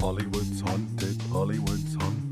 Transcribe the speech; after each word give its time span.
Hollywood's 0.00 0.60
haunted, 0.60 1.20
Hollywood's 1.32 1.94
haunted, 1.94 2.27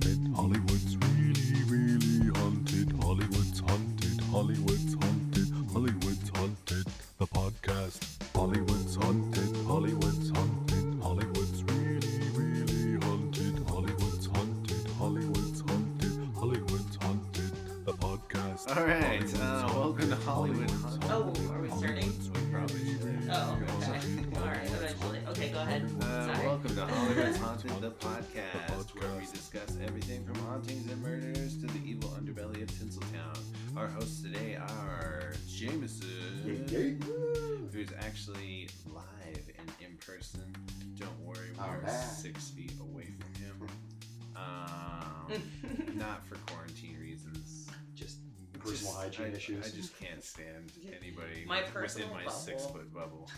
hygiene 49.17 49.33
I, 49.35 49.37
issues. 49.37 49.67
I 49.73 49.77
just 49.77 49.99
can't 49.99 50.23
stand 50.25 50.73
anybody 51.01 51.45
My 51.47 51.63
with- 51.63 51.73
personal 51.73 52.09
within 52.09 52.25
my 52.25 52.25
bubble. 52.27 52.39
six 52.41 52.67
foot 52.67 52.93
bubble. 52.93 53.31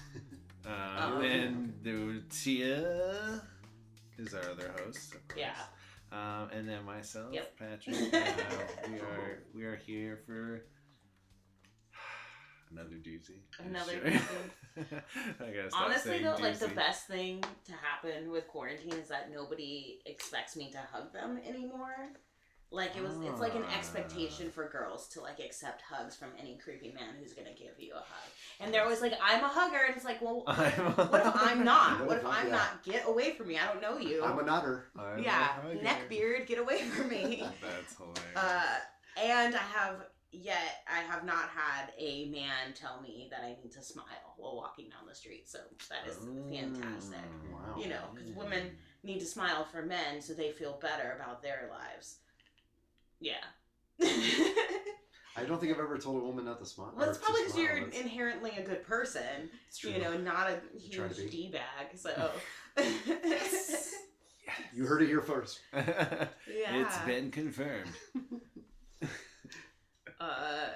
Oh. 0.66 0.70
Um, 0.70 1.22
and 1.22 1.72
Lucia 1.82 3.40
is 4.18 4.34
our 4.34 4.50
other 4.50 4.74
host, 4.84 5.14
of 5.14 5.26
course. 5.28 5.38
Yeah. 5.38 5.54
Um, 6.12 6.50
and 6.50 6.68
then 6.68 6.84
myself, 6.84 7.32
Yep. 7.32 7.56
Patrick. 7.58 7.96
Uh, 8.12 8.20
we 8.90 8.98
are 8.98 9.42
we 9.54 9.64
are 9.64 9.76
here 9.76 10.18
for 10.26 10.64
another 12.70 12.96
doozy. 12.96 13.38
Another 13.64 13.92
Sure. 13.92 14.00
doozy. 14.10 14.20
I 15.40 15.50
gotta 15.50 15.70
stop 15.70 15.84
Honestly, 15.86 16.10
saying 16.10 16.24
though, 16.24 16.36
like 16.36 16.58
the 16.58 16.68
best 16.68 17.06
thing 17.06 17.42
to 17.64 17.72
happen 17.72 18.30
with 18.30 18.46
quarantine 18.48 18.92
is 18.92 19.08
that 19.08 19.30
nobody 19.32 20.00
expects 20.06 20.54
me 20.56 20.70
to 20.72 20.78
hug 20.92 21.12
them 21.12 21.38
anymore. 21.46 21.94
Like 22.70 22.96
it 22.96 23.02
was, 23.02 23.14
it's 23.24 23.40
like 23.40 23.54
an 23.54 23.64
Ah. 23.66 23.78
expectation 23.78 24.50
for 24.50 24.68
girls 24.68 25.08
to 25.08 25.22
like 25.22 25.40
accept 25.40 25.80
hugs 25.80 26.14
from 26.16 26.28
any 26.38 26.58
creepy 26.58 26.92
man 26.92 27.14
who's 27.18 27.32
gonna 27.32 27.54
give 27.54 27.72
you 27.78 27.92
a 27.94 27.98
hug, 27.98 28.30
and 28.60 28.72
they're 28.74 28.82
always 28.82 29.00
like, 29.00 29.14
"I'm 29.22 29.42
a 29.42 29.48
hugger," 29.48 29.78
and 29.86 29.96
it's 29.96 30.04
like, 30.04 30.20
well, 30.20 30.42
what 30.44 30.60
if 31.26 31.32
I'm 31.34 31.64
not? 31.64 32.00
What 32.00 32.08
What 32.08 32.16
if 32.18 32.22
if 32.24 32.26
I'm- 32.28 32.36
I'm 32.40 32.46
yeah. 32.48 32.52
not? 32.56 32.84
Get 32.84 33.08
away 33.08 33.32
from 33.32 33.48
me! 33.48 33.58
I 33.58 33.66
don't 33.72 33.80
know 33.80 33.96
you. 33.96 34.22
I'm 34.22 34.38
a 34.38 34.42
nodder. 34.42 34.88
I'm 34.98 35.18
a 35.18 35.22
yeah, 35.22 35.48
hugger. 35.62 35.76
neckbeard, 35.76 36.46
get 36.46 36.58
away 36.58 36.82
from 36.82 37.08
me. 37.08 37.42
That's 37.62 37.96
hilarious. 37.96 38.36
Uh, 38.36 38.76
and 39.18 39.54
I 39.54 39.58
have 39.58 39.96
yet 40.30 40.84
I 40.86 40.98
have 41.10 41.24
not 41.24 41.48
had 41.48 41.90
a 41.98 42.26
man 42.28 42.74
tell 42.74 43.00
me 43.00 43.28
that 43.30 43.40
I 43.44 43.56
need 43.62 43.72
to 43.72 43.82
smile 43.82 44.34
while 44.36 44.56
walking 44.56 44.90
down 44.90 45.08
the 45.08 45.14
street. 45.14 45.48
So 45.48 45.58
that 45.88 46.06
is 46.06 46.16
fantastic. 46.18 47.16
Mm. 47.18 47.52
Wow. 47.52 47.76
You 47.82 47.88
know, 47.88 48.02
because 48.14 48.30
women 48.32 48.72
need 49.02 49.20
to 49.20 49.26
smile 49.26 49.64
for 49.64 49.80
men 49.80 50.20
so 50.20 50.34
they 50.34 50.52
feel 50.52 50.78
better 50.82 51.16
about 51.18 51.42
their 51.42 51.70
lives. 51.70 52.18
Yeah. 53.20 53.34
I 55.36 55.44
don't 55.44 55.60
think 55.60 55.72
I've 55.72 55.78
ever 55.80 55.98
told 55.98 56.20
a 56.22 56.24
woman 56.26 56.44
not 56.44 56.58
to 56.60 56.66
smile. 56.66 56.92
well, 56.96 57.08
it's 57.08 57.18
probably 57.18 57.42
because 57.44 57.58
you're 57.58 57.80
That's- 57.80 58.00
inherently 58.00 58.52
a 58.58 58.62
good 58.62 58.82
person, 58.84 59.50
it's 59.68 59.78
true. 59.78 59.90
you 59.92 59.98
know, 60.00 60.16
not 60.16 60.50
a 60.50 60.60
Try 60.90 61.08
to 61.08 61.14
huge 61.14 61.30
be. 61.30 61.36
d 61.50 61.52
bag. 61.52 61.96
So. 61.96 62.30
You 64.74 64.86
heard 64.86 65.02
it 65.02 65.08
here 65.08 65.20
first. 65.20 65.60
yeah. 65.74 66.28
It's 66.46 66.98
been 67.00 67.30
confirmed. 67.30 67.90
Uh, 70.20 70.68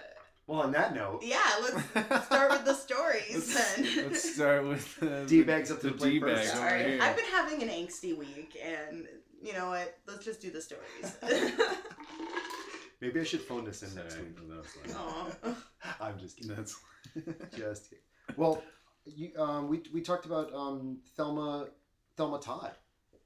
Well, 0.47 0.61
on 0.61 0.71
that 0.73 0.95
note, 0.95 1.21
yeah. 1.25 1.41
Let's 1.61 2.27
start 2.27 2.51
with 2.53 2.65
the 2.65 2.75
stories 2.75 3.33
Let's, 3.55 3.75
then. 3.77 4.09
let's 4.09 4.35
start 4.35 4.65
with 4.69 5.03
uh, 5.03 5.25
D 5.25 5.43
bags 5.43 5.71
up 5.73 5.81
to 5.81 5.87
the 5.87 5.93
the 5.93 5.99
plate 5.99 6.11
D 6.13 6.21
first. 6.21 6.53
bag 6.53 6.59
over 6.61 6.69
Sorry, 6.69 6.85
here. 6.93 6.99
I've 7.03 7.17
been 7.17 7.25
having 7.27 7.63
an 7.63 7.69
angsty 7.69 8.17
week, 8.17 8.57
and 8.65 9.07
you 9.43 9.53
know 9.53 9.69
what? 9.71 9.99
Let's 10.07 10.25
just 10.25 10.41
do 10.41 10.51
the 10.53 10.61
stories. 10.61 11.17
Maybe 13.01 13.21
I 13.21 13.25
should 13.25 13.41
phone 13.43 13.65
this 13.65 13.83
in 13.83 13.95
next 13.95 14.15
Sorry, 14.15 14.27
week. 14.27 14.37
that's 14.49 14.97
Aw. 14.97 15.55
I'm 16.01 16.19
just 16.19 16.37
kidding. 16.37 16.55
That's 16.57 16.77
Just 17.57 17.91
kidding. 17.91 18.05
Well, 18.37 18.63
you, 19.05 19.33
um, 19.37 19.69
we 19.69 19.83
we 19.93 20.01
talked 20.01 20.27
about 20.27 20.53
um, 20.55 20.99
Thelma 21.17 21.69
Thelma 22.17 22.39
Todd. 22.39 22.73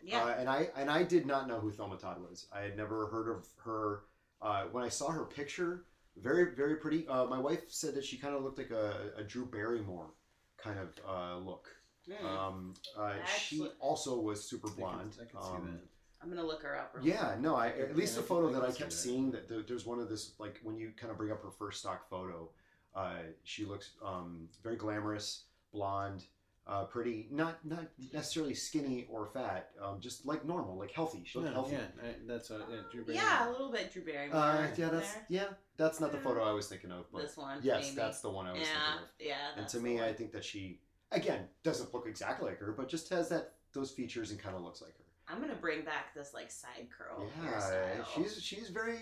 yeah, 0.02 0.24
Uh, 0.24 0.34
and 0.38 0.48
I 0.48 0.68
and 0.76 0.90
I 0.90 1.02
did 1.02 1.26
not 1.26 1.46
know 1.48 1.58
who 1.60 1.70
Thelma 1.70 1.96
Todd 1.98 2.18
was. 2.20 2.46
I 2.52 2.60
had 2.60 2.76
never 2.76 3.06
heard 3.08 3.28
of 3.28 3.46
her. 3.64 4.02
Uh, 4.42 4.64
when 4.72 4.84
I 4.84 4.88
saw 4.88 5.10
her 5.10 5.24
picture, 5.24 5.84
very 6.16 6.54
very 6.54 6.76
pretty. 6.76 7.06
Uh, 7.08 7.26
my 7.26 7.38
wife 7.38 7.64
said 7.68 7.94
that 7.94 8.04
she 8.04 8.16
kind 8.16 8.34
of 8.34 8.42
looked 8.42 8.58
like 8.58 8.70
a, 8.70 9.10
a 9.18 9.22
Drew 9.24 9.44
Barrymore 9.46 10.10
kind 10.56 10.78
of 10.78 10.88
uh, 11.06 11.38
look. 11.38 11.68
Hmm. 12.10 12.26
Um, 12.26 12.74
uh, 12.96 13.14
she 13.38 13.66
also 13.80 14.18
was 14.20 14.42
super 14.48 14.68
blonde. 14.68 15.16
I 15.20 15.24
can 15.24 15.42
see 15.42 15.48
Um, 15.48 15.78
I'm 16.22 16.28
gonna 16.28 16.46
look 16.46 16.62
her 16.62 16.76
up. 16.78 16.92
real 16.94 17.06
Yeah, 17.06 17.36
no, 17.40 17.56
I 17.56 17.68
at 17.68 17.96
least 17.96 18.14
Yeah, 18.14 18.22
the 18.22 18.26
photo 18.26 18.48
I 18.50 18.52
that 18.54 18.68
I 18.68 18.72
kept 18.72 18.92
seeing 18.92 19.30
that 19.32 19.48
there, 19.48 19.62
there's 19.62 19.86
one 19.86 20.00
of 20.00 20.08
this 20.08 20.32
like 20.38 20.60
when 20.62 20.76
you 20.76 20.92
kind 20.96 21.10
of 21.10 21.18
bring 21.18 21.30
up 21.30 21.42
her 21.42 21.50
first 21.50 21.80
stock 21.80 22.08
photo, 22.08 22.50
uh, 22.94 23.18
she 23.44 23.64
looks 23.64 23.90
um, 24.04 24.48
very 24.62 24.76
glamorous, 24.76 25.44
blonde, 25.72 26.24
uh, 26.66 26.84
pretty, 26.84 27.28
not 27.30 27.64
not 27.64 27.86
necessarily 28.12 28.54
skinny 28.54 29.06
or 29.08 29.26
fat, 29.26 29.70
um, 29.80 30.00
just 30.00 30.26
like 30.26 30.44
normal, 30.44 30.76
like 30.76 30.90
healthy. 30.90 31.22
She 31.24 31.38
looked 31.38 31.50
no, 31.50 31.54
healthy. 31.54 31.76
yeah, 31.76 32.08
I, 32.08 32.14
that's 32.26 32.50
what 32.50 32.66
yeah, 32.68 32.76
Drew 32.90 33.04
quick. 33.04 33.16
Barrymore. 33.16 33.38
Yeah, 33.38 33.48
a 33.48 33.52
little 33.52 33.70
bit 33.70 33.92
Drew 33.92 34.02
Barrymore. 34.02 34.40
Uh, 34.40 34.66
yeah, 34.76 34.88
that's 34.88 35.12
there. 35.14 35.26
yeah, 35.28 35.44
that's 35.76 36.00
not 36.00 36.10
the 36.10 36.18
photo 36.18 36.42
I 36.42 36.52
was 36.52 36.66
thinking 36.66 36.90
of, 36.90 37.04
but 37.12 37.22
this 37.22 37.36
one. 37.36 37.60
yes, 37.62 37.84
maybe. 37.84 37.96
that's 37.96 38.20
the 38.20 38.30
one 38.30 38.46
I 38.46 38.52
was 38.52 38.62
yeah, 38.62 38.66
thinking 38.66 39.02
of. 39.02 39.08
yeah. 39.20 39.60
And 39.60 39.68
to 39.68 39.78
me, 39.78 39.96
one. 39.96 40.04
I 40.04 40.12
think 40.12 40.32
that 40.32 40.44
she 40.44 40.80
again 41.12 41.42
doesn't 41.62 41.94
look 41.94 42.06
exactly 42.08 42.48
like 42.48 42.58
her, 42.58 42.72
but 42.76 42.88
just 42.88 43.10
has 43.10 43.28
that 43.28 43.52
those 43.72 43.92
features 43.92 44.32
and 44.32 44.40
kind 44.40 44.56
of 44.56 44.62
looks 44.62 44.82
like 44.82 44.96
her. 44.98 45.04
I'm 45.28 45.40
gonna 45.40 45.54
bring 45.56 45.84
back 45.84 46.14
this 46.14 46.32
like 46.34 46.50
side 46.50 46.88
curl 46.96 47.26
Yeah, 47.42 47.50
hairstyle. 47.50 48.06
she's 48.14 48.42
she's 48.42 48.68
very 48.68 48.98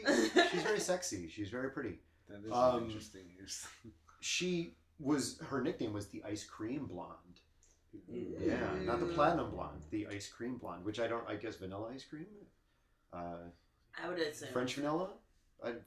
she's 0.50 0.62
very 0.62 0.80
sexy. 0.92 1.28
She's 1.28 1.50
very 1.50 1.70
pretty. 1.70 1.98
That 2.28 2.44
is 2.44 2.52
Um, 2.52 2.78
an 2.78 2.84
interesting. 2.86 3.22
Here's- 3.36 3.66
she 4.20 4.76
was 4.98 5.38
her 5.48 5.60
nickname 5.62 5.92
was 5.92 6.08
the 6.08 6.22
ice 6.24 6.44
cream 6.44 6.86
blonde. 6.86 7.40
Ooh. 8.10 8.36
Yeah, 8.40 8.58
not 8.84 9.00
the 9.00 9.06
platinum 9.06 9.50
blonde, 9.50 9.82
the 9.90 10.06
ice 10.08 10.26
cream 10.28 10.56
blonde, 10.56 10.84
which 10.84 10.98
I 10.98 11.06
don't. 11.06 11.28
I 11.28 11.36
guess 11.36 11.56
vanilla 11.56 11.90
ice 11.94 12.04
cream, 12.04 12.26
uh, 13.12 13.36
I 14.02 14.08
would 14.08 14.18
assume 14.18 14.48
French 14.52 14.74
vanilla, 14.74 15.10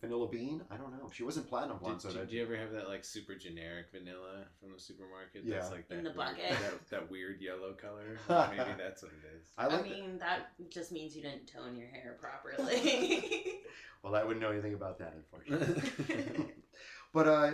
vanilla 0.02 0.28
bean. 0.28 0.62
I 0.72 0.78
don't 0.78 0.92
know. 0.92 1.10
She 1.14 1.24
wasn't 1.24 1.48
platinum 1.50 1.78
blonde, 1.78 2.00
Did, 2.00 2.12
so 2.12 2.18
did, 2.18 2.28
that 2.28 2.34
you 2.34 2.42
ever 2.44 2.56
have 2.56 2.72
that 2.72 2.88
like 2.88 3.04
super 3.06 3.36
generic 3.36 3.88
vanilla 3.92 4.46
from 4.60 4.74
the 4.74 4.80
supermarket? 4.80 5.44
Yeah. 5.46 5.56
That's 5.56 5.72
like 5.72 5.88
that 5.90 5.98
In 5.98 6.04
the 6.04 6.10
weird- 6.12 6.18
bucket? 6.18 6.50
That, 6.52 6.90
that 6.90 7.12
weird 7.12 7.42
yellow 7.42 7.74
color. 7.74 8.20
Maybe 8.30 8.72
that's 8.78 9.04
what 9.04 9.12
it 9.12 9.36
is. 9.38 9.48
I 9.58 9.66
I 9.66 9.68
like. 9.68 9.84
mean, 9.84 10.18
that 10.20 10.52
just 10.70 10.92
means 10.92 11.16
you 11.16 11.22
didn't 11.22 11.48
tone 11.48 11.76
your 11.76 11.88
hair 11.88 12.18
properly. 12.20 13.62
well, 14.04 14.16
I 14.16 14.24
wouldn't 14.24 14.42
know 14.42 14.52
anything 14.52 14.74
about 14.74 15.00
that, 15.00 15.14
unfortunately. 15.16 16.46
but 17.14 17.28
uh, 17.28 17.52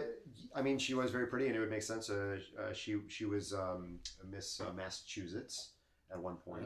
I 0.55 0.61
mean, 0.61 0.77
she 0.79 0.93
was 0.93 1.11
very 1.11 1.27
pretty, 1.27 1.47
and 1.47 1.55
it 1.55 1.59
would 1.59 1.69
make 1.69 1.83
sense. 1.83 2.09
Uh, 2.09 2.37
uh, 2.59 2.73
she 2.73 2.97
she 3.07 3.25
was 3.25 3.53
um, 3.53 3.99
Miss 4.29 4.59
uh, 4.61 4.71
Massachusetts 4.73 5.72
at 6.13 6.21
one 6.21 6.35
point. 6.37 6.65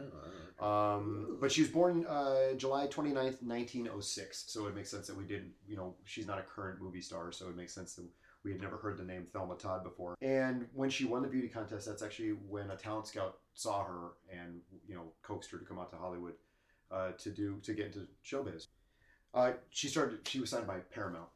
Oh, 0.62 0.66
Um, 0.66 1.38
but 1.40 1.52
she 1.52 1.62
was 1.62 1.69
born 1.69 2.06
uh, 2.06 2.53
July 2.58 2.88
29th, 2.88 3.41
1906. 3.41 4.46
So 4.47 4.68
it 4.68 4.75
makes 4.75 4.91
sense 4.91 5.08
that 5.08 5.16
we 5.16 5.24
didn't, 5.24 5.53
you 5.68 5.75
know, 5.78 5.96
she's 6.03 6.28
not 6.28 6.40
a 6.40 6.44
current 6.44 6.81
movie 6.81 7.02
star. 7.02 7.31
So 7.31 7.47
it 7.47 7.56
makes 7.56 7.74
sense 7.74 7.96
that 7.96 8.06
we 8.44 8.52
had 8.52 8.62
never 8.62 8.78
heard 8.78 8.97
the 8.97 9.03
name 9.03 9.28
Thelma 9.34 9.56
Todd 9.56 9.84
before. 9.84 10.16
And 10.22 10.68
when 10.74 10.90
she 10.90 11.06
won 11.06 11.22
the 11.22 11.28
beauty 11.28 11.47
contest, 11.47 11.85
that's 11.88 12.02
actually 12.02 12.31
when 12.31 12.72
a 12.72 12.75
talent 12.75 13.08
scout 13.08 13.38
saw 13.53 13.84
her 13.84 14.12
and, 14.31 14.62
you 14.88 14.96
know, 14.96 15.12
coaxed 15.22 15.52
her 15.52 15.58
to 15.58 15.66
come 15.66 15.79
out 15.79 15.91
to 15.91 15.97
Hollywood 15.97 16.34
uh, 16.91 17.11
to 17.20 17.29
do, 17.29 17.59
to 17.64 17.73
get 17.73 17.88
into 17.88 18.08
showbiz. 18.26 18.67
Uh, 19.34 19.52
she 19.70 19.88
started, 19.88 20.28
she 20.28 20.40
was 20.40 20.49
signed 20.49 20.67
by 20.67 20.79
Paramount. 20.94 21.29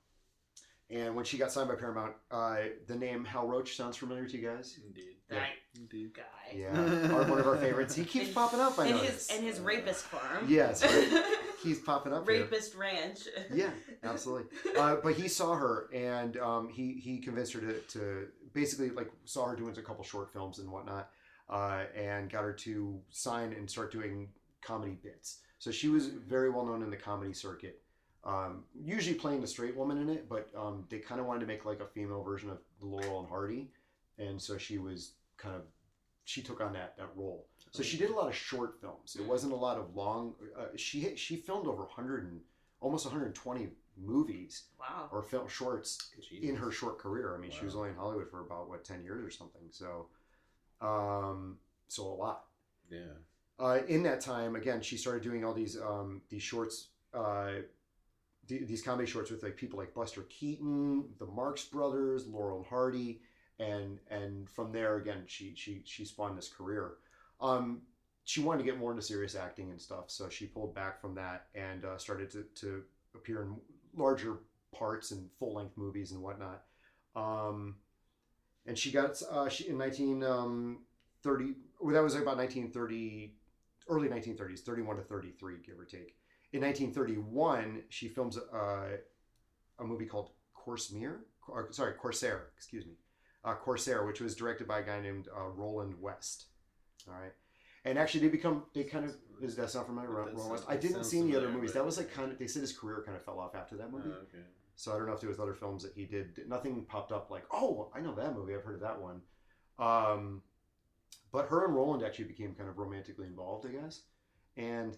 And 0.90 1.16
when 1.16 1.24
she 1.24 1.38
got 1.38 1.52
signed 1.52 1.70
by 1.70 1.76
Paramount, 1.76 2.14
uh, 2.32 2.58
the 2.88 2.96
name 2.96 3.24
Hal 3.24 3.48
Roach 3.48 3.78
sounds 3.78 3.96
familiar 3.96 4.26
to 4.28 4.38
you 4.38 4.48
guys? 4.48 4.78
Indeed. 4.86 5.16
That 5.32 5.50
Indeed. 5.76 6.14
guy. 6.14 6.24
Yeah, 6.56 6.68
our, 7.14 7.24
one 7.30 7.40
of 7.40 7.48
our 7.48 7.58
favorites. 7.58 7.96
He 7.96 8.04
keeps 8.06 8.28
And- 8.28 8.36
popping 8.36 8.60
up. 8.60 8.78
I 8.78 8.88
and 8.88 8.96
notice. 8.98 9.30
his 9.30 9.38
and 9.38 9.46
his 9.48 9.60
rapist 9.60 10.04
farm. 10.06 10.46
Yes, 10.48 10.84
He's 11.64 11.80
popping 11.80 12.12
up. 12.14 12.28
here. 12.28 12.42
rapist 12.42 12.76
ranch. 12.76 13.20
Yeah, 13.54 13.70
absolutely. 14.04 14.48
Uh, 14.78 14.98
but 15.04 15.14
he 15.14 15.28
saw 15.28 15.54
her, 15.56 15.90
and 15.94 16.38
um, 16.38 16.70
he 16.70 16.94
he 16.94 17.18
convinced 17.20 17.54
her 17.54 17.62
to, 17.62 17.80
to 17.80 18.28
basically 18.54 18.90
like 18.90 19.10
saw 19.26 19.46
her 19.48 19.56
doing 19.56 19.78
a 19.78 19.82
couple 19.82 20.04
short 20.04 20.32
films 20.34 20.60
and 20.60 20.70
whatnot, 20.72 21.10
uh, 21.50 21.84
and 21.96 22.30
got 22.30 22.44
her 22.44 22.54
to 22.54 23.00
sign 23.12 23.54
and 23.54 23.70
start 23.70 23.92
doing 23.92 24.28
comedy 24.62 24.98
bits. 25.04 25.40
So 25.60 25.72
she 25.72 25.88
was 25.90 26.08
very 26.08 26.50
well 26.50 26.66
known 26.66 26.82
in 26.84 26.90
the 26.90 26.98
comedy 26.98 27.34
circuit. 27.34 27.82
Um, 28.24 28.66
usually 28.80 29.16
playing 29.16 29.42
the 29.42 29.48
straight 29.48 29.76
woman 29.76 29.98
in 30.00 30.10
it, 30.10 30.28
but 30.30 30.50
um, 30.56 30.86
they 30.90 31.00
kind 31.00 31.20
of 31.22 31.26
wanted 31.28 31.40
to 31.40 31.46
make 31.48 31.66
like 31.66 31.80
a 31.80 31.88
female 31.88 32.22
version 32.24 32.50
of 32.52 32.58
Laurel 32.82 33.20
and 33.22 33.28
Hardy, 33.30 33.72
and 34.20 34.40
so 34.42 34.58
she 34.60 34.78
was 34.78 35.14
kind 35.42 35.56
of 35.56 35.62
she 36.26 36.42
took 36.42 36.62
on 36.62 36.74
that 36.74 36.96
that 36.98 37.10
role. 37.16 37.48
So 37.72 37.84
she 37.84 37.98
did 37.98 38.10
a 38.10 38.14
lot 38.14 38.28
of 38.28 38.36
short 38.36 38.80
films. 38.82 39.16
It 39.20 39.26
wasn't 39.26 39.54
a 39.54 39.56
lot 39.56 39.78
of 39.78 39.96
long. 39.96 40.34
Uh, 40.58 40.66
she 40.76 41.16
she 41.16 41.36
filmed 41.38 41.68
over 41.68 41.84
100 41.84 42.24
and 42.26 42.42
almost 42.80 43.06
120 43.06 43.70
movies 43.98 44.64
Wow. 44.80 45.10
or 45.12 45.22
film 45.22 45.48
shorts 45.48 46.12
Jesus. 46.30 46.50
in 46.50 46.56
her 46.56 46.72
short 46.72 46.98
career. 47.00 47.36
I 47.36 47.40
mean, 47.40 47.52
she 47.52 47.66
was 47.66 47.76
only 47.76 47.90
in 47.90 47.96
Hollywood 47.96 48.30
for 48.30 48.42
about 48.42 48.70
what 48.70 48.84
10 48.84 49.04
years 49.04 49.24
or 49.24 49.30
something. 49.30 49.62
So, 49.70 50.08
um, 50.82 51.58
so 51.88 52.04
a 52.08 52.16
lot. 52.16 52.46
Yeah. 52.90 53.00
Uh, 53.60 53.80
in 53.88 54.04
that 54.04 54.22
time, 54.22 54.56
again, 54.56 54.82
she 54.82 54.98
started 54.98 55.22
doing 55.22 55.46
all 55.46 55.54
these 55.54 55.78
um, 55.80 56.22
these 56.30 56.42
shorts, 56.44 56.88
uh, 57.14 57.52
th- 58.48 58.68
these 58.68 58.82
comedy 58.82 59.10
shorts 59.10 59.30
with 59.30 59.44
like 59.44 59.56
people 59.56 59.78
like 59.78 59.94
Buster 59.94 60.24
Keaton, 60.24 61.06
the 61.20 61.26
Marx 61.28 61.64
Brothers, 61.66 62.26
Laurel 62.28 62.58
and 62.58 62.66
Hardy, 62.66 63.22
and 63.62 64.00
and 64.10 64.50
from 64.50 64.72
there 64.72 64.98
again, 64.98 65.24
she 65.28 65.54
she 65.56 65.82
she 65.86 66.06
spawned 66.06 66.38
this 66.38 66.50
career. 66.50 66.94
Um, 67.40 67.82
she 68.24 68.42
wanted 68.42 68.64
to 68.64 68.70
get 68.70 68.80
more 68.80 68.92
into 68.92 69.04
serious 69.04 69.36
acting 69.36 69.70
and 69.72 69.82
stuff, 69.82 70.06
so 70.08 70.30
she 70.30 70.46
pulled 70.46 70.74
back 70.76 71.02
from 71.02 71.16
that 71.16 71.48
and 71.56 71.86
uh, 71.86 71.98
started 71.98 72.32
to, 72.32 72.46
to 72.62 72.84
appear 73.16 73.44
in 73.44 73.56
larger 73.96 74.40
parts 74.74 75.12
and 75.12 75.30
full 75.38 75.56
length 75.56 75.78
movies 75.78 76.12
and 76.12 76.22
whatnot. 76.22 76.64
Um, 77.16 77.76
and 78.66 78.78
she 78.78 78.92
got 78.92 79.22
uh, 79.32 79.50
she 79.50 79.70
in 79.70 79.78
nineteen 79.78 80.24
um. 80.24 80.80
Well, 81.24 81.94
that 81.94 82.04
was 82.04 82.16
about 82.16 82.38
nineteen 82.38 82.72
thirty, 82.72 83.36
early 83.88 84.10
nineteen 84.10 84.36
thirties, 84.36 84.62
thirty 84.62 84.82
one 84.82 84.98
to 84.98 85.04
thirty 85.04 85.32
three, 85.40 85.58
give 85.66 85.80
or 85.80 85.86
take. 85.86 86.16
In 86.54 86.62
nineteen 86.62 86.92
thirty 86.92 87.18
one, 87.18 87.84
she 87.90 88.08
films 88.08 88.38
uh, 88.38 88.98
a 89.80 89.84
movie 89.84 90.06
called 90.06 90.32
Corsair. 90.54 91.22
Or, 91.48 91.68
sorry, 91.72 91.94
Corsair. 91.94 92.50
Excuse 92.56 92.86
me, 92.86 92.94
uh, 93.44 93.56
Corsair, 93.56 94.06
which 94.06 94.22
was 94.22 94.36
directed 94.36 94.68
by 94.68 94.80
a 94.80 94.84
guy 94.84 95.00
named 95.02 95.28
uh, 95.36 95.50
Roland 95.50 95.96
West. 96.02 96.46
All 97.08 97.14
right. 97.14 97.32
And 97.84 97.98
actually, 97.98 98.22
they 98.22 98.28
become 98.30 98.64
they 98.74 98.84
kind 98.84 99.06
of 99.06 99.16
is 99.42 99.56
that 99.56 99.72
sound 99.72 99.88
familiar? 99.88 100.10
Roland 100.12 100.38
That's- 100.38 100.52
West. 100.52 100.66
I 100.68 100.78
didn't 100.78 101.04
see 101.04 101.20
any 101.20 101.36
other 101.36 101.50
movies. 101.50 101.74
That 101.74 101.84
was 101.86 101.98
like 101.98 102.14
kind 102.14 102.32
of. 102.32 102.38
They 102.38 102.48
said 102.48 102.62
his 102.62 102.78
career 102.78 103.02
kind 103.06 103.18
of 103.18 103.26
fell 103.26 103.40
off 103.40 103.56
after 103.56 103.76
that 103.78 103.88
Oh, 103.88 103.98
movie. 103.98 104.10
okay. 104.10 104.44
So 104.76 104.94
I 104.94 104.98
don't 104.98 105.08
know 105.08 105.14
if 105.14 105.20
there 105.22 105.30
was 105.30 105.40
other 105.40 105.54
films 105.54 105.84
that 105.84 105.94
he 105.96 106.06
did. 106.06 106.40
Nothing 106.48 106.86
popped 106.86 107.12
up 107.12 107.30
like, 107.30 107.44
oh, 107.52 107.92
I 107.96 108.00
know 108.02 108.14
that 108.16 108.36
movie. 108.36 108.54
I've 108.56 108.64
heard 108.64 108.76
of 108.76 108.82
that 108.82 109.00
one. 109.02 109.22
Um, 109.80 110.42
but 111.32 111.48
her 111.48 111.66
and 111.66 111.76
Roland 111.76 112.04
actually 112.04 112.26
became 112.26 112.54
kind 112.54 112.70
of 112.70 112.78
romantically 112.78 113.28
involved, 113.28 113.66
I 113.66 113.70
guess. 113.70 114.02
And 114.58 114.98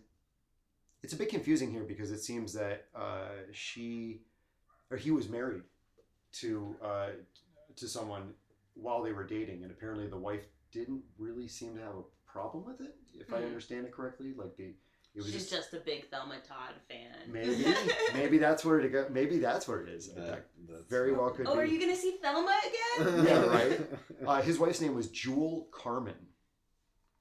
it's 1.03 1.13
a 1.13 1.17
bit 1.17 1.29
confusing 1.29 1.71
here 1.71 1.83
because 1.83 2.11
it 2.11 2.19
seems 2.19 2.53
that 2.53 2.85
uh, 2.95 3.29
she 3.51 4.21
or 4.89 4.97
he 4.97 5.11
was 5.11 5.27
married 5.29 5.63
to 6.33 6.75
uh, 6.83 7.07
to 7.77 7.87
someone 7.87 8.33
while 8.75 9.01
they 9.03 9.11
were 9.11 9.23
dating, 9.25 9.63
and 9.63 9.71
apparently 9.71 10.07
the 10.07 10.17
wife 10.17 10.45
didn't 10.71 11.03
really 11.17 11.47
seem 11.47 11.75
to 11.75 11.81
have 11.81 11.95
a 11.95 12.01
problem 12.25 12.65
with 12.65 12.81
it, 12.81 12.95
if 13.19 13.31
I 13.31 13.39
Hmm. 13.39 13.45
understand 13.45 13.85
it 13.85 13.91
correctly. 13.91 14.33
Like 14.35 14.55
they, 14.57 14.73
it 15.13 15.17
was 15.17 15.25
She's 15.27 15.47
just 15.47 15.51
just 15.51 15.73
a 15.73 15.77
big 15.79 16.09
Thelma 16.09 16.39
Todd 16.47 16.73
fan. 16.89 17.13
maybe 17.31 17.65
maybe 18.15 18.37
that's 18.39 18.65
where 18.65 18.79
it 18.79 18.89
go. 18.91 19.07
Maybe 19.11 19.37
that's 19.37 19.67
what 19.67 19.81
it 19.81 19.89
is. 19.89 20.11
That, 20.15 20.47
that's 20.67 20.85
very 20.89 21.13
well 21.13 21.29
could 21.29 21.45
be 21.45 21.51
oh, 21.51 21.53
be. 21.53 21.59
are 21.61 21.65
you 21.65 21.79
gonna 21.79 21.95
see 21.95 22.17
Thelma 22.21 22.55
again? 22.97 23.25
Yeah, 23.25 23.45
right. 23.45 23.81
Uh, 24.27 24.41
his 24.41 24.57
wife's 24.57 24.79
name 24.81 24.95
was 24.95 25.09
Jewel 25.09 25.67
Carmen. 25.71 26.15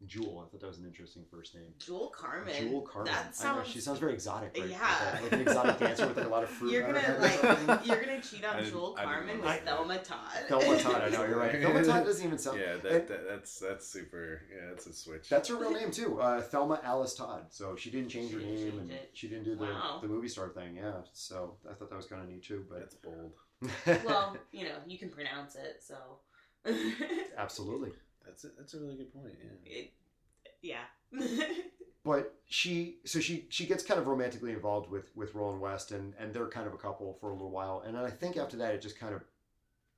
Jewel, 0.07 0.45
I 0.45 0.51
thought 0.51 0.61
that 0.61 0.67
was 0.67 0.79
an 0.79 0.87
interesting 0.87 1.23
first 1.31 1.55
name. 1.55 1.65
Jewel 1.79 2.09
Carmen. 2.09 2.53
Jewel 2.59 2.81
Carmen. 2.83 3.13
That 3.13 3.37
sounds. 3.37 3.69
she 3.69 3.81
sounds 3.81 3.99
very 3.99 4.13
exotic, 4.15 4.51
right? 4.57 4.63
Like, 4.63 4.71
Yeah. 4.71 5.21
a- 5.21 5.23
like 5.23 5.33
an 5.33 5.41
exotic 5.43 5.79
dancer 5.79 6.09
with 6.09 6.17
like 6.17 6.27
a 6.27 6.29
lot 6.29 6.43
of 6.43 6.49
fruit. 6.51 6.73
You're 6.73 6.83
gonna 6.93 7.17
like. 7.21 7.87
You're 7.87 8.01
gonna 8.05 8.21
cheat 8.21 8.45
on 8.45 8.57
didn't- 8.57 8.71
Jewel 8.71 8.97
I 8.99 9.05
Carmen 9.05 9.37
with 9.37 9.45
that. 9.47 9.65
Thelma 9.65 9.99
Todd. 9.99 10.19
Thelma 10.49 10.79
Todd, 10.81 11.03
I 11.03 11.09
know 11.09 11.25
you're 11.25 11.39
right. 11.39 11.53
Thelma 11.63 11.85
Todd 11.85 12.05
doesn't 12.05 12.27
even 12.27 12.39
sound. 12.39 12.59
yeah, 12.61 12.77
that, 12.83 13.09
that 13.09 13.29
that's 13.29 13.59
that's 13.59 13.87
super. 13.89 14.43
Yeah, 14.53 14.69
that's 14.71 14.87
a 14.87 14.93
switch. 14.93 15.29
That's 15.29 15.49
her 15.49 15.57
real 15.57 15.71
name 15.73 15.91
too, 15.91 16.21
uh, 16.21 16.41
Thelma 16.43 16.81
Alice 16.83 17.15
Todd. 17.15 17.47
So 17.51 17.77
she 17.77 17.91
didn't 17.91 18.09
change 18.11 18.33
her 18.33 18.41
She 18.41 18.45
didn't 18.47 18.55
name, 18.61 18.71
change 18.73 18.83
and 18.83 18.91
it. 18.93 19.11
she 19.15 19.29
didn't 19.29 19.45
do 19.45 19.55
the, 19.57 19.65
Wow. 19.65 19.99
the 20.03 20.09
movie 20.09 20.29
star 20.29 20.49
thing. 20.49 20.77
Yeah, 20.77 20.93
so 21.13 21.55
I 21.71 21.75
thought 21.75 21.91
that 21.91 21.97
was 21.97 22.07
kind 22.07 22.23
of 22.23 22.29
neat 22.29 22.43
too. 22.43 22.65
But 22.69 22.81
that's 22.81 22.95
bold. 22.97 23.33
Well, 24.05 24.37
you 24.51 24.65
know, 24.65 24.77
you 24.87 24.99
can 24.99 25.09
pronounce 25.11 25.55
it, 25.55 25.81
so. 25.81 25.95
absolutely. 27.39 27.93
That's 28.25 28.45
a, 28.45 28.49
that's 28.57 28.75
a 28.75 28.81
really 28.81 28.97
good 28.97 29.13
point. 29.13 29.35
Yeah. 29.65 29.79
it, 29.79 29.93
yeah. 30.63 30.85
but 32.05 32.35
she 32.47 32.97
so 33.05 33.21
she 33.21 33.47
she 33.49 33.67
gets 33.67 33.83
kind 33.83 34.01
of 34.01 34.07
romantically 34.07 34.53
involved 34.53 34.91
with 34.91 35.11
with 35.15 35.35
Roland 35.35 35.61
West 35.61 35.93
and 35.93 36.15
and 36.19 36.33
they're 36.33 36.49
kind 36.49 36.67
of 36.67 36.75
a 36.75 36.79
couple 36.79 37.17
for 37.21 37.31
a 37.31 37.33
little 37.33 37.51
while 37.51 37.83
and 37.87 37.95
then 37.95 38.05
I 38.05 38.11
think 38.11 38.37
after 38.37 38.57
that 38.59 38.75
it 38.75 38.83
just 38.83 38.99
kind 38.99 39.15
of 39.15 39.23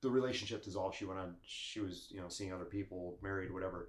the 0.03 0.11
relationship 0.11 0.63
dissolved 0.63 0.97
she 0.97 1.05
went 1.05 1.21
on 1.21 1.35
she 1.47 1.81
was 1.81 2.09
you 2.11 2.21
know 2.21 2.29
seeing 2.29 2.53
other 2.53 2.65
people 2.65 3.19
married 3.23 3.53
whatever 3.53 3.89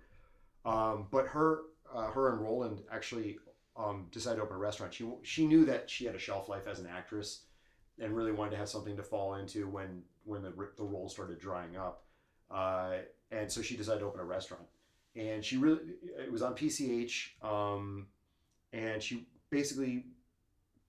um, 0.65 1.07
but 1.11 1.27
her 1.27 1.61
uh, 1.93 2.09
her 2.11 2.31
and 2.31 2.41
Roland 2.41 2.81
actually 2.91 3.37
um, 3.77 4.07
decided 4.11 4.37
to 4.37 4.43
open 4.43 4.55
a 4.55 4.59
restaurant 4.59 4.93
she 4.93 5.07
she 5.23 5.45
knew 5.45 5.65
that 5.65 5.89
she 5.89 6.05
had 6.05 6.15
a 6.15 6.19
shelf 6.19 6.47
life 6.47 6.67
as 6.67 6.79
an 6.79 6.87
actress 6.87 7.41
and 7.99 8.15
really 8.15 8.31
wanted 8.31 8.51
to 8.51 8.57
have 8.57 8.69
something 8.69 8.95
to 8.97 9.03
fall 9.03 9.35
into 9.35 9.67
when 9.67 10.03
when 10.23 10.41
the 10.41 10.53
the 10.77 10.83
role 10.83 11.09
started 11.09 11.39
drying 11.39 11.75
up 11.75 12.03
uh, 12.51 12.97
and 13.31 13.51
so 13.51 13.61
she 13.61 13.75
decided 13.75 13.99
to 13.99 14.05
open 14.05 14.19
a 14.19 14.25
restaurant 14.25 14.63
and 15.15 15.43
she 15.43 15.57
really 15.57 15.79
it 16.19 16.31
was 16.31 16.41
on 16.41 16.53
PCH 16.55 17.29
um, 17.43 18.07
and 18.73 19.01
she 19.01 19.27
basically 19.49 20.05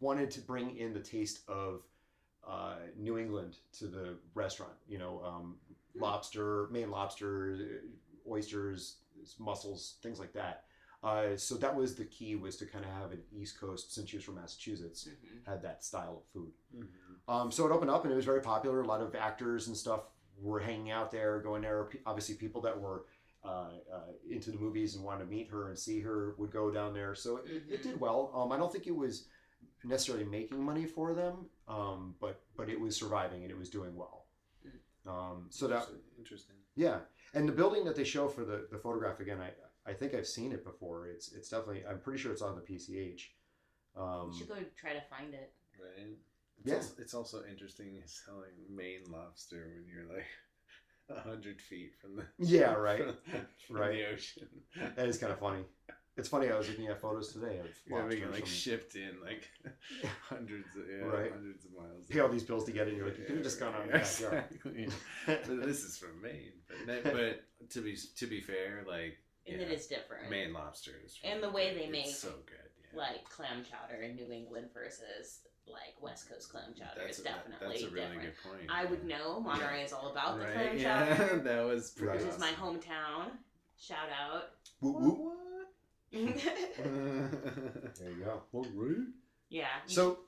wanted 0.00 0.30
to 0.32 0.40
bring 0.40 0.76
in 0.76 0.92
the 0.92 1.00
taste 1.00 1.40
of 1.48 1.82
uh, 2.48 2.76
New 2.96 3.18
England 3.18 3.56
to 3.78 3.86
the 3.86 4.16
restaurant 4.34 4.72
you 4.88 4.98
know 4.98 5.22
um, 5.24 5.56
lobster 5.94 6.68
Maine 6.70 6.90
lobster 6.90 7.82
oysters 8.30 8.96
mussels 9.38 9.96
things 10.02 10.18
like 10.18 10.32
that 10.32 10.64
uh, 11.02 11.36
so 11.36 11.54
that 11.56 11.74
was 11.74 11.94
the 11.94 12.04
key 12.06 12.34
was 12.36 12.56
to 12.56 12.66
kind 12.66 12.84
of 12.84 12.90
have 12.90 13.12
an 13.12 13.22
East 13.32 13.60
Coast 13.60 13.94
since 13.94 14.10
she 14.10 14.16
was 14.16 14.24
from 14.24 14.34
Massachusetts 14.36 15.08
Mhm. 15.08 15.46
had 15.50 15.62
that 15.62 15.84
style 15.84 16.16
of 16.18 16.24
food 16.32 16.52
Mm-hmm. 16.74 17.32
um, 17.34 17.50
so 17.50 17.66
it 17.66 17.72
opened 17.72 17.90
up 17.90 18.04
and 18.04 18.12
it 18.12 18.16
was 18.16 18.24
very 18.24 18.40
popular. 18.42 18.82
A 18.82 18.86
lot 18.86 19.00
of 19.00 19.14
actors 19.14 19.68
and 19.68 19.76
stuff 19.76 20.00
were 20.40 20.60
hanging 20.60 20.90
out 20.90 21.10
there, 21.10 21.40
going 21.40 21.62
there. 21.62 21.88
Obviously, 22.04 22.34
people 22.34 22.60
that 22.62 22.78
were 22.78 23.04
uh, 23.44 23.68
uh, 23.92 24.00
into 24.28 24.50
the 24.50 24.58
movies 24.58 24.96
and 24.96 25.04
wanted 25.04 25.24
to 25.24 25.30
meet 25.30 25.48
her 25.48 25.68
and 25.68 25.78
see 25.78 26.00
her 26.00 26.34
would 26.36 26.50
go 26.50 26.70
down 26.70 26.92
there. 26.92 27.14
So 27.14 27.36
it, 27.38 27.62
it 27.68 27.80
Mhm. 27.80 27.82
did 27.82 28.00
well. 28.00 28.32
Um, 28.34 28.50
I 28.50 28.56
don't 28.56 28.72
think 28.72 28.86
it 28.88 28.96
was 28.96 29.28
necessarily 29.84 30.24
making 30.24 30.60
money 30.62 30.84
for 30.84 31.14
them, 31.14 31.48
um, 31.68 32.16
but 32.20 32.42
but 32.56 32.68
it 32.68 32.80
was 32.80 32.96
surviving 32.96 33.42
and 33.42 33.50
it 33.50 33.56
was 33.58 33.70
doing 33.70 33.94
well. 33.94 34.26
Um, 35.06 35.46
so 35.50 35.68
that 35.68 35.86
interesting. 36.18 36.56
yeah, 36.74 36.98
and 37.34 37.48
the 37.48 37.52
building 37.52 37.84
that 37.84 37.94
they 37.94 38.02
show 38.02 38.28
for 38.28 38.44
the, 38.44 38.66
the 38.72 38.78
photograph 38.78 39.20
again, 39.20 39.40
I 39.40 39.52
I 39.88 39.94
think 39.94 40.14
I've 40.14 40.26
seen 40.26 40.50
it 40.50 40.64
before. 40.64 41.06
It's 41.06 41.30
it's 41.32 41.48
definitely 41.48 41.84
I'm 41.86 42.00
pretty 42.00 42.18
sure 42.18 42.32
it's 42.32 42.42
on 42.42 42.56
the 42.56 42.62
PCH. 42.62 43.30
Um, 43.94 44.30
You 44.32 44.38
should 44.38 44.48
go 44.48 44.56
try 44.76 44.92
to 44.94 45.02
find 45.08 45.32
it. 45.34 45.52
Right. 45.80 46.16
It's 46.58 46.68
Yeah. 46.68 46.76
Also, 46.76 46.94
it's 46.98 47.14
also 47.14 47.42
interesting 47.50 48.00
selling 48.06 48.52
Maine 48.74 49.04
lobster 49.10 49.68
when 49.74 49.84
you're 49.92 50.12
like 50.14 50.26
a 51.10 51.20
hundred 51.20 51.60
feet 51.60 51.92
from 52.00 52.16
the 52.16 52.24
Yeah, 52.38 52.72
right. 52.74 52.98
from, 53.04 53.16
from 53.66 53.76
Right. 53.76 53.92
the 53.92 54.06
ocean. 54.12 54.48
that 54.96 55.08
is 55.08 55.18
kind 55.18 55.32
of 55.32 55.38
funny. 55.38 55.64
It's 56.18 56.30
funny. 56.30 56.48
I 56.50 56.56
was 56.56 56.66
looking 56.66 56.86
at 56.86 56.98
photos 56.98 57.32
today 57.34 57.58
of 57.58 57.66
Yeah, 57.86 57.96
we 57.96 58.00
lobsters 58.02 58.20
get 58.20 58.30
like 58.32 58.40
from- 58.40 58.48
shipped 58.48 58.94
in 58.96 59.10
like 59.22 59.50
hundreds 60.28 60.74
of 60.76 60.82
yeah, 60.88 61.04
Right. 61.04 61.30
hundreds 61.30 61.64
of 61.66 61.72
miles. 61.72 62.06
pay 62.08 62.20
all 62.20 62.28
these 62.28 62.42
bills 62.42 62.64
to 62.64 62.72
get 62.72 62.88
in. 62.88 62.96
You're 62.96 63.06
like, 63.08 63.18
you 63.18 63.24
could 63.26 63.36
have 63.36 63.44
just 63.44 63.60
gone 63.60 63.74
out 63.74 63.82
in 63.82 63.88
the 63.88 63.98
backyard. 63.98 64.44
Exactly. 64.74 65.56
this 65.56 65.84
is 65.84 65.98
from 65.98 66.20
Maine. 66.22 66.52
But, 66.86 67.04
but 67.04 67.42
to 67.70 67.80
be 67.82 67.96
to 68.16 68.26
be 68.26 68.40
fair, 68.40 68.82
like 68.88 69.18
And 69.46 69.60
yeah, 69.60 69.66
it 69.66 69.72
is 69.72 69.86
different. 69.86 70.30
Maine 70.30 70.52
lobster 70.54 70.92
is 71.04 71.18
And 71.22 71.42
the 71.42 71.50
way 71.50 71.74
they 71.74 71.82
It's 71.82 71.92
make, 71.92 72.06
so 72.16 72.30
good. 72.46 72.70
Yeah. 72.94 72.98
Like 72.98 73.24
clam 73.28 73.62
chowder 73.62 74.02
in 74.02 74.16
New 74.16 74.32
England 74.32 74.68
versus 74.72 75.40
like 75.68 75.94
West 76.00 76.28
Coast 76.30 76.50
clam 76.50 76.64
chowder. 76.78 76.90
that's 76.96 77.08
it's 77.10 77.18
a, 77.20 77.22
that- 77.24 77.48
definitely 77.50 77.78
that's 77.78 77.82
a 77.82 77.94
really 77.94 78.06
different. 78.16 78.22
good 78.22 78.50
point. 78.50 78.70
I 78.70 78.84
would 78.84 79.04
know. 79.04 79.40
Monterey 79.40 79.82
is 79.82 79.92
all 79.92 80.08
about 80.10 80.38
the 80.38 80.44
clam 80.46 80.78
yeah, 80.78 81.16
chowder, 81.16 81.36
that 81.44 81.64
was 81.66 81.90
pretty 81.90 82.24
which 82.24 82.32
is 82.34 82.38
my 82.38 82.50
hometown. 82.52 83.30
Shout 83.78 84.08
out. 84.10 84.50
Whoop, 84.80 84.96
whoop. 85.00 85.32
yeah. 86.10 86.28
There 87.98 88.10
you 88.10 88.24
go. 88.24 88.42
you 89.86 89.94
So, 89.94 90.18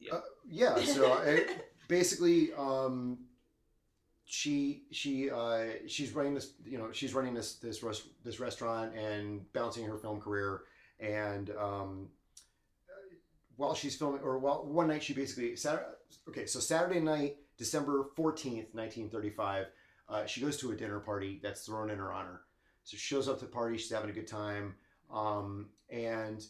Yeah. 0.00 0.14
uh, 0.14 0.20
yeah. 0.48 0.76
So 0.84 1.12
I, 1.12 1.46
basically, 1.88 2.52
um, 2.54 3.18
she 4.24 4.82
she 4.90 5.30
uh, 5.30 5.64
she's 5.86 6.12
running 6.12 6.34
this. 6.34 6.52
You 6.64 6.78
know, 6.78 6.92
she's 6.92 7.14
running 7.14 7.34
this 7.34 7.54
this 7.56 7.82
res- 7.82 8.08
this 8.24 8.40
restaurant 8.40 8.94
and 8.94 9.50
balancing 9.52 9.86
her 9.86 9.96
film 9.98 10.20
career. 10.20 10.62
And 11.00 11.50
um, 11.58 12.08
while 13.56 13.74
she's 13.74 13.96
filming, 13.96 14.20
or 14.22 14.38
while 14.38 14.64
one 14.64 14.88
night 14.88 15.02
she 15.02 15.14
basically 15.14 15.56
Saturday. 15.56 15.84
Okay, 16.28 16.46
so 16.46 16.60
Saturday 16.60 17.00
night, 17.00 17.36
December 17.56 18.06
fourteenth, 18.16 18.74
nineteen 18.74 19.10
thirty-five. 19.10 19.66
Uh, 20.08 20.26
she 20.26 20.40
goes 20.40 20.56
to 20.58 20.70
a 20.70 20.76
dinner 20.76 21.00
party 21.00 21.40
that's 21.42 21.64
thrown 21.64 21.90
in 21.90 21.98
her 21.98 22.12
honor. 22.12 22.42
So 22.84 22.96
she 22.96 22.98
shows 22.98 23.28
up 23.28 23.38
to 23.38 23.46
the 23.46 23.50
party. 23.50 23.78
She's 23.78 23.90
having 23.90 24.10
a 24.10 24.12
good 24.12 24.26
time, 24.26 24.74
um, 25.12 25.70
and 25.88 26.44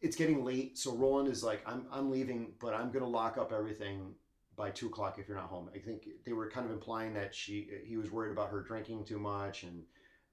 it's 0.00 0.16
getting 0.16 0.44
late. 0.44 0.76
So 0.78 0.94
Roland 0.94 1.28
is 1.28 1.44
like, 1.44 1.62
"I'm 1.66 1.86
I'm 1.92 2.10
leaving, 2.10 2.52
but 2.60 2.74
I'm 2.74 2.90
gonna 2.90 3.08
lock 3.08 3.38
up 3.38 3.52
everything 3.52 4.14
by 4.56 4.70
two 4.70 4.86
o'clock 4.86 5.18
if 5.18 5.28
you're 5.28 5.36
not 5.36 5.48
home." 5.48 5.70
I 5.74 5.78
think 5.78 6.08
they 6.24 6.32
were 6.32 6.50
kind 6.50 6.66
of 6.66 6.72
implying 6.72 7.14
that 7.14 7.34
she 7.34 7.68
he 7.84 7.96
was 7.96 8.10
worried 8.10 8.32
about 8.32 8.50
her 8.50 8.62
drinking 8.62 9.04
too 9.04 9.18
much 9.18 9.62
and 9.62 9.84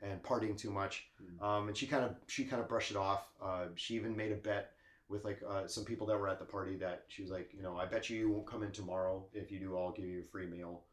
and 0.01 0.21
partying 0.23 0.57
too 0.57 0.71
much. 0.71 1.07
Hmm. 1.19 1.43
Um, 1.43 1.67
and 1.67 1.77
she 1.77 1.85
kind 1.85 2.03
of 2.03 2.15
she 2.27 2.45
kind 2.45 2.61
of 2.61 2.67
brushed 2.67 2.91
it 2.91 2.97
off. 2.97 3.27
Uh, 3.41 3.65
she 3.75 3.95
even 3.95 4.15
made 4.15 4.31
a 4.31 4.35
bet 4.35 4.71
with 5.09 5.23
like 5.23 5.41
uh, 5.47 5.67
some 5.67 5.85
people 5.85 6.05
that 6.07 6.17
were 6.19 6.27
at 6.27 6.39
the 6.39 6.45
party 6.45 6.75
that 6.77 7.05
she 7.07 7.21
was 7.21 7.31
like, 7.31 7.51
you 7.53 7.63
know, 7.63 7.77
I 7.77 7.85
bet 7.85 8.09
you 8.09 8.17
you 8.17 8.29
won't 8.29 8.47
come 8.47 8.63
in 8.63 8.71
tomorrow. 8.71 9.25
If 9.33 9.51
you 9.51 9.59
do, 9.59 9.77
I'll 9.77 9.91
give 9.91 10.05
you 10.05 10.19
a 10.19 10.31
free 10.31 10.47
meal 10.47 10.83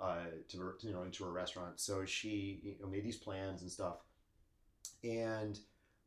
uh, 0.00 0.24
to 0.48 0.74
you 0.82 0.92
know 0.92 1.02
into 1.02 1.24
a 1.24 1.30
restaurant. 1.30 1.78
So 1.80 2.04
she 2.04 2.60
you 2.62 2.74
know, 2.80 2.88
made 2.88 3.04
these 3.04 3.16
plans 3.16 3.62
and 3.62 3.70
stuff. 3.70 3.98
And 5.04 5.58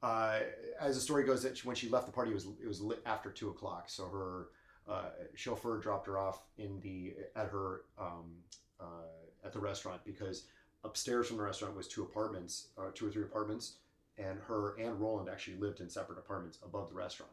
uh, 0.01 0.39
as 0.79 0.95
the 0.95 1.01
story 1.01 1.23
goes, 1.23 1.43
that 1.43 1.57
she, 1.57 1.67
when 1.67 1.75
she 1.75 1.89
left 1.89 2.05
the 2.05 2.11
party, 2.11 2.31
it 2.31 2.35
was 2.35 2.47
it 2.61 2.67
was 2.67 2.81
lit 2.81 3.01
after 3.05 3.29
two 3.29 3.49
o'clock. 3.49 3.85
So 3.87 4.07
her 4.07 4.47
uh, 4.89 5.09
chauffeur 5.35 5.79
dropped 5.79 6.07
her 6.07 6.17
off 6.17 6.43
in 6.57 6.79
the 6.81 7.13
at 7.35 7.47
her 7.47 7.83
um, 7.97 8.33
uh, 8.79 9.45
at 9.45 9.53
the 9.53 9.59
restaurant 9.59 10.01
because 10.05 10.45
upstairs 10.83 11.27
from 11.27 11.37
the 11.37 11.43
restaurant 11.43 11.75
was 11.75 11.87
two 11.87 12.03
apartments, 12.03 12.67
uh, 12.77 12.89
two 12.93 13.07
or 13.07 13.09
three 13.09 13.23
apartments, 13.23 13.77
and 14.17 14.39
her 14.47 14.75
and 14.77 14.99
Roland 14.99 15.29
actually 15.29 15.57
lived 15.57 15.79
in 15.79 15.89
separate 15.89 16.19
apartments 16.19 16.59
above 16.63 16.89
the 16.89 16.95
restaurant. 16.95 17.31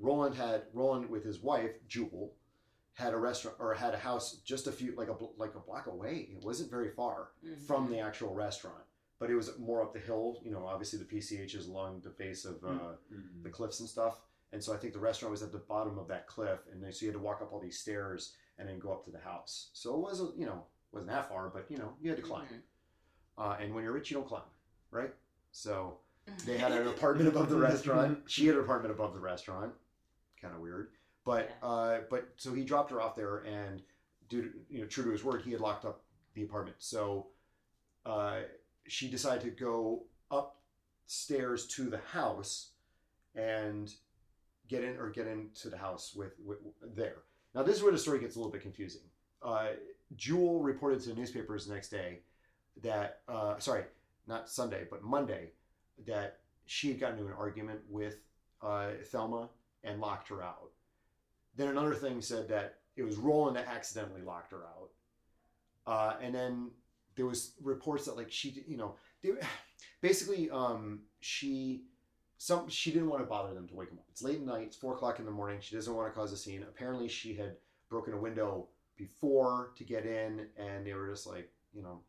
Roland 0.00 0.34
had 0.34 0.62
Roland 0.72 1.08
with 1.10 1.24
his 1.24 1.40
wife 1.40 1.72
Jewel 1.88 2.32
had 2.94 3.12
a 3.14 3.16
restaurant 3.16 3.56
or 3.60 3.74
had 3.74 3.94
a 3.94 3.98
house 3.98 4.38
just 4.44 4.66
a 4.66 4.72
few 4.72 4.94
like 4.96 5.08
a 5.08 5.16
like 5.36 5.54
a 5.54 5.60
block 5.60 5.86
away. 5.86 6.28
It 6.32 6.42
wasn't 6.44 6.70
very 6.70 6.90
far 6.90 7.30
Mhm. 7.44 7.60
from 7.66 7.90
the 7.90 7.98
actual 7.98 8.34
restaurant, 8.34 8.84
but 9.18 9.30
it 9.30 9.34
was 9.36 9.56
more 9.58 9.82
up 9.82 9.92
the 9.92 9.98
hill. 10.00 10.40
You 10.44 10.50
know, 10.52 10.66
obviously 10.66 10.98
the 10.98 11.04
PCH 11.04 11.54
is 11.54 11.66
along 11.66 12.00
the 12.00 12.10
face 12.10 12.44
of 12.44 12.62
uh, 12.64 12.96
Mhm. 13.12 13.42
the 13.42 13.50
cliffs 13.50 13.80
and 13.80 13.88
stuff. 13.88 14.20
And 14.52 14.62
so 14.64 14.72
I 14.72 14.78
think 14.78 14.94
the 14.94 14.98
restaurant 15.00 15.30
was 15.30 15.42
at 15.42 15.52
the 15.52 15.58
bottom 15.58 15.98
of 15.98 16.08
that 16.08 16.26
cliff, 16.26 16.66
and 16.72 16.82
then, 16.82 16.90
so 16.90 17.04
you 17.04 17.12
had 17.12 17.18
to 17.18 17.22
walk 17.22 17.42
up 17.42 17.52
all 17.52 17.60
these 17.60 17.78
stairs 17.78 18.34
and 18.56 18.66
then 18.66 18.78
go 18.78 18.90
up 18.92 19.04
to 19.04 19.10
the 19.10 19.18
house. 19.18 19.68
So 19.74 19.94
it 19.94 20.00
was, 20.00 20.20
you 20.36 20.46
know, 20.46 20.64
wasn't 20.90 21.10
that 21.10 21.28
far, 21.28 21.50
but 21.50 21.70
you 21.70 21.76
know, 21.76 21.94
you 22.00 22.08
had 22.10 22.16
to 22.16 22.22
climb. 22.24 22.46
Mhm. 22.48 22.62
Uh, 23.36 23.56
and 23.60 23.74
when 23.74 23.84
you're 23.84 23.92
rich, 23.92 24.10
you 24.10 24.16
don't 24.16 24.26
climb, 24.26 24.48
right? 24.90 25.14
So 25.52 26.00
Mm-hmm. 26.26 26.38
they 26.46 26.58
had 26.58 26.72
an 26.72 26.86
apartment 26.88 27.28
above 27.28 27.48
the 27.50 27.58
restaurant. 27.58 28.22
She 28.28 28.46
had 28.46 28.56
an 28.56 28.62
apartment 28.62 28.92
above 28.92 29.12
the 29.14 29.20
restaurant. 29.20 29.74
Kind 30.40 30.54
of 30.54 30.60
weird, 30.60 30.90
but 31.24 31.50
Yeah. 31.60 31.68
uh, 31.68 32.00
but 32.08 32.28
so 32.36 32.54
he 32.54 32.64
dropped 32.64 32.90
her 32.90 33.00
off 33.00 33.16
there, 33.16 33.38
and 33.38 33.82
due 34.28 34.42
to, 34.42 34.50
you 34.70 34.80
know, 34.80 34.86
true 34.86 35.04
to 35.04 35.10
his 35.10 35.24
word, 35.24 35.42
he 35.42 35.50
had 35.52 35.60
locked 35.60 35.84
up 35.84 36.04
the 36.34 36.42
apartment. 36.44 36.76
So 36.78 37.28
uh, 38.06 38.40
she 38.86 39.08
decided 39.10 39.42
to 39.42 39.50
go 39.50 40.04
upstairs 40.30 41.66
to 41.68 41.90
the 41.90 41.98
house 41.98 42.70
and 43.34 43.92
get 44.68 44.84
in 44.84 44.96
or 44.96 45.10
get 45.10 45.26
into 45.26 45.70
the 45.70 45.78
house 45.78 46.14
with, 46.14 46.32
with 46.44 46.58
there. 46.94 47.22
Now 47.54 47.62
this 47.62 47.76
is 47.76 47.82
where 47.82 47.92
the 47.92 47.98
story 47.98 48.20
gets 48.20 48.36
a 48.36 48.38
little 48.38 48.52
bit 48.52 48.62
confusing. 48.62 49.02
Uh, 49.42 49.68
Jewel 50.16 50.62
reported 50.62 51.00
to 51.00 51.08
the 51.08 51.14
newspapers 51.14 51.66
the 51.66 51.74
next 51.74 51.88
day 51.88 52.20
that 52.82 53.22
uh, 53.28 53.58
sorry, 53.58 53.84
not 54.26 54.48
Sunday, 54.48 54.84
but 54.90 55.02
Monday, 55.02 55.50
that 56.06 56.38
she 56.66 56.88
had 56.88 57.00
gotten 57.00 57.18
into 57.18 57.30
an 57.30 57.36
argument 57.38 57.80
with 57.88 58.20
uh, 58.62 58.90
Thelma 59.06 59.48
and 59.84 60.00
locked 60.00 60.28
her 60.28 60.42
out. 60.42 60.70
Then 61.56 61.68
another 61.68 61.94
thing 61.94 62.20
said 62.20 62.48
that 62.48 62.78
it 62.96 63.02
was 63.02 63.16
Roland 63.16 63.56
that 63.56 63.66
accidentally 63.66 64.22
locked 64.22 64.52
her 64.52 64.64
out. 64.66 64.90
Uh, 65.86 66.16
and 66.22 66.34
then 66.34 66.70
there 67.16 67.26
was 67.26 67.52
reports 67.62 68.04
that 68.06 68.16
like 68.16 68.30
she, 68.30 68.64
you 68.66 68.76
know, 68.76 68.94
they, 69.22 69.30
basically 70.00 70.50
um, 70.50 71.00
she 71.20 71.82
some 72.38 72.68
she 72.68 72.92
didn't 72.92 73.08
want 73.10 73.20
to 73.22 73.26
bother 73.26 73.52
them 73.54 73.66
to 73.68 73.74
wake 73.74 73.88
them 73.88 73.98
up. 73.98 74.04
It's 74.10 74.22
late 74.22 74.36
at 74.36 74.46
night. 74.46 74.62
It's 74.66 74.76
four 74.76 74.94
o'clock 74.94 75.18
in 75.18 75.24
the 75.24 75.30
morning. 75.30 75.58
She 75.60 75.74
doesn't 75.74 75.92
want 75.94 76.12
to 76.12 76.18
cause 76.18 76.32
a 76.32 76.36
scene. 76.36 76.62
Apparently, 76.62 77.08
she 77.08 77.34
had 77.34 77.56
broken 77.90 78.14
a 78.14 78.20
window 78.20 78.68
before 78.96 79.72
to 79.76 79.84
get 79.84 80.06
in, 80.06 80.46
and 80.56 80.86
they 80.86 80.92
were 80.92 81.08
just 81.08 81.26
like, 81.26 81.50
you 81.72 81.82
know, 81.82 82.00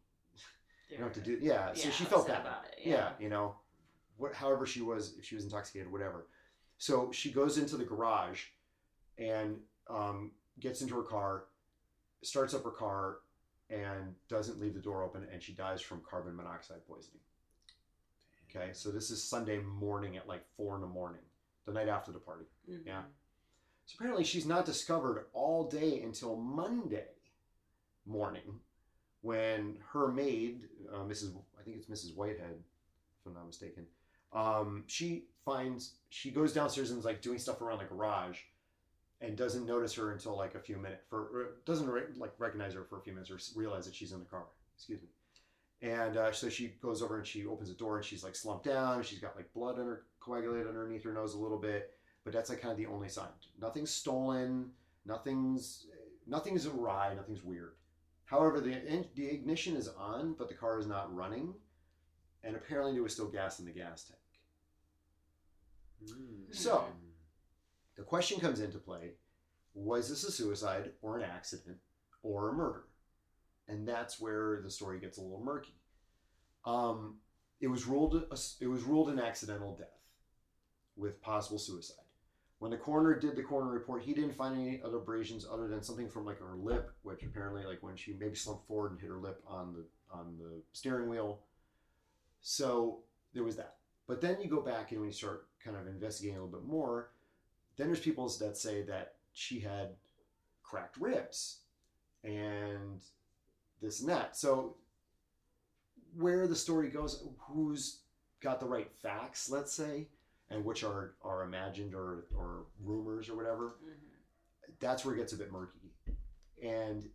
you 0.89 0.97
don't 0.97 1.07
have 1.07 1.13
to 1.13 1.21
do. 1.21 1.37
Yeah, 1.41 1.73
so 1.73 1.89
she 1.89 2.03
felt 2.03 2.23
upset 2.23 2.43
bad. 2.43 2.51
about 2.51 2.65
it, 2.65 2.87
Yeah. 2.87 2.95
yeah. 2.95 3.09
you 3.19 3.29
know, 3.29 3.55
what, 4.17 4.33
however 4.33 4.65
she 4.65 4.81
was, 4.81 5.15
if 5.17 5.25
she 5.25 5.35
was 5.35 5.43
intoxicated, 5.43 5.91
whatever. 5.91 6.27
So 6.79 7.11
she 7.11 7.29
goes 7.31 7.57
into 7.57 7.75
the 7.75 7.83
garage, 7.83 8.45
and 9.17 9.57
um, 9.89 10.31
gets 10.59 10.81
into 10.81 10.95
her 10.95 11.03
car, 11.03 11.43
starts 12.23 12.53
up 12.53 12.63
her 12.63 12.71
car, 12.71 13.17
and 13.69 14.15
doesn't 14.29 14.59
leave 14.59 14.73
the 14.73 14.79
door 14.79 15.03
open, 15.03 15.27
and 15.31 15.43
she 15.43 15.51
dies 15.53 15.81
from 15.81 16.01
carbon 16.09 16.35
monoxide 16.35 16.85
poisoning. 16.87 17.19
Okay, 18.49 18.69
so 18.73 18.89
this 18.89 19.11
is 19.11 19.21
Sunday 19.21 19.59
morning 19.59 20.17
at 20.17 20.27
like 20.27 20.43
four 20.57 20.73
in 20.75 20.81
the 20.81 20.87
morning, 20.87 21.21
the 21.65 21.73
night 21.73 21.89
after 21.89 22.11
the 22.11 22.17
party. 22.19 22.45
Mhm. 22.67 22.85
Yeah. 22.85 23.03
So 23.85 23.95
apparently 23.99 24.23
she's 24.23 24.45
not 24.45 24.65
discovered 24.65 25.27
all 25.33 25.67
day 25.69 26.01
until 26.01 26.35
Monday 26.37 27.09
morning 28.05 28.59
when 29.21 29.77
her 29.89 30.07
maid, 30.07 30.69
uh, 30.91 31.03
Mrs. 31.03 31.35
I 31.59 31.63
think 31.63 31.77
it's 31.77 31.87
Mrs. 31.87 32.15
Whitehead, 32.15 32.63
if 33.19 33.25
I'm 33.27 33.33
not 33.33 33.45
mistaken, 33.47 33.85
um, 34.33 34.83
she 34.87 35.25
finds, 35.45 35.95
she 36.09 36.31
goes 36.31 36.53
downstairs 36.53 36.91
and 36.91 36.99
is 36.99 37.05
like 37.05 37.21
doing 37.21 37.39
stuff 37.39 37.61
around 37.61 37.79
the 37.79 37.85
garage 37.85 38.39
and 39.21 39.35
doesn't 39.35 39.65
notice 39.65 39.93
her 39.95 40.11
until 40.11 40.37
like 40.37 40.55
a 40.55 40.59
few 40.59 40.77
minutes, 40.77 41.01
for, 41.09 41.57
doesn't 41.65 41.89
re- 41.89 42.03
like 42.17 42.33
recognize 42.37 42.73
her 42.73 42.83
for 42.83 42.99
a 42.99 43.01
few 43.01 43.13
minutes 43.13 43.31
or 43.31 43.39
realize 43.59 43.85
that 43.85 43.95
she's 43.95 44.11
in 44.11 44.19
the 44.19 44.25
car. 44.25 44.45
Excuse 44.75 45.01
me. 45.01 45.07
And 45.81 46.17
uh, 46.17 46.31
so 46.31 46.49
she 46.49 46.73
goes 46.81 47.01
over 47.01 47.17
and 47.17 47.25
she 47.25 47.45
opens 47.45 47.69
the 47.69 47.75
door 47.75 47.97
and 47.97 48.05
she's 48.05 48.23
like 48.23 48.35
slumped 48.35 48.65
down. 48.65 49.01
She's 49.03 49.19
got 49.19 49.35
like 49.35 49.53
blood 49.53 49.79
under 49.79 50.03
coagulated 50.19 50.67
underneath 50.67 51.03
her 51.03 51.13
nose 51.13 51.33
a 51.33 51.39
little 51.39 51.57
bit, 51.57 51.93
but 52.23 52.33
that's 52.33 52.49
like 52.49 52.61
kind 52.61 52.71
of 52.71 52.77
the 52.77 52.85
only 52.85 53.07
sign. 53.07 53.29
Nothing's 53.59 53.91
stolen. 53.91 54.71
Nothing's 55.05 55.87
nothing's 56.27 56.65
awry. 56.65 57.13
Nothing's 57.15 57.43
weird. 57.43 57.73
However, 58.25 58.59
the 58.59 59.05
the 59.15 59.27
ignition 59.27 59.75
is 59.75 59.87
on, 59.87 60.35
but 60.37 60.49
the 60.49 60.53
car 60.53 60.79
is 60.79 60.85
not 60.85 61.13
running, 61.15 61.53
and 62.43 62.55
apparently 62.55 62.93
there 62.93 63.03
was 63.03 63.13
still 63.13 63.29
gas 63.29 63.59
in 63.59 63.65
the 63.65 63.71
gas 63.71 64.03
tank. 64.03 64.18
Mm. 66.03 66.53
So- 66.55 66.85
The 67.95 68.03
question 68.03 68.39
comes 68.39 68.59
into 68.61 68.77
play: 68.79 69.15
Was 69.73 70.09
this 70.09 70.23
a 70.23 70.31
suicide 70.31 70.93
or 71.01 71.17
an 71.17 71.23
accident 71.23 71.77
or 72.23 72.49
a 72.49 72.53
murder? 72.53 72.85
And 73.67 73.87
that's 73.87 74.19
where 74.19 74.61
the 74.63 74.71
story 74.71 74.99
gets 74.99 75.17
a 75.17 75.21
little 75.21 75.43
murky. 75.43 75.75
Um, 76.65 77.19
it 77.59 77.67
was 77.67 77.85
ruled 77.85 78.15
a, 78.15 78.37
it 78.61 78.67
was 78.67 78.83
ruled 78.83 79.09
an 79.09 79.19
accidental 79.19 79.75
death 79.75 79.99
with 80.95 81.21
possible 81.21 81.59
suicide. 81.59 82.05
When 82.59 82.71
the 82.71 82.77
coroner 82.77 83.17
did 83.19 83.35
the 83.35 83.43
coroner 83.43 83.71
report, 83.71 84.03
he 84.03 84.13
didn't 84.13 84.33
find 84.35 84.57
any 84.57 84.81
other 84.81 84.97
abrasions 84.97 85.45
other 85.49 85.67
than 85.67 85.83
something 85.83 86.09
from 86.09 86.25
like 86.25 86.39
her 86.39 86.55
lip, 86.55 86.91
which 87.03 87.21
apparently 87.23 87.63
like 87.65 87.83
when 87.83 87.95
she 87.97 88.13
maybe 88.13 88.35
slumped 88.35 88.65
forward 88.67 88.91
and 88.91 88.99
hit 89.01 89.09
her 89.09 89.17
lip 89.19 89.41
on 89.45 89.73
the 89.73 89.85
on 90.11 90.37
the 90.39 90.61
steering 90.71 91.09
wheel. 91.09 91.41
So 92.41 93.03
there 93.33 93.43
was 93.43 93.57
that. 93.57 93.75
But 94.07 94.21
then 94.21 94.41
you 94.41 94.49
go 94.49 94.61
back 94.61 94.91
and 94.91 95.01
when 95.01 95.09
you 95.09 95.13
start 95.13 95.48
kind 95.63 95.75
of 95.77 95.87
investigating 95.87 96.37
a 96.37 96.43
little 96.43 96.59
bit 96.59 96.67
more, 96.67 97.11
then 97.77 97.87
there's 97.87 97.99
people 97.99 98.27
that 98.39 98.57
say 98.57 98.81
that 98.83 99.15
she 99.33 99.59
had 99.59 99.95
cracked 100.63 100.97
ribs 100.97 101.61
and 102.23 103.01
this 103.81 104.01
and 104.01 104.09
that. 104.09 104.35
So 104.37 104.77
where 106.15 106.47
the 106.47 106.55
story 106.55 106.89
goes, 106.89 107.23
who's 107.37 108.01
got 108.41 108.59
the 108.59 108.65
right 108.67 108.91
facts, 109.01 109.49
let's 109.49 109.73
say, 109.73 110.07
and 110.49 110.65
which 110.65 110.83
are 110.83 111.15
are 111.21 111.43
imagined 111.43 111.93
or 111.93 112.25
or 112.35 112.65
rumors 112.83 113.29
or 113.29 113.35
whatever, 113.35 113.75
Mhm. 113.83 114.73
that's 114.79 115.05
where 115.05 115.13
it 115.13 115.17
gets 115.19 115.33
a 115.33 115.37
bit 115.37 115.51
murky. 115.51 115.93
And 116.61 117.09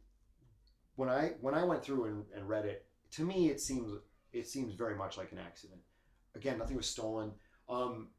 when 0.96 1.08
I 1.08 1.30
when 1.40 1.54
I 1.54 1.64
went 1.64 1.82
through 1.82 2.04
and, 2.04 2.30
and 2.32 2.48
read 2.48 2.64
it, 2.64 2.86
to 3.12 3.24
me 3.24 3.50
it 3.50 3.60
seems 3.60 3.92
it 4.32 4.46
seems 4.48 4.74
very 4.74 4.96
much 4.96 5.16
like 5.16 5.32
an 5.32 5.38
accident. 5.38 5.80
Again, 6.34 6.58
nothing 6.58 6.76
was 6.76 6.88
stolen. 6.88 7.32
Um, 7.68 8.10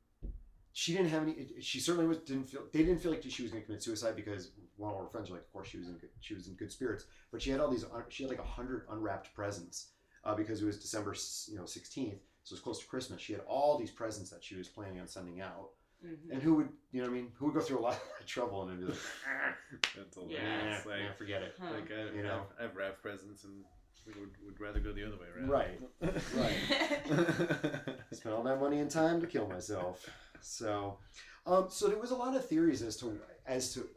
she 0.77 0.91
didn't 0.91 1.07
have 1.07 1.23
any. 1.23 1.47
She 1.61 1.79
certainly 1.79 2.05
was 2.05 2.17
didn't 2.17 2.49
feel. 2.49 2.63
They 2.73 2.79
didn't 2.79 2.99
feel 2.99 3.11
like 3.11 3.23
she 3.23 3.43
was 3.43 3.51
going 3.51 3.63
to 3.63 3.65
commit 3.65 3.81
suicide 3.81 4.13
because 4.13 4.51
one 4.75 4.91
of 4.93 4.99
her 4.99 5.07
friends 5.07 5.29
were 5.29 5.37
like, 5.37 5.45
of 5.45 5.53
course 5.53 5.69
she 5.69 5.77
was 5.77 5.87
in 5.87 5.93
good, 5.97 6.09
she 6.19 6.33
was 6.33 6.49
in 6.49 6.55
good 6.55 6.69
spirits. 6.69 7.05
But 7.31 7.41
she 7.41 7.49
had 7.49 7.61
all 7.61 7.69
these. 7.71 7.85
She 8.09 8.23
had 8.23 8.29
like 8.29 8.39
a 8.41 8.43
hundred 8.43 8.85
unwrapped 8.91 9.33
presents 9.33 9.91
uh, 10.25 10.35
because 10.35 10.61
it 10.61 10.65
was 10.65 10.77
December 10.77 11.15
you 11.47 11.57
know 11.57 11.65
sixteenth, 11.65 12.19
so 12.43 12.51
it 12.51 12.55
was 12.57 12.59
close 12.59 12.79
to 12.81 12.87
Christmas. 12.87 13.21
She 13.21 13.31
had 13.31 13.41
all 13.47 13.77
these 13.79 13.91
presents 13.91 14.29
that 14.31 14.43
she 14.43 14.57
was 14.57 14.67
planning 14.67 14.99
on 14.99 15.07
sending 15.07 15.39
out. 15.39 15.69
Mhm. 16.05 16.33
And 16.33 16.41
who 16.43 16.55
would 16.55 16.69
you 16.91 17.01
know? 17.01 17.07
what 17.09 17.15
I 17.17 17.21
mean, 17.21 17.31
who 17.37 17.45
would 17.45 17.53
go 17.55 17.61
through 17.61 17.79
a 17.79 17.85
lot 17.87 17.93
of 18.19 18.25
trouble 18.25 18.63
and 18.63 18.71
then 18.71 18.79
be 18.81 18.91
like, 18.91 19.01
That's 19.95 20.17
Yeah. 20.27 20.39
"Eh, 20.85 20.89
like, 20.89 20.99
eh, 20.99 21.13
forget 21.17 21.41
it. 21.41 21.55
Huh. 21.57 21.71
like 21.73 21.89
I, 21.89 22.13
You 22.17 22.23
know. 22.23 22.41
I've, 22.59 22.65
I've 22.71 22.75
wrapped 22.75 23.01
presents 23.01 23.45
and 23.45 23.63
would, 24.07 24.31
would 24.45 24.59
rather 24.59 24.79
go 24.81 24.91
the 24.91 25.07
other 25.07 25.15
way 25.15 25.27
around. 25.33 25.49
Right, 25.49 25.79
right. 26.35 27.85
spent 28.11 28.35
all 28.35 28.43
that 28.43 28.59
money 28.59 28.79
and 28.79 28.91
time 28.91 29.21
to 29.21 29.25
kill 29.27 29.47
myself. 29.47 30.07
So, 30.45 30.99
um, 31.45 31.67
so 31.69 31.87
there 31.87 31.99
was 31.99 32.11
a 32.11 32.15
lot 32.15 32.35
of 32.35 32.47
theories 32.47 32.81
as 32.81 32.97
to 32.97 33.19
as 33.45 33.73
to, 33.73 33.87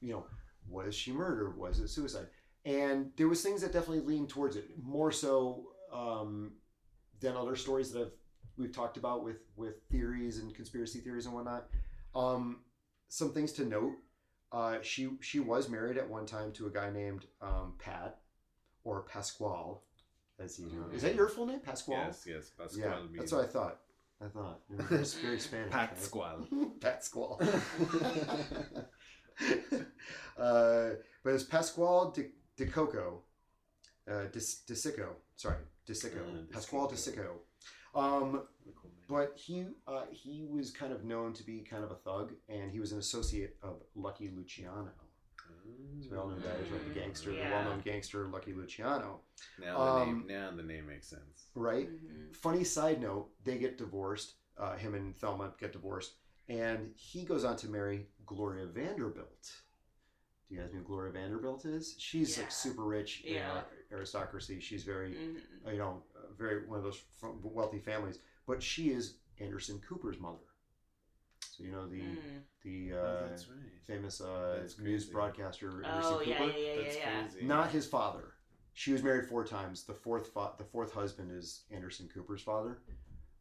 you 0.00 0.12
know, 0.12 0.26
was 0.68 0.94
she 0.94 1.12
murdered? 1.12 1.56
Was 1.56 1.78
it 1.78 1.88
suicide? 1.88 2.26
And 2.64 3.10
there 3.16 3.28
was 3.28 3.42
things 3.42 3.60
that 3.60 3.72
definitely 3.72 4.00
leaned 4.00 4.28
towards 4.28 4.56
it 4.56 4.70
more 4.82 5.12
so 5.12 5.66
um, 5.92 6.52
than 7.20 7.36
other 7.36 7.56
stories 7.56 7.92
that 7.92 8.02
I've 8.02 8.12
we've 8.56 8.72
talked 8.72 8.96
about 8.96 9.24
with 9.24 9.38
with 9.56 9.74
theories 9.90 10.38
and 10.38 10.54
conspiracy 10.54 11.00
theories 11.00 11.26
and 11.26 11.34
whatnot. 11.34 11.68
Um, 12.14 12.60
some 13.08 13.32
things 13.32 13.52
to 13.52 13.64
note: 13.64 13.94
uh, 14.52 14.78
she 14.82 15.10
she 15.20 15.40
was 15.40 15.68
married 15.68 15.98
at 15.98 16.08
one 16.08 16.26
time 16.26 16.52
to 16.52 16.66
a 16.66 16.70
guy 16.70 16.90
named 16.90 17.26
um, 17.40 17.74
Pat 17.78 18.18
or 18.84 19.02
Pasquale. 19.02 19.78
as 20.38 20.58
you 20.58 20.66
know. 20.66 20.86
Is 20.92 21.02
that 21.02 21.14
your 21.14 21.28
full 21.28 21.46
name, 21.46 21.60
Pasquale? 21.60 22.06
Yes, 22.06 22.24
yes. 22.26 22.50
Pasquale 22.58 23.02
yeah, 23.12 23.18
that's 23.18 23.32
what 23.32 23.44
I 23.44 23.48
thought. 23.48 23.80
I 24.22 24.28
thought 24.28 24.60
it 24.70 24.90
was 24.90 25.14
very 25.14 25.38
Spanish. 25.38 25.72
right? 25.72 25.90
Pasquale. 25.94 26.46
Pasquale. 26.80 27.38
uh, 30.38 30.90
but 31.22 31.30
it's 31.34 31.44
Pasquale 31.44 32.12
de, 32.12 32.30
de 32.56 32.66
Coco, 32.66 33.22
uh, 34.10 34.24
de, 34.24 34.40
de 34.66 34.74
Sico. 34.74 35.08
Sorry, 35.36 35.56
de 35.86 35.92
Sico. 35.94 36.20
Uh, 36.20 36.36
De 36.46 36.52
Pasquale 36.52 36.88
de 36.90 36.96
Sico. 36.96 37.22
Sico. 37.94 38.00
Um, 38.00 38.42
Cool 38.80 38.90
but 39.08 39.32
he 39.36 39.66
uh, 39.86 40.02
he 40.10 40.46
was 40.50 40.70
kind 40.70 40.92
of 40.92 41.04
known 41.04 41.32
to 41.34 41.44
be 41.44 41.60
kind 41.60 41.84
of 41.84 41.90
a 41.90 41.96
thug, 41.96 42.32
and 42.48 42.70
he 42.72 42.80
was 42.80 42.92
an 42.92 42.98
associate 42.98 43.56
of 43.62 43.82
Lucky 43.94 44.30
Luciano. 44.34 44.90
So 46.02 46.10
we 46.10 46.16
all 46.18 46.28
know 46.28 46.36
that 46.38 46.60
is, 46.60 46.70
right? 46.70 46.84
The 46.94 47.00
gangster, 47.00 47.30
the 47.30 47.36
well-known 47.50 47.80
gangster 47.80 48.26
Lucky 48.28 48.52
Luciano, 48.52 49.20
Now 49.58 49.78
the 49.78 49.90
Um, 49.90 50.18
name. 50.18 50.26
Now 50.26 50.50
the 50.50 50.62
name 50.62 50.86
makes 50.86 51.08
sense. 51.08 51.46
right? 51.54 51.88
Mhm. 51.88 52.34
Funny 52.36 52.64
side 52.64 53.00
note: 53.00 53.30
they 53.44 53.58
get 53.58 53.78
divorced. 53.78 54.34
Uh, 54.56 54.76
him 54.76 54.94
and 54.94 55.16
Thelma 55.18 55.54
get 55.58 55.72
divorced, 55.72 56.14
and 56.48 56.94
he 56.96 57.24
goes 57.24 57.44
on 57.44 57.56
to 57.56 57.68
marry 57.68 58.08
Gloria 58.26 58.66
Vanderbilt. 58.66 59.62
Do 60.48 60.54
you 60.54 60.60
guys 60.60 60.72
know 60.72 60.78
who 60.80 60.84
Gloria 60.84 61.12
Vanderbilt 61.12 61.64
is? 61.64 61.96
She's 61.98 62.36
Yeah. 62.36 62.42
like 62.44 62.52
super 62.52 62.84
rich, 62.84 63.22
you 63.24 63.34
Yeah. 63.34 63.64
aristocracy. 63.90 64.60
She's 64.60 64.84
very, 64.84 65.14
Mhm. 65.14 65.66
uh, 65.66 65.70
you 65.70 65.78
know, 65.78 66.04
uh, 66.14 66.28
very 66.34 66.66
one 66.66 66.78
of 66.78 66.84
those 66.84 67.02
wealthy 67.22 67.80
families. 67.80 68.20
But 68.46 68.62
she 68.62 68.90
is 68.90 69.18
Anderson 69.38 69.80
Cooper's 69.80 70.20
mother. 70.20 70.44
So 71.56 71.62
you 71.62 71.70
know 71.70 71.86
the 71.86 72.00
Mm. 72.00 72.42
the 72.62 72.92
Oh, 72.94 72.98
uh, 73.04 73.28
that's 73.28 73.48
right. 73.48 73.58
famous 73.86 74.20
uh, 74.20 74.66
news 74.80 75.04
broadcaster 75.04 75.68
Anderson 75.84 76.14
Oh 76.14 76.18
Cooper. 76.18 76.30
yeah, 76.30 76.44
yeah, 76.44 76.56
yeah, 76.56 76.82
That's 76.82 76.96
yeah, 76.96 77.02
yeah. 77.16 77.22
crazy. 77.28 77.46
Not 77.46 77.70
his 77.70 77.86
father. 77.86 78.32
She 78.72 78.92
was 78.92 79.02
married 79.04 79.26
four 79.28 79.44
times. 79.44 79.84
The 79.84 79.94
fourth 79.94 80.32
fa- 80.32 80.54
the 80.58 80.64
fourth 80.64 80.92
husband 80.92 81.30
is 81.30 81.62
Anderson 81.70 82.08
Cooper's 82.12 82.42
father. 82.42 82.78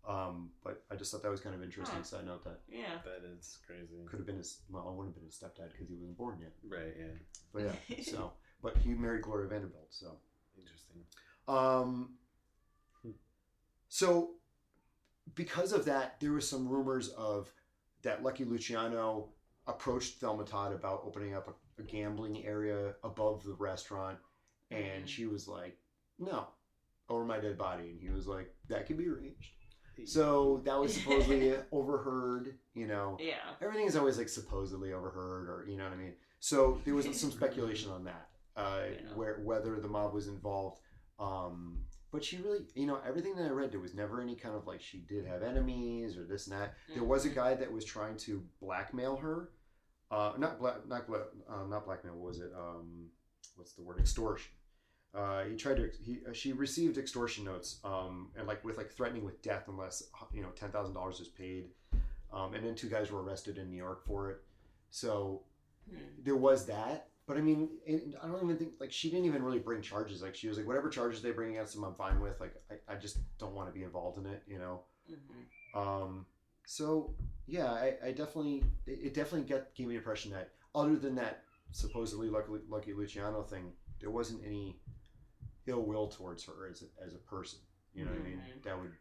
Um, 0.07 0.51
but 0.63 0.83
I 0.91 0.95
just 0.95 1.11
thought 1.11 1.23
that 1.23 1.31
was 1.31 1.39
kind 1.39 1.55
of 1.55 1.63
interesting. 1.63 1.97
Huh. 1.99 2.03
Side 2.03 2.25
note 2.25 2.43
that 2.43 2.59
Yeah. 2.67 2.99
That 3.03 3.23
is 3.37 3.57
crazy. 3.65 4.05
could 4.05 4.19
have 4.19 4.27
been 4.27 4.37
his 4.37 4.61
well, 4.69 4.87
it 4.89 4.93
wouldn't 4.95 5.15
have 5.15 5.15
been 5.15 5.25
his 5.25 5.35
stepdad 5.35 5.71
because 5.71 5.87
he 5.87 5.95
wasn't 5.95 6.17
born 6.17 6.39
yet. 6.39 6.51
Right. 6.67 6.93
Yeah. 6.99 7.05
But 7.53 7.63
yeah, 7.89 8.01
so 8.03 8.33
but 8.61 8.77
he 8.77 8.89
married 8.93 9.23
Gloria 9.23 9.47
Vanderbilt. 9.47 9.87
So 9.89 10.17
Interesting. 10.57 11.03
um, 11.47 12.15
Hmm. 13.01 13.11
so 13.87 14.35
because 15.35 15.71
of 15.73 15.85
that, 15.85 16.19
there 16.19 16.33
was 16.33 16.47
some 16.47 16.67
rumors 16.67 17.09
of 17.09 17.51
that 18.03 18.23
Lucky 18.23 18.45
Luciano 18.45 19.29
approached 19.67 20.19
Thelma 20.19 20.43
Todd 20.45 20.73
about 20.73 21.01
opening 21.05 21.33
up 21.33 21.47
a, 21.47 21.81
a 21.81 21.85
gambling 21.85 22.45
area 22.45 22.93
above 23.03 23.43
the 23.43 23.53
restaurant, 23.53 24.19
and 24.71 25.05
Mhm. 25.05 25.07
she 25.07 25.25
was 25.25 25.47
like, 25.47 25.77
"No, 26.19 26.47
over 27.09 27.25
my 27.25 27.39
dead 27.39 27.57
body," 27.57 27.89
and 27.89 27.99
he 27.99 28.09
was 28.09 28.27
like, 28.27 28.53
"That 28.67 28.85
could 28.85 28.97
be 28.97 29.07
arranged." 29.07 29.51
So 30.05 30.61
that 30.65 30.75
was 30.79 30.93
supposedly 30.95 31.55
overheard. 31.71 32.59
You 32.73 32.87
know, 32.87 33.17
Yeah. 33.19 33.55
everything 33.61 33.85
is 33.85 33.95
always 33.95 34.17
like 34.17 34.29
supposedly 34.29 34.91
overheard, 34.91 35.47
or 35.49 35.65
you 35.67 35.77
know 35.77 35.85
what 35.85 35.93
I 35.93 35.97
mean. 35.97 36.15
So 36.39 36.81
there 36.83 36.93
was 36.95 37.05
some 37.19 37.31
speculation 37.39 37.89
on 37.91 38.03
that, 38.05 38.29
uh, 38.55 38.83
Yeah. 38.91 39.13
where 39.15 39.39
whether 39.39 39.79
the 39.79 39.87
mob 39.87 40.13
was 40.13 40.27
involved. 40.27 40.81
Um, 41.19 41.85
but 42.13 42.23
she 42.23 42.37
really, 42.37 42.59
you 42.75 42.85
know, 42.85 42.99
everything 43.05 43.35
that 43.35 43.45
I 43.45 43.49
read, 43.49 43.71
there 43.71 43.79
was 43.79 43.95
never 43.95 44.21
any 44.21 44.35
kind 44.35 44.55
of 44.55 44.67
like 44.67 44.81
she 44.81 44.99
did 44.99 45.25
have 45.25 45.41
enemies 45.41 46.15
or 46.15 46.23
this 46.23 46.45
and 46.47 46.55
that. 46.61 46.75
There 46.93 47.03
was 47.03 47.25
a 47.25 47.29
Mhm. 47.31 47.35
guy 47.35 47.55
that 47.55 47.71
was 47.71 47.83
trying 47.83 48.17
to 48.17 48.47
blackmail 48.61 49.17
her. 49.17 49.49
Uh, 50.11 50.33
not 50.37 50.59
black, 50.59 50.85
not 50.87 51.07
black, 51.07 51.23
uh, 51.49 51.65
not 51.65 51.85
blackmail. 51.85 52.13
What 52.13 52.27
was 52.27 52.39
it? 52.39 52.53
Um, 52.55 53.09
what's 53.55 53.73
the 53.73 53.81
word? 53.81 53.99
Extortion. 53.99 54.51
Uh, 55.15 55.45
he 55.45 55.55
tried 55.55 55.77
to. 55.77 55.89
He 55.89 56.23
uh, 56.27 56.33
she 56.33 56.53
received 56.53 56.99
extortion 56.99 57.45
notes, 57.45 57.79
um, 57.83 58.31
and 58.35 58.47
like 58.47 58.63
with 58.63 58.77
like 58.77 58.91
threatening 58.91 59.25
with 59.25 59.41
death 59.41 59.67
unless 59.67 60.03
you 60.31 60.43
know 60.43 60.49
ten 60.51 60.71
thousand 60.71 60.93
dollars 60.93 61.19
is 61.19 61.27
paid. 61.29 61.71
Um, 62.31 62.53
and 62.53 62.63
then 62.65 62.75
two 62.75 62.89
guys 62.89 63.11
were 63.11 63.23
arrested 63.23 63.57
in 63.57 63.69
New 63.71 63.77
York 63.77 64.05
for 64.05 64.29
it. 64.29 64.43
So 64.91 65.43
Hmm. 65.89 65.97
there 66.23 66.35
was 66.35 66.65
that. 66.67 67.09
But 67.25 67.37
I 67.37 67.41
mean, 67.41 67.69
it, 67.85 68.15
I 68.21 68.27
don't 68.27 68.43
even 68.43 68.57
think 68.57 68.73
like 68.79 68.91
she 68.91 69.09
didn't 69.09 69.25
even 69.25 69.43
really 69.43 69.59
bring 69.59 69.81
charges. 69.81 70.21
Like 70.21 70.35
she 70.35 70.47
was 70.49 70.57
like, 70.57 70.67
whatever 70.67 70.89
charges 70.89 71.21
they 71.21 71.31
bring 71.31 71.51
against 71.51 71.75
him, 71.75 71.83
I'm 71.83 71.95
fine 71.95 72.19
with. 72.19 72.39
Like 72.41 72.55
I, 72.69 72.93
I 72.93 72.95
just 72.97 73.17
don't 73.37 73.53
want 73.55 73.69
to 73.69 73.73
be 73.73 73.83
involved 73.83 74.17
in 74.17 74.25
it, 74.25 74.43
you 74.47 74.59
know. 74.59 74.81
Mhm. 75.09 75.79
Um, 75.79 76.25
so 76.65 77.15
yeah, 77.47 77.71
I, 77.71 77.95
I 78.05 78.11
definitely 78.11 78.63
it, 78.85 78.99
it 79.03 79.13
definitely 79.13 79.47
get 79.47 79.73
gave 79.75 79.87
me 79.87 79.93
the 79.93 79.99
impression 79.99 80.31
that 80.31 80.51
other 80.75 80.95
than 80.97 81.15
that 81.15 81.43
supposedly 81.71 82.29
lucky 82.29 82.51
lucky 82.67 82.93
Luciano 82.93 83.41
thing, 83.43 83.71
there 84.01 84.11
wasn't 84.11 84.41
any 84.45 84.79
ill 85.67 85.83
will 85.85 86.07
towards 86.09 86.43
her 86.45 86.67
as 86.69 86.83
a, 86.83 87.05
as 87.05 87.13
a 87.13 87.19
person. 87.19 87.59
You 87.93 88.03
know 88.05 88.11
what 88.11 88.19
I 88.19 88.23
mean? 88.23 88.37
Mhm. 88.59 88.63
That 88.63 88.77
would 88.79 88.91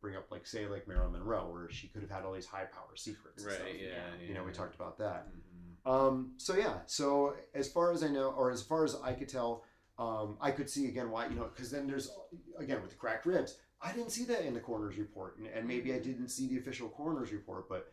bring 0.00 0.16
up 0.16 0.30
like 0.30 0.46
say 0.46 0.66
like 0.66 0.88
Marilyn 0.88 1.12
Monroe, 1.12 1.50
where 1.52 1.70
she 1.70 1.88
could 1.88 2.00
have 2.02 2.10
had 2.10 2.24
all 2.24 2.32
these 2.32 2.46
high 2.46 2.64
power 2.64 2.96
secrets. 2.96 3.42
and 3.42 3.46
Right. 3.46 3.56
stuff. 3.56 3.68
Yeah, 3.78 3.86
Yeah. 4.20 4.26
You 4.28 4.34
know, 4.34 4.44
we 4.44 4.52
talked 4.52 4.74
about 4.74 4.96
that. 4.98 5.28
Mhm. 5.28 5.40
Um, 5.86 6.32
so 6.36 6.56
yeah, 6.56 6.78
so 6.86 7.34
as 7.54 7.70
far 7.70 7.92
as 7.92 8.02
I 8.02 8.08
know, 8.08 8.30
or 8.36 8.50
as 8.50 8.62
far 8.62 8.84
as 8.84 8.96
I 9.02 9.12
could 9.12 9.28
tell, 9.28 9.64
um, 9.98 10.36
I 10.40 10.50
could 10.50 10.68
see 10.70 10.86
again 10.86 11.10
why 11.10 11.26
you 11.28 11.34
know 11.34 11.44
because 11.54 11.70
then 11.70 11.86
there's 11.86 12.10
again 12.58 12.80
with 12.80 12.90
the 12.90 12.96
cracked 12.96 13.26
ribs. 13.26 13.56
I 13.80 13.92
didn't 13.92 14.10
see 14.10 14.24
that 14.24 14.44
in 14.44 14.54
the 14.54 14.60
coroner's 14.60 14.98
report, 14.98 15.38
and, 15.38 15.46
and 15.46 15.66
maybe 15.66 15.94
I 15.94 15.98
didn't 15.98 16.28
see 16.28 16.48
the 16.48 16.58
official 16.58 16.88
coroner's 16.88 17.32
report, 17.32 17.68
but 17.68 17.92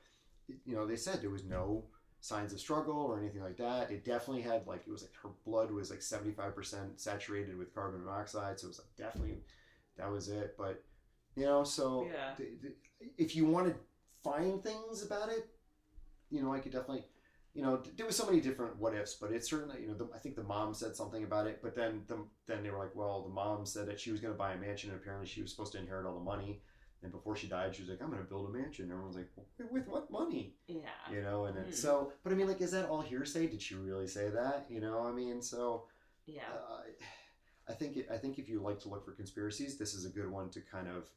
you 0.66 0.76
know 0.76 0.86
they 0.86 0.96
said 0.98 1.22
there 1.22 1.30
was 1.30 1.44
no 1.46 1.86
signs 2.22 2.54
of 2.54 2.60
struggle 2.60 2.98
or 2.98 3.20
anything 3.20 3.44
like 3.44 3.58
that. 3.58 3.92
It 3.92 4.04
definitely 4.04 4.42
had 4.42 4.66
like 4.68 4.84
it 4.88 4.92
was 4.92 5.04
like 5.04 5.14
her 5.24 5.30
blood 5.46 5.72
was 5.72 5.90
like 5.90 6.02
seventy 6.02 6.32
five 6.34 6.56
percent 6.56 7.00
saturated 7.00 7.58
with 7.58 7.74
carbon 7.74 8.04
monoxide, 8.04 8.60
so 8.60 8.66
it 8.66 8.70
was 8.70 8.80
like 8.80 8.96
definitely 8.98 9.38
that 9.98 10.12
was 10.12 10.28
it. 10.30 10.56
But 10.58 10.84
you 11.36 11.46
know, 11.46 11.64
so 11.64 12.08
Yeah. 12.12 12.34
th- 12.36 12.62
th- 12.62 12.76
if 13.18 13.36
you 13.36 13.46
want 13.46 13.68
to 13.68 13.76
find 14.24 14.64
things 14.64 15.04
about 15.04 15.30
it, 15.30 15.48
you 16.30 16.42
know, 16.42 16.54
I 16.54 16.60
could 16.60 16.72
definitely 16.72 17.06
you 17.56 17.64
know, 17.64 17.82
there 17.96 18.06
was 18.06 18.16
so 18.18 18.26
many 18.26 18.42
different 18.42 18.78
what 18.78 18.94
ifs, 18.94 19.14
but 19.16 19.32
it's 19.32 19.50
certainly, 19.50 19.82
you 19.82 19.88
know, 19.88 19.94
the, 19.96 20.08
I 20.14 20.20
think 20.20 20.36
the 20.36 20.44
mom 20.44 20.74
said 20.74 20.94
something 20.96 21.24
about 21.24 21.48
it, 21.48 21.60
but 21.64 21.74
then 21.76 22.02
the, 22.08 22.18
then 22.48 22.62
they 22.62 22.70
were 22.70 22.78
like, 22.78 22.94
well, 22.96 23.24
the 23.24 23.34
mom 23.34 23.66
said 23.66 23.88
that 23.88 24.00
she 24.00 24.12
was 24.12 24.20
going 24.20 24.34
to 24.34 24.38
buy 24.38 24.52
a 24.54 24.58
mansion, 24.58 24.92
and 24.92 25.00
apparently 25.00 25.26
she 25.28 25.42
was 25.42 25.52
supposed 25.52 25.72
to 25.72 25.80
inherit 25.80 26.06
all 26.06 26.14
the 26.16 26.20
money, 26.24 26.62
and 27.02 27.12
before 27.14 27.36
she 27.36 27.48
died, 27.48 27.74
she 27.74 27.82
was 27.82 27.90
like, 27.90 28.02
I'm 28.02 28.10
going 28.10 28.22
to 28.22 28.28
build 28.28 28.50
a 28.50 28.52
mansion. 28.58 28.84
And 28.86 28.92
everyone's 28.92 29.16
like, 29.16 29.30
"With- 29.72 29.88
what 29.88 30.12
money? 30.12 30.56
Yeah. 30.68 30.82
You 31.10 31.22
know, 31.22 31.46
and 31.46 31.56
then, 31.56 31.66
Hmm. 31.66 31.72
so, 31.72 32.12
but 32.24 32.34
I 32.34 32.36
mean, 32.36 32.48
like, 32.48 32.60
is 32.62 32.72
that 32.72 32.90
all 32.90 33.02
hearsay? 33.02 33.48
Did 33.48 33.62
she 33.62 33.76
really 33.76 34.08
say 34.08 34.30
that? 34.30 34.66
You 34.70 34.82
know, 34.82 35.00
I 35.06 35.12
mean, 35.14 35.42
so 35.42 35.86
Yeah. 36.26 36.42
uh, 36.70 36.82
I 37.70 37.74
think 37.74 37.96
it, 37.98 38.08
I 38.12 38.18
think 38.18 38.38
if 38.38 38.50
you 38.50 38.62
like 38.62 38.80
to 38.82 38.90
look 38.90 39.06
for 39.06 39.12
conspiracies, 39.14 39.78
this 39.78 39.94
is 39.94 40.04
a 40.06 40.10
good 40.10 40.30
one 40.30 40.50
to 40.52 40.62
kind 40.62 40.88
of 40.90 41.08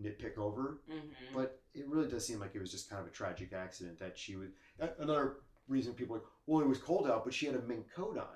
nitpick 0.00 0.38
over 0.38 0.80
Mhm. 0.88 1.34
but 1.34 1.60
it 1.74 1.86
really 1.86 2.08
does 2.08 2.26
seem 2.26 2.38
like 2.40 2.54
it 2.54 2.60
was 2.60 2.70
just 2.70 2.88
kind 2.88 3.02
of 3.02 3.06
a 3.06 3.10
tragic 3.10 3.52
accident 3.52 3.98
that 3.98 4.16
she 4.18 4.36
was. 4.36 4.48
Another 4.98 5.36
reason 5.70 5.94
people 5.94 6.16
are 6.16 6.18
like, 6.18 6.28
well, 6.46 6.60
it 6.60 6.68
was 6.68 6.78
cold 6.78 7.08
out, 7.08 7.24
but 7.24 7.32
she 7.32 7.46
had 7.46 7.54
a 7.54 7.62
mink 7.62 7.86
coat 7.94 8.18
on, 8.18 8.26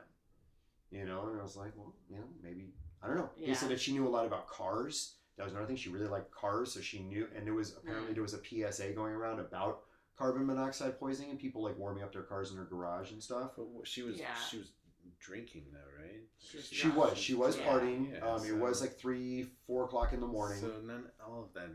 you 0.90 1.05
know. 1.05 1.27
And 1.31 1.38
I 1.38 1.42
was 1.42 1.57
like, 1.57 1.73
well, 1.77 1.94
you 2.09 2.16
know, 2.16 2.25
maybe 2.42 2.73
I 3.03 3.09
don't 3.09 3.16
know. 3.16 3.31
They 3.44 3.53
said 3.55 3.68
that 3.70 3.81
she 3.81 3.92
knew 3.92 4.07
a 4.07 4.09
lot 4.09 4.25
about 4.27 4.49
cars. 4.49 5.16
That 5.37 5.44
was 5.44 5.53
another 5.53 5.66
thing. 5.66 5.77
She 5.77 5.90
really 5.90 6.07
liked 6.07 6.31
cars, 6.31 6.73
so 6.73 6.81
she 6.81 7.01
knew. 7.01 7.27
And 7.37 7.44
there 7.47 7.55
was 7.55 7.77
apparently 7.77 8.12
Mm. 8.12 8.14
there 8.14 8.23
was 8.23 8.35
a 8.35 8.38
PSA 8.44 8.92
going 8.92 9.12
around 9.12 9.40
about 9.40 9.81
carbon 10.16 10.47
monoxide 10.47 10.99
poisoning 10.99 11.31
and 11.31 11.38
people 11.40 11.62
like 11.62 11.77
warming 11.77 12.05
up 12.05 12.12
their 12.12 12.23
cars 12.23 12.53
in 12.53 12.57
her 12.57 12.64
garage 12.64 13.11
and 13.11 13.20
stuff. 13.23 13.51
But 13.57 13.66
she 13.87 14.03
was 14.03 14.16
Yeah. 14.16 14.33
she 14.49 14.59
was 14.59 14.70
drinking 15.18 15.64
though, 15.73 16.03
right? 16.03 16.23
She 16.38 16.57
was 16.57 16.66
She 16.68 16.88
was. 16.88 17.18
She 17.18 17.35
was 17.35 17.59
Yeah. 17.59 17.66
partying. 17.66 18.12
Yeah, 18.12 18.20
um, 18.33 18.44
it 18.47 18.57
was 18.57 18.81
like 18.81 18.97
three, 18.97 19.51
four 19.66 19.85
o'clock 19.87 20.12
in 20.12 20.20
the 20.20 20.27
morning. 20.27 20.61
So 20.61 20.81
none 20.83 21.11
all 21.27 21.42
of 21.42 21.53
that. 21.55 21.70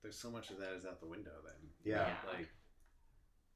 There's 0.00 0.18
so 0.18 0.30
much 0.30 0.50
of 0.50 0.58
that 0.58 0.72
is 0.72 0.84
out 0.86 0.98
the 1.00 1.06
window 1.06 1.32
then. 1.44 1.70
yeah. 1.84 2.08
Yeah. 2.08 2.30
Like 2.32 2.48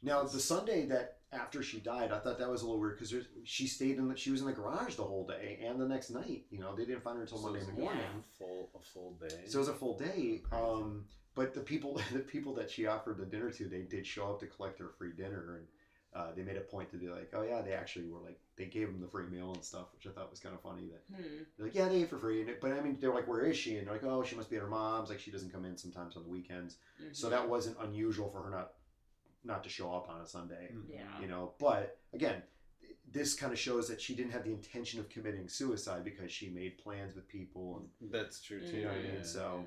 Now 0.02 0.20
it's 0.20 0.32
the 0.34 0.40
Sunday 0.40 0.84
that 0.86 1.15
after 1.32 1.62
she 1.62 1.80
died, 1.80 2.12
I 2.12 2.18
thought 2.18 2.38
that 2.38 2.48
was 2.50 2.62
a 2.62 2.66
little 2.66 2.80
weird 2.80 2.98
because 2.98 3.14
she 3.44 3.66
stayed 3.66 3.98
in 3.98 4.08
the 4.08 4.16
she 4.16 4.30
was 4.30 4.40
in 4.40 4.46
the 4.46 4.52
garage 4.52 4.94
the 4.94 5.04
whole 5.04 5.26
day 5.26 5.58
and 5.60 5.80
the 5.80 5.86
next 5.86 6.10
night. 6.10 6.44
You 6.50 6.60
know, 6.60 6.74
they 6.74 6.84
didn't 6.84 7.02
find 7.02 7.16
her 7.16 7.22
until 7.22 7.38
so 7.38 7.44
Monday 7.44 7.60
it 7.60 7.66
was 7.66 7.74
morning. 7.74 8.02
A 8.02 8.36
full 8.38 8.70
a 8.74 8.78
full 8.80 9.16
day. 9.20 9.46
So 9.46 9.58
it 9.58 9.60
was 9.60 9.68
a 9.68 9.74
full 9.74 9.96
day. 9.98 10.42
Um, 10.52 11.04
but 11.34 11.52
the 11.52 11.60
people 11.60 12.00
the 12.12 12.20
people 12.20 12.54
that 12.54 12.70
she 12.70 12.86
offered 12.86 13.18
the 13.18 13.26
dinner 13.26 13.50
to, 13.50 13.66
they 13.66 13.82
did 13.82 14.06
show 14.06 14.30
up 14.30 14.40
to 14.40 14.46
collect 14.46 14.78
her 14.78 14.88
free 14.88 15.12
dinner, 15.12 15.56
and 15.56 15.66
uh, 16.14 16.32
they 16.34 16.42
made 16.42 16.56
a 16.56 16.60
point 16.62 16.90
to 16.90 16.96
be 16.96 17.08
like, 17.08 17.30
oh 17.34 17.42
yeah, 17.42 17.60
they 17.60 17.72
actually 17.72 18.06
were 18.06 18.20
like 18.20 18.38
they 18.56 18.66
gave 18.66 18.90
them 18.90 19.00
the 19.00 19.08
free 19.08 19.26
meal 19.26 19.52
and 19.52 19.62
stuff, 19.64 19.86
which 19.92 20.06
I 20.06 20.10
thought 20.10 20.30
was 20.30 20.38
kind 20.38 20.54
of 20.54 20.60
funny. 20.62 20.86
That 20.86 21.02
Hmm. 21.14 21.42
they're 21.56 21.66
like, 21.66 21.74
yeah, 21.74 21.88
they 21.88 22.02
ate 22.02 22.08
for 22.08 22.18
free, 22.18 22.40
and 22.40 22.48
it, 22.48 22.60
but 22.60 22.72
I 22.72 22.80
mean, 22.80 22.96
they're 23.00 23.12
like, 23.12 23.26
where 23.26 23.44
is 23.44 23.56
she? 23.56 23.76
And 23.76 23.86
they're 23.86 23.94
like, 23.94 24.04
oh, 24.04 24.22
she 24.22 24.34
must 24.36 24.48
be 24.48 24.56
at 24.56 24.62
her 24.62 24.68
mom's. 24.68 25.08
Like 25.10 25.18
she 25.18 25.30
doesn't 25.30 25.50
come 25.50 25.64
in 25.64 25.76
sometimes 25.76 26.16
on 26.16 26.22
the 26.22 26.28
weekends, 26.28 26.76
so 27.12 27.26
Mhm. 27.26 27.30
that 27.30 27.48
wasn't 27.48 27.76
unusual 27.80 28.28
for 28.28 28.42
her 28.42 28.50
not 28.50 28.70
not 29.46 29.62
to 29.64 29.70
show 29.70 29.92
up 29.92 30.08
on 30.10 30.20
a 30.20 30.26
Sunday 30.26 30.70
Mhm. 30.72 30.90
Yeah. 30.90 31.20
you 31.20 31.28
know 31.28 31.52
but 31.58 31.98
again 32.12 32.42
this 33.12 33.34
kind 33.34 33.52
of 33.52 33.58
shows 33.58 33.86
that 33.88 34.00
she 34.00 34.14
didn't 34.14 34.32
have 34.32 34.44
the 34.44 34.50
intention 34.52 34.98
of 34.98 35.08
committing 35.08 35.48
suicide 35.48 36.02
because 36.04 36.30
she 36.32 36.48
made 36.50 36.76
plans 36.78 37.14
with 37.14 37.26
people 37.28 37.88
and 38.00 38.10
That's 38.12 38.40
true 38.42 38.60
too. 38.60 38.76
You 38.78 38.82
know 38.82 38.88
what 38.88 38.98
I 38.98 39.00
yeah, 39.02 39.12
mean? 39.12 39.24
So, 39.24 39.64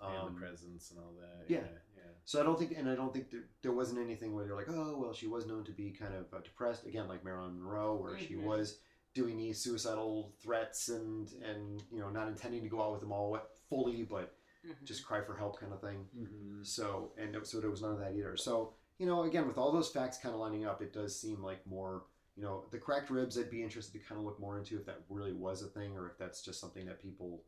yeah. 0.00 0.08
and 0.08 0.18
um, 0.28 0.34
the 0.34 0.40
presence 0.40 0.90
and 0.90 0.98
all 1.00 1.12
that. 1.20 1.44
yeah. 1.48 1.58
Yeah. 1.58 1.64
Yeah. 1.96 2.02
so 2.24 2.40
i 2.40 2.42
don't 2.42 2.58
think 2.58 2.72
and 2.78 2.88
i 2.88 2.94
don't 2.94 3.12
think 3.12 3.30
there, 3.30 3.44
there 3.62 3.72
wasn't 3.72 4.00
anything 4.00 4.34
where 4.34 4.44
they're 4.46 4.56
like 4.56 4.70
oh 4.70 4.96
well 4.98 5.12
she 5.12 5.26
was 5.26 5.46
known 5.46 5.64
to 5.64 5.72
be 5.72 5.90
kind 5.90 6.14
of 6.14 6.32
uh, 6.32 6.40
depressed 6.40 6.86
again 6.86 7.06
like 7.08 7.22
marilyn 7.24 7.54
monroe 7.58 7.94
where 8.02 8.18
she 8.18 8.34
Mhm. 8.34 8.44
was 8.44 8.78
doing 9.12 9.36
these 9.36 9.58
suicidal 9.60 10.32
threats 10.42 10.88
and 10.88 11.32
and 11.44 11.82
you 11.92 11.98
know 12.00 12.08
not 12.10 12.26
intending 12.28 12.62
to 12.62 12.68
go 12.68 12.80
out 12.82 12.92
with 12.92 13.00
them 13.02 13.12
all 13.12 13.38
fully, 13.68 14.02
but 14.04 14.34
Mhm. 14.66 14.84
just 14.84 15.04
cry 15.04 15.22
for 15.22 15.34
help 15.36 15.58
kind 15.58 15.72
of 15.72 15.80
thing. 15.80 16.08
Mm-hmm. 16.16 16.62
So 16.64 17.12
and 17.16 17.34
it- 17.34 17.46
so 17.46 17.60
there 17.60 17.70
was 17.70 17.82
none 17.82 17.92
of 17.92 17.98
that 18.00 18.14
either. 18.14 18.36
So 18.36 18.74
you 18.98 19.06
know, 19.06 19.22
again, 19.22 19.46
with 19.48 19.56
all 19.56 19.72
those 19.72 19.90
facts 19.90 20.18
kind 20.18 20.34
of 20.34 20.40
lining 20.40 20.66
up, 20.66 20.82
it 20.82 20.92
does 20.92 21.18
seem 21.18 21.42
like 21.42 21.66
more. 21.66 22.04
You 22.36 22.42
know, 22.44 22.66
the 22.70 22.78
cracked 22.78 23.10
ribs. 23.10 23.36
I'd 23.38 23.50
be 23.50 23.62
interested 23.62 23.92
to 23.98 23.98
kind 24.06 24.18
of 24.18 24.24
look 24.24 24.38
more 24.38 24.58
into 24.58 24.78
if 24.78 24.86
that 24.86 25.00
really 25.10 25.32
was 25.32 25.62
a 25.62 25.68
thing 25.68 25.96
or 25.96 26.08
if 26.08 26.16
that's 26.18 26.42
just 26.42 26.60
something 26.60 26.86
that 26.86 27.00
people 27.00 27.42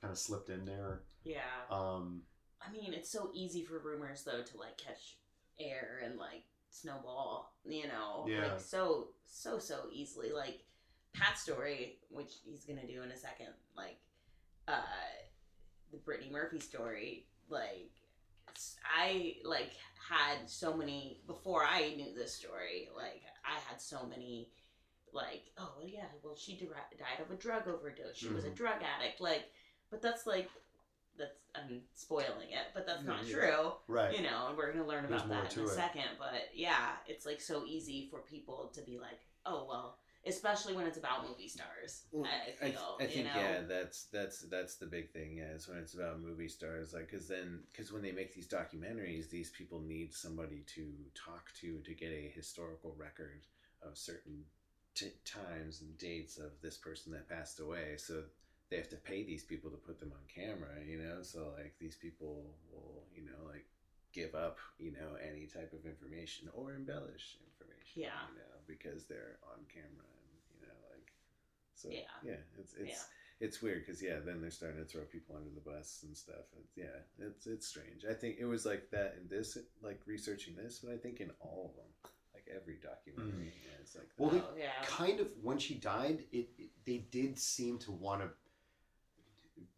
kind 0.00 0.10
of 0.12 0.18
slipped 0.18 0.48
in 0.48 0.64
there. 0.64 1.02
yeah. 1.24 1.42
Um, 1.70 2.22
I 2.60 2.70
mean, 2.70 2.92
it's 2.94 3.10
so 3.10 3.30
easy 3.34 3.64
for 3.64 3.78
rumors 3.78 4.22
though 4.24 4.42
to 4.42 4.56
like 4.58 4.76
catch 4.78 5.18
air 5.58 6.00
and 6.04 6.18
like 6.18 6.44
snowball, 6.70 7.54
you 7.64 7.88
know, 7.88 8.26
Yeah. 8.28 8.52
like 8.52 8.60
so 8.60 9.14
so 9.26 9.58
so 9.58 9.88
easily. 9.92 10.30
Like 10.32 10.64
Pat's 11.14 11.42
story, 11.42 11.98
which 12.10 12.34
he's 12.44 12.64
gonna 12.64 12.86
do 12.86 13.02
in 13.02 13.10
a 13.10 13.16
second, 13.16 13.52
like 13.76 13.98
uh 14.66 14.82
the 15.90 15.98
Brittany 15.98 16.30
Murphy 16.30 16.60
story, 16.60 17.26
like 17.48 17.90
I 18.96 19.36
like 19.44 19.72
had 20.10 20.48
so 20.48 20.74
many 20.76 21.20
before 21.26 21.64
I 21.64 21.94
knew 21.96 22.14
this 22.14 22.34
story. 22.34 22.88
Like 22.96 23.22
I 23.44 23.58
had 23.68 23.80
so 23.80 24.04
many, 24.08 24.48
like 25.12 25.44
oh 25.58 25.72
well, 25.78 25.88
yeah, 25.88 26.04
well 26.22 26.36
she 26.36 26.56
dri- 26.56 26.68
died 26.98 27.24
of 27.24 27.30
a 27.30 27.36
drug 27.36 27.68
overdose. 27.68 28.16
She 28.16 28.28
was 28.28 28.44
a 28.44 28.50
Mhm. 28.50 28.54
drug 28.56 28.82
addict. 28.82 29.20
Like, 29.20 29.44
but 29.90 30.02
that's 30.02 30.26
like 30.26 30.48
that's 31.16 31.34
I'm 31.54 31.82
spoiling 31.94 32.50
it, 32.52 32.66
but 32.74 32.86
that's 32.86 33.02
not 33.04 33.24
Yeah. 33.26 33.34
true. 33.34 33.72
right. 33.88 34.14
You 34.16 34.22
know, 34.22 34.46
and 34.48 34.56
we're 34.56 34.72
gonna 34.72 34.86
learn 34.86 35.04
about 35.04 35.26
more 35.28 35.42
that 35.42 35.56
in 35.56 35.62
a 35.62 35.66
it. 35.66 35.68
second. 35.70 36.08
But 36.18 36.54
yeah, 36.54 36.96
it's 37.06 37.26
like 37.26 37.40
so 37.40 37.64
easy 37.64 38.08
for 38.10 38.20
people 38.20 38.68
to 38.74 38.82
be 38.82 38.98
like, 38.98 39.20
oh 39.44 39.64
well, 39.68 39.98
especially 40.28 40.74
when 40.74 40.86
it's 40.86 40.98
about 40.98 41.26
movie 41.28 41.48
stars. 41.48 42.04
I 42.14 42.66
I, 42.66 42.70
feel, 42.70 42.96
I 43.00 43.02
you 43.04 43.08
think 43.08 43.24
know? 43.26 43.40
yeah, 43.40 43.60
that's 43.68 44.04
that's 44.12 44.42
that's 44.42 44.76
the 44.76 44.86
big 44.86 45.10
thing. 45.10 45.36
Yeah, 45.38 45.54
is 45.56 45.68
when 45.68 45.78
it's 45.78 45.94
about 45.94 46.20
movie 46.20 46.48
stars, 46.48 46.92
like 46.92 47.10
because 47.10 47.26
then 47.28 47.60
because 47.72 47.92
when 47.92 48.02
they 48.02 48.12
make 48.12 48.34
these 48.34 48.48
documentaries, 48.48 49.30
these 49.30 49.50
people 49.50 49.80
need 49.80 50.12
somebody 50.14 50.64
to 50.74 50.86
talk 51.14 51.52
to 51.60 51.78
to 51.80 51.94
get 51.94 52.10
a 52.12 52.32
historical 52.34 52.94
record 52.98 53.46
of 53.82 53.96
certain 53.96 54.44
t- 54.94 55.12
times 55.24 55.80
and 55.80 55.96
dates 55.98 56.38
of 56.38 56.52
this 56.62 56.76
person 56.76 57.12
that 57.12 57.28
passed 57.28 57.60
away. 57.60 57.94
So 57.96 58.22
they 58.70 58.76
have 58.76 58.90
to 58.90 58.96
pay 58.96 59.24
these 59.24 59.44
people 59.44 59.70
to 59.70 59.76
put 59.76 59.98
them 59.98 60.12
on 60.12 60.22
camera. 60.32 60.84
You 60.86 60.98
know, 60.98 61.22
so 61.22 61.52
like 61.56 61.74
these 61.80 61.96
people 61.96 62.54
will 62.70 63.04
you 63.14 63.24
know 63.24 63.48
like 63.48 63.66
give 64.12 64.34
up 64.34 64.58
you 64.78 64.92
know 64.92 65.16
any 65.20 65.46
type 65.46 65.72
of 65.72 65.84
information 65.86 66.48
or 66.54 66.74
embellish 66.74 67.36
information. 67.44 68.02
Yeah. 68.02 68.20
you 68.30 68.38
know 68.38 68.48
because 68.66 69.06
they're 69.06 69.40
on 69.48 69.64
camera 69.72 70.04
and 70.04 70.36
you 70.52 70.60
know 70.66 70.76
like 70.92 71.08
so 71.78 71.88
Yeah. 71.90 72.00
yeah 72.24 72.40
it's 72.58 72.74
it's 72.74 72.88
Yeah. 72.90 73.46
it's 73.46 73.62
weird 73.62 73.84
because 73.86 74.02
yeah 74.02 74.18
then 74.24 74.40
they're 74.40 74.50
starting 74.50 74.78
to 74.80 74.84
throw 74.84 75.02
people 75.02 75.36
under 75.36 75.50
the 75.54 75.60
bus 75.60 76.00
and 76.06 76.16
stuff 76.16 76.46
it's, 76.60 76.76
yeah 76.76 76.98
it's 77.26 77.46
it's 77.46 77.66
strange 77.66 78.04
i 78.10 78.14
think 78.14 78.36
it 78.38 78.44
was 78.46 78.66
like 78.66 78.90
that 78.90 79.16
in 79.20 79.28
this 79.28 79.56
like 79.82 80.00
researching 80.06 80.54
this 80.56 80.80
but 80.82 80.92
i 80.92 80.96
think 80.96 81.20
in 81.20 81.30
all 81.40 81.70
of 81.70 81.76
them 81.76 82.12
like 82.34 82.46
every 82.54 82.76
documentary 82.82 83.46
yeah, 83.46 83.76
it's 83.80 83.94
like 83.96 84.08
Well, 84.18 84.30
that. 84.30 84.44
Oh, 84.52 84.56
yeah. 84.58 84.82
kind 84.84 85.18
of 85.20 85.28
when 85.42 85.58
she 85.58 85.74
died, 85.76 86.24
it, 86.32 86.48
it 86.58 86.70
they 86.84 86.98
did 87.10 87.38
seem 87.38 87.78
to 87.80 87.92
want 87.92 88.20
to 88.22 88.28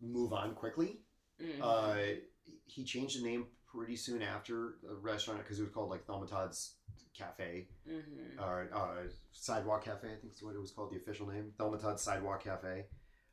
move 0.00 0.32
on 0.32 0.54
quickly. 0.54 0.98
Mhm. 1.40 1.60
Uh, 1.62 2.20
he 2.66 2.84
changed 2.84 3.18
the 3.20 3.24
name 3.24 3.46
pretty 3.74 3.96
soon 3.96 4.22
after 4.22 4.74
the 4.82 4.94
restaurant 4.94 5.40
because 5.42 5.58
it 5.58 5.62
was 5.62 5.72
called 5.72 5.90
like 5.90 6.04
Thelma 6.06 6.26
Todd's 6.26 6.74
Cafe 7.16 7.68
Mhm. 7.88 8.40
or 8.40 8.70
uh, 8.74 9.08
Sidewalk 9.32 9.84
Cafe. 9.84 10.08
I 10.08 10.16
think 10.16 10.32
is 10.32 10.42
what 10.42 10.54
it 10.54 10.60
was 10.60 10.70
called. 10.70 10.92
The 10.92 10.96
official 10.96 11.26
name, 11.28 11.52
Thelma 11.58 11.78
Todd's 11.78 12.02
Sidewalk 12.02 12.42
Cafe. 12.42 12.86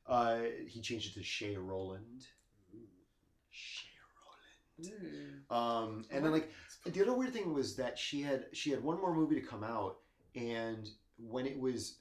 Uh, 0.06 0.40
he 0.68 0.82
changed 0.82 1.12
it 1.12 1.20
to 1.20 1.24
Chez 1.24 1.56
Roland. 1.58 2.26
Chez 3.50 3.88
Roland. 4.80 5.44
Mm. 5.50 5.56
Um, 5.56 6.06
and 6.12 6.24
then 6.24 6.32
like 6.32 6.52
the 6.86 7.02
other 7.02 7.14
weird 7.14 7.34
thing 7.34 7.54
was 7.54 7.76
that 7.78 7.98
she 7.98 8.22
had 8.22 8.46
she 8.54 8.70
had 8.72 8.84
one 8.84 9.00
more 9.00 9.14
movie 9.14 9.36
to 9.36 9.46
come 9.46 9.64
out, 9.64 9.98
and 10.36 10.88
when 11.18 11.46
it 11.48 11.60
was, 11.60 11.98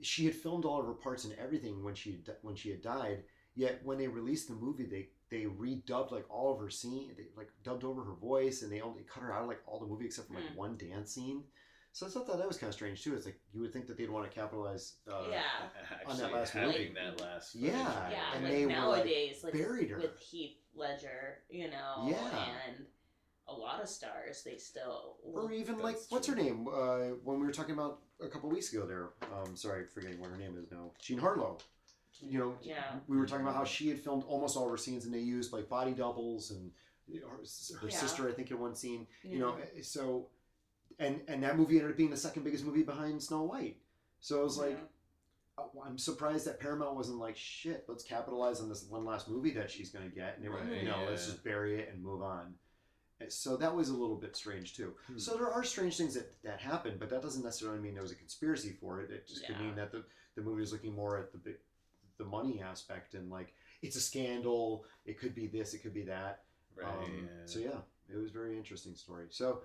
she 0.00 0.24
had 0.24 0.34
filmed 0.34 0.64
all 0.64 0.80
of 0.80 0.86
her 0.86 0.94
parts 0.94 1.24
and 1.24 1.34
everything 1.38 1.82
when 1.84 1.94
she 1.94 2.22
when 2.42 2.54
she 2.56 2.70
had 2.70 2.82
died. 2.82 3.24
Yet 3.54 3.80
when 3.84 3.98
they 3.98 4.08
released 4.08 4.48
the 4.48 4.54
movie, 4.54 4.86
they 4.86 5.08
they 5.30 5.42
redubbed 5.44 6.10
like 6.12 6.24
all 6.30 6.52
of 6.54 6.60
her 6.60 6.70
scene, 6.70 7.12
they 7.16 7.26
like 7.36 7.50
dubbed 7.62 7.84
over 7.84 8.02
her 8.04 8.14
voice, 8.14 8.62
and 8.62 8.72
they 8.72 8.80
only 8.80 9.02
cut 9.02 9.22
her 9.22 9.32
out 9.32 9.42
of 9.42 9.48
like 9.48 9.60
all 9.66 9.78
the 9.80 9.86
movie 9.86 10.06
except 10.06 10.28
for 10.28 10.34
like 10.34 10.48
Hmm. 10.50 10.56
one 10.56 10.76
dance 10.76 11.12
scene. 11.14 11.44
So 11.92 12.06
I 12.06 12.10
thought 12.10 12.26
that, 12.28 12.38
that 12.38 12.46
was 12.46 12.58
kind 12.58 12.68
of 12.68 12.74
strange 12.74 13.02
too. 13.02 13.14
It's 13.14 13.24
like 13.26 13.40
you 13.52 13.60
would 13.60 13.72
think 13.72 13.86
that 13.88 13.96
they'd 13.96 14.10
want 14.10 14.30
to 14.30 14.34
capitalize. 14.34 14.96
Uh, 15.10 15.24
yeah. 15.30 15.42
On 16.06 16.12
Actually, 16.12 16.20
that 16.20 16.32
last 16.34 16.50
having 16.52 16.68
movie. 16.68 16.94
that 16.94 17.20
last 17.20 17.54
Yeah, 17.54 17.70
footage, 17.72 18.12
Yeah, 18.12 18.34
and 18.34 18.44
like 18.44 18.52
they 18.52 18.66
were, 18.66 18.72
like, 18.72 18.78
nowadays, 18.78 19.44
like, 19.44 19.52
buried 19.54 19.90
her. 19.90 19.98
with 19.98 20.18
Heath 20.18 20.58
Ledger, 20.74 21.38
you 21.50 21.70
know, 21.70 22.06
Yeah. 22.08 22.48
and 22.68 22.86
a 23.48 23.52
lot 23.52 23.82
of 23.82 23.88
stars, 23.88 24.42
they 24.44 24.58
still. 24.58 25.16
Or 25.24 25.50
even 25.50 25.78
like 25.78 25.96
what's 26.10 26.26
true. 26.26 26.36
her 26.36 26.42
name? 26.42 26.68
Uh, 26.68 27.16
when 27.24 27.40
we 27.40 27.46
were 27.46 27.52
talking 27.52 27.74
about 27.74 28.00
a 28.20 28.28
couple 28.28 28.50
weeks 28.50 28.72
ago, 28.72 28.86
there. 28.86 29.10
Um, 29.34 29.56
sorry, 29.56 29.86
forgetting 29.86 30.20
what 30.20 30.30
her 30.30 30.36
name 30.36 30.56
is 30.58 30.70
now. 30.70 30.92
Jean 31.00 31.18
Harlow. 31.18 31.58
You 32.20 32.38
know, 32.38 32.58
Yeah. 32.60 32.98
we 33.06 33.16
were 33.16 33.26
talking 33.26 33.44
about 33.44 33.54
how 33.56 33.64
she 33.64 33.88
had 33.88 33.98
filmed 33.98 34.24
almost 34.24 34.56
all 34.56 34.68
her 34.68 34.76
scenes, 34.76 35.04
and 35.04 35.14
they 35.14 35.20
used 35.20 35.52
like 35.52 35.68
body 35.68 35.92
doubles 35.92 36.50
and 36.50 36.72
her, 37.22 37.28
her 37.80 37.88
Yeah. 37.88 37.96
sister, 37.96 38.28
I 38.28 38.32
think, 38.32 38.50
in 38.50 38.58
one 38.58 38.74
scene. 38.74 39.06
yeah. 39.22 39.30
You 39.32 39.38
know, 39.38 39.56
eh, 39.56 39.82
so 39.82 40.28
and 40.98 41.22
and 41.28 41.42
that 41.44 41.56
movie 41.56 41.76
ended 41.76 41.92
up 41.92 41.96
being 41.96 42.10
the 42.10 42.16
second 42.16 42.42
biggest 42.42 42.64
movie 42.64 42.82
behind 42.82 43.22
Snow 43.22 43.42
White. 43.44 43.80
So 44.20 44.40
I 44.40 44.42
was 44.42 44.58
like, 44.58 44.76
Yeah. 45.58 45.64
uh, 45.64 45.80
I'm 45.84 45.96
surprised 45.98 46.46
that 46.46 46.58
Paramount 46.58 46.96
wasn't 46.96 47.18
like, 47.18 47.36
shit, 47.36 47.84
let's 47.88 48.02
capitalize 48.04 48.60
on 48.60 48.68
this 48.68 48.84
one 48.84 49.04
last 49.04 49.28
movie 49.28 49.52
that 49.52 49.70
she's 49.70 49.90
going 49.90 50.08
to 50.08 50.14
get, 50.14 50.34
and 50.36 50.44
they 50.44 50.48
were, 50.48 50.56
Right, 50.58 50.82
you 50.82 50.88
know, 50.88 51.04
let's 51.08 51.26
just 51.26 51.44
bury 51.44 51.78
it 51.80 51.88
and 51.92 52.02
move 52.02 52.22
on. 52.22 52.58
And 53.20 53.32
So 53.32 53.56
that 53.56 53.74
was 53.74 53.88
a 53.90 53.96
little 53.96 54.16
bit 54.16 54.34
strange 54.36 54.74
too. 54.76 54.94
Hmm. 55.06 55.18
So 55.18 55.36
there 55.36 55.50
are 55.50 55.62
strange 55.64 55.96
things 55.96 56.14
that 56.14 56.40
that 56.42 56.60
happened, 56.60 56.98
but 56.98 57.10
that 57.10 57.22
doesn't 57.22 57.42
necessarily 57.44 57.78
mean 57.80 57.94
there 57.94 58.02
was 58.02 58.12
a 58.12 58.16
conspiracy 58.16 58.72
for 58.72 59.00
it. 59.00 59.10
It 59.10 59.26
just 59.28 59.46
could 59.46 59.58
mean 59.60 59.74
that 59.76 59.92
the 59.92 60.04
the 60.34 60.42
movie 60.42 60.60
was 60.60 60.72
looking 60.72 60.94
more 60.94 61.18
at 61.18 61.32
the 61.32 61.38
big, 61.38 61.56
the 62.18 62.24
money 62.24 62.60
aspect 62.60 63.14
and 63.14 63.30
like 63.30 63.52
it's 63.82 63.96
a 63.96 64.00
scandal. 64.00 64.84
It 65.06 65.18
could 65.18 65.34
be 65.34 65.46
this. 65.46 65.74
It 65.74 65.78
could 65.82 65.94
be 65.94 66.02
that. 66.04 66.42
right 66.76 66.86
Um, 66.88 67.12
yeah. 67.24 67.28
So 67.46 67.58
yeah, 67.60 67.78
it 68.12 68.16
was 68.16 68.30
a 68.30 68.34
very 68.34 68.56
interesting 68.56 68.94
story. 68.94 69.26
So 69.30 69.62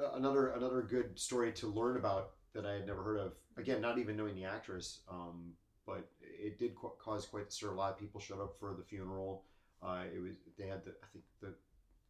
uh, 0.00 0.12
another 0.14 0.48
another 0.50 0.82
good 0.82 1.18
story 1.18 1.52
to 1.52 1.66
learn 1.66 1.96
about 1.96 2.30
that 2.54 2.64
I 2.64 2.72
had 2.74 2.86
never 2.86 3.02
heard 3.02 3.18
of. 3.20 3.32
Again, 3.56 3.80
not 3.80 3.98
even 3.98 4.16
knowing 4.16 4.34
the 4.36 4.44
actress, 4.44 5.00
um, 5.10 5.52
but 5.86 6.08
it 6.20 6.58
did 6.58 6.74
qu- 6.76 6.92
cause 7.02 7.26
quite 7.26 7.46
the 7.46 7.52
stir. 7.52 7.70
A 7.72 7.74
lot 7.74 7.92
of 7.92 7.98
people 7.98 8.20
showed 8.20 8.40
up 8.40 8.54
for 8.60 8.74
the 8.78 8.84
funeral. 8.84 9.42
Uh, 9.82 10.02
it 10.14 10.20
was 10.22 10.36
they 10.56 10.66
had 10.68 10.84
the 10.84 10.92
I 11.02 11.06
think 11.12 11.24
the 11.40 11.54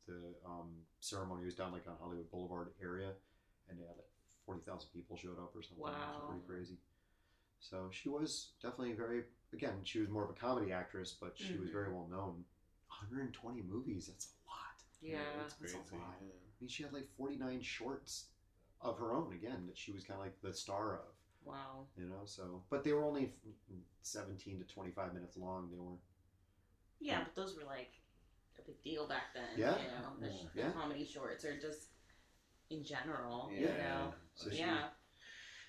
the 0.06 0.20
um, 0.46 0.68
ceremony 1.00 1.44
was 1.44 1.54
down 1.54 1.72
like 1.72 1.86
on 1.88 1.94
Hollywood 2.00 2.30
Boulevard 2.30 2.68
area, 2.82 3.10
and 3.68 3.78
they 3.78 3.84
had 3.84 3.96
like 3.96 4.10
forty 4.44 4.60
thousand 4.60 4.90
people 4.92 5.16
showed 5.16 5.38
up 5.38 5.52
or 5.56 5.62
something. 5.62 5.78
It 5.86 5.88
was 5.88 5.94
Wow. 5.94 6.28
pretty 6.28 6.46
crazy. 6.46 6.76
So 7.60 7.88
she 7.90 8.08
was 8.08 8.50
definitely 8.62 8.92
very. 8.94 9.22
Again, 9.52 9.80
she 9.84 9.98
was 10.00 10.08
more 10.08 10.24
of 10.24 10.30
a 10.30 10.34
comedy 10.34 10.72
actress, 10.72 11.12
but 11.18 11.36
she 11.38 11.56
was 11.56 11.70
Mhm. 11.70 11.72
very 11.72 11.92
well 11.92 12.06
known. 12.08 12.44
120 12.88 13.62
movies. 13.62 14.06
That's 14.08 14.26
a 14.26 14.50
lot. 14.50 14.82
Yeah. 15.00 15.18
that's 15.38 15.54
that's 15.54 15.72
crazy 15.72 15.76
a 15.92 15.96
lot. 15.98 16.16
yeah. 16.20 16.28
I 16.28 16.60
mean, 16.60 16.68
she 16.68 16.82
had 16.82 16.92
like 16.92 17.08
49 17.16 17.62
shorts 17.62 18.28
of 18.80 18.98
her 18.98 19.12
own 19.12 19.32
again 19.32 19.66
that 19.66 19.76
she 19.78 19.92
was 19.92 20.04
kind 20.04 20.18
of 20.20 20.26
like 20.26 20.40
the 20.42 20.52
star 20.52 20.98
of, 20.98 21.14
Wow. 21.44 21.86
you 21.96 22.04
know. 22.06 22.24
So, 22.24 22.64
but 22.70 22.84
they 22.84 22.92
were 22.92 23.04
only 23.04 23.34
17 24.02 24.58
to 24.58 24.64
25 24.64 25.14
minutes 25.14 25.36
long. 25.36 25.70
They 25.70 25.78
were. 25.78 25.96
Yeah, 27.00 27.22
but 27.24 27.34
those 27.34 27.56
were 27.56 27.64
like 27.64 27.92
a 28.58 28.62
big 28.62 28.82
deal 28.82 29.06
back 29.08 29.32
then. 29.34 29.56
Yeah. 29.56 29.78
You 29.80 29.88
know, 29.88 30.16
the, 30.20 30.30
sh- 30.32 30.46
the 30.54 30.70
comedy 30.72 31.04
shorts 31.04 31.44
are 31.44 31.58
just 31.58 31.88
in 32.70 32.82
general. 32.84 33.50
Yeah. 33.52 33.60
You 33.60 33.66
Yeah. 33.66 33.88
know. 33.98 34.14
So 34.34 34.50
she- 34.50 34.58
yeah. 34.58 34.90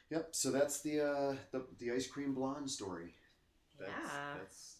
Yep. 0.10 0.36
So 0.36 0.50
that's 0.52 0.82
the 0.82 1.02
uh, 1.02 1.38
the 1.52 1.68
the 1.78 1.92
ice 1.92 2.08
cream 2.08 2.34
blonde 2.34 2.70
story. 2.72 3.14
That's, 3.80 3.92
yeah. 3.92 4.34
that's 4.38 4.76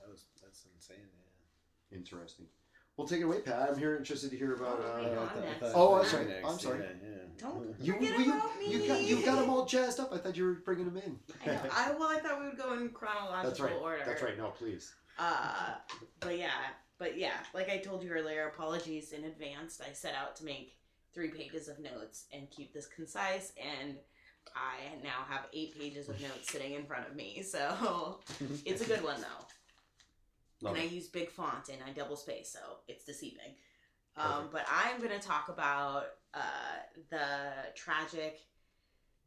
that 0.00 0.10
was 0.10 0.24
that's 0.42 0.64
insane 0.74 0.96
yeah 1.00 1.96
Interesting. 1.98 2.46
Well, 2.96 3.06
take 3.06 3.20
it 3.20 3.24
away, 3.24 3.40
Pat. 3.40 3.70
I'm 3.70 3.78
here 3.78 3.96
interested 3.96 4.30
to 4.30 4.36
hear 4.36 4.54
about. 4.54 4.80
Oh, 4.82 4.86
Uh, 4.86 5.02
hang 5.02 5.12
I 5.12 5.16
thought, 5.16 5.44
I 5.44 5.54
thought 5.60 5.72
oh 5.74 5.94
I'm 6.00 6.06
sorry. 6.06 6.24
next, 6.26 6.48
I'm 6.48 6.58
sorry. 6.58 6.80
yeah, 6.80 7.08
yeah. 7.10 7.16
Don't 7.38 7.74
you, 7.80 7.92
Forget 7.94 8.18
you, 8.18 8.32
about 8.32 8.62
you 8.66 8.78
got 8.88 9.00
me. 9.00 9.08
you 9.08 9.24
got 9.24 9.36
them 9.40 9.50
all 9.50 9.64
jazzed 9.66 10.00
up. 10.00 10.12
I 10.12 10.18
thought 10.18 10.36
you 10.36 10.44
were 10.44 10.52
bringing 10.64 10.86
them 10.86 10.96
in. 10.98 11.18
I, 11.42 11.46
know. 11.46 11.60
I 11.72 11.90
well, 11.92 12.08
I 12.08 12.20
thought 12.20 12.40
we 12.40 12.46
would 12.48 12.58
go 12.58 12.72
in 12.74 12.90
chronological 12.90 13.50
That's 13.50 13.60
right. 13.60 13.74
order. 13.80 14.02
That's 14.06 14.22
right. 14.22 14.36
No, 14.38 14.48
please. 14.50 14.94
Uh, 15.18 15.74
but 16.20 16.38
yeah, 16.38 16.50
but 16.98 17.18
yeah, 17.18 17.38
like 17.54 17.68
I 17.70 17.78
told 17.78 18.02
you 18.02 18.10
earlier, 18.10 18.46
apologies 18.48 19.12
in 19.12 19.24
advance. 19.24 19.80
I 19.86 19.92
set 19.92 20.14
out 20.14 20.36
to 20.36 20.44
make 20.44 20.74
three 21.14 21.28
pages 21.28 21.68
of 21.68 21.78
notes 21.78 22.24
and 22.32 22.50
keep 22.50 22.72
this 22.72 22.86
concise, 22.86 23.52
and 23.62 23.96
I 24.54 25.02
now 25.02 25.24
have 25.28 25.46
eight 25.52 25.78
pages 25.78 26.08
of 26.08 26.20
notes 26.20 26.50
sitting 26.50 26.72
in 26.74 26.84
front 26.84 27.08
of 27.08 27.16
me. 27.16 27.42
So 27.42 28.20
it's 28.64 28.82
a 28.82 28.86
good 28.86 29.02
one 29.02 29.20
though. 29.20 29.46
Love 30.60 30.74
and 30.76 30.82
I 30.82 30.86
use 30.86 31.08
big 31.08 31.30
font 31.30 31.68
and 31.70 31.78
I 31.86 31.92
double 31.92 32.16
space, 32.16 32.50
so 32.52 32.60
it's 32.88 33.04
deceiving. 33.04 33.54
Um, 34.16 34.48
but 34.52 34.64
I'm 34.70 34.98
going 35.00 35.18
to 35.18 35.26
talk 35.26 35.48
about 35.48 36.04
uh, 36.34 36.40
the 37.10 37.26
tragic 37.74 38.38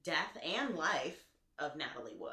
death 0.04 0.38
and 0.46 0.76
life 0.76 1.24
of 1.60 1.76
Natalie 1.76 2.16
Wood. 2.20 2.32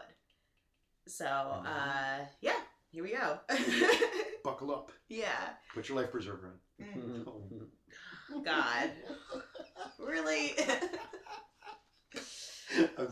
So, 1.09 1.25
uh, 1.27 2.19
yeah, 2.43 2.53
here 2.91 3.03
we 3.03 3.13
go. 3.13 3.39
Buckle 4.45 4.71
up. 4.73 4.93
yeah. 5.09 5.49
Put 5.75 5.89
your 5.89 5.97
life 5.99 6.11
preserver 6.13 6.61
Mm. 6.81 7.27
on. 7.27 8.43
God. 8.45 8.91
Really? 9.99 10.53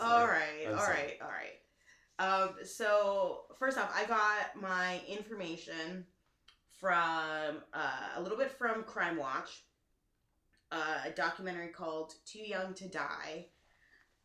All 0.00 0.26
right, 0.26 0.66
all 0.66 0.74
right, 0.74 1.18
all 1.20 1.28
right. 1.28 1.60
Um, 2.18 2.50
so 2.64 3.42
first 3.58 3.78
off, 3.78 3.90
I 3.94 4.04
got 4.04 4.60
my 4.60 5.00
information 5.08 6.06
from 6.78 7.62
uh, 7.72 8.16
a 8.16 8.20
little 8.22 8.38
bit 8.38 8.50
from 8.50 8.82
Crime 8.84 9.16
Watch, 9.16 9.64
uh, 10.72 11.00
a 11.06 11.10
documentary 11.10 11.68
called 11.68 12.14
"Too 12.26 12.40
Young 12.40 12.74
to 12.74 12.88
Die." 12.88 13.46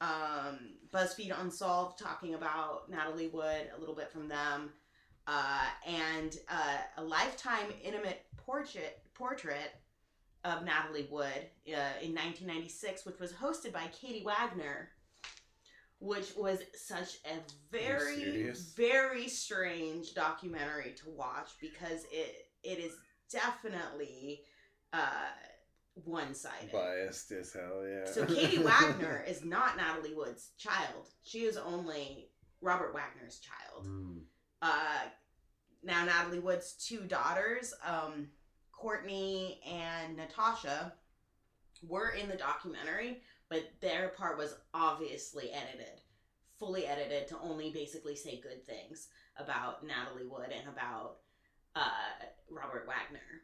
Um, 0.02 0.76
BuzzFeed 0.94 1.40
Unsolved 1.40 1.98
talking 1.98 2.34
about 2.34 2.90
Natalie 2.90 3.30
Wood, 3.30 3.70
a 3.76 3.80
little 3.80 3.96
bit 3.96 4.12
from 4.12 4.28
them, 4.28 4.72
uh, 5.28 5.66
and 5.88 6.38
uh, 6.50 6.78
a 6.98 7.04
lifetime 7.04 7.72
intimate 7.84 8.26
portrait 8.38 9.02
portrait 9.14 9.80
of 10.44 10.64
Natalie 10.64 11.08
Wood 11.10 11.50
uh, 11.68 11.98
in 12.02 12.14
1996, 12.14 13.06
which 13.06 13.20
was 13.20 13.34
hosted 13.34 13.74
by 13.74 13.88
Katie 13.88 14.24
Wagner, 14.24 14.90
which 16.00 16.36
was 16.36 16.60
such 16.74 17.18
a 17.26 17.38
very, 17.72 18.52
very 18.76 19.28
strange 19.28 20.14
documentary 20.14 20.94
to 21.04 21.10
watch 21.10 21.52
because 21.62 22.06
it 22.12 22.48
it 22.64 22.80
is 22.80 22.94
definitely 23.32 24.42
uh, 24.94 25.30
one 26.04 26.34
sided. 26.34 26.72
Biased 26.72 27.32
as 27.32 27.54
hell, 27.54 27.84
yeah. 27.88 28.12
So 28.12 28.26
Katie 28.36 28.62
Wagner 28.62 29.24
is 29.28 29.44
not 29.44 29.78
Natalie 29.78 30.16
Wood's 30.16 30.52
child. 30.58 31.08
She 31.24 31.40
is 31.40 31.58
only 31.58 32.30
Robert 32.62 32.94
Wagner's 32.94 33.40
child. 33.40 33.88
Mm. 33.88 34.22
Uh, 34.62 35.08
now 35.84 36.06
Natalie 36.06 36.40
Wood's 36.40 36.74
two 36.74 37.02
daughters, 37.02 37.74
um, 37.86 38.28
Courtney 38.72 39.62
and 39.70 40.18
Natasha, 40.18 40.94
were 41.88 42.10
in 42.10 42.28
the 42.28 42.36
documentary, 42.36 43.22
but 43.50 43.64
their 43.82 44.10
part 44.10 44.38
was 44.38 44.56
obviously 44.74 45.52
edited, 45.52 46.02
fully 46.58 46.86
edited 46.86 47.28
to 47.30 47.38
only 47.40 47.72
basically 47.72 48.16
say 48.16 48.40
good 48.42 48.66
things 48.66 49.08
about 49.38 49.86
Natalie 49.86 50.28
Wood 50.28 50.52
and 50.58 50.68
about 50.70 51.18
uh, 51.76 52.26
Robert 52.50 52.88
Wagner. 52.88 53.44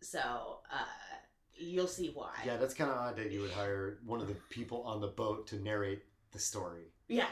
So 0.00 0.60
uh, 0.72 0.84
you'll 1.54 1.86
see 1.86 2.10
why. 2.14 2.34
Yeah, 2.44 2.56
that's 2.56 2.74
kind 2.74 2.90
of 2.90 2.96
odd 2.96 3.16
that 3.16 3.30
you 3.30 3.40
would 3.40 3.52
hire 3.52 3.98
one 4.04 4.20
of 4.20 4.28
the 4.28 4.36
people 4.50 4.82
on 4.82 5.00
the 5.00 5.08
boat 5.08 5.46
to 5.48 5.56
narrate 5.56 6.02
the 6.32 6.38
story. 6.38 6.92
Yeah. 7.08 7.26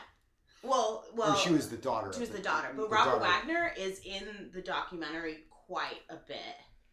Well, 0.63 1.05
well, 1.15 1.33
or 1.33 1.37
she 1.37 1.53
was 1.53 1.71
the 1.71 1.77
daughter. 1.77 2.13
she 2.13 2.21
was 2.21 2.29
of 2.29 2.37
the 2.37 2.43
daughter, 2.43 2.69
but 2.77 2.83
the 2.83 2.95
Robert 2.95 3.21
daughter. 3.21 3.47
Wagner 3.47 3.73
is 3.79 4.01
in 4.05 4.51
the 4.53 4.61
documentary 4.61 5.45
quite 5.67 6.03
a 6.11 6.17
bit. 6.17 6.37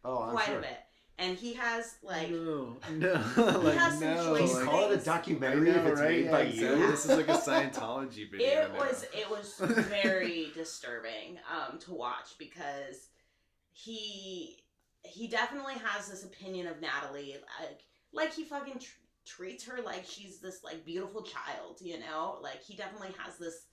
Oh, 0.04 0.22
I'm 0.22 0.30
quite 0.30 0.46
sure. 0.46 0.58
a 0.58 0.62
bit. 0.62 0.78
And 1.20 1.36
he 1.36 1.54
has 1.54 1.96
like 2.02 2.30
no, 2.30 2.76
no, 2.92 3.16
He 3.16 3.40
like 3.42 3.76
has 3.76 3.98
some 3.98 4.14
no. 4.14 4.24
choice 4.36 4.40
Please 4.40 4.54
like, 4.54 4.64
call 4.64 4.90
it 4.92 5.00
a 5.00 5.04
documentary 5.04 5.70
know, 5.72 5.78
if 5.78 5.86
it's 5.86 6.00
right? 6.00 6.10
made 6.22 6.30
by 6.30 6.40
exactly. 6.42 6.80
you. 6.80 6.86
This 6.90 7.04
is 7.06 7.16
like 7.16 7.28
a 7.28 7.32
Scientology 7.38 8.30
video. 8.30 8.46
it 8.46 8.72
now. 8.72 8.78
was 8.78 9.04
it 9.12 9.28
was 9.28 9.54
very 9.88 10.50
disturbing 10.54 11.38
um 11.52 11.78
to 11.80 11.92
watch 11.92 12.38
because 12.38 13.08
he 13.72 14.58
he 15.02 15.28
definitely 15.28 15.74
has 15.84 16.08
this 16.08 16.24
opinion 16.24 16.66
of 16.66 16.80
Natalie 16.80 17.36
like 17.60 17.80
like 18.12 18.32
he 18.32 18.44
fucking 18.44 18.78
tr- 18.78 18.96
treats 19.24 19.64
her 19.66 19.82
like 19.82 20.04
she's 20.06 20.38
this 20.38 20.62
like 20.64 20.84
beautiful 20.84 21.22
child, 21.22 21.78
you 21.80 21.98
know? 22.00 22.38
Like 22.42 22.62
he 22.62 22.74
definitely 22.76 23.10
has 23.18 23.36
this 23.38 23.66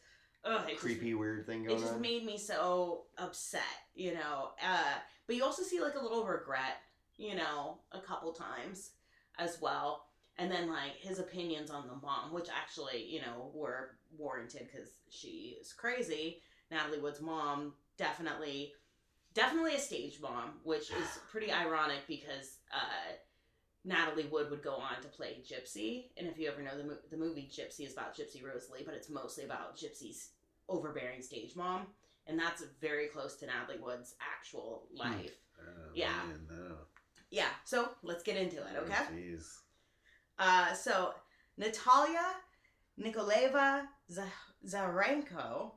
ugh, 0.44 0.64
it 0.68 0.72
just- 0.72 0.82
Creepy, 0.82 1.14
weird 1.14 1.46
thing 1.46 1.64
going. 1.64 1.78
it 1.78 1.82
just 1.82 1.94
on. 1.94 2.02
made 2.02 2.26
me 2.26 2.38
so 2.38 3.04
upset, 3.18 3.62
you 3.96 4.14
know. 4.14 4.50
Uh, 4.64 4.94
but 5.28 5.36
you 5.36 5.44
also 5.44 5.64
see 5.64 5.80
like 5.82 5.96
a 5.96 6.02
little 6.02 6.26
regret, 6.26 6.78
you 7.18 7.36
know, 7.36 7.80
a 7.92 8.00
couple 8.00 8.32
times 8.34 8.92
as 9.38 9.60
well. 9.62 10.08
And 10.38 10.52
then 10.52 10.70
like 10.70 10.98
his 11.00 11.20
opinions 11.20 11.70
on 11.72 11.88
the 11.88 11.96
mom, 11.96 12.34
which 12.34 12.48
actually, 12.50 13.06
you 13.08 13.22
know, 13.22 13.52
were 13.54 13.92
warranted 14.18 14.68
because 14.72 14.90
she 15.10 15.58
is 15.62 15.72
crazy. 15.72 16.42
Natalie 16.72 17.00
Wood's 17.00 17.22
mom 17.22 17.74
definitely, 17.98 18.74
definitely 19.34 19.76
a 19.76 19.80
stage 19.80 20.20
mom, 20.22 20.60
which 20.64 20.92
is 20.92 21.20
pretty 21.32 21.54
ironic 21.54 22.00
because 22.08 22.58
uh, 22.74 23.14
Natalie 23.86 24.28
Wood 24.30 24.50
would 24.50 24.64
go 24.64 24.74
on 24.76 25.02
to 25.02 25.08
play 25.08 25.38
Gypsy. 25.48 26.08
And 26.18 26.28
if 26.28 26.38
you 26.38 26.50
ever 26.50 26.62
know 26.62 26.78
the, 26.78 26.84
mo- 26.84 26.98
the 27.12 27.18
movie 27.18 27.50
Gypsy 27.50 27.86
is 27.86 27.94
about 27.94 28.18
Gypsy 28.18 28.44
Rose 28.44 28.70
Lee, 28.74 28.84
but 28.86 28.96
it's 28.96 29.10
mostly 29.10 29.46
about 29.46 29.78
Gypsy's 29.78 30.30
overbearing 30.68 31.22
stage 31.22 31.56
mom, 31.56 31.86
and 32.28 32.40
that's 32.40 32.64
very 32.82 33.08
close 33.08 33.36
to 33.36 33.46
Natalie 33.46 33.80
Wood's 33.80 34.16
actual 34.20 34.88
life. 34.94 35.36
Oh, 35.62 35.92
Yeah. 35.94 36.24
man, 36.28 36.48
no. 36.50 36.76
Yeah, 37.32 37.50
so 37.66 37.90
let's 38.04 38.24
get 38.24 38.38
into 38.38 38.58
it, 38.58 38.76
okay? 38.84 38.94
Oh, 39.10 39.14
Jeez. 39.14 39.44
Uh, 40.38 40.74
so 40.74 41.14
Natalia 41.58 42.24
Nikolaeva 43.00 43.84
Z- 44.12 44.22
Zarenko 44.66 45.72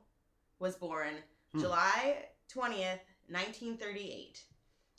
was 0.59 0.75
born 0.75 1.13
Hmm. 1.53 1.59
July 1.61 2.25
20th, 2.53 2.99
1938. 3.27 4.43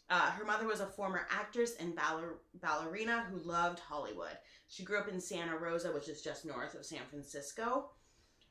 Uh, 0.09 0.31
her 0.33 0.45
mother 0.45 0.67
was 0.67 0.81
a 0.81 0.87
former 0.87 1.27
actress 1.31 1.77
and 1.77 1.97
baller- 1.97 2.39
ballerina 2.55 3.23
who 3.31 3.39
loved 3.39 3.79
Hollywood. 3.79 4.37
She 4.67 4.83
grew 4.83 4.99
up 4.99 5.09
in 5.09 5.21
Santa 5.21 5.57
Rosa, 5.57 5.93
which 5.93 6.09
is 6.09 6.23
just 6.23 6.45
north 6.45 6.75
of 6.75 6.85
San 6.85 7.03
Francisco. 7.09 7.91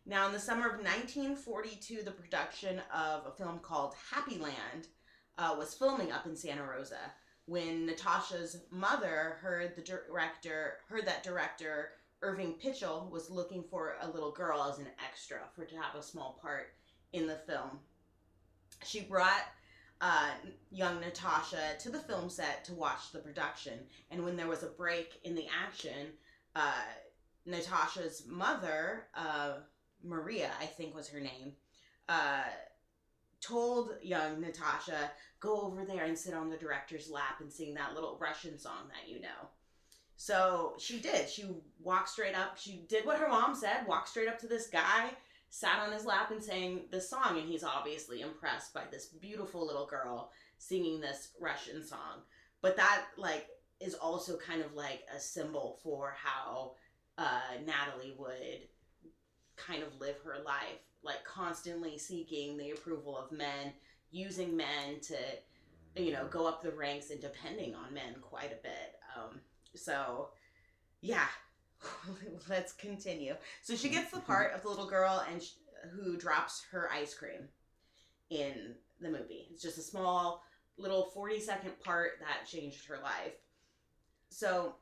Now, 0.05 0.27
in 0.27 0.31
the 0.33 0.39
summer 0.39 0.67
of 0.67 0.79
1942, 0.81 2.03
the 2.03 2.11
production 2.11 2.81
of 2.93 3.25
a 3.25 3.31
film 3.31 3.59
called 3.59 3.93
Happy 4.11 4.37
Land 4.37 4.87
uh, 5.37 5.55
was 5.57 5.73
filming 5.73 6.11
up 6.13 6.25
in 6.25 6.35
Santa 6.37 6.63
Rosa 6.63 7.11
when 7.49 7.87
Natasha's 7.87 8.61
mother 8.69 9.37
heard 9.41 9.75
the 9.75 9.81
director 9.81 10.77
heard 10.87 11.05
that 11.07 11.23
director 11.23 11.91
Irving 12.21 12.55
Pichel 12.63 13.09
was 13.09 13.29
looking 13.29 13.63
for 13.63 13.95
a 14.01 14.07
little 14.09 14.31
girl 14.31 14.69
as 14.71 14.77
an 14.77 14.87
extra 15.03 15.39
for 15.55 15.65
to 15.65 15.75
have 15.75 15.95
a 15.95 16.03
small 16.03 16.37
part 16.41 16.73
in 17.13 17.27
the 17.27 17.37
film. 17.47 17.79
She 18.83 19.01
brought 19.01 19.45
uh, 20.01 20.29
young 20.69 20.99
Natasha 20.99 21.75
to 21.79 21.89
the 21.89 21.99
film 21.99 22.29
set 22.29 22.63
to 22.65 22.73
watch 22.73 23.11
the 23.11 23.19
production, 23.19 23.79
and 24.11 24.23
when 24.23 24.35
there 24.35 24.47
was 24.47 24.63
a 24.63 24.67
break 24.67 25.19
in 25.23 25.33
the 25.33 25.47
action, 25.65 26.07
uh, 26.55 26.83
Natasha's 27.45 28.23
mother, 28.27 29.07
uh, 29.15 29.55
Maria, 30.03 30.51
I 30.61 30.65
think 30.65 30.93
was 30.93 31.09
her 31.09 31.19
name, 31.19 31.53
uh, 32.07 32.43
told 33.41 33.91
young 34.01 34.41
Natasha, 34.41 35.11
go 35.39 35.61
over 35.61 35.85
there 35.85 36.05
and 36.05 36.17
sit 36.17 36.33
on 36.33 36.49
the 36.49 36.57
director's 36.57 37.09
lap 37.09 37.39
and 37.39 37.51
sing 37.51 37.73
that 37.73 37.93
little 37.93 38.17
Russian 38.19 38.57
song 38.57 38.89
that 38.89 39.11
you 39.11 39.21
know. 39.21 39.49
So 40.17 40.73
she 40.77 40.99
did. 40.99 41.29
She 41.29 41.45
walked 41.81 42.09
straight 42.09 42.35
up. 42.35 42.57
She 42.57 42.83
did 42.89 43.05
what 43.05 43.19
her 43.19 43.29
mom 43.29 43.55
said, 43.55 43.87
walked 43.87 44.09
straight 44.09 44.27
up 44.27 44.37
to 44.39 44.47
this 44.47 44.67
guy, 44.67 45.11
sat 45.49 45.79
on 45.79 45.93
his 45.93 46.05
lap 46.05 46.31
and 46.31 46.43
sang 46.43 46.81
this 46.91 47.09
song. 47.09 47.37
And 47.37 47.47
he's 47.47 47.63
obviously 47.63 48.21
impressed 48.21 48.73
by 48.73 48.83
this 48.91 49.05
beautiful 49.05 49.65
little 49.65 49.85
girl 49.85 50.31
singing 50.57 50.99
this 50.99 51.29
Russian 51.39 51.85
song. 51.85 52.23
But 52.61 52.75
that, 52.75 53.05
like, 53.17 53.47
is 53.79 53.93
also 53.93 54.35
kind 54.35 54.61
of 54.61 54.73
like 54.73 55.03
a 55.15 55.19
symbol 55.19 55.79
for 55.81 56.13
how 56.21 56.73
uh, 57.17 57.39
Natalie 57.65 58.15
would 58.17 58.67
kind 59.55 59.83
of 59.83 59.99
live 59.99 60.17
her 60.25 60.37
life, 60.45 60.83
like 61.03 61.23
constantly 61.23 61.97
seeking 61.97 62.57
the 62.57 62.71
approval 62.71 63.17
of 63.17 63.31
men, 63.31 63.73
using 64.11 64.55
men 64.55 64.99
to, 65.01 65.15
you 66.01 66.11
know, 66.11 66.25
go 66.29 66.47
up 66.47 66.61
the 66.61 66.71
ranks 66.71 67.09
and 67.09 67.21
depending 67.21 67.75
on 67.75 67.93
men 67.93 68.15
quite 68.21 68.51
a 68.51 68.61
bit. 68.63 68.99
Um, 69.15 69.39
so, 69.75 70.29
yeah, 71.01 71.27
let's 72.49 72.73
continue. 72.73 73.35
So 73.61 73.75
she 73.75 73.89
gets 73.89 74.11
the 74.11 74.19
part 74.19 74.53
of 74.53 74.61
the 74.61 74.69
little 74.69 74.89
girl 74.89 75.23
and 75.31 75.41
who 75.91 76.17
drops 76.17 76.63
her 76.71 76.89
ice 76.91 77.13
cream 77.13 77.47
in 78.29 78.75
the 79.01 79.09
movie. 79.09 79.47
It's 79.51 79.63
just 79.63 79.77
a 79.77 79.81
small 79.81 80.43
little 80.77 81.11
40 81.13 81.39
second 81.39 81.79
part 81.83 82.19
that 82.19 82.47
changed 82.47 82.87
her 82.87 82.99
life. 83.01 83.33
So 84.29 84.75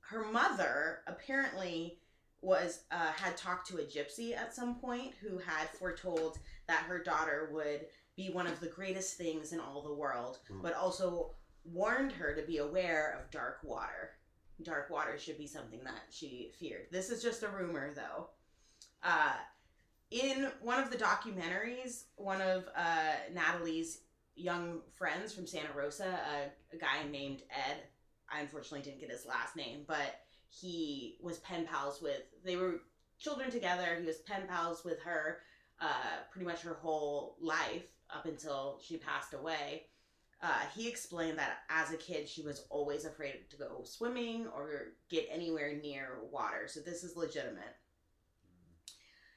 her 0.00 0.24
mother 0.24 1.00
apparently 1.06 1.98
was 2.42 2.84
uh, 2.90 3.12
had 3.12 3.36
talked 3.36 3.68
to 3.68 3.78
a 3.78 3.84
gypsy 3.84 4.36
at 4.36 4.54
some 4.54 4.76
point 4.76 5.12
who 5.20 5.38
had 5.38 5.68
foretold 5.70 6.38
that 6.68 6.84
her 6.84 7.02
daughter 7.02 7.50
would 7.52 7.86
be 8.16 8.30
one 8.30 8.46
of 8.46 8.60
the 8.60 8.68
greatest 8.68 9.16
things 9.16 9.52
in 9.52 9.60
all 9.60 9.82
the 9.82 9.92
world, 9.94 10.38
Hmm. 10.48 10.62
but 10.62 10.74
also 10.74 11.34
warned 11.64 12.12
her 12.12 12.34
to 12.34 12.42
be 12.46 12.58
aware 12.58 13.18
of 13.18 13.30
dark 13.30 13.58
water. 13.62 14.12
Dark 14.62 14.88
water 14.90 15.18
should 15.18 15.36
be 15.36 15.46
something 15.46 15.82
that 15.84 16.02
she 16.10 16.52
feared. 16.58 16.86
This 16.90 17.10
is 17.10 17.22
just 17.22 17.42
a 17.42 17.48
rumor, 17.48 17.92
though. 17.94 18.30
Uh, 19.02 19.34
in 20.10 20.50
one 20.62 20.82
of 20.82 20.90
the 20.90 20.96
documentaries, 20.96 22.04
one 22.14 22.40
of 22.40 22.64
uh, 22.74 23.12
Natalie's 23.34 24.00
young 24.34 24.80
friends 24.96 25.34
from 25.34 25.46
Santa 25.46 25.72
Rosa, 25.74 26.06
a, 26.06 26.74
a 26.74 26.78
guy 26.78 27.02
named 27.10 27.42
Ed, 27.50 27.82
I 28.30 28.40
unfortunately 28.40 28.82
didn't 28.82 29.00
get 29.00 29.10
his 29.10 29.26
last 29.26 29.56
name, 29.56 29.84
but 29.86 30.25
he 30.48 31.18
was 31.22 31.38
pen 31.38 31.66
pals 31.66 32.00
with, 32.00 32.22
they 32.44 32.56
were 32.56 32.80
children 33.18 33.50
together. 33.50 33.96
He 34.00 34.06
was 34.06 34.18
pen 34.18 34.42
pals 34.48 34.84
with 34.84 35.00
her 35.02 35.38
uh, 35.80 36.22
pretty 36.30 36.46
much 36.46 36.62
her 36.62 36.74
whole 36.74 37.36
life 37.40 37.84
up 38.14 38.26
until 38.26 38.80
she 38.82 38.96
passed 38.96 39.34
away. 39.34 39.84
Uh, 40.42 40.60
he 40.74 40.88
explained 40.88 41.38
that 41.38 41.58
as 41.70 41.92
a 41.92 41.96
kid, 41.96 42.28
she 42.28 42.42
was 42.42 42.66
always 42.70 43.04
afraid 43.04 43.48
to 43.50 43.56
go 43.56 43.82
swimming 43.84 44.46
or 44.54 44.94
get 45.08 45.26
anywhere 45.30 45.78
near 45.82 46.18
water. 46.30 46.66
So 46.66 46.80
this 46.80 47.04
is 47.04 47.16
legitimate. 47.16 47.76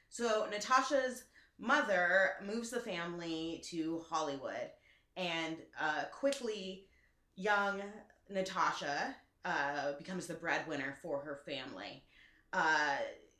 So 0.08 0.46
Natasha's 0.50 1.24
mother 1.58 2.32
moves 2.44 2.70
the 2.70 2.80
family 2.80 3.62
to 3.70 4.02
Hollywood, 4.08 4.70
and 5.16 5.56
uh, 5.80 6.04
quickly, 6.12 6.86
young 7.36 7.80
Natasha 8.28 9.14
uh, 9.44 9.92
becomes 9.98 10.26
the 10.26 10.34
breadwinner 10.34 10.96
for 11.02 11.20
her 11.20 11.40
family. 11.44 12.04
Uh, 12.52 12.96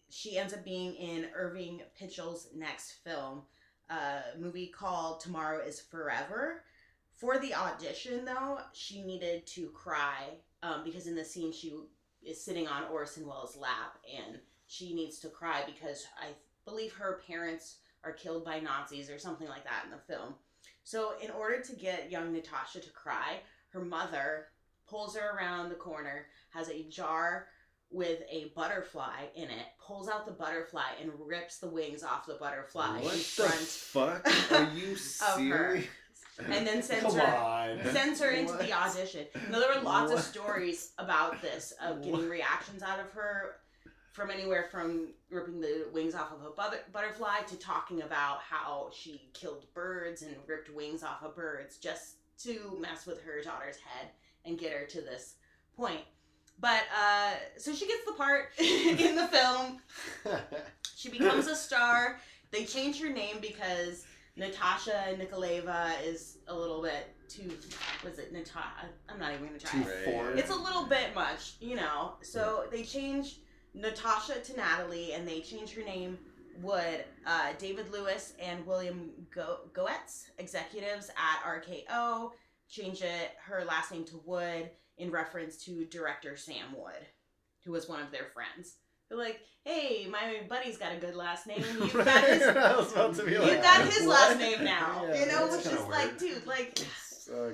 she 0.08 0.38
ends 0.38 0.52
up 0.52 0.64
being 0.64 0.94
in 0.94 1.26
Irving 1.34 1.82
Pichel's 1.98 2.48
next 2.54 2.98
film, 3.04 3.42
a 3.90 4.38
movie 4.38 4.68
called 4.68 5.20
Tomorrow 5.20 5.64
is 5.64 5.80
Forever. 5.80 6.62
For 7.16 7.38
the 7.38 7.54
audition, 7.54 8.24
though, 8.24 8.58
she 8.72 9.02
needed 9.02 9.46
to 9.48 9.68
cry 9.70 10.38
um, 10.62 10.82
because 10.84 11.06
in 11.06 11.16
the 11.16 11.24
scene 11.24 11.52
she 11.52 11.74
is 12.22 12.42
sitting 12.42 12.68
on 12.68 12.84
Orson 12.84 13.26
Welles' 13.26 13.56
lap 13.56 13.98
and 14.16 14.38
she 14.66 14.94
needs 14.94 15.18
to 15.20 15.28
cry 15.28 15.62
because 15.66 16.06
I 16.18 16.28
believe 16.64 16.92
her 16.92 17.20
parents 17.26 17.78
are 18.04 18.12
killed 18.12 18.44
by 18.44 18.60
Nazis 18.60 19.10
or 19.10 19.18
something 19.18 19.48
like 19.48 19.64
that 19.64 19.84
in 19.84 19.90
the 19.90 19.98
film. 19.98 20.34
So, 20.82 21.12
in 21.22 21.30
order 21.30 21.60
to 21.60 21.76
get 21.76 22.10
young 22.10 22.32
Natasha 22.32 22.80
to 22.80 22.90
cry, 22.90 23.40
her 23.72 23.84
mother 23.84 24.46
pulls 24.90 25.16
her 25.16 25.36
around 25.36 25.68
the 25.68 25.74
corner, 25.76 26.26
has 26.50 26.68
a 26.68 26.82
jar 26.84 27.46
with 27.92 28.20
a 28.30 28.52
butterfly 28.54 29.24
in 29.34 29.44
it, 29.44 29.66
pulls 29.84 30.08
out 30.08 30.26
the 30.26 30.32
butterfly 30.32 30.82
and 31.00 31.10
rips 31.26 31.58
the 31.58 31.68
wings 31.68 32.02
off 32.02 32.26
the 32.26 32.34
butterfly 32.34 33.00
what 33.00 33.12
in 33.12 33.18
the 33.18 33.24
fuck? 33.24 34.26
Are 34.52 34.70
you 34.74 34.96
serious? 34.96 35.86
and 36.48 36.66
then 36.66 36.82
sends 36.82 37.04
Come 37.04 37.16
her 37.18 37.36
on. 37.36 37.92
sends 37.92 38.20
her 38.20 38.30
into 38.30 38.54
the 38.54 38.72
audition. 38.72 39.26
Now, 39.50 39.60
there 39.60 39.74
were 39.74 39.82
lots 39.82 40.12
of 40.12 40.20
stories 40.20 40.92
about 40.98 41.42
this 41.42 41.72
of 41.84 42.02
getting 42.02 42.28
reactions 42.28 42.82
out 42.82 42.98
of 43.00 43.10
her 43.12 43.56
from 44.12 44.30
anywhere 44.30 44.66
from 44.70 45.08
ripping 45.30 45.60
the 45.60 45.86
wings 45.92 46.14
off 46.14 46.32
of 46.32 46.44
a 46.44 46.50
butter- 46.50 46.84
butterfly 46.92 47.40
to 47.48 47.56
talking 47.56 48.02
about 48.02 48.38
how 48.40 48.90
she 48.92 49.30
killed 49.34 49.66
birds 49.74 50.22
and 50.22 50.34
ripped 50.46 50.74
wings 50.74 51.02
off 51.02 51.22
of 51.22 51.34
birds 51.36 51.76
just 51.76 52.14
to 52.38 52.76
mess 52.80 53.06
with 53.06 53.20
her 53.22 53.42
daughter's 53.42 53.76
head 53.76 54.08
and 54.44 54.58
get 54.58 54.72
her 54.72 54.84
to 54.86 55.00
this 55.00 55.36
point. 55.76 56.00
But 56.58 56.82
uh, 56.94 57.32
so 57.56 57.72
she 57.74 57.86
gets 57.86 58.04
the 58.06 58.12
part 58.12 58.50
in 58.58 59.16
the 59.16 59.28
film. 59.28 59.78
She 60.96 61.08
becomes 61.08 61.46
a 61.46 61.56
star. 61.56 62.18
They 62.50 62.66
change 62.66 63.00
her 63.00 63.08
name 63.08 63.36
because 63.40 64.04
Natasha 64.36 65.16
Nikolaeva 65.18 65.92
is 66.04 66.36
a 66.46 66.54
little 66.54 66.82
bit 66.82 67.14
too. 67.26 67.50
Was 68.04 68.18
it 68.18 68.34
Natasha? 68.34 68.90
I'm 69.08 69.18
not 69.18 69.32
even 69.32 69.46
gonna 69.46 69.58
try. 69.58 69.82
Too 69.82 69.88
it. 69.88 70.38
It's 70.38 70.50
a 70.50 70.54
little 70.54 70.84
bit 70.84 71.14
much, 71.14 71.54
you 71.58 71.74
know. 71.76 72.16
So 72.20 72.66
they 72.70 72.82
change 72.82 73.38
Natasha 73.72 74.40
to 74.40 74.56
Natalie, 74.58 75.14
and 75.14 75.26
they 75.26 75.40
change 75.40 75.72
her 75.74 75.82
name. 75.82 76.18
Would 76.60 77.04
uh, 77.26 77.52
David 77.58 77.90
Lewis, 77.90 78.34
and 78.38 78.66
William 78.66 79.10
Go- 79.34 79.60
Goetz, 79.72 80.30
executives 80.36 81.08
at 81.16 81.42
RKO, 81.46 82.32
change 82.70 83.02
it 83.02 83.32
her 83.46 83.64
last 83.64 83.90
name 83.92 84.04
to 84.04 84.20
Wood 84.24 84.70
in 84.96 85.10
reference 85.10 85.56
to 85.64 85.84
director 85.86 86.36
Sam 86.36 86.74
Wood, 86.76 87.06
who 87.64 87.72
was 87.72 87.88
one 87.88 88.00
of 88.02 88.10
their 88.10 88.26
friends. 88.32 88.76
They're 89.08 89.18
like, 89.18 89.40
"Hey, 89.64 90.06
my 90.10 90.42
buddy's 90.48 90.78
got 90.78 90.92
a 90.92 90.96
good 90.96 91.16
last 91.16 91.46
name. 91.46 91.64
You've 91.80 91.92
got 91.92 92.24
his, 92.24 92.42
I 92.46 92.76
was 92.76 92.92
about 93.18 93.28
you 93.32 93.40
like, 93.40 93.62
got 93.62 93.84
his 93.86 94.06
last 94.06 94.38
name 94.38 94.62
now. 94.64 95.04
Yeah, 95.08 95.20
you 95.20 95.26
know, 95.26 95.48
that's 95.50 95.64
which 95.64 95.74
is 95.74 95.86
like, 95.86 96.18
dude, 96.18 96.46
like." 96.46 96.78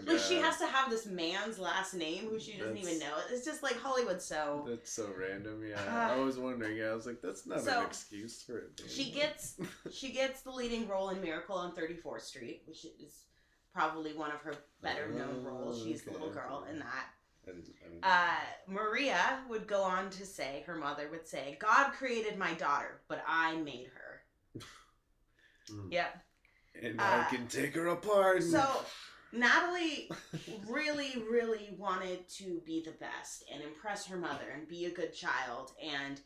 Like 0.06 0.18
she 0.20 0.36
has 0.36 0.56
to 0.58 0.66
have 0.66 0.88
this 0.88 1.04
man's 1.04 1.58
last 1.58 1.92
name 1.92 2.28
who 2.30 2.40
she 2.40 2.56
doesn't 2.56 2.78
even 2.78 2.98
know. 2.98 3.12
It's 3.30 3.44
just 3.44 3.62
like 3.62 3.76
Hollywood. 3.78 4.22
So 4.22 4.64
That's 4.66 4.90
so 4.90 5.12
random. 5.14 5.62
Yeah, 5.68 5.78
Uh, 5.78 6.14
I 6.14 6.16
was 6.16 6.38
wondering. 6.38 6.82
I 6.82 6.94
was 6.94 7.04
like, 7.04 7.20
that's 7.20 7.46
not 7.46 7.60
so, 7.60 7.80
an 7.80 7.84
excuse 7.84 8.42
for 8.42 8.56
it. 8.56 8.80
she 8.88 9.10
gets 9.10 9.56
she 9.92 10.12
gets 10.12 10.40
the 10.40 10.50
leading 10.50 10.88
role 10.88 11.10
in 11.10 11.20
Miracle 11.20 11.56
on 11.56 11.72
34th 11.72 12.22
Street, 12.22 12.62
which 12.64 12.86
is 12.86 13.24
probably 13.76 14.14
one 14.14 14.30
of 14.30 14.40
her 14.40 14.54
better 14.82 15.08
known 15.10 15.44
Oh, 15.46 15.50
roles. 15.50 15.82
She's 15.82 16.02
the 16.02 16.10
okay, 16.10 16.18
little 16.18 16.32
girl 16.34 16.60
okay. 16.62 16.70
in 16.72 16.78
that. 16.78 17.06
I 17.46 17.50
didn't, 17.52 17.68
I 17.84 17.88
didn't 17.90 18.04
Uh, 18.04 18.40
Maria 18.66 19.38
would 19.50 19.66
go 19.66 19.82
on 19.82 20.08
to 20.10 20.24
say, 20.24 20.64
her 20.66 20.76
mother 20.76 21.08
would 21.10 21.28
say, 21.28 21.58
God 21.60 21.92
created 21.92 22.38
my 22.38 22.54
daughter, 22.54 23.02
but 23.06 23.22
I 23.28 23.56
made 23.56 23.88
her. 23.94 24.62
Mm. 25.70 25.92
Yep. 25.92 26.24
and 26.82 27.00
uh, 27.00 27.04
I 27.28 27.34
can 27.34 27.46
take 27.48 27.74
her 27.74 27.88
apart. 27.88 28.42
and- 28.42 28.50
So 28.50 28.66
Natalie 29.32 30.10
really, 30.68 31.22
really 31.30 31.74
wanted 31.76 32.26
to 32.38 32.62
be 32.64 32.82
the 32.82 32.92
best 32.92 33.44
and 33.52 33.62
impress 33.62 34.06
her 34.06 34.16
mother 34.16 34.50
and 34.54 34.66
be 34.68 34.86
a 34.86 34.90
good 34.90 35.12
child. 35.12 35.72
And 35.82 36.20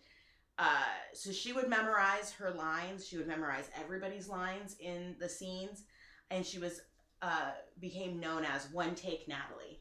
uh, 0.58 0.84
so 1.14 1.32
she 1.32 1.52
would 1.52 1.68
memorize 1.68 2.30
her 2.32 2.50
lines. 2.52 3.06
She 3.08 3.16
would 3.16 3.26
memorize 3.26 3.68
everybody's 3.82 4.28
lines 4.28 4.76
in 4.78 5.16
the 5.18 5.28
scenes. 5.28 5.82
And 6.30 6.46
she 6.46 6.58
was 6.58 6.82
uh, 7.22 7.50
became 7.80 8.18
known 8.20 8.44
as 8.44 8.70
One 8.72 8.94
Take 8.94 9.28
Natalie 9.28 9.80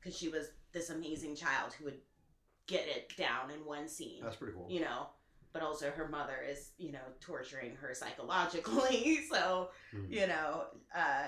because 0.00 0.16
she 0.16 0.28
was 0.28 0.48
this 0.72 0.90
amazing 0.90 1.34
child 1.36 1.72
who 1.72 1.84
would 1.86 1.98
get 2.66 2.86
it 2.88 3.12
down 3.16 3.50
in 3.50 3.64
one 3.64 3.88
scene 3.88 4.22
That's 4.22 4.36
pretty 4.36 4.54
cool. 4.54 4.66
you 4.70 4.80
know 4.80 5.06
but 5.52 5.62
also 5.62 5.90
her 5.90 6.08
mother 6.08 6.36
is 6.48 6.70
you 6.78 6.90
know 6.92 6.98
torturing 7.20 7.76
her 7.76 7.94
psychologically 7.94 9.20
so 9.30 9.68
Mhm. 9.94 10.10
you 10.10 10.26
know 10.26 10.64
uh 10.96 11.26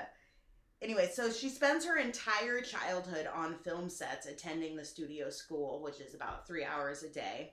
anyway 0.83 1.09
so 1.13 1.31
she 1.31 1.49
spends 1.51 1.85
her 1.85 1.99
entire 1.99 2.61
childhood 2.63 3.27
on 3.33 3.55
film 3.55 3.89
sets 3.91 4.27
attending 4.27 4.77
the 4.77 4.85
studio 4.85 5.29
school 5.31 5.83
which 5.83 6.01
is 6.01 6.15
about 6.15 6.47
three 6.47 6.65
hours 6.65 7.03
a 7.03 7.09
day 7.09 7.53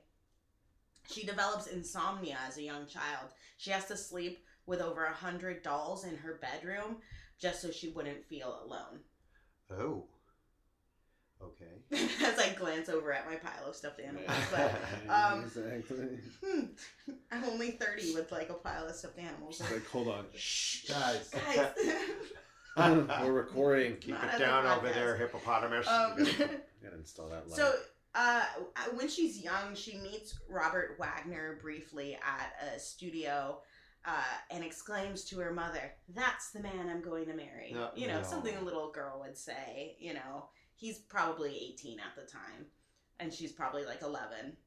she 1.09 1.25
develops 1.25 1.67
insomnia 1.67 2.37
as 2.47 2.57
a 2.57 2.63
young 2.63 2.87
child 2.87 3.29
she 3.57 3.69
has 3.69 3.85
to 3.85 3.97
sleep 3.97 4.45
with 4.65 4.81
over 4.81 5.05
a 5.05 5.13
hundred 5.13 5.61
dolls 5.61 6.05
in 6.05 6.15
her 6.15 6.39
bedroom 6.41 6.97
just 7.43 7.61
so 7.61 7.69
she 7.71 7.89
wouldn't 7.89 8.23
feel 8.25 8.59
alone 8.65 8.99
Oh. 9.71 10.05
Okay. 11.41 11.99
as 12.23 12.39
i 12.39 12.53
glance 12.57 12.87
over 12.87 13.11
at 13.11 13.29
my 13.29 13.35
pile 13.35 13.65
of 13.67 13.75
stuffed 13.75 13.99
animals 13.99 14.31
but 14.49 14.71
um, 15.09 15.41
exactly. 15.43 16.19
Hmm. 16.43 16.65
I'm 17.31 17.43
only 17.43 17.71
30 17.71 18.13
with 18.15 18.31
like 18.31 18.49
a 18.49 18.53
pile 18.53 18.87
of 18.87 18.95
stuffed 18.95 19.19
animals. 19.19 19.57
She's 19.57 19.69
like, 19.69 19.85
hold 19.87 20.07
on. 20.07 20.25
Shh, 20.35 20.85
guys. 20.87 21.29
Guys. 21.29 21.71
We're 23.23 23.31
recording. 23.33 23.97
Keep 23.97 24.15
Not 24.21 24.35
it 24.35 24.39
down 24.39 24.65
over 24.65 24.87
there, 24.89 25.17
hippopotamus. 25.17 25.85
um, 25.87 26.13
You 26.17 26.25
gotta, 26.25 26.39
you 26.39 26.49
gotta 26.83 26.95
install 26.97 27.27
that 27.29 27.49
light. 27.49 27.57
so, 27.57 27.73
uh, 28.15 28.45
when 28.95 29.09
she's 29.09 29.43
young, 29.43 29.75
she 29.75 29.97
meets 29.97 30.39
Robert 30.49 30.95
Wagner 30.97 31.59
briefly 31.61 32.15
at 32.15 32.73
a 32.73 32.79
studio 32.79 33.59
uh, 34.05 34.23
and 34.51 34.63
exclaims 34.63 35.23
to 35.25 35.39
her 35.39 35.53
mother, 35.53 35.93
That's 36.13 36.51
the 36.51 36.61
man 36.61 36.89
I'm 36.89 37.01
going 37.01 37.25
to 37.25 37.33
marry. 37.33 37.71
No, 37.73 37.89
you 37.95 38.07
know, 38.07 38.17
no. 38.17 38.23
something 38.23 38.55
a 38.55 38.63
little 38.63 38.91
girl 38.91 39.21
would 39.25 39.37
say. 39.37 39.95
You 39.99 40.13
know, 40.13 40.49
he's 40.75 40.99
probably 40.99 41.55
18 41.73 41.99
at 41.99 42.15
the 42.15 42.29
time, 42.29 42.65
and 43.19 43.33
she's 43.33 43.51
probably 43.51 43.85
like 43.85 44.01
11. 44.01 44.57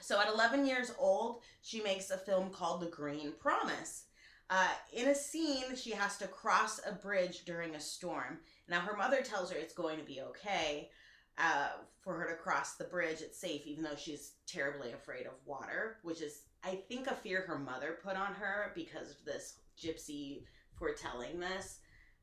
So 0.00 0.20
at 0.20 0.28
11 0.28 0.66
years 0.66 0.92
old, 0.98 1.40
she 1.62 1.82
makes 1.82 2.10
a 2.10 2.18
film 2.18 2.50
called 2.50 2.82
The 2.82 2.88
Green 2.88 3.32
Promise. 3.38 4.04
Uh, 4.50 4.68
in 4.92 5.08
a 5.08 5.14
scene, 5.14 5.74
she 5.74 5.92
has 5.92 6.18
to 6.18 6.26
cross 6.26 6.80
a 6.86 6.92
bridge 6.92 7.44
during 7.46 7.74
a 7.74 7.80
storm. 7.80 8.38
Now, 8.68 8.80
her 8.80 8.96
mother 8.96 9.22
tells 9.22 9.50
her 9.50 9.58
it's 9.58 9.72
going 9.72 9.98
to 9.98 10.04
be 10.04 10.20
okay 10.20 10.90
uh, 11.38 11.68
for 12.00 12.14
her 12.14 12.28
to 12.28 12.36
cross 12.36 12.74
the 12.74 12.84
bridge. 12.84 13.20
It's 13.20 13.38
safe, 13.38 13.66
even 13.66 13.82
though 13.82 13.96
she's 13.96 14.32
terribly 14.46 14.92
afraid 14.92 15.26
of 15.26 15.32
water, 15.46 15.96
which 16.02 16.20
is, 16.20 16.42
I 16.64 16.76
think, 16.88 17.06
a 17.06 17.14
fear 17.14 17.42
her 17.42 17.58
mother 17.58 17.98
put 18.02 18.16
on 18.16 18.34
her 18.34 18.72
because 18.74 19.10
of 19.10 19.24
this 19.24 19.58
gypsy 19.78 20.44
foretelling 20.78 21.40
this. 21.40 21.78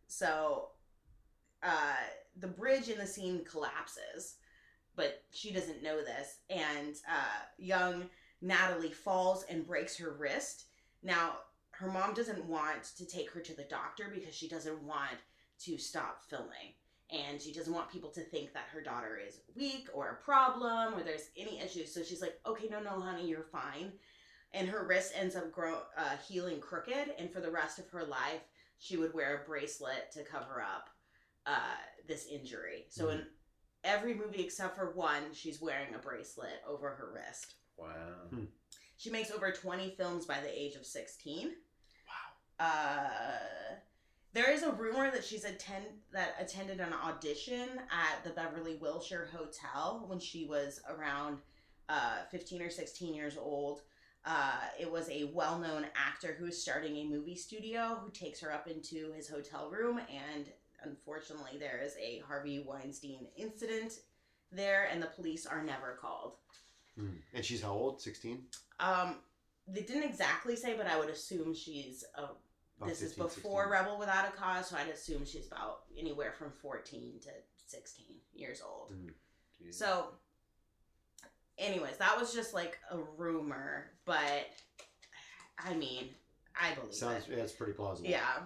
So, 0.08 0.70
uh, 1.64 1.96
the 2.38 2.48
bridge 2.48 2.90
in 2.90 2.98
the 2.98 3.06
scene 3.06 3.44
collapses, 3.46 4.36
but 4.96 5.24
she 5.32 5.52
doesn't 5.52 5.84
know 5.84 6.04
this. 6.04 6.40
And 6.50 6.96
uh, 7.08 7.44
young 7.58 8.10
Natalie 8.42 8.92
falls 8.92 9.44
and 9.50 9.66
breaks 9.66 9.98
her 9.98 10.16
wrist. 10.18 10.66
Now, 11.04 11.34
her 11.72 11.88
mom 11.88 12.14
doesn't 12.14 12.46
want 12.46 12.84
to 12.98 13.06
take 13.06 13.32
her 13.32 13.40
to 13.40 13.56
the 13.56 13.64
doctor 13.64 14.12
because 14.14 14.36
she 14.36 14.48
doesn't 14.48 14.82
want 14.84 15.18
to 15.66 15.78
stop 15.78 16.22
filming. 16.30 16.74
And 17.12 17.42
she 17.42 17.54
doesn't 17.54 17.74
want 17.74 17.92
people 17.92 18.10
to 18.12 18.22
think 18.22 18.54
that 18.54 18.70
her 18.72 18.82
daughter 18.82 19.20
is 19.26 19.42
weak 19.56 19.90
or 19.94 20.10
a 20.10 20.24
problem 20.24 20.94
or 20.94 21.04
there's 21.04 21.30
any 21.38 21.60
issues. 21.60 21.94
So 21.94 22.04
she's 22.04 22.22
like, 22.22 22.40
okay, 22.46 22.68
no, 22.70 22.80
no, 22.82 23.02
honey, 23.02 23.28
you're 23.28 23.44
fine. 23.52 23.92
And 24.54 24.68
her 24.68 24.86
wrist 24.86 25.14
ends 25.16 25.36
up 25.36 25.52
grow, 25.52 25.80
uh, 25.98 26.18
healing 26.28 26.60
crooked. 26.60 27.14
And 27.18 27.32
for 27.32 27.40
the 27.40 27.52
rest 27.52 27.80
of 27.80 27.90
her 27.90 28.04
life, 28.04 28.42
she 28.80 28.98
would 28.98 29.14
wear 29.14 29.42
a 29.42 29.48
bracelet 29.48 30.12
to 30.14 30.24
cover 30.24 30.62
up 30.62 30.90
uh, 31.46 31.76
this 32.08 32.28
injury. 32.28 32.86
So 32.90 33.10
in 33.10 33.26
every 33.84 34.14
movie 34.14 34.42
except 34.44 34.76
for 34.76 34.92
one, 34.92 35.34
she's 35.34 35.62
wearing 35.62 35.94
a 35.96 36.00
bracelet 36.00 36.62
over 36.68 36.90
her 36.90 37.14
wrist. 37.14 37.56
wow. 37.78 38.40
She 38.98 39.10
makes 39.10 39.32
over 39.32 39.52
20 39.52 39.96
films 39.98 40.26
by 40.26 40.40
the 40.42 40.60
age 40.62 40.76
of 40.76 40.86
16. 40.86 41.54
uh, 42.60 42.64
there 44.34 44.52
is 44.52 44.64
a 44.64 44.72
rumor 44.72 45.12
that 45.12 45.26
she's 45.26 45.44
attend 45.44 45.86
that 46.14 46.36
attended 46.40 46.80
an 46.80 46.94
audition 46.94 47.68
at 47.92 48.24
the 48.24 48.30
Beverly 48.30 48.78
Wilshire 48.80 49.30
Hotel 49.36 50.06
when 50.08 50.20
she 50.20 50.46
was 50.46 50.80
around 50.88 51.40
uh, 51.90 52.24
15 52.30 52.62
or 52.62 52.70
16 52.70 53.14
years 53.14 53.38
old. 53.38 53.82
Uh, 54.26 54.60
it 54.80 54.92
was 54.92 55.10
a 55.10 55.32
well-known 55.34 55.88
actor 55.96 56.36
who 56.38 56.46
is 56.46 56.62
starting 56.62 56.98
a 56.98 57.06
movie 57.06 57.36
studio 57.36 58.00
who 58.04 58.12
takes 58.12 58.40
her 58.40 58.54
up 58.54 58.68
into 58.68 59.12
his 59.14 59.28
hotel 59.28 59.70
room 59.72 60.00
and 60.00 60.52
unfortunately 60.84 61.58
there 61.60 61.82
is 61.84 61.96
a 62.00 62.22
Harvey 62.28 62.64
Weinstein 62.66 63.26
incident 63.36 63.94
there 64.52 64.88
and 64.92 65.02
the 65.02 65.08
police 65.08 65.46
are 65.46 65.64
never 65.64 65.98
called. 66.00 66.34
Hmm. 66.96 67.18
And 67.34 67.44
she's 67.44 67.62
how 67.62 67.72
old? 67.72 68.02
16? 68.02 68.44
Um, 68.80 69.16
they 69.68 69.82
didn't 69.82 70.04
exactly 70.04 70.56
say, 70.56 70.76
but 70.76 70.88
I 70.88 71.00
would 71.00 71.10
assume 71.10 71.54
she's 71.54 72.04
a. 72.16 72.24
About 72.78 72.90
this 72.90 73.02
is 73.04 73.14
before 73.14 73.30
16. 73.30 73.72
Rebel 73.72 74.00
Without 74.00 74.28
a 74.28 74.32
Cause, 74.32 74.70
so 74.70 74.76
I'd 74.76 74.90
assume 74.90 75.24
she's 75.24 75.46
about 75.46 75.82
anywhere 75.98 76.32
from 76.32 76.50
fourteen 76.50 77.20
to 77.22 77.30
sixteen 77.68 78.18
years 78.34 78.60
old. 78.68 78.92
Jeez. 79.64 79.76
So, 79.76 80.08
anyways, 81.58 81.98
that 81.98 82.18
was 82.20 82.34
just 82.34 82.54
like 82.54 82.78
a 82.92 82.98
rumor, 83.18 83.92
but 84.06 84.48
I 85.58 85.74
mean, 85.76 86.10
I 86.60 86.74
believe 86.76 86.94
Sounds, 86.94 87.28
it. 87.30 87.38
it's 87.38 87.54
pretty 87.54 87.74
plausible. 87.74 88.10
Yeah. 88.10 88.44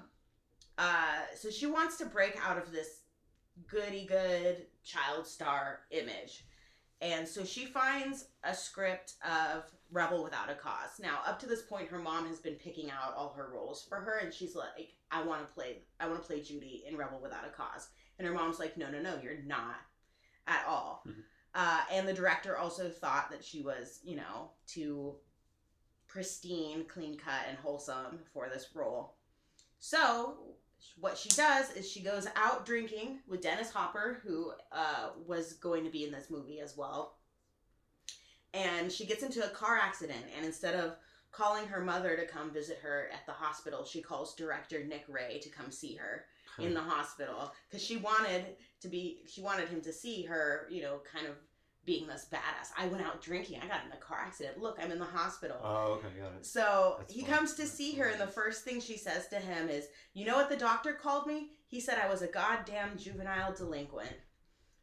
Uh, 0.78 1.22
so 1.38 1.49
she 1.49 1.66
wants 1.66 1.97
to 1.97 2.06
break 2.06 2.38
out 2.45 2.58
of 2.58 2.72
this 2.72 3.01
goody 3.68 4.06
good 4.06 4.66
child 4.84 5.26
star 5.26 5.82
image. 5.91 6.45
And 7.01 7.28
so 7.28 7.43
she 7.43 7.66
finds 7.66 8.26
a 8.43 8.53
script 8.56 9.14
of 9.26 9.64
Rebel 9.91 10.24
Without 10.24 10.49
a 10.49 10.56
Cause. 10.56 10.99
Now, 11.01 11.20
up 11.26 11.39
to 11.39 11.45
this 11.45 11.62
point, 11.62 11.89
her 11.89 11.99
mom 11.99 12.26
has 12.28 12.39
been 12.39 12.56
picking 12.56 12.89
out 12.89 13.14
all 13.16 13.34
her 13.36 13.49
roles 13.53 13.84
for 13.88 13.97
her, 13.97 14.20
and 14.20 14.34
she's 14.34 14.56
like, 14.56 14.95
"I 15.12 15.22
want 15.22 15.41
to 15.41 15.53
play, 15.53 15.84
I 15.99 16.08
want 16.08 16.22
to 16.22 16.28
play 16.28 16.41
Judy 16.41 16.84
in 16.88 16.95
Rebel 16.97 17.20
Without 17.22 17.45
a 17.45 17.49
Cause." 17.49 17.89
And 18.18 18.28
her 18.28 18.34
mom's 18.34 18.60
like, 18.60 18.78
"No, 18.78 18.89
no, 18.89 19.01
no, 19.01 19.20
you're 19.22 19.43
not 19.43 19.76
at 20.47 20.66
all." 20.68 21.03
Mhm. 21.06 21.24
Uh, 21.56 21.80
and 21.89 22.06
the 22.06 22.14
director 22.14 22.58
also 22.58 22.89
thought 22.89 23.32
that 23.32 23.43
she 23.43 23.62
was, 23.62 24.01
you 24.03 24.18
know, 24.18 24.51
too 24.68 25.16
pristine, 26.06 26.84
clean 26.86 27.18
cut, 27.18 27.45
and 27.47 27.58
wholesome 27.58 28.20
for 28.34 28.49
this 28.49 28.68
role. 28.76 29.16
So, 29.80 30.36
what 30.99 31.18
she 31.18 31.30
does 31.30 31.72
is 31.72 31.89
she 31.89 32.01
goes 32.01 32.28
out 32.36 32.66
drinking 32.66 33.20
with 33.26 33.41
Dennis 33.41 33.72
Hopper, 33.72 34.20
who 34.24 34.51
uh, 34.74 35.12
was 35.26 35.53
going 35.53 35.86
to 35.86 35.89
be 35.89 36.03
in 36.03 36.12
this 36.12 36.30
movie 36.30 36.60
as 36.60 36.76
well. 36.76 37.16
And 38.53 38.91
she 38.91 39.06
gets 39.06 39.24
into 39.24 39.43
a 39.43 39.49
car 39.49 39.78
accident, 39.78 40.26
and 40.36 40.45
instead 40.45 40.76
of 40.76 40.97
calling 41.32 41.68
her 41.68 41.82
mother 41.82 42.18
to 42.18 42.26
come 42.26 42.51
visit 42.51 42.80
her 42.82 43.10
at 43.14 43.26
the 43.26 43.32
hospital, 43.32 43.86
she 43.86 44.01
calls 44.01 44.36
director 44.36 44.84
Nick 44.84 45.06
Ray 45.08 45.39
to 45.41 45.49
come 45.49 45.72
see 45.72 45.95
her 45.95 46.26
in 46.60 46.74
the 46.74 46.82
hospital 46.82 47.53
because 47.68 47.84
she 47.84 47.97
wanted 47.97 48.45
to 48.80 48.88
be, 48.88 49.20
she 49.28 49.41
wanted 49.41 49.68
him 49.68 49.82
to 49.82 49.91
see 49.91 50.24
her, 50.24 50.68
you 50.70 50.82
know, 50.82 50.99
kind 51.12 51.28
of 51.28 51.34
being 51.86 52.08
this 52.08 52.28
badass. 52.32 52.72
I 52.78 52.88
went 52.88 53.06
out 53.06 53.22
drinking. 53.22 53.60
I 53.64 53.68
got 53.68 53.86
in 53.86 53.92
a 53.92 53.98
car 53.98 54.20
accident. 54.26 54.60
Look, 54.60 54.78
I'm 54.82 54.92
in 54.92 55.00
the 55.00 55.06
hospital. 55.06 55.58
Oh, 55.64 55.94
okay, 55.94 56.08
got 56.20 56.34
it. 56.34 56.46
So 56.46 56.96
That's 57.00 57.14
he 57.14 57.24
comes 57.24 57.54
to 57.54 57.62
That's 57.64 57.72
see 57.74 57.94
her, 57.94 58.08
and 58.08 58.20
the 58.20 58.28
first 58.28 58.64
thing 58.64 58.82
she 58.82 58.98
says 58.98 59.28
to 59.30 59.38
him 59.38 59.70
is, 59.70 59.88
You 60.14 60.26
know 60.26 60.36
what 60.36 60.50
the 60.50 60.58
doctor 60.58 60.94
called 60.94 61.28
me? 61.28 61.52
He 61.68 61.80
said 61.80 61.98
I 62.00 62.10
was 62.10 62.22
a 62.22 62.28
goddamn 62.28 62.98
juvenile 62.98 63.54
delinquent. 63.54 64.14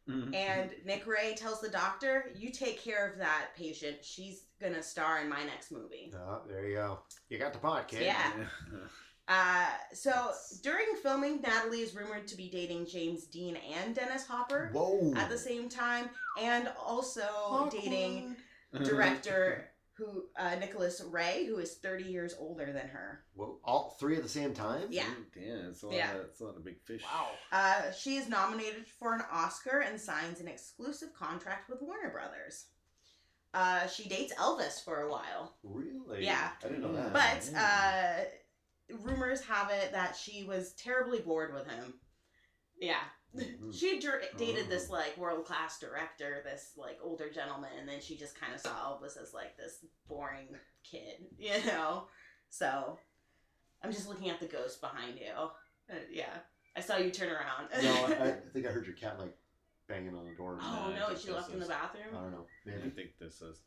Mhm. 0.09 0.35
And 0.35 0.71
Nick 0.85 1.07
Ray 1.07 1.33
tells 1.35 1.61
the 1.61 1.69
doctor, 1.69 2.31
You 2.35 2.51
take 2.51 2.81
care 2.81 3.07
of 3.09 3.17
that 3.19 3.49
patient. 3.55 4.03
She's 4.03 4.45
going 4.59 4.73
to 4.73 4.83
star 4.83 5.21
in 5.21 5.29
my 5.29 5.43
next 5.43 5.71
movie. 5.71 6.13
Oh, 6.15 6.41
there 6.47 6.67
you 6.67 6.75
go. 6.75 6.99
You 7.29 7.37
got 7.37 7.53
the 7.53 7.59
pot, 7.59 7.87
kid. 7.87 8.03
Yeah. 8.03 8.31
Uh, 9.27 9.67
so 9.93 10.31
during 10.61 10.85
filming, 11.01 11.41
Natalie 11.41 11.79
is 11.79 11.95
rumored 11.95 12.27
to 12.27 12.35
be 12.35 12.49
dating 12.49 12.85
James 12.87 13.25
Dean 13.25 13.57
and 13.77 13.95
Dennis 13.95 14.27
Hopper 14.27 14.69
Whoa. 14.73 15.13
at 15.15 15.29
the 15.29 15.37
same 15.37 15.69
time, 15.69 16.09
and 16.41 16.69
also 16.85 17.21
Awkward. 17.21 17.71
dating 17.81 18.35
director 18.83 19.69
who 19.95 20.23
uh, 20.37 20.55
Nicholas 20.55 21.01
Ray, 21.09 21.45
who 21.45 21.57
is 21.59 21.75
30 21.75 22.03
years 22.05 22.33
older 22.39 22.65
than 22.65 22.87
her. 22.87 23.23
Whoa. 23.35 23.59
All 23.63 23.95
three 23.99 24.17
at 24.17 24.23
the 24.23 24.29
same 24.29 24.53
time? 24.53 24.87
Yeah. 24.89 25.03
Damn, 25.35 25.69
it's 25.69 25.83
a 25.83 25.87
lot, 25.87 25.95
Yeah. 25.95 26.15
of, 26.15 26.21
it's 26.25 26.39
a 26.41 26.45
lot 26.45 26.57
of 26.57 26.65
big 26.65 26.81
fish. 26.81 27.03
Wow. 27.03 27.29
Uh, 27.51 27.91
she 27.91 28.15
is 28.17 28.27
nominated 28.27 28.87
for 28.87 29.13
an 29.13 29.21
Oscar 29.31 29.81
and 29.81 30.01
signs 30.01 30.39
an 30.41 30.47
exclusive 30.47 31.13
contract 31.13 31.69
with 31.69 31.81
Warner 31.83 32.09
Brothers. 32.09 32.65
Uh, 33.53 33.85
she 33.85 34.09
dates 34.09 34.33
Elvis 34.33 34.83
for 34.83 35.01
a 35.01 35.11
while, 35.11 35.53
Really? 35.63 36.25
Yeah. 36.25 36.49
I 36.65 36.67
didn't 36.67 36.81
know 36.81 36.93
that. 36.93 37.13
but 37.13 37.51
uh, 37.55 38.25
rumors 38.89 39.41
have 39.45 39.69
it 39.71 39.91
that 39.91 40.15
she 40.15 40.43
was 40.43 40.73
terribly 40.73 41.19
bored 41.19 41.53
with 41.53 41.67
him. 41.67 41.93
Yeah, 42.77 43.03
Mhm. 43.35 43.73
she 43.73 43.99
dir- 43.99 44.23
dated 44.37 44.67
this 44.69 44.89
Oh. 44.89 44.93
like 44.93 45.15
world 45.17 45.45
class 45.45 45.79
director, 45.79 46.41
this 46.43 46.73
like 46.75 46.99
older 47.01 47.29
gentleman, 47.31 47.71
and 47.77 47.87
then 47.87 48.01
she 48.01 48.17
just 48.17 48.35
kind 48.35 48.53
of 48.53 48.59
saw 48.59 48.97
Elvis 48.99 49.17
as 49.17 49.33
like 49.33 49.55
this 49.57 49.85
boring 50.07 50.59
kid, 50.83 51.27
you 51.37 51.63
know. 51.65 52.07
So 52.49 52.99
I'm 53.81 53.91
just 53.91 54.07
looking 54.07 54.29
at 54.29 54.39
the 54.39 54.47
ghost 54.47 54.81
behind 54.81 55.17
you. 55.19 55.31
Uh, 55.89 55.95
yeah, 56.09 56.39
I 56.75 56.81
saw 56.81 56.97
you 56.97 57.11
turn 57.11 57.29
around. 57.29 57.69
no, 57.81 58.05
I, 58.05 58.29
I 58.29 58.31
think 58.53 58.65
I 58.65 58.71
heard 58.71 58.85
your 58.85 58.95
cat 58.95 59.19
like 59.19 59.37
banging 59.87 60.15
on 60.15 60.25
the 60.27 60.35
door. 60.35 60.57
oh 60.61 60.89
No, 60.89 60.95
I 60.95 60.99
no, 60.99 61.05
think 61.07 61.17
is 61.19 61.23
she 61.25 61.31
left 61.31 61.47
this 61.47 61.53
in 61.55 61.59
the 61.61 61.67
bathroom? 61.67 62.15
I 62.15 62.21
don't 62.21 62.31
know. 62.31 62.47
I 62.67 62.69
Maybe. 62.69 62.89
think 62.89 63.17
this 63.19 63.41
is 63.41 63.61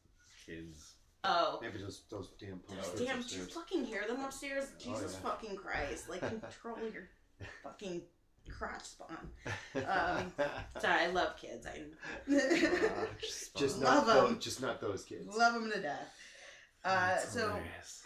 kids. 0.45 0.96
Oh. 1.29 1.59
Maybe 1.61 1.79
those 1.79 2.03
those 2.11 2.29
damn 2.39 2.61
Those 2.69 2.79
posters 2.89 3.07
damn, 3.07 3.23
do 3.23 3.37
you 3.37 3.43
fucking 3.45 3.85
hear 3.85 4.07
them 4.07 4.21
upstairs? 4.25 4.67
Oh, 4.71 4.79
Jesus 4.79 5.19
yeah. 5.23 5.29
fucking 5.31 5.57
Christ! 5.57 6.09
Like 6.09 6.21
control 6.41 6.77
your 6.93 7.09
fucking 7.63 8.03
crotch 8.49 8.85
spawn. 8.85 9.29
Um, 9.75 10.33
Sorry, 10.81 11.01
I 11.03 11.07
love 11.09 11.37
kids. 11.37 11.67
I 11.67 11.83
just 13.57 13.81
Love 13.81 14.07
them. 14.07 14.35
those, 14.35 14.39
just 14.45 14.63
not 14.63 14.81
those 14.81 15.05
kids. 15.05 15.27
love 15.37 15.55
them 15.55 15.71
to 15.73 15.81
death. 15.83 16.09
Uh, 16.85 17.19
so 17.19 17.41
hilarious. 17.49 18.05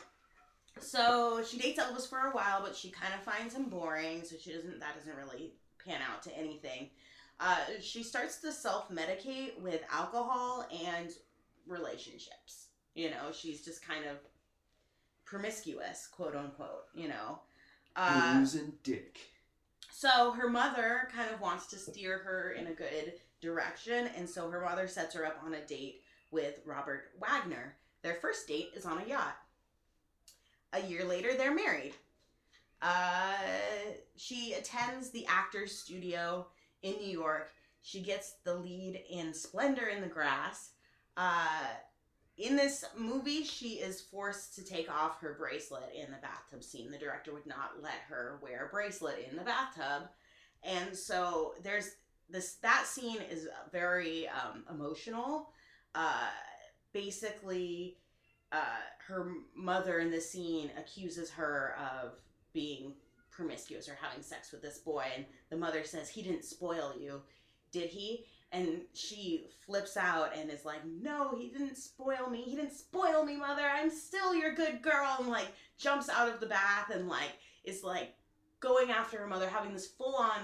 so 0.81 1.43
she 1.47 1.59
dates 1.59 1.79
Elvis 1.79 2.09
for 2.09 2.19
a 2.19 2.31
while, 2.31 2.63
but 2.63 2.75
she 2.75 2.91
kind 2.91 3.13
of 3.13 3.21
finds 3.23 3.55
him 3.55 3.65
boring, 3.69 4.25
so 4.25 4.37
she 4.41 4.53
doesn't. 4.53 4.81
That 4.81 4.97
doesn't 4.97 5.17
really 5.17 5.53
pan 5.87 6.01
out 6.11 6.23
to 6.23 6.37
anything. 6.39 6.89
Uh, 7.39 7.57
she 7.81 8.03
starts 8.03 8.39
to 8.39 8.53
self 8.53 8.91
medicate 8.91 9.59
with 9.61 9.83
alcohol 9.91 10.67
and 10.87 11.11
relationships. 11.67 12.69
You 12.95 13.11
know, 13.11 13.33
she's 13.33 13.65
just 13.65 13.87
kind 13.87 14.05
of 14.05 14.17
promiscuous, 15.25 16.07
quote 16.07 16.35
unquote. 16.35 16.85
You 16.95 17.09
know. 17.09 17.41
Uh, 17.97 18.39
Booze 18.39 18.55
and 18.55 18.83
dick. 18.83 19.19
So 19.93 20.33
her 20.33 20.49
mother 20.49 21.09
kind 21.15 21.31
of 21.33 21.41
wants 21.41 21.67
to 21.69 21.77
steer 21.77 22.19
her 22.19 22.53
in 22.53 22.69
a 22.69 22.73
good 22.73 23.15
direction, 23.41 24.09
and 24.17 24.29
so 24.29 24.49
her 24.51 24.61
mother 24.61 24.89
sets 24.89 25.15
her 25.15 25.27
up 25.27 25.41
on 25.45 25.55
a 25.55 25.67
date 25.67 26.03
with 26.31 26.61
Robert 26.65 27.11
Wagner. 27.21 27.77
Their 28.03 28.15
first 28.15 28.47
date 28.49 28.71
is 28.75 28.87
on 28.87 29.03
a 29.03 29.07
yacht. 29.07 29.37
A 30.73 30.81
year 30.81 31.05
later, 31.05 31.35
they're 31.37 31.55
married. 31.55 31.95
Uh, 32.81 33.35
she 34.17 34.55
attends 34.55 35.11
the 35.11 35.27
Actors 35.27 35.77
Studio 35.77 36.47
in 36.83 36.95
New 36.97 37.11
York. 37.11 37.51
She 37.83 38.01
gets 38.01 38.37
the 38.45 38.55
lead 38.55 39.03
in 39.11 39.35
Splendor 39.35 39.87
in 39.87 40.01
the 40.01 40.07
Grass. 40.07 40.71
Uh, 41.17 41.47
in 42.41 42.57
this 42.57 42.85
movie, 42.97 43.45
she 43.45 43.75
is 43.75 44.01
forced 44.01 44.55
to 44.55 44.65
take 44.65 44.91
off 44.91 45.21
her 45.21 45.37
bracelet 45.39 45.93
in 45.95 46.11
the 46.11 46.17
bathtub 46.23 46.65
scene. 46.65 46.91
The 46.91 46.99
director 46.99 47.35
would 47.35 47.47
not 47.47 47.83
let 47.83 47.99
her 48.09 48.39
wear 48.43 48.67
a 48.67 48.69
bracelet 48.69 49.29
in 49.31 49.37
the 49.37 49.43
bathtub, 49.45 50.09
and 50.63 50.97
so 50.97 51.55
there's 51.63 51.91
this. 52.31 52.55
That 52.63 52.87
scene 52.87 53.19
is 53.31 53.49
very 53.71 54.29
um, 54.29 54.65
emotional. 54.71 55.51
Uh, 55.95 56.29
basically, 56.93 57.99
uh, 58.53 58.81
her 59.07 59.33
mother 59.55 59.99
in 59.99 60.11
the 60.11 60.21
scene 60.21 60.71
accuses 60.79 61.31
her 61.31 61.77
of 61.79 62.13
being 62.55 62.95
promiscuous 63.31 63.89
or 63.89 63.99
having 64.01 64.23
sex 64.23 64.51
with 64.51 64.63
this 64.63 64.79
boy, 64.79 65.05
and 65.15 65.27
the 65.51 65.57
mother 65.57 65.85
says 65.85 66.09
he 66.09 66.23
didn't 66.23 66.45
spoil 66.45 66.95
you, 66.99 67.21
did 67.71 67.91
he? 67.91 68.25
And 68.53 68.81
she 68.95 69.47
flips 69.65 69.97
out 69.97 70.37
and 70.37 70.51
is 70.51 70.65
like, 70.65 70.81
No, 70.85 71.37
he 71.39 71.49
didn't 71.51 71.77
spoil 71.77 72.29
me. 72.31 72.43
He 72.43 72.57
didn't 72.57 72.73
spoil 72.73 73.25
me, 73.25 73.37
mother. 73.37 73.63
I'm 73.63 73.91
still 73.91 74.35
your 74.35 74.55
good 74.55 74.83
girl. 74.83 75.17
And 75.21 75.29
like 75.29 75.47
jumps 75.79 76.09
out 76.09 76.29
of 76.29 76.41
the 76.41 76.47
bath 76.47 76.91
and 76.93 77.09
like 77.09 77.31
is 77.65 77.85
like 77.85 78.15
going 78.59 78.91
after 78.91 79.19
her 79.19 79.27
mother, 79.27 79.49
having 79.49 79.73
this 79.73 79.87
full 79.89 80.17
on 80.17 80.41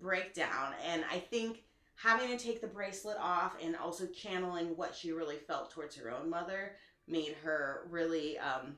breakdown. 0.00 0.72
And 0.86 1.04
I 1.10 1.18
think 1.18 1.64
having 1.96 2.28
to 2.28 2.42
take 2.42 2.60
the 2.60 2.66
bracelet 2.68 3.16
off 3.20 3.56
and 3.62 3.74
also 3.76 4.06
channeling 4.06 4.76
what 4.76 4.94
she 4.94 5.10
really 5.12 5.36
felt 5.38 5.70
towards 5.72 5.96
her 5.96 6.10
own 6.10 6.30
mother 6.30 6.76
made 7.08 7.34
her 7.42 7.86
really 7.90 8.38
um, 8.38 8.76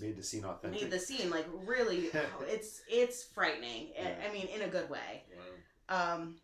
Made 0.00 0.16
the 0.16 0.22
scene 0.22 0.44
authentic. 0.44 0.82
made 0.82 0.90
the 0.90 0.98
scene 0.98 1.30
like 1.30 1.46
really 1.64 2.10
it's 2.48 2.82
it's 2.88 3.22
frightening. 3.22 3.92
I- 3.98 4.02
Yeah. 4.02 4.14
I 4.28 4.32
mean, 4.32 4.48
in 4.48 4.62
a 4.62 4.68
good 4.68 4.90
way. 4.90 5.22
Wow. 5.88 6.14
Um, 6.14 6.36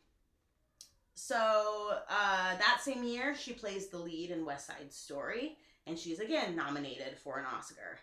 so 1.15 1.99
uh, 2.09 2.57
that 2.57 2.81
same 2.83 3.05
year, 3.05 3.35
she 3.35 3.53
plays 3.53 3.89
the 3.89 3.99
lead 3.99 4.31
in 4.31 4.45
West 4.45 4.67
Side 4.67 4.93
Story, 4.93 5.57
and 5.87 5.99
she's 5.99 6.21
again 6.21 6.57
nominated 6.57 7.17
for 7.23 7.39
an 7.39 7.45
Oscar. 7.45 7.99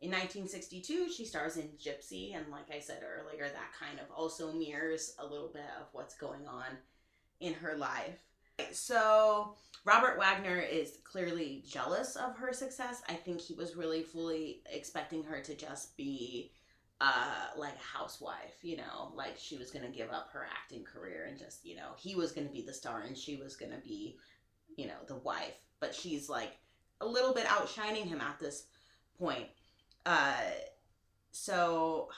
In 0.00 0.10
1962, 0.10 1.10
she 1.10 1.24
stars 1.24 1.56
in 1.56 1.68
Gypsy, 1.82 2.36
and 2.36 2.46
like 2.50 2.70
I 2.70 2.80
said 2.80 3.02
earlier, 3.02 3.44
that 3.48 3.72
kind 3.78 3.98
of 3.98 4.06
also 4.14 4.52
mirrors 4.52 5.14
a 5.18 5.26
little 5.26 5.48
bit 5.48 5.64
of 5.80 5.86
what's 5.92 6.16
going 6.16 6.46
on 6.46 6.66
in 7.40 7.54
her 7.54 7.76
life. 7.76 8.22
So, 8.72 9.54
Robert 9.84 10.18
Wagner 10.18 10.58
is 10.58 10.98
clearly 11.04 11.62
jealous 11.66 12.16
of 12.16 12.36
her 12.36 12.52
success. 12.52 13.02
I 13.08 13.14
think 13.14 13.40
he 13.40 13.54
was 13.54 13.76
really 13.76 14.02
fully 14.02 14.60
expecting 14.70 15.22
her 15.24 15.40
to 15.40 15.54
just 15.54 15.96
be 15.96 16.50
uh 17.00 17.48
like 17.56 17.74
a 17.74 17.98
housewife, 17.98 18.56
you 18.62 18.76
know, 18.76 19.12
like 19.14 19.36
she 19.36 19.56
was 19.56 19.70
to 19.70 19.80
give 19.88 20.10
up 20.10 20.30
her 20.32 20.46
acting 20.50 20.84
career 20.84 21.26
and 21.28 21.38
just, 21.38 21.64
you 21.64 21.76
know, 21.76 21.90
he 21.96 22.14
was 22.14 22.32
to 22.32 22.52
be 22.52 22.62
the 22.62 22.72
star 22.72 23.00
and 23.00 23.16
she 23.16 23.36
was 23.36 23.56
to 23.56 23.66
be, 23.84 24.16
you 24.76 24.86
know, 24.86 24.94
the 25.06 25.16
wife. 25.16 25.54
But 25.80 25.94
she's 25.94 26.28
like 26.28 26.52
a 27.00 27.06
little 27.06 27.34
bit 27.34 27.46
outshining 27.46 28.06
him 28.06 28.20
at 28.20 28.38
this 28.38 28.64
point. 29.18 29.46
Uh 30.04 30.34
so 31.32 32.08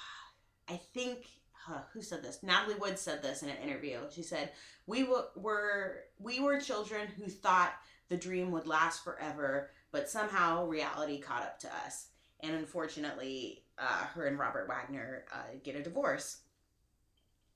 I 0.68 0.76
think 0.76 1.26
uh, 1.68 1.81
who 1.93 2.01
said 2.03 2.22
this? 2.22 2.43
Natalie 2.43 2.76
Wood 2.76 2.99
said 2.99 3.22
this 3.22 3.43
in 3.43 3.51
an 3.51 3.57
interview. 3.59 3.99
She 4.11 4.22
said, 4.22 4.53
"We 4.87 5.03
w- 5.03 5.24
were 5.37 6.05
we 6.18 6.41
were 6.41 6.61
children 6.61 7.09
who 7.09 7.29
thought 7.29 7.72
the 8.09 8.16
dream 8.16 8.51
would 8.53 8.66
last 8.66 9.05
forever, 9.05 9.70
but 9.93 10.09
somehow 10.09 10.66
reality 10.66 11.20
caught 11.20 11.43
up 11.43 11.59
to 11.61 11.68
us. 11.87 12.09
And 12.41 12.55
unfortunately, 12.55 13.64
uh, 13.79 14.07
her 14.14 14.26
and 14.26 14.39
Robert 14.39 14.68
Wagner 14.68 15.24
uh, 15.33 15.55
get 15.62 15.76
a 15.76 15.83
divorce. 15.83 16.39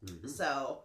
Mhm. 0.05 0.29
So 0.29 0.83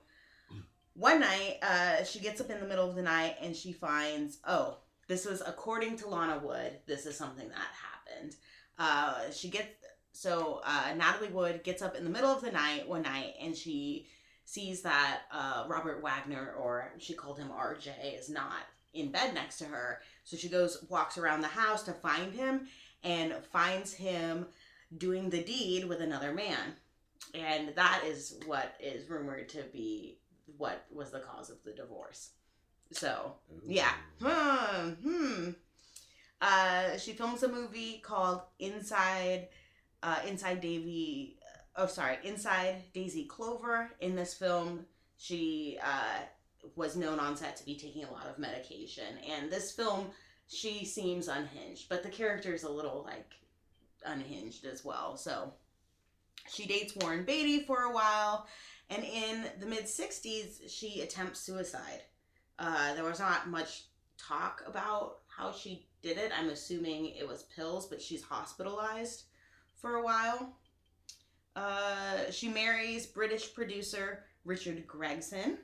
one 0.94 1.20
night, 1.20 1.58
uh, 1.62 2.04
she 2.04 2.20
gets 2.20 2.42
up 2.42 2.50
in 2.50 2.60
the 2.60 2.68
middle 2.68 2.90
of 2.90 2.96
the 2.96 3.02
night 3.02 3.38
and 3.42 3.56
she 3.56 3.72
finds, 3.72 4.40
oh, 4.48 4.78
this 5.08 5.26
was 5.26 5.42
according 5.46 5.98
to 5.98 6.08
Lana 6.08 6.40
Wood. 6.40 6.80
This 6.86 7.06
is 7.06 7.16
something 7.18 7.48
that 7.50 7.58
happened. 7.58 8.36
Uh, 8.78 9.32
she 9.32 9.50
gets 9.50 9.70
so 10.12 10.62
uh, 10.66 10.94
Natalie 10.96 11.30
Wood 11.30 11.64
gets 11.64 11.84
up 11.84 11.96
in 11.96 12.04
the 12.04 12.10
middle 12.10 12.32
of 12.32 12.42
the 12.42 12.52
night 12.52 12.88
one 12.88 13.04
night 13.04 13.36
and 13.40 13.56
she 13.56 14.08
sees 14.46 14.82
that 14.82 15.24
uh, 15.32 15.66
Robert 15.68 16.02
Wagner, 16.02 16.56
or 16.58 16.92
she 16.98 17.14
called 17.14 17.38
him 17.38 17.50
RJ, 17.50 18.18
is 18.18 18.30
not 18.30 18.54
in 18.94 19.12
bed 19.12 19.34
next 19.34 19.58
to 19.60 19.66
her. 19.66 20.00
So 20.24 20.38
she 20.38 20.50
goes, 20.50 20.84
walks 20.90 21.18
around 21.18 21.42
the 21.42 21.48
house 21.48 21.84
to 21.84 21.92
find 21.94 22.34
him 22.34 22.68
and 23.04 23.36
finds 23.52 23.94
him 23.94 24.48
doing 24.96 25.30
the 25.30 25.44
deed 25.44 25.86
with 25.86 26.02
another 26.02 26.34
man. 26.34 26.76
And 27.34 27.74
that 27.76 28.04
is 28.06 28.40
what 28.46 28.76
is 28.80 29.10
rumored 29.10 29.50
to 29.50 29.64
be 29.74 30.20
what 30.58 30.86
was 30.92 31.12
the 31.12 31.20
cause 31.20 31.50
of 31.50 31.58
the 31.64 31.74
divorce. 31.74 32.32
So, 32.92 33.34
yeah. 33.66 33.94
Hmm. 34.22 34.92
hmm. 34.92 35.50
Uh, 36.40 36.98
she 36.98 37.14
films 37.14 37.44
a 37.44 37.48
movie 37.48 38.00
called 38.04 38.42
Inside, 38.60 39.50
uh, 40.04 40.20
Inside 40.28 40.62
Davy. 40.62 41.40
Oh, 41.76 41.88
sorry, 41.88 42.18
Inside 42.24 42.84
Daisy 42.94 43.26
Clover. 43.26 43.92
In 44.00 44.16
this 44.16 44.34
film, 44.34 44.86
she 45.18 45.80
uh, 45.84 46.22
was 46.76 46.96
known 46.96 47.20
on 47.20 47.36
set 47.36 47.58
to 47.58 47.66
be 47.66 47.76
taking 47.76 48.04
a 48.04 48.12
lot 48.12 48.28
of 48.28 48.38
medication, 48.38 49.18
and 49.30 49.52
this 49.52 49.72
film, 49.72 50.08
she 50.48 50.86
seems 50.86 51.28
unhinged, 51.28 51.90
but 51.90 52.04
the 52.04 52.10
character 52.10 52.54
is 52.54 52.64
a 52.64 52.70
little 52.70 53.04
like 53.06 53.34
unhinged 54.06 54.66
as 54.66 54.84
well. 54.84 55.18
So, 55.18 55.54
she 56.50 56.66
dates 56.66 56.96
Warren 56.96 57.26
Beatty 57.26 57.66
for 57.66 57.82
a 57.84 57.92
while, 57.92 58.48
and 58.90 59.04
in 59.04 59.46
the 59.60 59.66
mid 59.66 59.86
'60s, 59.86 60.70
she 60.70 61.02
attempts 61.02 61.40
suicide. 61.40 62.04
Uh, 62.60 62.94
there 62.96 63.04
was 63.04 63.20
not 63.20 63.50
much 63.50 63.86
talk 64.18 64.64
about 64.66 65.20
how 65.28 65.52
she 65.52 65.88
did 66.02 66.18
it. 66.18 66.32
I'm 66.38 66.50
assuming 66.50 67.08
it 67.08 67.28
was 67.28 67.44
pills, 67.44 67.88
but 67.88 68.02
she's 68.02 68.24
hospitalized 68.24 69.24
for 69.76 69.96
a 69.96 70.04
while. 70.04 70.58
Uh, 71.56 72.30
she 72.32 72.48
marries 72.48 73.06
British 73.06 73.54
producer 73.54 74.24
Richard 74.46 74.88
Gregson. 74.88 75.58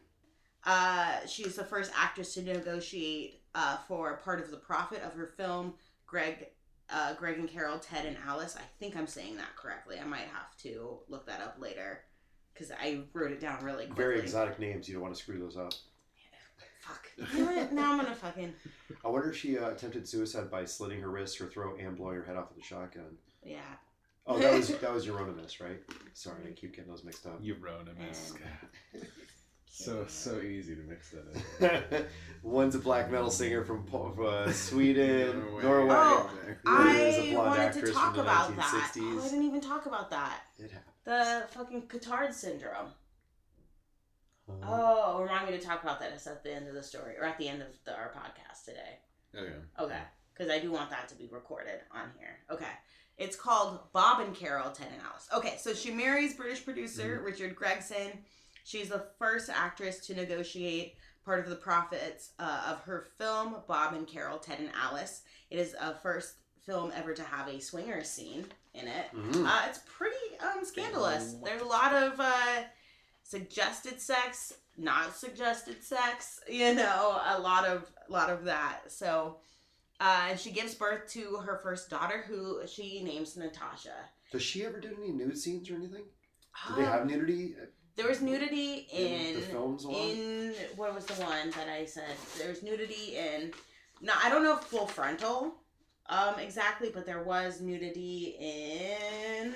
Uh, 0.66 1.26
she's 1.28 1.56
the 1.56 1.64
first 1.64 1.92
actress 1.96 2.34
to 2.34 2.42
negotiate 2.42 3.42
uh, 3.56 3.78
for 3.88 4.18
part 4.18 4.40
of 4.40 4.50
the 4.52 4.58
profit 4.58 5.02
of 5.04 5.14
her 5.14 5.28
film. 5.38 5.74
Greg, 6.06 6.48
uh, 6.94 7.14
Greg 7.16 7.40
and 7.40 7.50
Carol, 7.50 7.80
Ted 7.80 8.06
and 8.06 8.18
Alice. 8.26 8.56
I 8.58 8.64
think 8.80 8.96
I'm 8.96 9.08
saying 9.08 9.36
that 9.38 9.56
correctly. 9.56 9.98
I 10.00 10.06
might 10.06 10.28
have 10.32 10.56
to 10.60 11.00
look 11.10 11.26
that 11.28 11.42
up 11.42 11.58
later 11.60 12.02
because 12.54 12.72
I 12.72 13.02
wrote 13.14 13.32
it 13.32 13.40
down 13.40 13.64
really 13.64 13.86
quickly. 13.88 14.04
Very 14.04 14.20
exotic 14.20 14.60
names. 14.60 14.88
You 14.88 14.94
don't 14.96 15.04
want 15.04 15.16
to 15.16 15.22
screw 15.22 15.40
those 15.40 15.58
up. 15.58 15.74
Fuck. 16.82 17.08
You 17.38 17.46
know? 17.46 17.68
Now 17.72 17.92
I'm 17.94 17.98
gonna 17.98 18.14
fucking 18.16 18.54
I 19.04 19.08
wonder 19.08 19.30
if 19.32 19.38
she 19.38 19.58
uh, 19.58 19.72
attempted 19.72 20.08
suicide 20.08 20.52
by 20.52 20.66
slitting 20.66 21.02
her 21.02 21.10
wrist, 21.10 21.38
her 21.40 21.48
throat, 21.48 21.80
and 21.80 21.96
blowing 21.96 22.18
her 22.18 22.24
head 22.24 22.36
off 22.36 22.50
with 22.54 22.64
a 22.64 22.68
shotgun. 22.68 23.18
yeah. 23.44 23.60
Oh, 24.26 24.40
that 24.40 24.54
was 24.54 24.70
that 24.80 24.94
was 24.94 25.06
Euronymous, 25.06 25.60
right? 25.60 25.82
Sorry, 26.14 26.42
I 26.48 26.52
keep 26.52 26.76
getting 26.76 26.90
those 26.90 27.04
mixed 27.04 27.26
up. 27.26 27.42
Euronymous. 27.44 28.32
Um, 28.32 29.02
So 29.76 30.06
so 30.08 30.40
easy 30.40 30.76
to 30.76 30.82
mix 30.84 31.12
that 31.60 31.90
up. 31.96 32.06
One's 32.44 32.76
a 32.76 32.80
black 32.80 33.10
metal 33.10 33.32
singer 33.32 33.64
from 33.64 33.84
uh, 34.24 34.52
Sweden, 34.52 35.40
Norway. 35.64 35.64
Norway. 35.64 35.96
Oh, 35.96 36.32
The 36.64 36.72
other 36.72 36.90
is 37.00 37.18
a 37.18 37.34
I 37.34 37.36
wanted 37.36 37.74
to 37.74 37.92
talk 37.92 38.18
about 38.18 38.56
that. 38.56 38.92
Oh, 38.96 39.20
I 39.20 39.30
didn't 39.30 39.46
even 39.46 39.62
talk 39.62 39.88
about 39.88 40.12
that. 40.12 40.42
It 40.60 40.70
happened. 40.70 40.94
The 41.06 41.48
fucking 41.58 41.82
Cotard 41.88 42.34
syndrome. 42.34 42.90
Oh, 44.62 45.22
remind 45.24 45.50
me 45.50 45.58
to 45.58 45.66
talk 45.66 45.82
about 45.82 46.00
that 46.02 46.12
It's 46.14 46.28
at 46.28 46.44
the 46.44 46.54
end 46.54 46.68
of 46.68 46.76
the 46.76 46.84
story 46.84 47.16
or 47.18 47.26
at 47.26 47.40
the 47.40 47.48
end 47.48 47.64
of 47.64 47.70
the, 47.86 47.96
our 47.96 48.14
podcast 48.14 48.66
today. 48.66 49.00
Okay. 49.36 49.56
Okay, 49.80 50.02
because 50.36 50.52
I 50.52 50.60
do 50.60 50.72
want 50.72 50.92
that 50.92 51.08
to 51.08 51.16
be 51.16 51.28
recorded 51.32 51.80
on 51.92 52.12
here. 52.20 52.38
Okay. 52.52 52.72
It's 53.18 53.36
called 53.36 53.80
Bob 53.92 54.20
and 54.20 54.36
Carol, 54.36 54.70
Ted 54.70 54.90
and 54.94 55.02
Alice. 55.02 55.28
Okay, 55.36 55.56
so 55.60 55.74
she 55.74 55.90
marries 55.90 56.36
British 56.36 56.64
producer 56.64 57.24
Richard 57.26 57.56
Gregson. 57.56 58.12
She's 58.64 58.90
the 58.90 59.06
first 59.20 59.50
actress 59.50 60.06
to 60.08 60.16
negotiate 60.16 60.96
part 61.26 61.40
of 61.40 61.50
the 61.50 61.56
profits 61.56 62.32
uh, 62.40 62.64
of 62.72 62.82
her 62.82 63.06
film, 63.18 63.56
Bob 63.68 63.94
and 63.94 64.08
Carol, 64.08 64.38
Ted 64.40 64.60
and 64.60 64.70
Alice. 64.82 65.22
It 65.50 65.60
is 65.60 65.74
a 65.80 65.96
first 65.96 66.36
film 66.66 66.92
ever 66.96 67.14
to 67.14 67.24
have 67.24 67.48
a 67.48 67.60
swinger 67.60 68.04
scene 68.04 68.46
in 68.74 68.88
it. 68.88 69.06
mhm. 69.14 69.46
Uh, 69.48 69.62
it's 69.68 69.80
pretty 69.86 70.16
um, 70.42 70.64
scandalous. 70.66 71.36
There's 71.44 71.62
a 71.62 71.66
lot 71.66 71.94
of 71.94 72.20
uh, 72.20 72.64
suggested 73.24 74.00
sex, 74.02 74.54
not 74.78 75.16
suggested 75.16 75.84
sex. 75.84 76.40
You 76.50 76.74
know, 76.76 77.22
a 77.26 77.40
lot 77.40 77.66
of 77.66 77.90
lot 78.10 78.30
of 78.30 78.46
that. 78.46 78.82
So, 78.92 79.38
uh, 80.00 80.28
and 80.30 80.40
she 80.40 80.52
gives 80.52 80.76
birth 80.76 81.10
to 81.14 81.38
her 81.38 81.60
first 81.64 81.90
daughter, 81.90 82.24
who 82.28 82.62
she 82.68 83.02
names 83.04 83.36
Natasha. 83.38 83.96
Does 84.32 84.42
she 84.44 84.66
ever 84.66 84.80
do 84.80 84.96
any 84.98 85.12
nude 85.12 85.38
scenes 85.38 85.70
or 85.70 85.76
anything? 85.76 86.04
Do 86.68 86.76
they 86.76 86.84
Um, 86.86 86.92
have 86.92 87.06
nudity 87.08 87.56
there 87.96 88.08
was 88.08 88.22
nudity 88.22 88.88
in, 88.92 89.08
in 89.08 89.36
the 89.36 89.42
films 89.42 89.86
lot? 89.86 89.96
in 89.96 90.54
what 90.76 90.94
was 90.96 91.06
the 91.06 91.22
one 91.24 91.52
that 91.52 91.70
I 91.70 91.86
said? 91.86 92.16
There's 92.38 92.64
nudity 92.64 93.18
in. 93.18 93.52
No, 94.02 94.14
I 94.22 94.30
don't 94.30 94.44
know 94.44 94.58
if 94.58 94.64
full 94.64 94.88
frontal, 94.88 95.56
um, 96.08 96.40
exactly, 96.40 96.90
but 96.94 97.06
there 97.06 97.24
was 97.24 97.62
nudity 97.62 98.36
in 98.40 99.54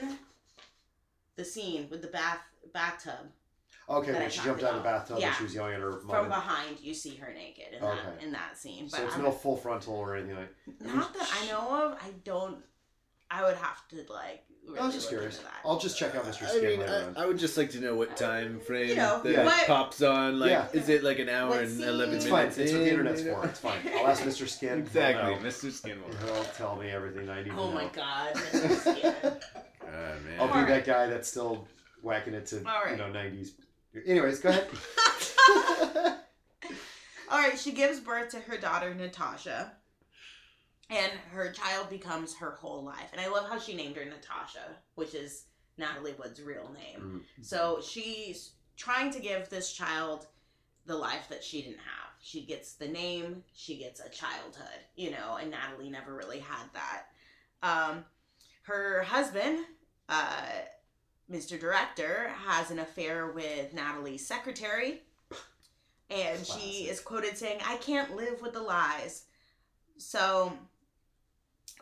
the 1.35 1.43
scene 1.43 1.87
with 1.89 2.01
the 2.01 2.07
bath 2.07 2.39
bathtub. 2.73 3.31
okay, 3.89 4.13
when 4.13 4.29
she 4.29 4.41
jumped 4.41 4.63
out 4.63 4.71
of 4.71 4.77
the 4.77 4.83
bathtub 4.83 5.17
Yeah. 5.19 5.27
and 5.27 5.35
she 5.35 5.43
was 5.43 5.55
yelling 5.55 5.73
at 5.73 5.81
her 5.81 6.01
mom. 6.03 6.09
From 6.09 6.29
behind, 6.29 6.79
you 6.79 6.93
see 6.93 7.15
her 7.15 7.33
naked 7.33 7.73
in 7.73 7.81
that 7.81 8.23
in 8.23 8.31
that 8.31 8.57
scene. 8.57 8.87
So 8.89 9.03
it's 9.03 9.15
I'm- 9.15 9.23
no 9.23 9.31
full 9.31 9.57
frontal 9.57 9.95
or 9.95 10.15
anything 10.15 10.35
like. 10.35 10.55
not 10.81 11.13
that 11.13 11.29
I 11.41 11.47
know 11.47 11.85
of. 11.91 11.93
I 12.01 12.11
don't. 12.23 12.63
I 13.29 13.43
would 13.43 13.57
have 13.57 13.85
to 13.89 14.05
like. 14.11 14.45
Really 14.67 14.79
I 14.79 14.85
was 14.85 14.95
just 14.95 15.07
curious. 15.09 15.39
I'll 15.65 15.79
just 15.79 15.97
check 15.97 16.13
out 16.13 16.25
Mr. 16.25 16.43
I 16.43 16.47
Skin 16.49 16.63
mean, 16.63 16.79
later 16.81 17.05
on. 17.07 17.17
I, 17.17 17.23
I 17.23 17.25
would 17.25 17.39
just 17.39 17.57
like 17.57 17.69
to 17.71 17.79
know 17.79 17.95
what 17.95 18.17
time 18.17 18.59
frame 18.59 18.89
You 18.89 18.95
know, 18.97 19.21
that 19.23 19.31
Yeah. 19.31 19.45
what- 19.45 19.65
pops 19.65 20.01
on. 20.01 20.39
Like, 20.39 20.49
Yeah. 20.51 20.67
is 20.73 20.89
it 20.89 21.03
like 21.03 21.19
an 21.19 21.29
hour 21.29 21.49
What 21.51 21.59
and 21.63 21.71
scene? 21.71 21.87
eleven 21.87 22.15
It's 22.15 22.25
minutes? 22.25 22.55
fine. 22.57 22.63
It's 22.65 22.71
what 22.73 22.79
the 22.79 22.89
internet's 22.91 23.21
for. 23.23 23.45
It's 23.45 23.59
fine. 23.59 23.79
I'll 23.95 24.07
ask 24.07 24.23
Mr. 24.23 24.47
Skin. 24.47 24.79
Exactly, 24.87 25.33
He'll 25.33 25.41
know. 25.41 25.47
Mr. 25.47 25.71
Skin 25.71 26.01
will. 26.03 26.17
He'll 26.33 26.43
tell 26.43 26.75
me 26.75 26.89
everything 26.89 27.29
I 27.29 27.37
need 27.43 27.49
to 27.49 27.55
know. 27.55 27.61
Oh 27.63 27.71
my 27.71 27.85
god. 27.87 28.33
Mr. 28.35 28.75
Skin. 28.97 29.13
God, 29.23 29.33
man. 30.25 30.39
I'll 30.39 30.47
be 30.47 30.53
Alright. 30.53 30.67
that 30.67 30.85
guy 30.85 31.07
that's 31.07 31.29
still 31.29 31.65
whacking 32.01 32.33
it 32.33 32.45
to 32.47 32.57
Alright. 32.65 32.91
you 32.91 32.97
know 32.97 33.09
nineties. 33.09 33.53
Anyways, 34.05 34.39
go 34.41 34.49
ahead. 34.49 34.67
All 37.29 37.39
right, 37.39 37.57
she 37.59 37.71
gives 37.71 37.99
birth 37.99 38.29
to 38.31 38.39
her 38.39 38.57
daughter 38.57 38.93
Natasha, 38.93 39.73
and 40.89 41.11
her 41.31 41.51
child 41.51 41.89
becomes 41.89 42.35
her 42.35 42.51
whole 42.51 42.83
life. 42.83 43.09
And 43.11 43.19
I 43.19 43.27
love 43.27 43.49
how 43.49 43.59
she 43.59 43.75
named 43.75 43.95
her 43.97 44.05
Natasha, 44.05 44.75
which 44.95 45.13
is 45.13 45.45
Natalie 45.77 46.15
Wood's 46.17 46.41
real 46.41 46.73
name. 46.73 47.23
Mm. 47.39 47.45
So 47.45 47.79
she's 47.81 48.51
trying 48.77 49.11
to 49.11 49.19
give 49.19 49.49
this 49.49 49.73
child 49.73 50.27
the 50.85 50.95
life 50.95 51.27
that 51.29 51.43
she 51.43 51.61
didn't 51.61 51.79
have. 51.79 52.11
She 52.21 52.41
gets 52.41 52.73
the 52.73 52.87
name, 52.87 53.43
she 53.53 53.77
gets 53.77 53.99
a 53.99 54.09
childhood, 54.09 54.79
you 54.95 55.11
know, 55.11 55.37
and 55.39 55.51
Natalie 55.51 55.89
never 55.89 56.15
really 56.15 56.39
had 56.39 56.67
that. 56.73 57.03
Um, 57.61 58.05
her 58.63 59.03
husband, 59.03 59.65
uh, 60.09 60.45
Mr. 61.31 61.59
Director, 61.59 62.31
has 62.45 62.71
an 62.71 62.79
affair 62.79 63.27
with 63.27 63.73
Natalie's 63.73 64.25
secretary, 64.25 65.01
and 66.09 66.45
she 66.45 66.87
is 66.89 66.99
quoted 66.99 67.37
saying, 67.37 67.59
"I 67.65 67.77
can't 67.77 68.15
live 68.15 68.41
with 68.41 68.53
the 68.53 68.61
lies." 68.61 69.25
So, 69.97 70.57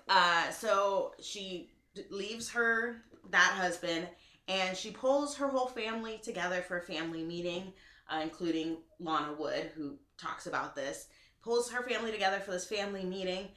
uh, 0.08 0.50
so 0.52 1.14
she 1.22 1.72
d- 1.94 2.04
leaves 2.10 2.50
her 2.52 2.98
that 3.32 3.54
husband 3.58 4.08
and 4.48 4.78
she 4.78 4.92
pulls 4.92 5.36
her 5.38 5.48
whole 5.48 5.68
family 5.68 6.20
together 6.22 6.62
for 6.62 6.78
a 6.78 6.84
family 6.84 7.24
meeting, 7.24 7.74
uh, 8.10 8.20
including 8.22 8.78
Lana 9.00 9.34
Wood, 9.34 9.72
who 9.76 9.98
talks 10.18 10.46
about 10.46 10.76
this. 10.76 11.08
Pulls 11.42 11.72
her 11.72 11.88
family 11.88 12.12
together 12.12 12.40
for 12.40 12.52
this 12.52 12.68
family 12.68 13.04
meeting, 13.04 13.50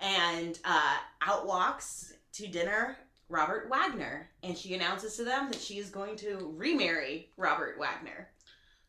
and 0.00 0.58
uh, 0.64 0.96
out 1.22 1.46
walks 1.46 2.14
to 2.32 2.46
dinner 2.46 2.96
Robert 3.28 3.68
Wagner, 3.70 4.30
and 4.42 4.56
she 4.56 4.74
announces 4.74 5.16
to 5.16 5.24
them 5.24 5.50
that 5.50 5.60
she 5.60 5.78
is 5.78 5.90
going 5.90 6.16
to 6.16 6.52
remarry 6.56 7.30
Robert 7.36 7.78
Wagner. 7.78 8.28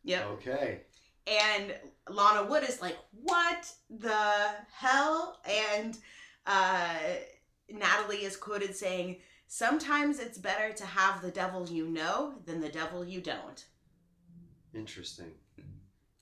Yep. 0.04 0.26
Okay. 0.32 0.80
And 1.26 1.74
Lana 2.08 2.44
Wood 2.44 2.64
is 2.68 2.82
like, 2.82 2.96
"What 3.12 3.70
the 3.88 4.50
hell?" 4.72 5.40
And 5.46 5.96
uh, 6.46 6.94
Natalie 7.70 8.24
is 8.24 8.36
quoted 8.36 8.74
saying, 8.76 9.16
"Sometimes 9.46 10.18
it's 10.18 10.38
better 10.38 10.72
to 10.74 10.84
have 10.86 11.22
the 11.22 11.30
devil 11.30 11.68
you 11.68 11.88
know 11.88 12.34
than 12.44 12.60
the 12.60 12.68
devil 12.68 13.04
you 13.04 13.20
don't." 13.20 13.64
Interesting. 14.74 15.32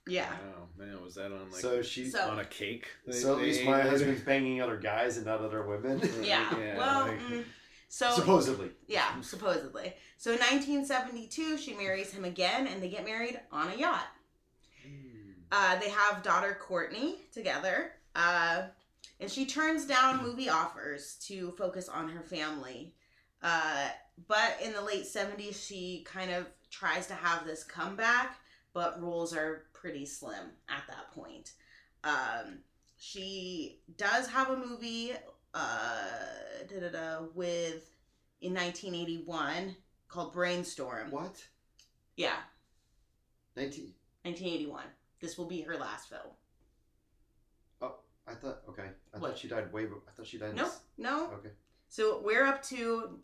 Yeah. 0.07 0.31
Wow, 0.31 0.69
man, 0.77 1.01
was 1.03 1.15
that 1.17 1.27
on 1.27 1.51
like 1.53 1.61
so 1.61 1.83
she's 1.83 2.13
So- 2.13 2.31
on 2.31 2.41
a 2.41 2.45
cake? 2.45 2.87
They- 3.07 3.13
so 3.13 3.37
at 3.37 3.43
least 3.43 3.65
my 3.65 3.81
husband's 3.93 4.23
banging 4.23 4.61
other 4.61 4.77
guys 4.77 5.17
and 5.19 5.27
not 5.27 5.41
other 5.41 5.63
women. 5.63 6.01
Yeah. 6.23 6.59
Yeah, 6.59 6.77
well, 6.79 7.07
like- 7.07 7.21
mm, 7.21 7.45
so 7.89 8.11
Supposedly. 8.15 8.71
yeah, 8.89 9.21
supposedly. 9.21 9.93
So 10.17 10.33
in 10.33 10.39
1972, 10.39 11.59
she 11.59 11.75
marries 11.75 12.13
him 12.13 12.25
again, 12.25 12.67
and 12.67 12.83
they 12.83 12.89
get 12.89 13.05
married 13.05 13.39
on 13.53 13.69
a 13.71 13.77
yacht. 13.77 14.07
Uh, 15.53 15.79
they 15.81 15.91
have 15.91 16.23
daughter 16.23 16.57
Courtney 16.61 17.17
together, 17.33 17.93
uh, 18.15 18.63
and 19.21 19.31
she 19.31 19.45
turns 19.45 19.85
down 19.85 20.23
movie 20.23 20.49
offers 20.49 21.17
to 21.27 21.53
focus 21.53 21.89
on 21.89 22.09
her 22.09 22.23
family. 22.23 22.95
Uh, 23.43 23.89
but 24.27 24.59
in 24.63 24.73
the 24.73 24.83
late 24.83 25.05
70s, 25.05 25.67
she 25.67 26.05
kind 26.07 26.31
of 26.31 26.47
tries 26.71 27.07
to 27.09 27.15
have 27.15 27.45
this 27.45 27.63
comeback, 27.63 28.39
but 28.73 29.01
roles 29.01 29.35
are 29.35 29.65
pretty 29.73 30.07
slim 30.07 30.51
at 30.69 30.83
that 30.89 31.13
point. 31.13 31.53
Um, 32.03 32.61
she 32.97 33.81
does 33.97 34.27
have 34.29 34.51
a 34.51 34.57
movie 34.57 35.13
uh, 35.55 37.23
with 37.35 37.91
in 38.41 38.55
1981 38.55 39.77
called 40.09 40.33
Brainstorm. 40.33 41.11
What? 41.11 41.43
Yeah, 42.17 42.37
19. 43.57 43.93
1981. 44.23 44.85
This 45.21 45.39
will 45.39 45.47
be 45.47 45.63
her 45.63 45.77
last 45.77 46.09
film. 46.09 46.35
I 48.31 48.35
thought, 48.35 48.59
okay. 48.69 48.89
I 49.15 49.19
What? 49.19 49.31
thought 49.31 49.39
she 49.39 49.49
died 49.49 49.73
way, 49.73 49.85
I 49.85 50.11
thought 50.17 50.27
she 50.27 50.39
died 50.39 50.55
No, 50.55 50.65
this- 50.65 50.81
no. 50.99 51.31
Okay. 51.33 51.51
So 51.89 52.21
we're 52.25 52.45
up 52.47 52.63
to 52.65 53.19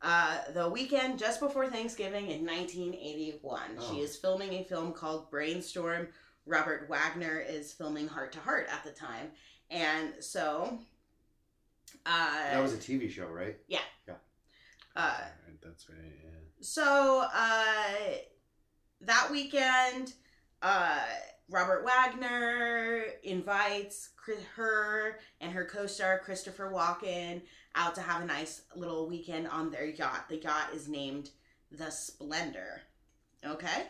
uh, 0.00 0.38
the 0.54 0.68
weekend 0.68 1.18
just 1.18 1.40
before 1.40 1.68
Thanksgiving 1.68 2.30
in 2.30 2.46
1981. 2.46 3.60
Oh. 3.78 3.90
She 3.92 4.00
is 4.00 4.16
filming 4.16 4.54
a 4.54 4.64
film 4.64 4.92
called 4.92 5.30
Brainstorm. 5.30 6.08
Robert 6.46 6.88
Wagner 6.88 7.38
is 7.46 7.72
filming 7.72 8.08
Heart 8.08 8.32
to 8.32 8.40
Heart 8.40 8.68
at 8.72 8.82
the 8.84 8.90
time. 8.92 9.30
And 9.70 10.14
so. 10.20 10.78
Uh, 12.06 12.50
That 12.52 12.62
was 12.62 12.72
a 12.72 12.78
TV 12.78 13.10
show, 13.10 13.26
right? 13.26 13.56
uh, 14.96 15.20
Right, 15.46 15.60
that's 15.62 15.88
right. 15.90 15.98
Yeah. 16.24 16.30
So 16.60 17.24
uh, 17.32 17.94
that 19.02 19.28
weekend, 19.30 20.14
uh, 20.62 21.04
Robert 21.50 21.84
Wagner 21.84 23.04
invites 23.22 24.10
her 24.54 25.18
and 25.40 25.52
her 25.52 25.64
co-star 25.64 26.18
Christopher 26.18 26.70
Walken 26.70 27.40
out 27.74 27.94
to 27.94 28.02
have 28.02 28.22
a 28.22 28.26
nice 28.26 28.62
little 28.76 29.08
weekend 29.08 29.48
on 29.48 29.70
their 29.70 29.86
yacht. 29.86 30.28
The 30.28 30.36
yacht 30.36 30.70
is 30.74 30.88
named 30.88 31.30
the 31.70 31.90
Splendor. 31.90 32.82
Okay. 33.44 33.86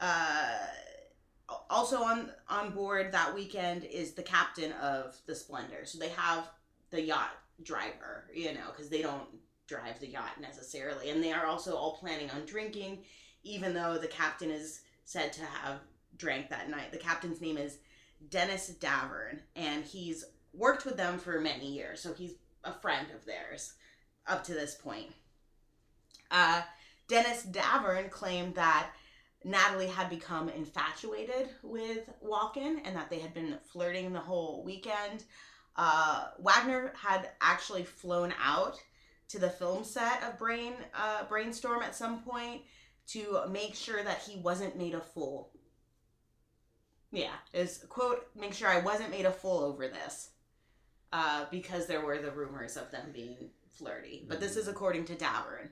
Uh, 0.00 0.58
also 1.68 2.02
on 2.02 2.30
on 2.48 2.70
board 2.70 3.12
that 3.12 3.34
weekend 3.34 3.84
is 3.84 4.12
the 4.12 4.22
captain 4.22 4.72
of 4.72 5.16
the 5.26 5.34
Splendor. 5.34 5.84
So 5.84 5.98
they 5.98 6.10
have 6.10 6.48
the 6.90 7.02
yacht 7.02 7.30
driver, 7.62 8.30
you 8.34 8.54
know, 8.54 8.70
because 8.70 8.88
they 8.88 9.02
don't 9.02 9.28
drive 9.66 10.00
the 10.00 10.08
yacht 10.08 10.40
necessarily. 10.40 11.10
And 11.10 11.22
they 11.22 11.32
are 11.32 11.46
also 11.46 11.76
all 11.76 11.96
planning 11.96 12.30
on 12.30 12.46
drinking, 12.46 13.04
even 13.42 13.74
though 13.74 13.98
the 13.98 14.08
captain 14.08 14.50
is 14.50 14.80
said 15.04 15.32
to 15.34 15.44
have 15.44 15.80
drank 16.18 16.50
that 16.50 16.70
night. 16.70 16.92
The 16.92 16.98
captain's 16.98 17.40
name 17.40 17.56
is 17.56 17.78
Dennis 18.30 18.74
Davern, 18.80 19.40
and 19.56 19.84
he's 19.84 20.24
worked 20.52 20.84
with 20.84 20.96
them 20.96 21.18
for 21.18 21.40
many 21.40 21.72
years, 21.72 22.00
so 22.00 22.12
he's 22.12 22.34
a 22.64 22.72
friend 22.72 23.06
of 23.14 23.24
theirs 23.24 23.74
up 24.26 24.44
to 24.44 24.52
this 24.52 24.74
point. 24.74 25.12
Uh, 26.30 26.62
Dennis 27.06 27.46
Davern 27.50 28.10
claimed 28.10 28.54
that 28.56 28.90
Natalie 29.44 29.86
had 29.86 30.10
become 30.10 30.48
infatuated 30.48 31.50
with 31.62 32.10
Walken 32.22 32.80
and 32.84 32.96
that 32.96 33.08
they 33.08 33.20
had 33.20 33.32
been 33.32 33.58
flirting 33.72 34.12
the 34.12 34.18
whole 34.20 34.62
weekend. 34.64 35.24
Uh, 35.76 36.26
Wagner 36.38 36.92
had 37.00 37.30
actually 37.40 37.84
flown 37.84 38.34
out 38.42 38.78
to 39.28 39.38
the 39.38 39.48
film 39.48 39.84
set 39.84 40.22
of 40.22 40.38
Brain 40.38 40.74
uh, 40.94 41.24
Brainstorm 41.24 41.82
at 41.82 41.94
some 41.94 42.22
point 42.22 42.62
to 43.08 43.40
make 43.50 43.74
sure 43.74 44.02
that 44.02 44.18
he 44.18 44.40
wasn't 44.40 44.76
made 44.76 44.94
a 44.94 45.00
fool. 45.00 45.50
Yeah, 47.10 47.34
is 47.52 47.84
quote 47.88 48.26
make 48.38 48.52
sure 48.52 48.68
I 48.68 48.80
wasn't 48.80 49.10
made 49.10 49.24
a 49.24 49.32
fool 49.32 49.60
over 49.60 49.88
this, 49.88 50.30
uh, 51.12 51.46
because 51.50 51.86
there 51.86 52.04
were 52.04 52.18
the 52.18 52.30
rumors 52.30 52.76
of 52.76 52.90
them 52.90 53.10
being 53.12 53.50
flirty. 53.70 54.24
But 54.28 54.40
this 54.40 54.56
is 54.56 54.68
according 54.68 55.06
to 55.06 55.14
Davern. 55.14 55.70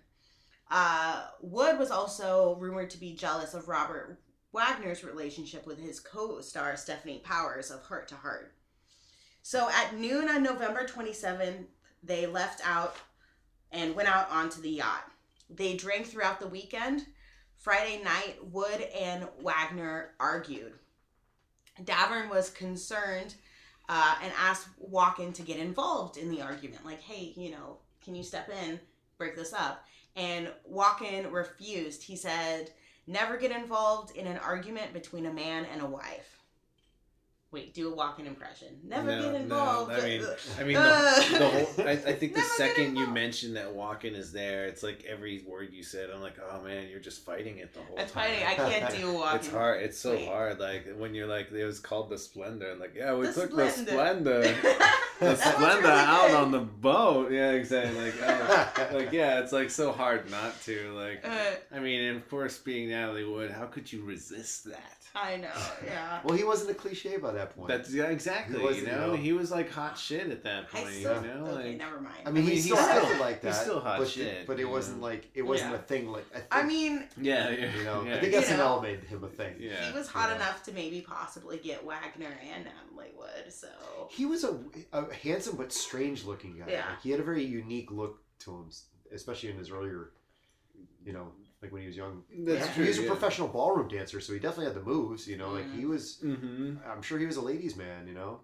Uh, 0.71 1.27
Wood 1.41 1.79
was 1.79 1.91
also 1.91 2.57
rumored 2.59 2.91
to 2.91 3.01
be 3.01 3.15
jealous 3.15 3.55
of 3.55 3.69
Robert 3.69 4.19
Wagner's 4.53 5.05
relationship 5.05 5.67
with 5.67 5.79
his 5.79 6.01
co-star 6.01 6.73
Stefanie 6.73 7.23
Powers 7.23 7.71
of 7.71 7.83
Heart 7.83 8.09
to 8.09 8.15
Heart. 8.17 8.55
So 9.43 9.69
at 9.71 9.95
noon 9.95 10.29
on 10.29 10.43
November 10.43 10.85
27th, 10.85 11.67
they 12.03 12.27
left 12.27 12.67
out 12.67 12.97
and 13.71 13.95
went 13.95 14.09
out 14.09 14.31
onto 14.31 14.61
the 14.61 14.71
yacht. 14.71 15.11
They 15.51 15.77
drank 15.77 16.07
throughout 16.07 16.41
the 16.41 16.49
weekend. 16.49 17.07
Friday 17.57 18.03
night, 18.03 18.39
Wood 18.51 18.81
and 18.81 19.29
Wagner 19.43 20.15
argued. 20.19 20.73
Davern 21.85 22.29
was 22.31 22.51
concerned 22.51 23.35
uh, 23.89 24.17
and 24.23 24.33
asked 24.39 24.69
Walken 24.93 25.33
to 25.35 25.43
get 25.43 25.59
involved 25.59 26.17
in 26.17 26.31
the 26.31 26.43
argument. 26.43 26.85
Like, 26.85 27.01
hey, 27.01 27.33
you 27.37 27.51
know, 27.51 27.79
can 28.05 28.15
you 28.15 28.23
step 28.23 28.49
in, 28.49 28.81
break 29.19 29.37
this 29.37 29.53
up? 29.53 29.85
And 30.15 30.49
Walken 30.71 31.31
refused. 31.31 32.03
He 32.03 32.17
said, 32.17 32.71
never 33.07 33.37
get 33.37 33.51
involved 33.51 34.17
in 34.17 34.27
an 34.27 34.39
argument 34.39 34.93
between 34.93 35.27
a 35.27 35.33
man 35.33 35.67
and 35.73 35.83
a 35.83 35.87
wife. 35.87 36.36
Wait, 37.57 37.73
do 37.73 37.91
a 37.91 37.97
Walken 37.97 38.27
impression. 38.27 38.69
Never 38.85 39.09
No, 39.17 39.23
get 39.23 39.33
no, 39.33 39.39
involved. 39.39 39.93
I 39.93 40.01
mean, 40.03 40.23
I 40.61 40.65
mean, 40.65 40.75
the, 40.75 41.39
the 41.39 41.49
whole. 41.49 41.87
I, 41.89 41.93
I 41.93 42.13
think 42.13 42.35
the 42.35 42.43
second 42.43 42.85
you 42.85 42.91
involved. 43.05 43.15
mention 43.15 43.55
that 43.55 43.75
Walken 43.75 44.15
is 44.15 44.31
there, 44.31 44.67
it's 44.67 44.83
like 44.83 45.07
every 45.09 45.43
word 45.49 45.71
you 45.73 45.83
said. 45.83 46.11
I'm 46.15 46.21
like, 46.21 46.37
oh 46.53 46.61
man, 46.63 46.89
you're 46.91 47.01
just 47.01 47.25
fighting 47.25 47.57
it 47.57 47.73
the 47.73 47.81
whole 47.81 47.97
That's 47.97 48.13
time. 48.13 48.31
funny. 48.31 48.45
I 48.45 48.55
can't 48.55 48.95
do 48.95 49.07
Walken. 49.15 49.35
It's 49.37 49.49
hard. 49.51 49.83
It's 49.83 49.97
so 49.99 50.11
Wait. 50.13 50.29
hard. 50.29 50.61
Like 50.61 50.87
when 50.99 51.15
you're 51.15 51.27
like, 51.27 51.51
it 51.51 51.65
was 51.65 51.81
called 51.81 52.11
the 52.11 52.19
Splendor. 52.19 52.75
Like, 52.79 52.95
yeah, 52.95 53.15
we 53.15 53.27
The 53.29 53.33
took 53.33 53.51
Splendor. 53.53 53.85
the 53.85 53.91
Splendor, 53.93 54.41
the 55.21 55.37
Splendor 55.37 55.83
really 55.89 56.01
out 56.01 56.31
on 56.33 56.51
the 56.51 56.61
boat. 56.61 57.33
Yeah, 57.33 57.53
exactly. 57.53 58.05
Like, 58.05 58.15
oh, 58.23 58.89
like 58.93 59.13
yeah, 59.13 59.41
it's 59.41 59.53
like 59.53 59.71
so 59.71 59.93
hard 59.93 60.31
not 60.31 60.61
to. 60.65 60.93
Like, 60.93 61.25
Uh, 61.27 61.53
I 61.75 61.79
mean, 61.81 62.03
and 62.03 62.17
of 62.19 62.29
course, 62.29 62.59
being 62.59 62.91
Natalie 62.91 63.25
Wood, 63.25 63.51
how 63.51 63.65
could 63.65 63.91
you 63.91 64.03
resist 64.05 64.65
that? 64.65 64.93
I 65.19 65.37
know, 65.39 65.49
yeah. 65.85 66.21
Well, 66.25 66.37
he 66.37 66.45
wasn't 66.45 66.71
a 66.73 66.75
cliche 66.75 67.17
by 67.17 67.33
that 67.33 67.57
point. 67.57 67.69
That's 67.69 67.91
yeah, 67.93 68.05
exactly. 68.05 68.57
He 68.57 68.61
You 68.61 68.67
wasn't, 68.67 68.87
know, 68.89 68.93
you 69.07 69.11
know. 69.13 69.17
he 69.17 69.33
was 69.33 69.51
like 69.51 69.71
hot 69.71 69.97
shit 69.97 70.29
at 70.31 70.43
that 70.45 70.67
I 70.75 70.81
point. 70.83 70.93
still, 70.95 71.23
you 71.23 71.29
know, 71.29 71.47
okay, 71.47 71.69
like 71.71 71.79
never 71.79 72.01
mind. 72.01 72.17
I 72.27 72.31
mean, 72.31 72.43
I 72.45 72.47
he 72.47 72.53
mean, 72.55 72.63
still 72.63 72.77
he's 72.77 72.87
acted 72.87 73.09
still- 73.09 73.21
like 73.21 73.41
that. 73.43 73.49
he's 73.49 73.61
still 73.63 73.81
hot 73.81 73.99
but, 73.99 74.09
shit, 74.09 74.47
But 74.47 74.59
it 74.59 74.61
you 74.61 74.69
wasn't 74.69 74.99
know. 74.99 75.05
like 75.07 75.31
it 75.35 75.41
wasn't 75.43 75.71
Yeah. 75.71 75.77
a 75.77 75.81
thing. 75.81 76.09
Like 76.13 76.27
I, 76.33 76.39
think, 76.39 76.47
I 76.53 76.63
mean, 76.65 77.05
yeah, 77.21 77.49
yeah, 77.51 77.77
you 77.77 77.85
know, 77.85 78.03
yeah, 78.05 78.17
I 78.17 78.21
think 78.21 78.35
You 78.35 78.41
SNL 78.41 78.59
know. 78.59 78.81
made 78.83 79.01
him 79.05 79.25
a 79.25 79.29
thing. 79.29 79.55
yeah. 79.59 79.87
he 79.91 79.97
was 79.97 80.07
hot 80.07 80.29
Yeah. 80.29 80.37
enough 80.37 80.63
to 80.65 80.73
maybe 80.73 81.01
possibly 81.01 81.57
get 81.59 81.83
Wagner 81.85 82.37
and 82.55 82.67
Emily 82.91 83.13
Wood, 83.17 83.51
so. 83.51 83.69
He 84.11 84.27
was 84.27 84.45
a, 84.45 84.59
a 84.93 85.13
handsome 85.15 85.57
but 85.57 85.73
strange 85.73 86.25
looking 86.25 86.59
guy. 86.59 86.67
Yeah. 86.69 86.89
Like, 86.91 87.01
he 87.03 87.11
had 87.11 87.21
a 87.21 87.25
very 87.25 87.43
unique 87.45 87.91
look 87.91 88.23
to 88.41 88.51
him, 88.55 88.71
especially 89.15 89.49
in 89.51 89.57
his 89.57 89.71
earlier, 89.71 90.11
you 91.05 91.13
know, 91.15 91.33
like 91.63 91.73
when 91.73 91.83
he 91.83 91.89
was 91.89 91.97
young. 91.97 92.23
That's 92.31 92.67
Yeah. 92.67 92.73
true. 92.75 92.83
he 92.85 92.89
was 92.89 92.99
a 92.99 93.03
professional 93.05 93.49
ballroom 93.49 93.89
dancer, 93.89 94.21
so 94.21 94.33
he 94.33 94.39
definitely 94.39 94.67
had 94.67 94.75
the 94.75 94.83
moves. 94.89 95.27
You 95.27 95.37
know, 95.39 95.51
like 95.51 95.67
Mhm. 95.67 95.79
he 95.79 95.87
was. 95.87 96.19
Mm-hmm. 96.23 96.77
I'm 96.87 97.03
sure 97.03 97.19
he 97.19 97.27
was 97.27 97.37
a 97.37 97.43
ladies' 97.43 97.77
man. 97.77 98.07
You 98.07 98.15
know. 98.15 98.41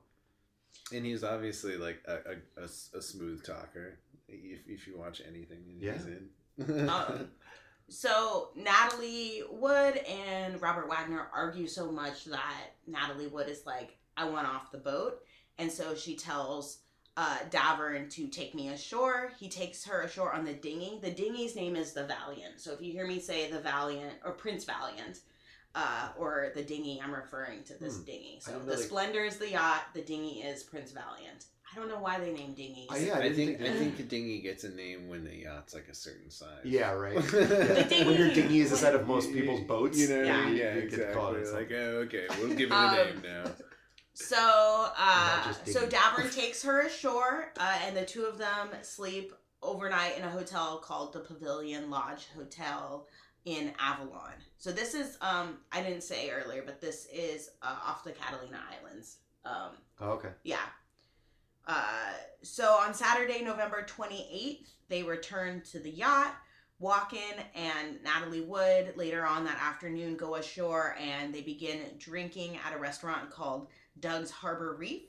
And 0.93 1.05
he's 1.07 1.23
obviously 1.25 1.77
like 1.77 2.03
a 2.07 2.69
smooth 3.03 3.45
talker. 3.45 3.99
If, 4.29 4.61
if 4.67 4.87
you 4.87 4.99
watch 4.99 5.21
anything 5.27 5.65
that 5.65 5.85
Yeah. 5.85 5.93
he's 5.95 6.07
in. 6.07 6.89
Um, 6.89 7.31
so 7.89 8.51
Natalie 8.57 9.43
Wood 9.51 9.97
and 9.99 10.61
Robert 10.61 10.89
Wagner 10.89 11.29
argue 11.35 11.67
so 11.67 11.91
much 11.93 12.25
that 12.27 12.75
Natalie 12.87 13.27
Wood 13.29 13.49
is 13.49 13.65
like, 13.67 13.99
I 14.17 14.29
want 14.29 14.47
off 14.49 14.71
the 14.73 14.79
boat. 14.79 15.23
And 15.59 15.71
so 15.71 15.95
she 15.95 16.17
tells 16.17 16.79
uh, 17.17 17.39
Davern 17.51 18.09
to 18.11 18.27
take 18.29 18.55
me 18.55 18.69
ashore. 18.71 19.33
He 19.39 19.49
takes 19.49 19.85
her 19.87 20.03
ashore 20.03 20.33
on 20.33 20.45
the 20.45 20.55
dinghy. 20.55 20.99
The 21.03 21.11
dinghy's 21.11 21.55
name 21.57 21.77
is 21.77 21.93
the 21.93 22.05
Valiant. 22.05 22.59
So 22.59 22.73
if 22.73 22.81
you 22.81 22.93
hear 22.93 23.07
me 23.07 23.19
say 23.21 23.51
the 23.51 23.61
Valiant 23.61 24.15
or 24.25 24.33
Prince 24.33 24.65
Valiant, 24.65 25.21
uh, 25.75 26.09
or 26.19 26.53
the 26.55 26.63
dinghy, 26.63 27.01
I'm 27.03 27.15
referring 27.15 27.63
to 27.65 27.75
this 27.79 27.99
Hmm. 27.99 28.05
dinghy. 28.05 28.39
So 28.41 28.53
didn't 28.53 28.67
the 28.67 28.75
know 28.77 28.81
Splendor 28.81 29.25
is 29.25 29.37
the 29.39 29.51
yacht. 29.51 29.85
The 29.95 30.03
dinghy 30.03 30.41
is 30.43 30.63
Prince 30.63 30.93
Valiant. 30.93 31.47
I 31.71 31.79
don't 31.79 31.89
know 31.89 32.01
why 32.01 32.19
they 32.21 32.31
named 32.33 32.57
dinghies. 32.57 32.89
Oh, 32.91 32.97
yeah, 32.97 33.15
I, 33.15 33.21
I, 33.21 33.33
think 33.33 33.59
think, 33.59 33.71
I 33.71 33.75
think 33.79 33.99
a 33.99 34.03
dinghy 34.03 34.41
gets 34.43 34.65
a 34.65 34.69
name 34.69 35.09
when 35.09 35.25
the 35.25 35.35
yacht's 35.35 35.73
like 35.73 35.89
a 35.91 35.95
certain 35.95 36.31
size. 36.31 36.61
Yeah, 36.65 36.91
right. 36.93 37.17
The 37.31 37.87
Yeah. 37.91 38.05
when 38.07 38.19
your 38.19 38.29
dinghy- 38.29 38.35
dinghy 38.43 38.61
is 38.61 38.71
the 38.71 38.77
size 38.77 38.95
of 38.95 39.07
most 39.07 39.33
people's 39.33 39.63
boats. 39.63 39.99
You 39.99 40.09
know, 40.09 40.23
Yeah. 40.23 40.51
yeah, 40.51 40.75
You 40.77 40.89
could 40.91 41.13
call 41.15 41.35
it 41.35 41.41
exactly. 41.41 41.77
Like, 41.77 41.85
oh, 41.85 41.97
okay, 42.01 42.27
we'll 42.39 42.49
give 42.55 42.71
it 42.71 42.75
a 42.75 42.77
Um, 42.77 42.95
name 42.95 43.23
now. 43.23 43.51
So, 44.15 44.89
uh, 44.99 45.53
so. 45.67 45.87
Davern 45.87 46.35
takes 46.35 46.63
her 46.63 46.83
ashore, 46.83 47.53
uh, 47.59 47.79
and 47.87 47.97
the 47.97 48.05
two 48.05 48.25
of 48.25 48.37
them 48.39 48.69
sleep 48.83 49.33
overnight 49.63 50.19
in 50.19 50.25
a 50.25 50.29
hotel 50.31 50.79
called 50.79 51.13
the 51.13 51.21
Pavilion 51.21 51.89
Lodge 51.91 52.27
Hotel 52.37 53.07
in 53.45 53.73
Avalon. 53.79 54.33
So 54.59 54.71
this 54.71 54.95
is, 54.95 55.17
um, 55.21 55.59
I 55.73 55.83
didn't 55.83 56.03
say 56.03 56.31
earlier, 56.31 56.63
but 56.65 56.81
this 56.81 57.07
is 57.13 57.51
uh, 57.63 57.77
off 57.87 58.05
the 58.05 58.13
Catalina 58.13 58.61
Islands. 58.81 59.19
Um, 59.45 59.71
Oh, 60.01 60.11
okay. 60.13 60.31
yeah. 60.45 60.59
Uh, 61.67 62.13
so 62.43 62.73
on 62.81 62.93
Saturday, 62.93 63.43
November 63.43 63.87
28th, 63.89 64.67
they 64.89 65.03
return 65.03 65.63
to 65.73 65.79
the 65.79 65.91
yacht. 65.91 66.35
Walken 66.83 67.41
and 67.55 68.03
Natalie 68.03 68.41
Wood 68.41 68.95
later 68.97 69.25
on 69.25 69.45
that 69.45 69.57
afternoon 69.63 70.17
go 70.17 70.35
ashore 70.35 70.97
and 71.01 71.33
they 71.33 71.41
begin 71.41 71.79
drinking 71.99 72.59
at 72.67 72.75
a 72.75 72.79
restaurant 72.79 73.31
called 73.31 73.69
Doug's 74.01 74.31
Harbor 74.31 74.75
Reef. 74.79 75.03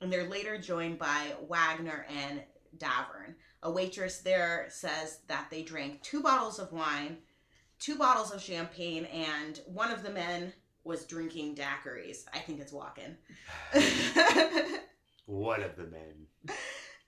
And 0.00 0.12
they're 0.12 0.28
later 0.28 0.58
joined 0.58 0.98
by 0.98 1.34
Wagner 1.48 2.06
and 2.08 2.42
Davern. 2.78 3.34
A 3.62 3.70
waitress 3.70 4.18
there 4.18 4.66
says 4.70 5.20
that 5.28 5.48
they 5.50 5.62
drank 5.62 6.02
two 6.02 6.22
bottles 6.22 6.58
of 6.58 6.72
wine, 6.72 7.18
two 7.78 7.96
bottles 7.96 8.30
of 8.32 8.40
champagne, 8.40 9.04
and 9.06 9.60
one 9.66 9.90
of 9.90 10.02
the 10.02 10.10
men 10.10 10.52
was 10.84 11.04
drinking 11.04 11.56
daiquiris. 11.56 12.24
I 12.32 12.38
think 12.38 12.60
it's 12.60 12.72
Walken. 12.72 13.16
One 15.26 15.62
of 15.62 15.76
the 15.76 15.84
men. 15.84 16.56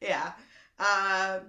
yeah. 0.01 0.33
Uh, 0.79 1.41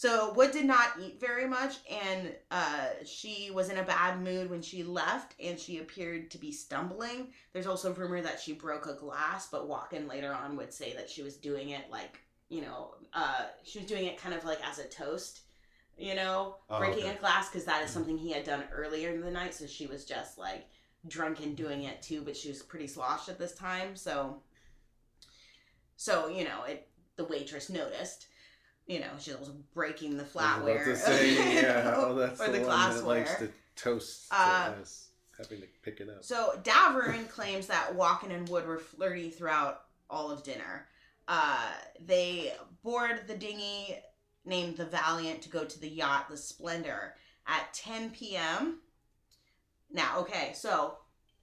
so 0.00 0.32
Wood 0.32 0.52
did 0.52 0.64
not 0.64 0.92
eat 0.98 1.20
very 1.20 1.46
much, 1.46 1.76
and 1.90 2.34
uh, 2.50 2.86
she 3.04 3.50
was 3.52 3.68
in 3.68 3.76
a 3.76 3.82
bad 3.82 4.22
mood 4.22 4.48
when 4.48 4.62
she 4.62 4.82
left, 4.82 5.34
and 5.38 5.60
she 5.60 5.76
appeared 5.76 6.30
to 6.30 6.38
be 6.38 6.52
stumbling. 6.52 7.34
There's 7.52 7.66
also 7.66 7.92
rumor 7.92 8.22
that 8.22 8.40
she 8.40 8.54
broke 8.54 8.86
a 8.86 8.94
glass, 8.94 9.48
but 9.50 9.68
Walken 9.68 10.08
later 10.08 10.32
on 10.32 10.56
would 10.56 10.72
say 10.72 10.94
that 10.94 11.10
she 11.10 11.22
was 11.22 11.36
doing 11.36 11.68
it 11.68 11.90
like 11.90 12.18
you 12.48 12.62
know, 12.62 12.94
uh, 13.12 13.44
she 13.62 13.78
was 13.80 13.86
doing 13.86 14.06
it 14.06 14.16
kind 14.16 14.34
of 14.34 14.42
like 14.46 14.66
as 14.66 14.78
a 14.78 14.84
toast, 14.88 15.42
you 15.98 16.14
know, 16.14 16.56
Oh, 16.70 16.78
breaking 16.78 17.04
okay. 17.04 17.14
a 17.14 17.20
glass 17.20 17.50
because 17.50 17.66
that 17.66 17.84
is 17.84 17.90
something 17.90 18.16
he 18.16 18.32
had 18.32 18.44
done 18.44 18.64
earlier 18.72 19.10
in 19.10 19.20
the 19.20 19.30
night. 19.30 19.52
So 19.52 19.66
she 19.66 19.86
was 19.86 20.06
just 20.06 20.38
like 20.38 20.66
drunk 21.08 21.40
and 21.44 21.54
doing 21.54 21.82
it 21.82 22.00
too, 22.00 22.22
but 22.22 22.38
she 22.38 22.48
was 22.48 22.62
pretty 22.62 22.86
sloshed 22.86 23.28
at 23.28 23.38
this 23.38 23.54
time. 23.54 23.96
So, 23.96 24.40
so 25.98 26.28
you 26.28 26.44
know, 26.44 26.64
it 26.66 26.88
the 27.16 27.24
waitress 27.24 27.68
noticed. 27.68 28.28
You 28.90 28.98
know, 28.98 29.10
she 29.20 29.30
was 29.34 29.50
breaking 29.72 30.16
the 30.16 30.24
flatware, 30.24 30.96
say, 30.96 31.62
yeah, 31.62 31.94
oh, 31.96 32.14
that's 32.18 32.40
or 32.40 32.46
the, 32.46 32.52
the 32.54 32.58
one 32.58 32.66
glassware. 32.66 33.02
that 33.02 33.06
likes 33.06 33.34
to 33.36 33.48
toast 33.76 34.28
to 34.30 34.36
Uh, 34.36 34.74
us, 34.80 35.10
having 35.38 35.60
to 35.60 35.66
pick 35.82 36.00
it 36.00 36.08
up. 36.08 36.24
So 36.24 36.58
Davern 36.64 37.28
claims 37.28 37.68
that 37.68 37.96
Walken 37.96 38.32
and 38.34 38.48
Wood 38.48 38.66
were 38.66 38.80
flirty 38.80 39.30
throughout 39.30 39.82
all 40.10 40.32
of 40.32 40.42
dinner. 40.42 40.88
Uh, 41.28 41.68
they 42.04 42.52
board 42.82 43.28
the 43.28 43.36
dinghy 43.36 43.96
named 44.44 44.76
the 44.76 44.86
Valiant 44.86 45.40
to 45.42 45.48
go 45.50 45.64
to 45.64 45.78
the 45.78 45.88
yacht, 45.88 46.28
the 46.28 46.36
Splendor, 46.36 47.14
at 47.46 47.72
10 47.72 48.10
p.m. 48.10 48.80
Now, 49.88 50.18
okay, 50.18 50.50
so 50.52 50.96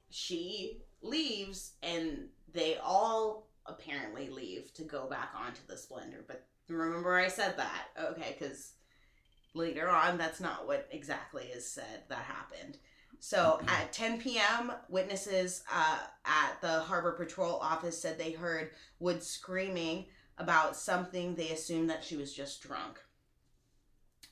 she 0.09 0.81
leaves 1.01 1.75
and 1.81 2.27
they 2.51 2.75
all 2.83 3.47
apparently 3.65 4.29
leave 4.29 4.73
to 4.73 4.83
go 4.83 5.07
back 5.07 5.29
onto 5.33 5.61
the 5.65 5.77
Splendor. 5.77 6.25
But 6.27 6.45
remember, 6.67 7.15
I 7.15 7.27
said 7.27 7.55
that, 7.57 7.87
okay, 8.11 8.35
because 8.37 8.73
later 9.53 9.89
on, 9.89 10.17
that's 10.17 10.39
not 10.39 10.67
what 10.67 10.87
exactly 10.91 11.45
is 11.45 11.69
said 11.69 12.03
that 12.09 12.19
happened. 12.19 12.77
So 13.19 13.59
at 13.67 13.91
10 13.93 14.19
p.m., 14.19 14.71
witnesses 14.89 15.63
uh, 15.73 15.99
at 16.25 16.61
the 16.61 16.81
Harbor 16.81 17.13
Patrol 17.13 17.55
office 17.55 17.99
said 17.99 18.17
they 18.17 18.31
heard 18.31 18.71
Wood 18.99 19.23
screaming 19.23 20.05
about 20.37 20.75
something. 20.75 21.35
They 21.35 21.49
assumed 21.49 21.89
that 21.89 22.03
she 22.03 22.15
was 22.15 22.33
just 22.33 22.61
drunk. 22.61 22.99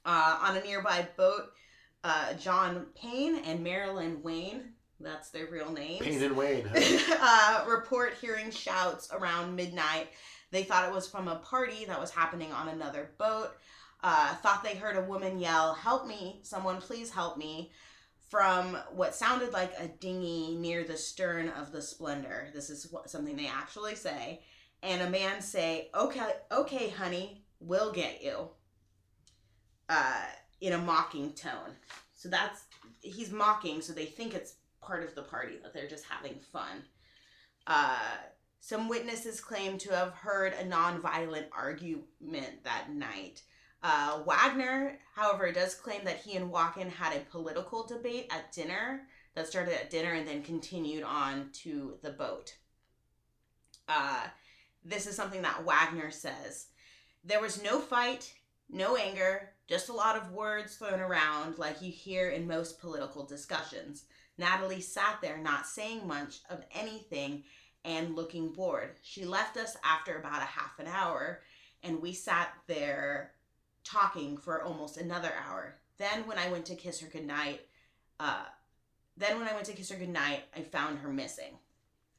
Uh, 0.06 0.38
on 0.42 0.58
a 0.58 0.64
nearby 0.64 1.08
boat, 1.18 1.52
uh, 2.04 2.34
John 2.34 2.86
Payne 2.96 3.38
and 3.38 3.64
Marilyn 3.64 4.22
Wayne, 4.22 4.74
that's 5.00 5.32
their 5.32 5.48
real 5.48 5.72
names, 5.72 6.06
Payne 6.06 6.22
and 6.22 6.38
Wayne. 6.38 6.70
uh, 7.20 7.66
report 7.68 8.14
hearing 8.22 8.52
shouts 8.52 9.10
around 9.12 9.56
midnight. 9.56 10.10
They 10.52 10.64
thought 10.64 10.88
it 10.88 10.94
was 10.94 11.08
from 11.08 11.28
a 11.28 11.38
party 11.38 11.86
that 11.86 12.00
was 12.00 12.12
happening 12.12 12.52
on 12.52 12.70
another 12.70 13.12
boat. 13.18 13.52
Uh, 14.04 14.36
thought 14.36 14.64
they 14.64 14.76
heard 14.76 14.98
a 14.98 15.02
woman 15.02 15.40
yell, 15.40 15.74
Help 15.74 16.08
me, 16.08 16.40
someone 16.44 16.78
please 16.78 17.10
help 17.10 17.38
me, 17.38 17.72
from 18.30 18.78
what 18.94 19.16
sounded 19.16 19.54
like 19.54 19.74
a 19.80 19.88
dinghy 19.88 20.56
near 20.56 20.84
the 20.84 20.98
stern 20.98 21.50
of 21.50 21.72
the 21.72 21.82
Splendor. 21.82 22.50
This 22.54 22.70
is 22.70 22.92
what, 22.92 23.10
something 23.10 23.36
they 23.36 23.48
actually 23.48 23.96
say. 23.96 24.42
And 24.84 25.02
a 25.02 25.10
man 25.10 25.42
say, 25.42 25.90
Okay, 25.96 26.32
okay, 26.52 26.90
honey, 26.90 27.46
we'll 27.60 27.92
get 27.92 28.24
you. 28.24 28.50
Uh, 29.90 30.26
in 30.62 30.74
a 30.74 30.78
mocking 30.78 31.34
tone. 31.34 31.76
So 32.14 32.30
that's, 32.30 32.66
he's 33.02 33.32
mocking, 33.32 33.82
so 33.82 33.94
they 33.94 34.06
think 34.06 34.34
it's 34.34 34.56
part 34.82 35.04
of 35.04 35.16
the 35.16 35.22
party, 35.22 35.58
that 35.62 35.74
they're 35.74 35.88
just 35.88 36.06
having 36.06 36.40
fun. 36.52 36.84
Uh, 37.68 37.98
some 38.66 38.90
witnesses 38.90 39.40
claim 39.40 39.78
to 39.78 39.96
have 39.96 40.12
heard 40.14 40.52
a 40.54 40.66
non-violent 40.66 41.46
argument 41.56 42.64
that 42.64 42.92
night. 42.92 43.44
Uh, 43.84 44.22
Wagner, 44.26 44.98
however, 45.14 45.52
does 45.52 45.76
claim 45.76 46.04
that 46.04 46.18
he 46.18 46.36
and 46.36 46.52
Walken 46.52 46.90
had 46.90 47.16
a 47.16 47.30
political 47.30 47.86
debate 47.86 48.26
at 48.32 48.52
dinner 48.52 49.04
that 49.36 49.46
started 49.46 49.76
at 49.76 49.92
dinner 49.92 50.14
and 50.14 50.28
then 50.28 50.42
continued 50.42 51.04
on 51.04 51.52
to 51.54 52.00
the 52.02 52.10
boat. 52.10 52.56
Uh, 53.88 54.24
this 54.84 55.06
is 55.06 55.16
something 55.16 55.44
that 55.44 55.64
Wagner 55.64 56.10
says. 56.10 56.70
There 57.24 57.42
was 57.42 57.62
no 57.62 57.80
fight, 57.80 58.34
no 58.68 58.98
anger, 58.98 59.52
just 59.68 59.90
a 59.90 59.94
lot 59.94 60.18
of 60.18 60.32
words 60.32 60.76
thrown 60.76 61.00
around 61.00 61.60
like 61.60 61.84
you 61.84 61.92
hear 61.92 62.30
in 62.30 62.48
most 62.48 62.82
political 62.82 63.28
discussions. 63.28 64.06
Natalie 64.40 64.82
sat 64.82 65.20
there 65.22 65.38
not 65.38 65.68
saying 65.68 66.08
much 66.08 66.40
of 66.50 66.64
anything 66.74 67.44
and 67.86 68.16
looking 68.16 68.50
bored. 68.50 68.96
She 69.04 69.26
left 69.26 69.58
us 69.58 69.78
after 69.84 70.18
about 70.18 70.42
a 70.42 70.46
half 70.46 70.80
an 70.80 70.88
hour, 70.88 71.42
and 71.84 72.02
we 72.02 72.14
sat 72.14 72.50
there 72.68 73.32
talking 73.84 74.38
for 74.38 74.64
almost 74.64 74.98
another 74.98 75.32
hour. 75.48 75.76
Then, 75.98 76.28
when 76.28 76.40
I 76.40 76.50
went 76.50 76.66
to 76.66 76.76
kiss 76.76 77.00
her 77.00 77.08
goodnight, 77.08 77.62
uh, 78.20 78.46
then 79.16 79.38
when 79.38 79.48
I 79.48 79.54
went 79.54 79.68
to 79.68 79.74
kiss 79.74 79.92
her 79.92 79.98
goodnight, 79.98 80.44
I 80.56 80.62
found 80.62 81.00
her 81.00 81.10
missing. 81.10 81.60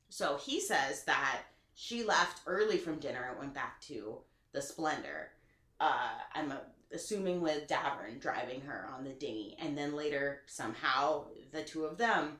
So 0.08 0.36
he 0.36 0.60
says 0.60 1.04
that 1.04 1.42
she 1.74 2.04
left 2.04 2.42
early 2.46 2.78
from 2.78 3.00
dinner 3.00 3.26
and 3.28 3.38
went 3.38 3.54
back 3.54 3.80
to 3.82 4.18
the 4.52 4.62
Splendor. 4.62 5.32
Uh, 5.78 6.12
I'm 6.34 6.54
assuming 6.92 7.42
with 7.42 7.66
Davern 7.66 8.20
driving 8.20 8.62
her 8.62 8.88
on 8.96 9.04
the 9.04 9.10
dinghy, 9.10 9.56
and 9.60 9.76
then 9.76 9.94
later 9.94 10.42
somehow 10.46 11.24
the 11.52 11.62
two 11.62 11.84
of 11.84 11.98
them 11.98 12.38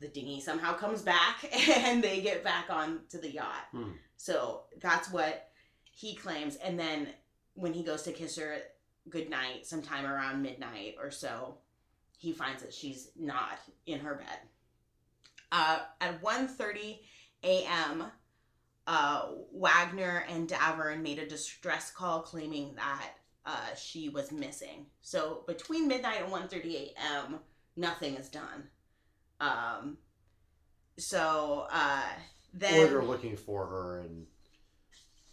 the 0.00 0.08
dinghy 0.08 0.40
somehow 0.40 0.74
comes 0.74 1.02
back 1.02 1.48
and 1.76 2.02
they 2.02 2.20
get 2.20 2.44
back 2.44 2.66
on 2.70 3.00
to 3.10 3.18
the 3.18 3.30
yacht. 3.30 3.66
Hmm. 3.72 3.92
So 4.16 4.62
that's 4.80 5.10
what 5.10 5.50
he 5.90 6.14
claims. 6.14 6.56
And 6.56 6.78
then 6.78 7.08
when 7.54 7.72
he 7.72 7.82
goes 7.82 8.02
to 8.02 8.12
kiss 8.12 8.36
her 8.36 8.58
goodnight, 9.08 9.66
sometime 9.66 10.04
around 10.04 10.42
midnight 10.42 10.96
or 11.00 11.10
so, 11.10 11.58
he 12.18 12.32
finds 12.32 12.62
that 12.62 12.74
she's 12.74 13.10
not 13.18 13.58
in 13.86 14.00
her 14.00 14.14
bed. 14.14 14.38
Uh, 15.52 15.80
at 16.00 16.22
1.30 16.22 16.98
a.m., 17.44 18.04
uh, 18.86 19.26
Wagner 19.52 20.24
and 20.28 20.48
Davern 20.48 21.02
made 21.02 21.18
a 21.18 21.26
distress 21.26 21.90
call 21.90 22.20
claiming 22.20 22.74
that 22.76 23.12
uh, 23.44 23.74
she 23.76 24.08
was 24.08 24.32
missing. 24.32 24.86
So 25.02 25.44
between 25.46 25.88
midnight 25.88 26.22
and 26.22 26.32
1.30 26.32 26.92
a.m., 26.94 27.40
nothing 27.76 28.14
is 28.14 28.28
done. 28.28 28.68
Um, 29.40 29.98
so 30.98 31.66
uh, 31.70 32.02
then 32.54 32.80
or 32.84 32.86
they're 32.88 33.02
looking 33.02 33.36
for 33.36 33.66
her 33.66 34.00
and 34.00 34.26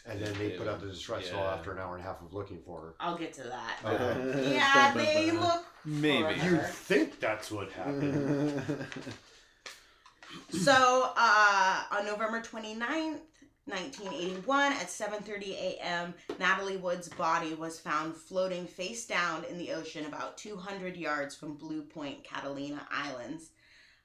and 0.06 0.22
then 0.22 0.34
they 0.38 0.50
put 0.52 0.68
out 0.68 0.82
the 0.82 0.88
distress 0.88 1.30
call 1.30 1.40
Yeah. 1.44 1.54
after 1.54 1.72
an 1.72 1.80
hour 1.80 1.96
and 1.96 2.04
a 2.04 2.08
half 2.08 2.22
of 2.22 2.34
looking 2.34 2.60
for 2.66 2.82
her. 2.82 2.96
I'll 3.00 3.18
get 3.18 3.32
to 3.36 3.44
that. 3.44 3.78
Okay. 3.86 4.54
Yeah, 4.56 4.94
they 4.96 5.32
look. 5.32 5.64
Maybe. 5.86 6.24
for 6.40 6.46
You 6.46 6.56
her. 6.58 6.64
think 6.68 7.20
that's 7.22 7.50
what 7.52 7.72
happened? 7.72 8.62
So 10.50 11.12
uh, 11.16 11.84
on 11.92 12.06
November 12.08 12.42
29th, 12.42 13.20
1981 13.66 14.74
at 14.74 14.88
7:30 14.88 15.50
a.m. 15.52 16.14
Natalie 16.40 16.78
Wood's 16.78 17.08
body 17.10 17.54
was 17.54 17.80
found 17.80 18.16
floating 18.18 18.66
face 18.66 19.06
down 19.06 19.44
in 19.46 19.58
the 19.60 19.72
ocean 19.74 20.06
about 20.08 20.38
200 20.38 20.98
yards 20.98 21.36
from 21.36 21.56
Blue 21.56 21.84
Point, 21.84 22.24
Catalina 22.24 22.86
Islands. 22.92 23.52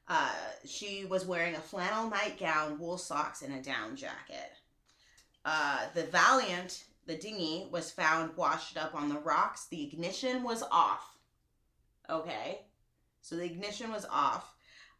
Uh, 0.08 0.30
she 0.64 1.04
was 1.04 1.26
wearing 1.26 1.54
a 1.54 1.60
flannel 1.60 2.08
nightgown, 2.08 2.78
wool 2.78 2.96
socks, 2.96 3.42
and 3.42 3.54
a 3.54 3.62
down 3.62 3.94
jacket. 3.94 4.52
Uh, 5.44 5.80
the 5.94 6.04
Valiant, 6.04 6.84
the 7.06 7.16
dinghy, 7.16 7.68
was 7.70 7.90
found 7.90 8.36
washed 8.36 8.78
up 8.78 8.94
on 8.94 9.08
the 9.08 9.18
rocks. 9.18 9.66
The 9.66 9.84
ignition 9.84 10.42
was 10.42 10.62
off. 10.70 11.16
Okay, 12.08 12.62
so 13.20 13.36
the 13.36 13.44
ignition 13.44 13.92
was 13.92 14.06
off. 14.10 14.54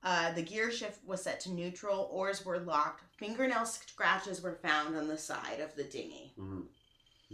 Uh, 0.05 0.33
the 0.33 0.43
gear 0.43 0.71
shift 0.71 1.05
was 1.07 1.23
set 1.23 1.41
to 1.41 1.51
neutral. 1.51 2.09
Oars 2.13 2.45
were 2.45 2.61
locked. 2.61 3.03
Fingernail 3.17 3.65
scratches 3.67 4.43
were 4.43 4.59
found 4.63 4.95
on 4.95 5.09
the 5.09 5.19
side 5.19 5.61
of 5.61 5.75
the 5.75 5.85
dinghy. 5.85 6.33
Mm. 6.39 6.65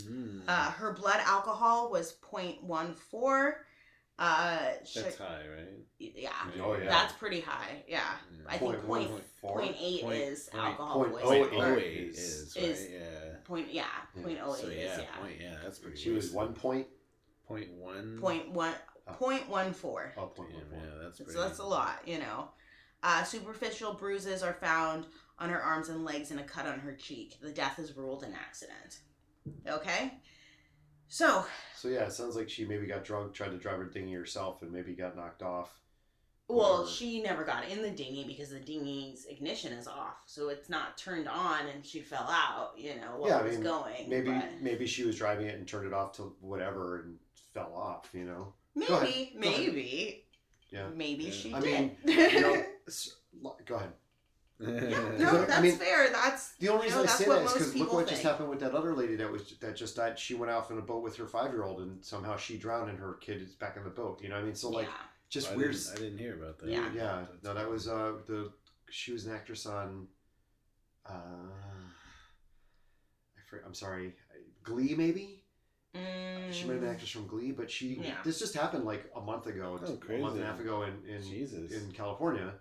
Mm. 0.00 0.42
Uh, 0.48 0.70
her 0.70 0.92
blood 0.92 1.20
alcohol 1.24 1.90
was 1.90 2.16
0.14. 2.22 3.54
Uh, 4.18 4.58
sh- 4.84 4.94
That's 4.94 5.18
high, 5.18 5.42
right? 5.56 5.84
yeah, 5.98 6.30
Oh, 6.62 6.74
yeah. 6.76 6.84
that's 6.88 7.12
pretty 7.14 7.40
high. 7.40 7.82
Yeah, 7.88 8.00
Yeah. 8.30 8.44
I 8.46 8.58
think 8.58 8.60
Point 8.72 8.86
point, 8.86 9.10
one, 9.10 9.20
four? 9.40 9.58
point 9.60 9.76
eight 9.80 10.02
Point- 10.02 10.16
is 10.16 10.48
point- 10.50 10.64
alcohol 10.64 10.94
point 11.04 11.12
poisoning. 11.22 11.60
oh 11.60 11.60
or 11.72 11.78
eight 11.78 11.84
eight 11.84 12.08
is- 12.10 12.18
is, 12.18 12.56
is- 12.56 12.80
right? 12.92 13.00
Yeah. 13.00 13.36
Point 13.44 13.72
yeah, 13.72 13.86
Yeah. 14.14 14.22
point 14.22 14.38
oh 14.40 14.54
eight 14.54 14.60
So 14.60 14.66
is 14.68 14.76
yeah, 14.76 15.00
yeah. 15.00 15.16
point 15.20 15.40
yeah, 15.40 15.56
that's 15.64 15.78
pretty. 15.80 15.96
She 15.96 16.10
was 16.10 16.26
wasted. 16.26 16.36
one 16.36 16.54
point. 16.54 16.86
point 17.48 17.70
one. 17.72 18.18
Point 18.20 18.50
one 18.52 18.74
Oh. 19.08 19.12
point 19.14 19.48
one 19.48 19.72
four. 19.74 20.12
Oh, 20.16 20.26
point 20.28 20.50
Damn, 20.50 20.60
one 20.60 20.70
four. 20.70 20.78
yeah, 20.78 21.02
that's 21.02 21.18
So 21.18 21.24
pretty. 21.24 21.40
that's 21.40 21.58
a 21.58 21.64
lot, 21.66 22.06
you 22.06 22.18
know. 22.20 22.50
Uh, 23.02 23.24
superficial 23.24 23.94
bruises 23.94 24.42
are 24.44 24.54
found 24.54 25.06
on 25.40 25.50
her 25.50 25.60
arms 25.60 25.88
and 25.88 26.04
legs 26.04 26.30
and 26.30 26.38
a 26.40 26.44
cut 26.44 26.66
on 26.66 26.78
her 26.78 26.94
cheek. 26.94 27.38
The 27.40 27.52
death 27.52 27.78
is 27.80 27.94
ruled 27.96 28.22
an 28.22 28.32
accident. 28.32 29.00
Okay? 29.66 30.14
So, 31.08 31.44
So 31.76 31.88
yeah, 31.88 32.04
it 32.04 32.12
sounds 32.12 32.36
like 32.36 32.48
she 32.50 32.64
maybe 32.64 32.86
got 32.86 33.04
drunk, 33.04 33.32
tried 33.34 33.50
to 33.50 33.58
drive 33.58 33.78
her 33.78 33.84
dinghy 33.84 34.14
herself, 34.14 34.62
and 34.62 34.72
maybe 34.72 34.94
got 34.94 35.16
knocked 35.16 35.42
off. 35.42 35.78
well, 36.48 36.78
Whatever. 36.78 36.88
she 36.90 37.22
never 37.22 37.44
got 37.44 37.68
in 37.68 37.82
the 37.82 37.90
dinghy 37.90 38.24
because 38.24 38.50
the 38.50 38.58
dinghy's 38.60 39.24
ignition 39.26 39.72
is 39.72 39.86
off. 39.86 40.18
So 40.26 40.48
it's 40.48 40.68
not 40.68 40.98
turned 40.98 41.28
on 41.28 41.66
and 41.68 41.84
she 41.86 42.00
fell 42.00 42.28
out, 42.28 42.72
you 42.76 42.96
know, 42.96 43.16
while 43.18 43.28
Yeah, 43.30 43.36
I 43.38 43.40
it 43.40 43.46
was 43.46 43.54
mean, 43.54 43.64
going. 43.64 44.08
Maybe 44.08 44.30
but- 44.30 44.60
maybe 44.60 44.86
she 44.86 45.04
was 45.04 45.16
driving 45.16 45.46
it 45.46 45.56
and 45.58 45.66
turned 45.68 45.86
it 45.86 45.92
off 45.94 46.12
to 46.16 46.34
whatever 46.40 47.00
and 47.00 47.18
fell 47.54 47.72
off. 47.74 48.08
You 48.12 48.24
know. 48.24 48.52
maybe, 48.74 48.88
Go 48.88 48.94
ahead. 48.96 49.08
Go 49.08 49.48
ahead. 49.48 49.66
maybe, 49.66 50.24
Yeah. 50.70 50.88
maybe 50.94 51.24
Yeah. 51.24 51.30
she 51.30 51.54
I 51.54 51.60
did. 51.60 51.96
mean, 52.04 52.18
You 52.18 52.40
know. 52.40 52.64
Go 53.66 53.74
ahead. 53.76 53.92
Yeah, 54.60 54.68
Yeah. 54.68 55.16
no, 55.18 55.42
I 55.42 55.46
that's 55.46 55.62
mean, 55.62 55.76
fair. 55.76 56.10
That's 56.10 56.52
The 56.56 56.68
only 56.68 56.86
you 56.88 56.94
reason 56.94 57.06
know, 57.06 57.12
I 57.12 57.16
say 57.16 57.24
that 57.26 57.42
is 57.44 57.52
because 57.52 57.66
look 57.68 57.74
people 57.74 57.96
what 57.96 58.08
just 58.08 58.22
happened 58.22 58.48
with 58.50 58.60
that 58.60 58.72
other 58.72 58.94
lady 58.94 59.16
that 59.16 59.30
was 59.30 59.54
that 59.60 59.76
just 59.76 59.96
died. 59.96 60.18
She 60.18 60.34
went 60.34 60.50
off 60.52 60.70
in 60.70 60.78
a 60.78 60.82
boat 60.82 61.02
with 61.02 61.16
her 61.16 61.26
five 61.26 61.52
year 61.52 61.64
old, 61.64 61.80
and 61.80 62.04
somehow 62.04 62.36
she 62.36 62.56
drowned, 62.58 62.90
and 62.90 62.98
her 62.98 63.14
kid 63.14 63.42
is 63.42 63.54
back 63.54 63.76
in 63.76 63.84
the 63.84 63.90
boat. 63.90 64.20
You 64.22 64.28
know 64.28 64.36
what 64.36 64.42
I 64.42 64.46
mean? 64.46 64.54
So 64.54 64.70
like, 64.70 64.86
yeah. 64.86 64.92
just 65.28 65.52
I 65.52 65.56
weird. 65.56 65.72
Didn't, 65.72 65.90
I 65.92 65.96
didn't 65.96 66.18
hear 66.18 66.34
about 66.34 66.58
that. 66.58 66.68
Yeah. 66.68 66.88
Yeah, 66.94 67.24
That's 67.30 67.44
no, 67.44 67.54
that 67.54 67.68
was 67.68 67.88
uh 67.88 68.12
the 68.26 68.52
she 68.90 69.12
was 69.12 69.26
an 69.26 69.34
actress 69.34 69.66
on. 69.66 70.06
Uh, 71.06 71.12
I 73.36 73.40
for, 73.48 73.62
I'm 73.66 73.74
sorry, 73.74 74.14
Glee 74.62 74.94
maybe. 74.96 75.40
She 76.50 76.66
might 76.66 76.72
have 76.74 76.80
been 76.80 76.88
an 76.88 76.90
Mm, 76.90 76.92
actress 76.94 77.10
from 77.10 77.26
Glee, 77.26 77.52
but 77.52 77.70
she 77.70 77.94
Yeah. 77.94 78.16
this 78.24 78.38
just 78.38 78.54
happened 78.54 78.84
like 78.84 79.10
a 79.14 79.20
month 79.20 79.46
ago, 79.46 79.78
Oh, 79.80 79.98
a 80.14 80.18
month 80.18 80.34
and 80.34 80.42
a 80.42 80.46
half 80.46 80.60
ago 80.60 80.82
in 80.82 81.04
in, 81.08 81.22
Jesus. 81.22 81.72
in 81.72 81.92
California, 81.92 82.54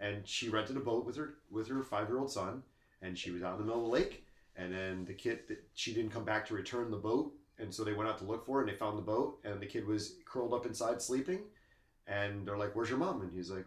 and 0.00 0.26
she 0.26 0.48
rented 0.48 0.76
a 0.76 0.80
boat 0.80 1.04
with 1.04 1.16
her 1.16 1.34
with 1.50 1.68
her 1.68 1.82
five 1.82 2.08
year 2.08 2.18
old 2.18 2.30
son, 2.30 2.62
and 3.02 3.18
she 3.18 3.30
was 3.30 3.42
out 3.42 3.52
in 3.52 3.58
the 3.58 3.64
middle 3.64 3.84
of 3.84 3.86
the 3.86 3.92
lake, 3.92 4.24
and 4.56 4.72
then 4.72 5.04
the 5.04 5.14
kid 5.14 5.40
that 5.48 5.62
she 5.74 5.92
didn't 5.94 6.10
come 6.10 6.24
back 6.24 6.46
to 6.46 6.54
return 6.54 6.90
the 6.90 6.96
boat, 6.96 7.32
and 7.58 7.72
so 7.72 7.84
they 7.84 7.92
went 7.92 8.08
out 8.08 8.18
to 8.18 8.24
look 8.24 8.44
for 8.44 8.56
her, 8.56 8.60
and 8.62 8.70
they 8.70 8.76
found 8.76 8.98
the 8.98 9.02
boat, 9.02 9.38
and 9.44 9.60
the 9.60 9.66
kid 9.66 9.86
was 9.86 10.16
curled 10.24 10.52
up 10.52 10.66
inside 10.66 11.00
sleeping, 11.00 11.40
and 12.06 12.46
they're 12.46 12.58
like, 12.58 12.74
"Where's 12.74 12.88
your 12.90 12.98
mom?" 12.98 13.22
And 13.22 13.32
he's 13.32 13.50
like, 13.50 13.66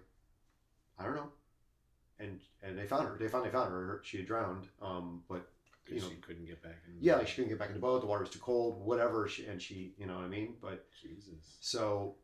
"I 0.97 1.03
don't 1.03 1.15
know," 1.15 1.31
and 2.19 2.39
and 2.61 2.77
they 2.77 2.85
found 2.85 3.07
her. 3.07 3.17
They 3.17 3.27
finally 3.27 3.51
found 3.51 3.71
her. 3.71 4.01
She 4.03 4.17
had 4.17 4.27
drowned, 4.27 4.67
um, 4.81 5.23
but 5.27 5.49
you 5.87 6.01
know, 6.01 6.09
she 6.09 6.15
couldn't 6.15 6.45
get 6.45 6.61
back 6.61 6.77
in. 6.87 6.93
yeah, 6.99 7.15
like 7.15 7.27
she 7.27 7.35
couldn't 7.35 7.49
get 7.49 7.59
back 7.59 7.69
in 7.69 7.73
the 7.73 7.79
boat. 7.79 8.01
The 8.01 8.07
water 8.07 8.21
was 8.21 8.29
too 8.29 8.39
cold, 8.39 8.85
whatever. 8.85 9.27
She, 9.27 9.45
and 9.45 9.61
she, 9.61 9.93
you 9.97 10.05
know 10.05 10.15
what 10.15 10.23
I 10.23 10.27
mean. 10.27 10.55
But 10.61 10.85
Jesus. 11.01 11.57
so, 11.61 12.15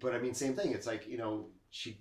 but 0.00 0.14
I 0.14 0.18
mean, 0.18 0.34
same 0.34 0.54
thing. 0.54 0.72
It's 0.72 0.86
like 0.86 1.08
you 1.08 1.18
know, 1.18 1.46
she. 1.70 1.98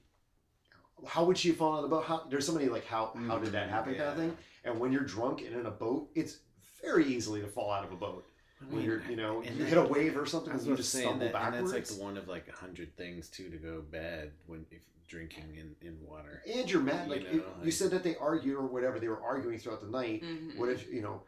How 1.05 1.23
would 1.25 1.37
she 1.37 1.49
have 1.49 1.57
fallen 1.57 1.77
on 1.77 1.81
the 1.83 1.89
boat? 1.89 2.05
How 2.05 2.25
there's 2.29 2.45
somebody 2.45 2.69
like 2.69 2.85
how 2.85 3.13
how 3.27 3.37
did 3.37 3.51
that 3.53 3.67
Mm, 3.67 3.71
happen 3.71 3.95
kind 3.95 4.09
of 4.09 4.15
thing. 4.17 4.37
And 4.63 4.79
when 4.79 4.91
you're 4.91 5.03
drunk 5.03 5.41
and 5.41 5.55
in 5.55 5.65
a 5.65 5.71
boat, 5.71 6.09
it's 6.15 6.37
very 6.81 7.05
easily 7.05 7.41
to 7.41 7.47
fall 7.47 7.71
out 7.71 7.83
of 7.83 7.91
a 7.91 7.95
boat. 7.95 8.25
When 8.69 8.83
you're 8.83 9.01
you 9.09 9.15
know 9.15 9.41
and 9.41 9.55
you 9.57 9.63
that- 9.63 9.69
hit 9.69 9.77
a 9.77 9.83
wave 9.83 10.15
or 10.17 10.25
something, 10.25 10.53
I 10.53 10.57
and 10.57 10.65
you 10.65 10.75
just 10.75 10.91
say, 10.91 11.01
stumble 11.01 11.25
and, 11.25 11.33
that, 11.33 11.41
and 11.43 11.51
backwards. 11.53 11.71
that's 11.71 11.91
like 11.91 11.97
the 11.99 12.03
one 12.03 12.17
of 12.17 12.27
like 12.27 12.47
a 12.47 12.51
hundred 12.55 12.95
things 12.95 13.27
too 13.29 13.49
to 13.49 13.57
go 13.57 13.81
bad 13.81 14.31
when 14.45 14.65
if 14.71 14.81
drinking 15.07 15.57
in, 15.57 15.75
in 15.85 15.97
water. 16.07 16.41
and 16.49 16.69
you're 16.71 16.81
mad. 16.81 17.07
you 17.07 17.13
Like 17.13 17.23
know, 17.25 17.31
you, 17.33 17.43
you 17.65 17.71
said 17.71 17.91
that 17.91 18.03
they 18.03 18.15
argued 18.15 18.55
or 18.55 18.65
whatever. 18.67 18.99
They 18.99 19.09
were 19.09 19.21
arguing 19.21 19.57
throughout 19.59 19.81
the 19.81 19.87
night. 19.87 20.23
mhm. 20.23 20.57
What 20.57 20.69
if 20.69 20.91
you 20.93 21.01
know? 21.01 21.23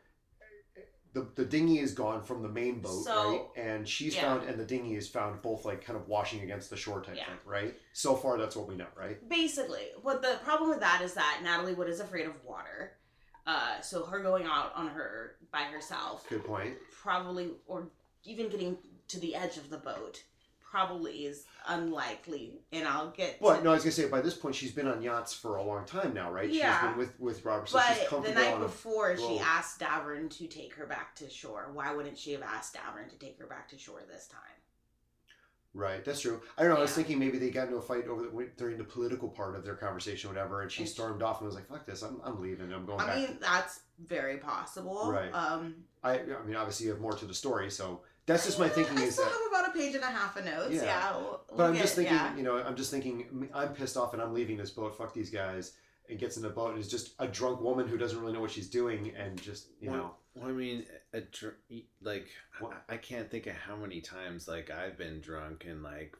The, 1.14 1.28
the 1.36 1.46
dinghy 1.46 1.78
is 1.80 1.94
gone 1.94 2.24
from 2.24 2.42
the 2.42 2.50
main 2.50 2.80
boat, 2.80 3.04
So- 3.06 3.30
right? 3.32 3.42
And 3.56 3.88
she's 3.88 4.16
yeah. 4.16 4.22
found, 4.24 4.50
and 4.50 4.60
the 4.60 4.66
dinghy 4.66 4.96
is 4.96 5.08
found 5.08 5.42
both 5.44 5.64
like 5.64 5.86
kind 5.86 5.98
of 5.98 6.08
washing 6.08 6.42
against 6.42 6.70
the 6.72 6.76
shore 6.78 7.02
type 7.02 7.16
Yeah. 7.18 7.26
thing, 7.28 7.38
right? 7.46 7.80
So 7.94 8.16
far, 8.16 8.38
that's 8.40 8.56
what 8.56 8.68
we 8.68 8.76
know, 8.76 8.88
right? 8.98 9.28
Basically, 9.30 9.88
but 10.04 10.22
the 10.24 10.40
problem 10.44 10.72
with 10.72 10.80
that 10.80 11.02
is 11.04 11.14
that 11.14 11.42
Natalie 11.44 11.74
Wood 11.76 11.88
is 11.88 12.00
afraid 12.00 12.26
of 12.26 12.44
water. 12.44 12.94
Uh, 13.46 13.80
so 13.82 14.06
her 14.06 14.22
going 14.22 14.46
out 14.46 14.74
on 14.76 14.88
her 14.88 15.36
by 15.52 15.64
herself, 15.64 16.28
Good 16.30 16.46
point. 16.46 16.76
probably, 16.92 17.52
or 17.68 17.90
even 18.24 18.50
getting 18.50 18.78
to 19.10 19.20
the 19.20 19.36
edge 19.36 19.58
of 19.58 19.70
the 19.70 19.78
boat, 19.78 20.24
probably 20.74 21.26
is 21.26 21.46
unlikely. 21.68 22.60
And 22.72 22.88
I'll 22.88 23.12
get. 23.12 23.38
Well, 23.40 23.58
to, 23.58 23.64
no, 23.64 23.70
I 23.70 23.74
was 23.76 23.84
gonna 23.84 23.92
say 23.92 24.08
by 24.08 24.22
this 24.22 24.34
point 24.34 24.56
she's 24.56 24.72
been 24.72 24.88
on 24.88 25.04
yachts 25.04 25.32
for 25.32 25.58
a 25.58 25.64
long 25.64 25.86
time 25.86 26.16
now, 26.16 26.32
right? 26.32 26.50
Yeah. 26.50 26.80
She's 26.80 26.90
been 26.90 26.98
with 26.98 27.20
with 27.20 27.46
Robert, 27.46 27.70
so 27.70 27.80
she's 27.80 28.08
But 28.10 28.24
the 28.24 28.34
night 28.34 28.60
before, 28.60 29.16
she 29.16 29.40
asked 29.40 29.80
Davern 29.80 30.36
to 30.38 30.48
take 30.48 30.74
her 30.74 30.88
back 30.88 31.16
to 31.18 31.30
shore. 31.30 31.70
Why 31.74 31.94
wouldn't 31.94 32.18
she 32.18 32.32
have 32.32 32.42
asked 32.42 32.76
Davern 32.76 33.08
to 33.10 33.16
take 33.18 33.38
her 33.40 33.46
back 33.46 33.70
to 33.70 33.78
shore 33.78 34.02
this 34.12 34.28
time? 34.28 34.40
Right, 35.76 36.06
that's 36.06 36.22
true. 36.22 36.42
I 36.58 36.62
don't 36.64 36.72
know. 36.72 36.78
I 36.78 36.82
was 36.82 36.92
thinking 36.92 37.18
maybe 37.18 37.40
they 37.40 37.50
got 37.50 37.66
into 37.66 37.78
a 37.78 37.82
fight 37.82 38.08
over 38.08 38.22
the, 38.22 38.50
during 38.58 38.78
the 38.78 38.84
political 38.84 39.28
part 39.28 39.56
of 39.56 39.64
their 39.64 39.76
conversation, 39.76 40.30
or 40.30 40.34
whatever, 40.34 40.62
and 40.62 40.72
she 40.72 40.82
And 40.82 40.88
she- 40.90 40.94
stormed 40.94 41.22
off 41.24 41.40
and 41.40 41.48
was 41.48 41.56
like, 41.56 41.68
"Fuck 41.68 41.86
this! 41.86 42.02
I'm, 42.02 42.20
I'm 42.24 42.42
leaving. 42.42 42.72
I'm 42.74 42.86
going 42.86 43.00
I 43.00 43.08
back." 43.08 43.16
mean, 43.18 43.38
that's 43.40 43.82
very 44.00 44.38
possible. 44.38 45.12
Right. 45.12 45.32
Um, 45.34 45.84
I, 46.04 46.20
I 46.20 46.44
mean, 46.46 46.56
obviously 46.56 46.88
you 46.88 46.92
have 46.92 47.02
more 47.02 47.14
to 47.14 47.26
the 47.26 47.34
story, 47.34 47.70
so 47.70 48.02
that's 48.26 48.46
just 48.46 48.60
my 48.60 48.70
thinking 48.70 48.98
I 48.98 49.04
is 49.04 49.14
still 49.14 49.26
that. 49.26 49.32
have 49.34 49.42
about 49.66 49.76
a 49.76 49.78
page 49.78 49.96
and 49.96 50.04
a 50.04 50.08
half 50.08 50.38
of 50.38 50.46
notes. 50.46 50.74
Yeah. 50.76 50.84
Yeah. 50.84 51.18
we'll- 51.18 51.42
But 51.50 51.58
we'll 51.58 51.68
I'm 51.68 51.76
just 51.76 51.96
get- 51.96 52.08
thinking, 52.08 52.16
yeah. 52.16 52.36
you 52.38 52.44
know, 52.44 52.58
I'm 52.58 52.76
just 52.76 52.92
thinking, 52.92 53.50
I'm 53.54 53.70
pissed 53.74 53.98
off 53.98 54.14
and 54.14 54.22
I'm 54.22 54.34
leaving 54.34 54.58
this 54.58 54.72
boat. 54.72 54.98
Fuck 54.98 55.14
these 55.14 55.30
guys. 55.30 55.74
And 56.10 56.20
gets 56.20 56.36
in 56.36 56.44
the 56.44 56.50
boat 56.50 56.72
and 56.72 56.80
is 56.80 56.90
just 56.92 57.14
a 57.20 57.28
drunk 57.28 57.62
woman 57.62 57.88
who 57.88 57.98
doesn't 57.98 58.20
really 58.20 58.34
know 58.34 58.42
what 58.42 58.52
she's 58.52 58.70
doing 58.70 59.14
and 59.16 59.42
just, 59.42 59.68
you 59.80 59.90
Well, 59.90 59.98
know, 60.00 60.16
Well, 60.36 60.50
I 60.50 60.52
mean, 60.52 60.86
a 61.14 61.22
dr- 61.22 61.56
like 62.02 62.28
What? 62.60 62.74
I, 62.90 62.96
I 62.96 62.98
can't 62.98 63.32
think 63.32 63.48
of 63.48 63.54
how 63.56 63.78
many 63.78 64.02
times 64.02 64.48
like 64.48 64.70
I've 64.70 64.98
been 64.98 65.22
drunk 65.22 65.64
and 65.66 65.82
like, 65.82 66.16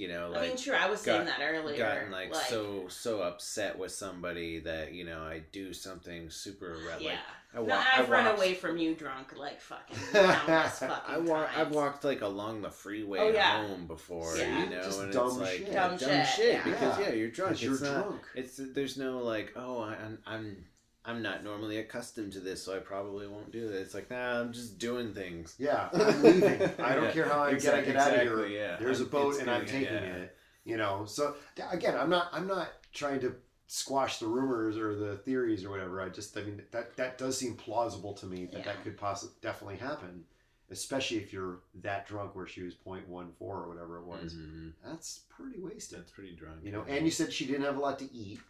you 0.00 0.08
know, 0.08 0.26
I 0.26 0.38
like 0.38 0.48
mean, 0.48 0.56
true. 0.56 0.74
I 0.74 0.88
was 0.88 1.00
saying 1.00 1.26
that 1.26 1.40
earlier. 1.42 1.76
gotten 1.76 2.10
like, 2.10 2.34
so 2.34 2.86
so 2.88 3.20
upset 3.20 3.78
with 3.78 3.92
somebody 3.92 4.58
that 4.60 4.92
you 4.94 5.04
know 5.04 5.20
I 5.22 5.42
do 5.52 5.72
something 5.74 6.30
super 6.30 6.76
ra- 6.88 6.96
yeah. 6.98 7.10
like 7.10 7.18
I 7.52 7.56
no, 7.58 7.62
walk. 7.64 7.86
I've 7.94 8.08
I 8.08 8.12
run 8.12 8.24
walked- 8.26 8.38
away 8.38 8.54
from 8.54 8.78
you 8.78 8.94
drunk 8.94 9.36
like 9.36 9.60
fucking 9.60 9.96
countless 10.12 10.78
fucking 10.78 11.14
I 11.14 11.18
walk. 11.18 11.50
I've 11.56 11.70
walked 11.72 12.04
like 12.04 12.20
along 12.22 12.62
the 12.62 12.70
freeway 12.70 13.18
Oh, 13.18 13.28
yeah. 13.30 13.66
home 13.66 13.86
before, 13.86 14.36
Yeah. 14.38 14.64
you 14.64 14.70
know, 14.70 14.82
Just 14.82 15.00
and 15.00 15.12
dumb 15.12 15.26
it's 15.28 15.36
like 15.36 15.50
shit. 15.58 15.68
yeah, 15.68 15.88
Dumb 15.88 15.96
dumb, 15.98 16.08
shit, 16.08 16.26
shit, 16.28 16.52
yeah. 16.54 16.64
because 16.64 16.98
Yeah. 16.98 17.08
yeah, 17.08 17.14
you're 17.14 17.28
drunk. 17.30 17.50
because 17.50 17.62
you're 17.62 17.72
it's 17.74 17.82
not. 17.82 18.06
drunk. 18.06 18.22
It's 18.36 18.60
there's 18.74 18.96
no 18.96 19.18
like 19.18 19.52
oh 19.56 19.80
I, 19.80 19.96
I'm 19.96 20.18
I'm 20.26 20.64
I'm 21.04 21.22
not 21.22 21.42
normally 21.42 21.78
accustomed 21.78 22.32
to 22.34 22.40
this, 22.40 22.62
so 22.62 22.76
I 22.76 22.78
probably 22.80 23.26
won't 23.26 23.50
do 23.50 23.68
this. 23.68 23.86
It's 23.86 23.94
like 23.94 24.10
nah, 24.10 24.40
I'm 24.40 24.52
just 24.52 24.78
doing 24.78 25.14
things. 25.14 25.54
Yeah, 25.58 25.88
I'm 25.94 26.22
leaving. 26.22 26.62
I 26.78 26.94
don't 26.94 27.04
Yeah, 27.04 27.12
care 27.12 27.24
how 27.28 27.40
I 27.44 27.50
exactly- 27.50 27.92
get, 27.92 28.00
I 28.00 28.06
get 28.10 28.18
out 28.20 28.26
of 28.26 28.38
here. 28.40 28.46
yeah. 28.46 28.76
There's 28.78 29.00
a 29.00 29.04
I'm- 29.04 29.10
boat 29.10 29.40
and 29.40 29.50
I'm 29.50 29.66
taking 29.66 29.82
yeah. 29.94 30.14
it. 30.16 30.36
You 30.64 30.76
know, 30.76 31.06
so 31.06 31.36
again, 31.72 31.96
I'm 31.96 32.10
not. 32.10 32.28
I'm 32.32 32.46
not 32.46 32.68
trying 32.92 33.20
to 33.20 33.34
squash 33.66 34.18
the 34.18 34.26
rumors 34.26 34.76
or 34.76 34.94
the 34.94 35.16
theories 35.18 35.64
or 35.64 35.70
whatever. 35.70 36.02
I 36.02 36.08
just, 36.10 36.36
I 36.36 36.42
mean, 36.42 36.60
that 36.72 36.96
that 36.96 37.16
does 37.18 37.38
seem 37.38 37.54
plausible 37.54 38.12
to 38.14 38.26
me 38.26 38.44
that 38.52 38.64
that 38.64 38.82
could 38.84 38.98
possibly 38.98 39.34
definitely 39.40 39.76
happen, 39.76 40.24
especially 40.70 41.16
if 41.16 41.32
you're 41.32 41.60
that 41.82 42.06
drunk 42.06 42.36
where 42.36 42.46
she 42.46 42.62
was 42.62 42.74
0.14 42.74 43.28
or 43.40 43.68
whatever 43.68 43.98
it 43.98 44.04
was. 44.04 44.34
Mhm. 44.34 44.72
That's 44.84 45.20
pretty 45.30 45.60
wasted. 45.60 46.00
That's 46.00 46.10
pretty 46.12 46.32
drunk. 46.36 46.58
You 46.62 46.72
know, 46.72 46.84
and 46.86 47.06
you 47.06 47.10
said 47.10 47.32
she 47.32 47.46
didn't 47.46 47.62
have 47.64 47.78
a 47.78 47.80
lot 47.80 47.98
to 48.00 48.12
eat. 48.14 48.40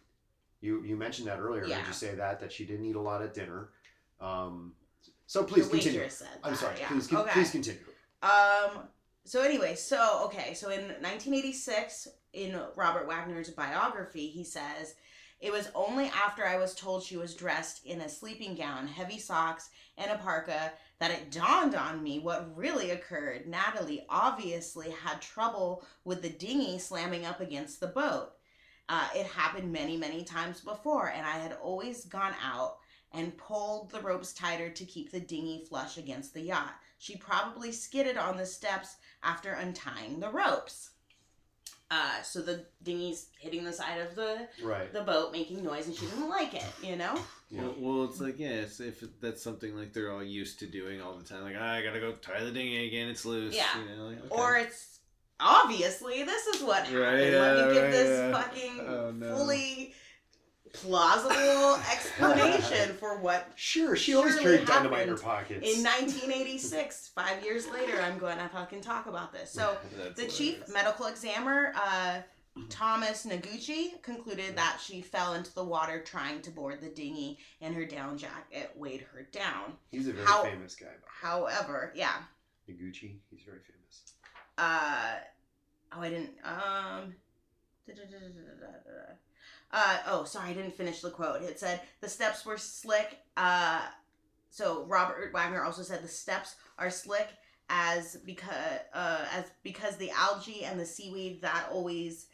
You 0.61 0.83
you 0.83 0.95
mentioned 0.95 1.27
that 1.27 1.39
earlier. 1.39 1.65
Yeah. 1.65 1.77
Did 1.79 1.87
you 1.87 1.93
say 1.93 2.15
that 2.15 2.39
that 2.39 2.51
she 2.51 2.65
didn't 2.65 2.85
eat 2.85 2.95
a 2.95 3.01
lot 3.01 3.21
at 3.21 3.33
dinner? 3.33 3.69
Um, 4.19 4.73
so 5.25 5.41
The 5.41 5.47
please 5.47 5.67
continue. 5.67 5.99
waitress 5.99 6.17
said 6.19 6.27
I'm 6.43 6.55
sorry. 6.55 6.75
yeah. 6.79 6.87
Please, 6.87 7.07
con- 7.07 7.19
okay. 7.21 7.31
please 7.31 7.51
continue. 7.51 7.81
Um. 8.21 8.83
So 9.23 9.41
anyway, 9.41 9.75
so 9.75 10.23
okay, 10.25 10.53
so 10.55 10.69
in 10.69 10.81
1986, 10.81 12.07
in 12.33 12.59
Robert 12.75 13.07
Wagner's 13.07 13.49
biography, 13.51 14.27
he 14.27 14.43
says, 14.43 14.95
It 15.39 15.51
was 15.51 15.69
only 15.75 16.05
after 16.07 16.45
I 16.45 16.57
was 16.57 16.73
told 16.73 17.03
she 17.03 17.17
was 17.17 17.35
dressed 17.35 17.85
in 17.85 18.01
a 18.01 18.09
sleeping 18.09 18.55
gown, 18.55 18.87
heavy 18.87 19.19
socks, 19.19 19.69
and 19.97 20.09
a 20.11 20.17
parka 20.17 20.71
that 20.99 21.11
it 21.11 21.31
dawned 21.31 21.75
on 21.75 22.01
me 22.01 22.17
what 22.19 22.55
really 22.57 22.91
occurred. 22.91 23.47
Natalie 23.47 24.05
obviously 24.09 24.89
had 25.03 25.21
trouble 25.21 25.83
with 26.03 26.21
the 26.23 26.29
dinghy 26.29 26.79
slamming 26.79 27.25
up 27.25 27.41
against 27.41 27.79
the 27.79 27.87
boat. 27.87 28.31
Uh, 28.91 29.07
it 29.15 29.25
happened 29.25 29.71
many, 29.71 29.95
many 29.95 30.21
times 30.21 30.59
before, 30.59 31.07
and 31.15 31.25
I 31.25 31.37
had 31.37 31.53
always 31.63 32.03
gone 32.03 32.33
out 32.43 32.75
and 33.13 33.37
pulled 33.37 33.89
the 33.89 34.01
ropes 34.01 34.33
tighter 34.33 34.69
to 34.69 34.83
keep 34.85 35.11
the 35.11 35.19
dinghy 35.21 35.63
flush 35.63 35.97
against 35.97 36.33
the 36.33 36.41
yacht. 36.41 36.73
She 36.99 37.15
probably 37.15 37.71
skidded 37.71 38.17
on 38.17 38.35
the 38.35 38.45
steps 38.45 38.97
after 39.23 39.53
untying 39.53 40.19
the 40.19 40.29
ropes. 40.29 40.89
Uh, 41.89 42.21
so 42.21 42.41
the 42.41 42.65
dinghy's 42.83 43.27
hitting 43.39 43.63
the 43.63 43.71
side 43.71 44.01
of 44.01 44.15
the 44.15 44.47
Right. 44.61 44.91
the 44.91 45.01
boat, 45.03 45.31
making 45.31 45.63
noise, 45.63 45.87
and 45.87 45.95
she 45.95 46.05
doesn't 46.07 46.29
like 46.29 46.53
it. 46.53 46.65
You 46.83 46.97
know. 46.97 47.17
Yeah. 47.49 47.61
Well, 47.61 47.75
well, 47.79 48.03
it's 48.05 48.19
like 48.19 48.39
yeah, 48.39 48.49
it's, 48.49 48.81
if 48.81 49.03
that's 49.21 49.41
something 49.41 49.73
like 49.75 49.93
they're 49.93 50.11
all 50.11 50.23
used 50.23 50.59
to 50.59 50.67
doing 50.67 51.01
all 51.01 51.15
the 51.15 51.23
time, 51.23 51.43
like 51.43 51.55
"Ah, 51.57 51.73
I 51.75 51.81
gotta 51.81 51.99
go 52.01 52.13
tie 52.13 52.43
the 52.43 52.51
dinghy 52.51 52.87
again, 52.87 53.09
it's 53.09 53.25
loose. 53.25 53.55
Yeah. 53.55 53.67
You 53.77 53.95
know, 53.95 54.03
like, 54.07 54.19
okay. 54.19 54.27
Or 54.29 54.57
it's 54.57 54.90
obviously 55.41 56.23
this 56.23 56.47
is 56.47 56.61
what 56.63 56.83
happened. 56.85 56.99
Right, 56.99 57.33
Let 57.33 57.67
me 57.67 57.73
give 57.73 57.83
right, 57.83 57.91
this 57.91 58.19
yeah. 58.19 58.31
fucking 58.41 58.79
Oh, 58.87 59.11
no. 59.11 59.35
fully 59.35 59.93
plausible 60.73 61.75
explanation 61.91 62.95
for 62.95 63.17
what 63.19 63.51
Sure, 63.55 63.95
she 63.95 64.15
always 64.15 64.37
carried 64.39 64.65
dynamite 64.65 65.03
in 65.03 65.09
her 65.09 65.15
happened 65.15 65.21
pockets. 65.21 65.77
in 65.77 65.83
1986, 65.83 67.11
five 67.13 67.43
years 67.43 67.67
later, 67.69 67.99
I'm 68.01 68.17
going 68.17 68.37
to 68.37 68.47
fucking 68.49 68.81
talk 68.81 69.07
about 69.07 69.33
this. 69.33 69.51
So 69.51 69.77
That's 69.97 70.19
the 70.21 70.27
chief 70.27 70.63
medical 70.71 71.07
examiner, 71.07 71.73
uh, 71.75 72.19
Thomas 72.69 73.25
Noguchi, 73.25 74.01
concluded 74.01 74.55
that 74.57 74.77
she 74.83 75.01
fell 75.01 75.33
into 75.33 75.53
the 75.53 75.63
water 75.63 76.01
trying 76.01 76.41
to 76.41 76.51
board 76.51 76.81
the 76.81 76.89
dinghy, 76.89 77.39
and 77.61 77.73
her 77.75 77.85
down 77.85 78.17
jacket 78.17 78.71
weighed 78.75 79.05
her 79.13 79.27
down. 79.31 79.73
He's 79.89 80.07
a 80.07 80.13
very 80.13 80.25
How- 80.25 80.43
famous 80.43 80.75
guy. 80.75 80.87
However, 81.05 81.91
yeah, 81.95 82.15
Noguchi, 82.69 83.17
he's 83.29 83.41
very 83.45 83.59
famous. 83.59 83.80
Uh 84.61 85.15
oh 85.93 86.01
i 86.01 86.09
didn't 86.09 86.33
um 86.43 87.13
uh 89.71 89.97
oh 90.07 90.23
sorry 90.23 90.51
i 90.51 90.53
didn't 90.53 90.75
finish 90.75 91.01
the 91.01 91.09
quote. 91.09 91.41
It 91.41 91.59
said 91.59 91.81
the 91.99 92.07
steps 92.07 92.45
were 92.45 92.57
slick 92.57 93.17
uh 93.35 93.81
so 94.51 94.85
robert 94.87 95.33
wagner 95.33 95.63
also 95.63 95.81
said 95.81 96.03
the 96.03 96.07
steps 96.07 96.55
are 96.77 96.91
slick 96.91 97.27
as 97.69 98.17
because 98.17 98.79
uh 98.93 99.25
as 99.33 99.45
because 99.63 99.97
the 99.97 100.11
algae 100.11 100.63
and 100.63 100.79
the 100.79 100.85
seaweed 100.85 101.41
that 101.41 101.67
always 101.71 102.27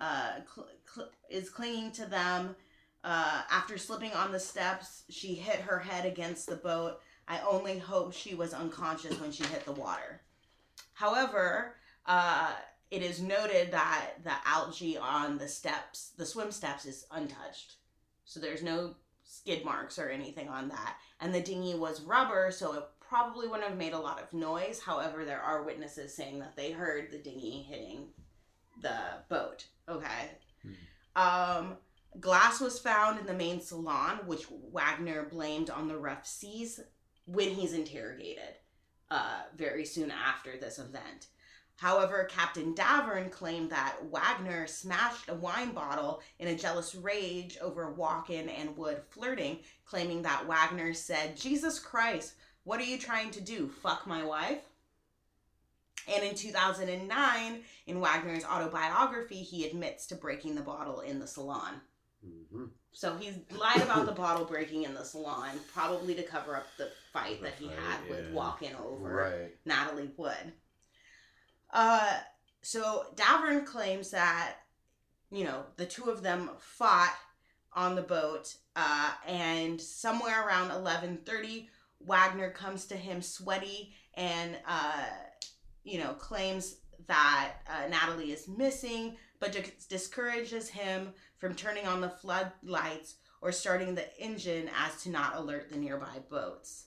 uh 0.00 0.36
cl- 0.54 0.68
cl- 0.92 1.10
is 1.28 1.50
clinging 1.50 1.92
to 1.92 2.06
them 2.06 2.56
uh 3.02 3.42
after 3.50 3.76
slipping 3.76 4.12
on 4.12 4.32
the 4.32 4.40
steps 4.40 5.02
she 5.10 5.34
hit 5.34 5.60
her 5.60 5.78
head 5.78 6.06
against 6.06 6.48
the 6.48 6.56
boat. 6.56 7.00
I 7.26 7.40
only 7.40 7.78
hope 7.78 8.12
she 8.12 8.34
was 8.34 8.52
unconscious 8.54 9.18
when 9.20 9.32
she 9.32 9.44
hit 9.44 9.64
the 9.64 9.72
water 9.72 10.20
However, 10.94 11.76
uh, 12.06 12.52
it 12.90 13.02
is 13.02 13.20
noted 13.20 13.72
that 13.72 14.10
the 14.22 14.32
algae 14.46 14.96
on 14.96 15.38
the 15.38 15.48
steps, 15.48 16.12
the 16.16 16.24
swim 16.24 16.50
steps, 16.50 16.86
is 16.86 17.06
untouched. 17.10 17.76
So 18.24 18.40
there's 18.40 18.62
no 18.62 18.94
skid 19.24 19.64
marks 19.64 19.98
or 19.98 20.08
anything 20.08 20.48
on 20.48 20.68
that. 20.68 20.96
And 21.20 21.34
the 21.34 21.40
dinghy 21.40 21.74
was 21.74 22.02
rubber, 22.02 22.50
so 22.50 22.74
it 22.74 22.84
probably 23.00 23.48
wouldn't 23.48 23.68
have 23.68 23.78
made 23.78 23.92
a 23.92 23.98
lot 23.98 24.22
of 24.22 24.32
noise. 24.32 24.80
However, 24.80 25.24
there 25.24 25.40
are 25.40 25.64
witnesses 25.64 26.14
saying 26.14 26.38
that 26.38 26.56
they 26.56 26.70
heard 26.70 27.10
the 27.10 27.18
dinghy 27.18 27.62
hitting 27.62 28.08
the 28.80 28.98
boat. 29.28 29.66
Okay. 29.88 30.30
Um, 31.16 31.76
glass 32.20 32.60
was 32.60 32.78
found 32.78 33.18
in 33.18 33.26
the 33.26 33.34
main 33.34 33.60
salon, 33.60 34.20
which 34.26 34.46
Wagner 34.72 35.24
blamed 35.24 35.70
on 35.70 35.88
the 35.88 35.98
rough 35.98 36.26
seas 36.26 36.80
when 37.26 37.50
he's 37.50 37.72
interrogated 37.72 38.56
uh, 39.14 39.42
very 39.56 39.84
soon 39.84 40.10
after 40.10 40.56
this 40.56 40.80
event. 40.80 41.28
However, 41.76 42.28
Captain 42.28 42.74
Davern 42.74 43.30
claimed 43.30 43.70
that 43.70 43.96
Wagner 44.10 44.66
smashed 44.66 45.28
a 45.28 45.34
wine 45.34 45.70
bottle 45.70 46.20
in 46.40 46.48
a 46.48 46.56
jealous 46.56 46.96
rage 46.96 47.56
over 47.60 47.94
Walken 47.96 48.48
and 48.48 48.76
Wood 48.76 49.02
flirting, 49.10 49.60
claiming 49.84 50.22
that 50.22 50.46
Wagner 50.46 50.92
said, 50.94 51.36
Jesus 51.36 51.78
Christ, 51.78 52.34
what 52.64 52.80
are 52.80 52.84
you 52.84 52.98
trying 52.98 53.30
to 53.32 53.40
do? 53.40 53.68
Fuck 53.68 54.04
my 54.06 54.24
wife? 54.24 54.62
And 56.12 56.24
in 56.24 56.34
2009, 56.34 57.62
in 57.86 58.00
Wagner's 58.00 58.44
autobiography, 58.44 59.42
he 59.42 59.64
admits 59.64 60.06
to 60.06 60.16
breaking 60.16 60.56
the 60.56 60.60
bottle 60.60 61.00
in 61.00 61.20
the 61.20 61.26
salon. 61.26 61.80
hmm 62.20 62.64
So 62.94 63.16
he's 63.16 63.34
lied 63.58 63.82
about 63.82 64.06
the 64.06 64.12
bottle 64.12 64.44
breaking 64.44 64.84
in 64.84 64.94
the 64.94 65.04
salon, 65.04 65.50
probably 65.74 66.14
to 66.14 66.22
cover 66.22 66.56
up 66.56 66.66
the 66.78 66.90
fight 67.12 67.42
that 67.42 67.54
he 67.58 67.66
had 67.66 68.08
with 68.08 68.32
Walken 68.32 68.80
over 68.80 69.14
Right. 69.14 69.56
Natalie 69.66 70.12
Wood. 70.16 70.52
Uh, 71.72 72.18
so 72.62 73.06
Davern 73.16 73.66
claims 73.66 74.10
that 74.12 74.54
you 75.32 75.44
know 75.44 75.64
the 75.76 75.86
two 75.86 76.04
of 76.04 76.22
them 76.22 76.50
fought 76.60 77.14
on 77.72 77.96
the 77.96 78.02
boat, 78.02 78.54
uh, 78.76 79.10
and 79.26 79.80
somewhere 79.80 80.46
around 80.46 80.70
eleven 80.70 81.18
thirty, 81.26 81.68
Wagner 82.00 82.50
comes 82.50 82.84
to 82.86 82.96
him 82.96 83.20
sweaty 83.20 83.92
and 84.14 84.56
uh, 84.68 85.04
you 85.82 85.98
know 85.98 86.12
claims 86.12 86.76
that 87.08 87.54
uh, 87.68 87.88
Natalie 87.88 88.30
is 88.30 88.46
missing, 88.46 89.16
but 89.44 89.52
dis- 89.52 89.84
discourages 89.86 90.70
him 90.70 91.12
from 91.36 91.54
turning 91.54 91.86
on 91.86 92.00
the 92.00 92.08
floodlights 92.08 93.16
or 93.42 93.52
starting 93.52 93.94
the 93.94 94.18
engine 94.18 94.70
as 94.82 95.02
to 95.02 95.10
not 95.10 95.36
alert 95.36 95.68
the 95.70 95.76
nearby 95.76 96.18
boats. 96.30 96.86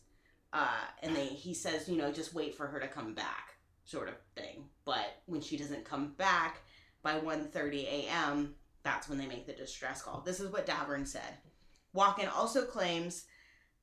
Uh, 0.52 0.68
and 1.04 1.16
they, 1.16 1.28
he 1.28 1.54
says, 1.54 1.88
you 1.88 1.98
know, 1.98 2.12
just 2.12 2.34
wait 2.34 2.56
for 2.56 2.66
her 2.66 2.80
to 2.80 2.88
come 2.88 3.14
back, 3.14 3.54
sort 3.84 4.08
of 4.08 4.16
thing. 4.36 4.66
But 4.86 5.22
when 5.28 5.40
she 5.40 5.56
doesn't 5.56 5.86
come 5.86 6.14
back 6.18 6.62
by 7.04 7.20
1.30 7.20 7.84
a.m., 7.84 8.56
that's 8.82 9.08
when 9.08 9.20
they 9.20 9.28
make 9.28 9.46
the 9.46 9.54
distress 9.54 10.02
call. 10.02 10.22
This 10.22 10.40
is 10.40 10.52
what 10.52 10.66
Davern 10.66 11.06
said. 11.06 11.38
Walken 11.96 12.34
also 12.36 12.64
claims 12.64 13.26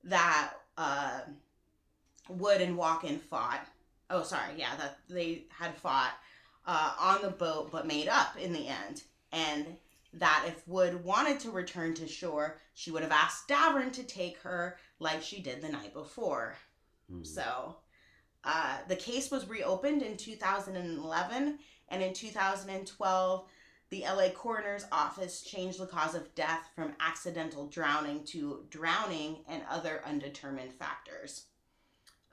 that 0.02 0.54
uh, 0.76 1.20
Wood 2.28 2.60
and 2.60 2.76
Walken 2.76 3.20
fought. 3.20 3.68
Oh, 4.10 4.24
sorry, 4.24 4.54
yeah, 4.56 4.74
that 4.76 4.98
they 5.08 5.44
had 5.50 5.76
fought 5.76 6.14
uh, 6.66 6.94
on 6.98 7.22
the 7.22 7.30
boat, 7.30 7.70
but 7.70 7.86
made 7.86 8.08
up 8.08 8.36
in 8.36 8.52
the 8.52 8.68
end, 8.68 9.02
and 9.32 9.76
that 10.14 10.44
if 10.46 10.66
Wood 10.68 11.04
wanted 11.04 11.40
to 11.40 11.50
return 11.50 11.94
to 11.94 12.06
shore, 12.06 12.60
she 12.74 12.90
would 12.90 13.02
have 13.02 13.12
asked 13.12 13.48
Davern 13.48 13.92
to 13.92 14.04
take 14.04 14.38
her 14.38 14.78
like 15.00 15.22
she 15.22 15.40
did 15.40 15.60
the 15.60 15.68
night 15.68 15.92
before. 15.92 16.56
Mhm. 17.10 17.26
So, 17.26 17.76
uh, 18.44 18.78
the 18.88 18.96
case 18.96 19.30
was 19.30 19.48
reopened 19.48 20.02
in 20.02 20.16
2011, 20.16 21.58
and 21.88 22.02
in 22.02 22.14
2012, 22.14 23.48
the 23.90 24.04
LA 24.04 24.30
Coroner's 24.30 24.86
Office 24.90 25.42
changed 25.42 25.78
the 25.78 25.86
cause 25.86 26.14
of 26.14 26.34
death 26.34 26.68
from 26.74 26.96
accidental 27.00 27.66
drowning 27.68 28.24
to 28.24 28.66
drowning 28.70 29.44
and 29.46 29.62
other 29.68 30.02
undetermined 30.04 30.72
factors. 30.72 31.46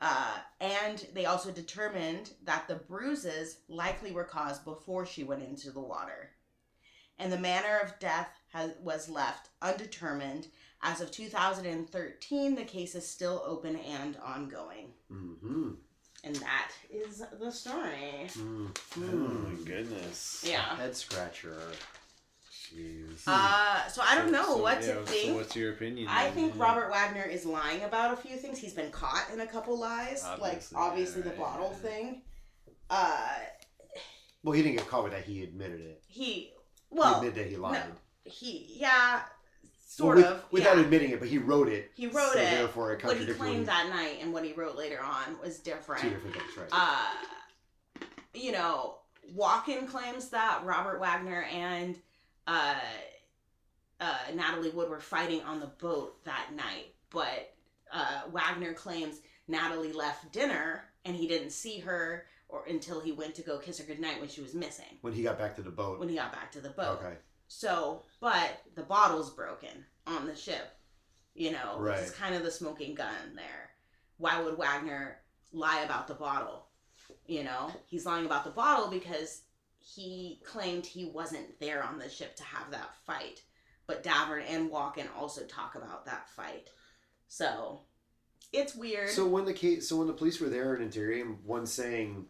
Uh, 0.02 0.34
and 0.60 1.06
they 1.14 1.26
also 1.26 1.52
determined 1.52 2.32
that 2.44 2.68
the 2.68 2.76
bruises 2.76 3.58
likely 3.70 4.12
were 4.12 4.24
caused 4.24 4.66
before 4.66 5.06
she 5.06 5.24
went 5.24 5.44
into 5.44 5.70
the 5.72 5.80
water. 5.80 6.32
And 7.20 7.32
the 7.32 7.38
manner 7.38 7.78
of 7.84 8.00
death 8.00 8.30
has, 8.52 8.72
was 8.82 9.08
left 9.08 9.50
undetermined. 9.62 10.48
As 10.82 11.02
of 11.02 11.12
2013, 11.12 12.56
the 12.56 12.64
case 12.64 12.96
is 12.96 13.08
still 13.08 13.44
open 13.46 13.76
and 13.76 14.18
ongoing. 14.18 14.94
Mhm. 15.12 15.78
And 16.24 16.36
that 16.38 16.72
is 16.90 17.24
the 17.40 17.52
story. 17.52 18.28
Mm. 18.30 18.76
Oh 18.98 19.00
my 19.02 19.64
goodness. 19.64 20.44
Yeah. 20.48 20.76
Head 20.78 20.96
scratcher. 20.96 21.58
Jeez. 22.74 23.24
Uh, 23.28 23.88
so 23.90 24.02
I 24.02 24.16
don't 24.16 24.28
So- 24.28 24.32
know 24.32 24.46
so, 24.46 24.58
what 24.62 24.82
yeah, 24.82 24.94
to 24.94 24.94
so 24.94 25.06
think. 25.06 25.36
what's 25.36 25.56
your 25.56 25.74
opinion? 25.74 26.08
I 26.10 26.26
then? 26.26 26.34
think 26.34 26.58
Robert 26.60 26.90
Wagner 26.90 27.24
is 27.24 27.46
lying 27.46 27.84
about 27.84 28.14
a 28.14 28.18
few 28.18 28.38
things. 28.38 28.58
He's 28.60 28.74
been 28.74 28.92
caught 28.92 29.28
in 29.34 29.40
a 29.42 29.48
couple 29.48 29.78
lies, 29.78 30.24
Obviously, 30.24 30.42
like 30.42 30.64
obviously 30.76 31.18
yeah, 31.22 31.24
the 31.26 31.30
right, 31.32 31.40
bottle 31.40 31.70
yeah. 31.74 31.90
thing. 31.90 32.22
Uh, 32.90 33.30
Well, 34.44 34.54
he 34.54 34.64
didn't 34.64 34.78
get 34.78 34.88
caught 34.88 35.04
with 35.04 35.14
that. 35.14 35.24
He 35.26 35.44
admitted 35.44 35.82
it. 35.82 36.04
he 36.08 36.24
he 36.24 36.54
well, 36.90 37.16
admitted 37.18 37.36
that 37.44 37.48
he 37.50 37.58
lied. 37.58 37.84
he 38.26 38.68
yeah, 38.80 39.16
Well, 39.16 39.26
sort 39.88 40.18
with- 40.18 40.26
of 40.26 40.44
Without 40.52 40.78
yeah. 40.78 40.84
admitting 40.84 41.12
it, 41.12 41.20
but 41.20 41.28
he 41.30 41.38
wrote 41.38 41.68
it. 41.68 41.92
He 41.96 42.08
wrote 42.08 42.34
so 42.34 42.40
it. 42.40 42.50
Therefore, 42.52 42.94
it 42.94 43.04
what 43.04 43.18
he 43.18 43.26
claimed 43.28 43.68
that 43.68 43.90
night 43.90 44.20
and 44.22 44.32
what 44.34 44.44
he 44.46 44.54
wrote 44.54 44.76
later 44.76 45.00
on 45.02 45.40
was 45.40 45.60
different. 45.60 46.02
two 46.02 46.10
different 46.10 46.36
things, 46.36 46.58
right? 46.58 46.70
uh, 46.72 47.06
you 48.34 48.52
know, 48.52 48.98
Walken 49.36 49.88
claims 49.88 50.30
that 50.30 50.64
Robert 50.66 51.00
Wagner 51.00 51.44
and 51.44 51.98
uh, 52.48 52.76
uh, 54.00 54.18
Natalie 54.34 54.70
Wood 54.70 54.90
were 54.90 55.00
fighting 55.00 55.42
on 55.42 55.60
the 55.60 55.68
boat 55.68 56.24
that 56.26 56.50
night, 56.56 56.94
but 57.10 57.54
uh, 57.92 58.22
Wagner 58.32 58.74
claims 58.74 59.20
Natalie 59.48 59.94
left 59.94 60.32
dinner 60.32 60.86
and 61.06 61.16
he 61.16 61.28
didn't 61.28 61.52
see 61.52 61.80
her 61.80 62.26
or 62.50 62.66
until 62.68 63.00
he 63.00 63.12
went 63.12 63.36
to 63.36 63.42
go 63.42 63.58
kiss 63.58 63.80
her 63.80 63.86
goodnight 63.86 64.20
when 64.20 64.30
she 64.30 64.42
was 64.42 64.54
missing 64.54 64.98
when 65.02 65.14
he 65.14 65.24
got 65.24 65.38
back 65.38 65.56
to 65.56 65.62
the 65.62 65.70
boat. 65.72 66.00
when 66.00 66.10
he 66.10 66.16
got 66.16 66.32
back 66.34 66.52
to 66.52 66.62
the 66.62 66.70
boat. 66.70 67.00
Okay. 67.02 67.16
So, 67.48 68.04
but 68.22 68.62
the 68.76 68.84
bottle's 68.84 69.30
broken 69.30 69.86
on 70.08 70.26
the 70.26 70.36
ship, 70.36 70.74
you 71.36 71.52
know, 71.52 71.78
which 71.80 71.98
is 71.98 72.12
kind 72.12 72.34
of 72.34 72.44
the 72.44 72.52
smoking 72.52 72.96
gun 72.96 73.36
there. 73.36 73.72
Why 74.18 74.42
would 74.42 74.58
Wagner 74.58 75.18
lie 75.52 75.82
about 75.82 76.08
the 76.08 76.14
bottle? 76.14 76.68
You 77.28 77.44
know, 77.44 77.72
he's 77.88 78.06
lying 78.06 78.26
about 78.26 78.46
the 78.46 78.52
bottle 78.52 78.88
because 78.88 79.42
he 79.82 80.40
claimed 80.46 80.86
he 80.86 81.06
wasn't 81.06 81.60
there 81.60 81.84
on 81.84 81.98
the 82.00 82.10
ship 82.10 82.36
to 82.38 82.44
have 82.44 82.72
that 82.72 82.96
fight. 83.06 83.42
But 83.88 84.04
Davern 84.04 84.44
and 84.48 84.70
Walken 84.72 85.08
also 85.18 85.44
talk 85.46 85.76
about 85.76 86.06
that 86.06 86.30
fight. 86.30 86.70
So, 87.28 87.82
it's 88.54 88.76
weird. 88.76 89.10
So 89.10 89.26
when 89.28 89.46
the 89.46 89.54
case, 89.54 89.88
so 89.90 89.98
when 89.98 90.08
the 90.08 90.14
police 90.14 90.40
were 90.40 90.50
there 90.50 90.76
in 90.76 90.88
Interium, 90.90 91.42
one 91.44 91.66
saying, 91.66 92.26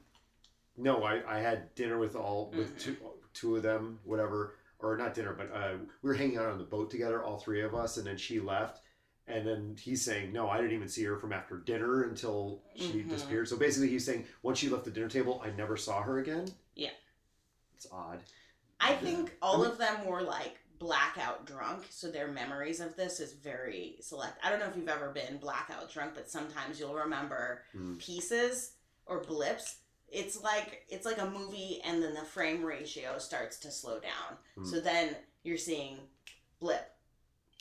"No, 0.78 1.04
I, 1.04 1.22
I 1.28 1.40
had 1.40 1.74
dinner 1.76 1.98
with 1.98 2.16
all 2.16 2.52
with 2.56 2.76
Mhm. 2.76 2.80
two 2.80 2.98
two 3.34 3.56
of 3.56 3.64
them, 3.64 4.00
whatever, 4.04 4.56
or 4.80 4.98
not 4.98 5.14
dinner, 5.14 5.34
but 5.34 5.52
uh, 5.54 5.78
we 6.02 6.10
were 6.10 6.14
hanging 6.16 6.38
out 6.38 6.48
on 6.48 6.58
the 6.58 6.64
boat 6.64 6.90
together, 6.92 7.24
all 7.24 7.38
three 7.40 7.62
of 7.62 7.74
us, 7.76 7.98
and 7.98 8.06
then 8.06 8.18
she 8.18 8.40
left." 8.40 8.82
And 9.28 9.48
then 9.48 9.76
he's 9.80 10.04
saying, 10.04 10.32
"No, 10.34 10.50
I 10.50 10.58
didn't 10.58 10.74
even 10.74 10.90
see 10.90 11.04
her 11.06 11.18
from 11.18 11.32
after 11.32 11.58
dinner 11.58 12.04
until 12.04 12.64
she 12.76 13.04
Mhm. 13.04 13.10
disappeared." 13.10 13.48
So 13.48 13.58
basically, 13.58 13.90
he's 13.90 14.06
saying 14.06 14.28
once 14.42 14.58
she 14.60 14.70
left 14.70 14.86
the 14.86 14.92
dinner 14.92 15.10
table, 15.10 15.42
I 15.44 15.52
never 15.52 15.78
saw 15.78 16.02
her 16.02 16.20
again. 16.20 16.48
Yeah. 16.76 16.92
It's 17.84 17.92
odd. 17.92 18.20
I 18.80 18.94
think 18.96 19.32
all 19.42 19.56
I 19.56 19.64
mean- 19.64 19.72
of 19.72 19.78
them 19.78 20.06
were 20.06 20.22
like 20.22 20.58
blackout 20.80 21.46
drunk, 21.46 21.86
so 21.90 22.10
their 22.10 22.28
memories 22.28 22.80
of 22.80 22.96
this 22.96 23.20
is 23.20 23.34
very 23.34 23.98
select. 24.02 24.40
I 24.44 24.50
don't 24.50 24.60
know 24.60 24.66
if 24.68 24.76
you've 24.76 24.90
ever 24.90 25.10
been 25.12 25.38
blackout 25.38 25.92
drunk, 25.92 26.14
but 26.16 26.30
sometimes 26.30 26.80
you'll 26.80 26.96
remember 26.96 27.64
Mm. 27.76 28.00
pieces 28.00 28.74
or 29.06 29.20
blips. 29.24 29.78
It's 30.08 30.42
like 30.42 30.86
it's 30.90 31.06
like 31.06 31.20
a 31.20 31.30
movie, 31.30 31.82
and 31.84 32.02
then 32.04 32.14
the 32.14 32.24
frame 32.26 32.64
ratio 32.64 33.18
starts 33.20 33.58
to 33.60 33.72
slow 33.72 34.00
down. 34.00 34.38
Mm. 34.58 34.68
So 34.70 34.80
then 34.80 35.16
you're 35.44 35.58
seeing 35.58 36.00
blip, 36.60 36.92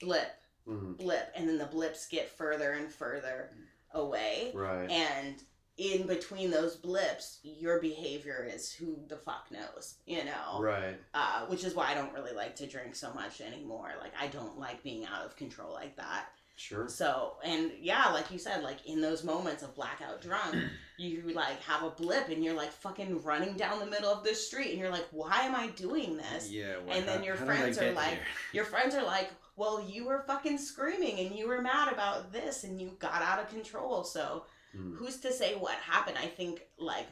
blip, 0.01 0.33
Mhm. 0.67 0.97
blip, 0.97 1.31
and 1.35 1.49
then 1.49 1.59
the 1.59 1.67
blips 1.67 2.07
get 2.09 2.29
further 2.31 2.73
and 2.73 2.91
further 2.93 3.51
away. 3.93 4.53
Right. 4.55 4.91
And 4.91 5.43
in 5.81 6.07
between 6.07 6.51
those 6.51 6.77
blips, 6.77 7.39
your 7.43 7.81
behavior 7.81 8.47
is 8.53 8.71
who 8.71 8.99
the 9.09 9.17
fuck 9.17 9.47
knows, 9.51 9.95
you 10.07 10.23
know? 10.27 10.61
Right. 10.61 10.99
uh, 11.15 11.47
which 11.47 11.65
is 11.65 11.75
why 11.75 11.91
I 11.91 11.95
don't 11.95 12.13
really 12.13 12.35
like 12.35 12.55
to 12.57 12.67
drink 12.67 12.95
so 12.95 13.11
much 13.15 13.41
anymore. 13.41 13.93
Like 13.99 14.13
I 14.21 14.27
don't 14.27 14.59
like 14.61 14.83
being 14.83 15.07
out 15.07 15.25
of 15.25 15.37
control 15.37 15.73
like 15.73 15.97
that. 15.97 16.27
Sure. 16.57 16.87
So 16.87 17.37
and 17.43 17.73
yeah, 17.81 18.11
like 18.13 18.31
you 18.31 18.39
said, 18.39 18.63
like 18.63 18.85
in 18.87 19.01
those 19.01 19.25
moments 19.25 19.63
of 19.63 19.75
blackout 19.75 20.21
drunk, 20.21 20.55
you 20.99 21.23
like 21.35 21.59
have 21.63 21.83
a 21.83 21.89
blip 21.89 22.29
and 22.29 22.45
you're 22.45 22.53
like 22.55 22.71
fucking 22.73 23.23
running 23.23 23.55
down 23.57 23.79
the 23.79 23.87
middle 23.87 24.13
of 24.13 24.23
the 24.23 24.35
street 24.35 24.69
and 24.73 24.79
you're 24.79 24.91
like, 24.91 25.07
why 25.13 25.41
am 25.45 25.55
I 25.55 25.69
doing 25.69 26.19
this? 26.19 26.51
Yeah. 26.51 26.75
what- 26.85 26.95
And 26.99 27.09
then 27.09 27.21
how- 27.21 27.25
your 27.25 27.37
how 27.37 27.47
friends 27.47 27.79
are 27.79 27.93
like- 27.93 28.11
here? 28.11 28.19
Your 28.53 28.65
friends 28.67 28.95
are 28.95 29.03
like, 29.05 29.31
well, 29.57 29.83
you 29.83 30.05
were 30.05 30.25
fucking 30.27 30.59
screaming 30.59 31.21
and 31.21 31.35
you 31.35 31.49
were 31.49 31.63
mad 31.63 31.91
about 31.91 32.33
this 32.35 32.65
and 32.65 32.79
you 32.79 32.95
got 32.99 33.23
out 33.23 33.39
of 33.43 33.49
control. 33.49 34.05
So 34.05 34.45
Mm. 34.77 34.97
who's 34.97 35.17
to 35.19 35.33
say 35.33 35.55
what 35.55 35.75
happened? 35.79 36.17
I 36.19 36.27
think 36.27 36.63
like 36.79 37.07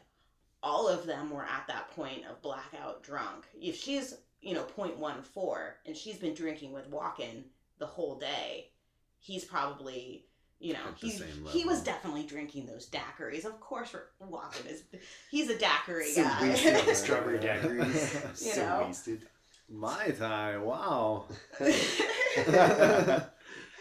all 0.63 0.89
of 0.89 1.07
them 1.07 1.31
were 1.31 1.45
at 1.45 1.65
that 1.69 1.91
point 1.93 2.25
of 2.31 2.41
blackout 2.43 3.03
drunk. 3.03 3.45
If 3.61 3.77
she's, 3.77 4.15
you 4.41 4.55
know, 4.55 4.65
0.14 4.77 5.59
and 5.87 5.97
she's 5.97 6.17
been 6.19 6.35
drinking 6.35 6.73
with 6.73 6.91
Walken 6.91 7.45
the 7.79 7.87
whole 7.87 8.19
day, 8.19 8.71
he's 9.21 9.45
probably, 9.45 10.25
you 10.61 10.73
know, 10.73 10.81
he's, 10.97 11.23
he 11.51 11.65
was 11.65 11.83
definitely 11.83 12.25
drinking 12.25 12.67
those 12.67 12.89
daiquiris. 12.91 13.45
Of 13.45 13.61
course, 13.61 13.95
Walken 14.21 14.67
is, 14.71 14.83
he's 15.31 15.49
a 15.49 15.57
daiquiri 15.59 16.11
So 16.11 16.23
guy. 16.25 16.49
wasted 16.49 16.77
on 16.77 16.87
the 16.87 16.95
strawberry 16.95 17.39
daiquiris. 17.39 18.23
You 18.45 18.53
so 18.53 18.67
know? 18.67 18.85
wasted. 18.87 19.27
Mai 19.71 20.11
Tai. 20.19 20.59
Wow. 20.59 21.27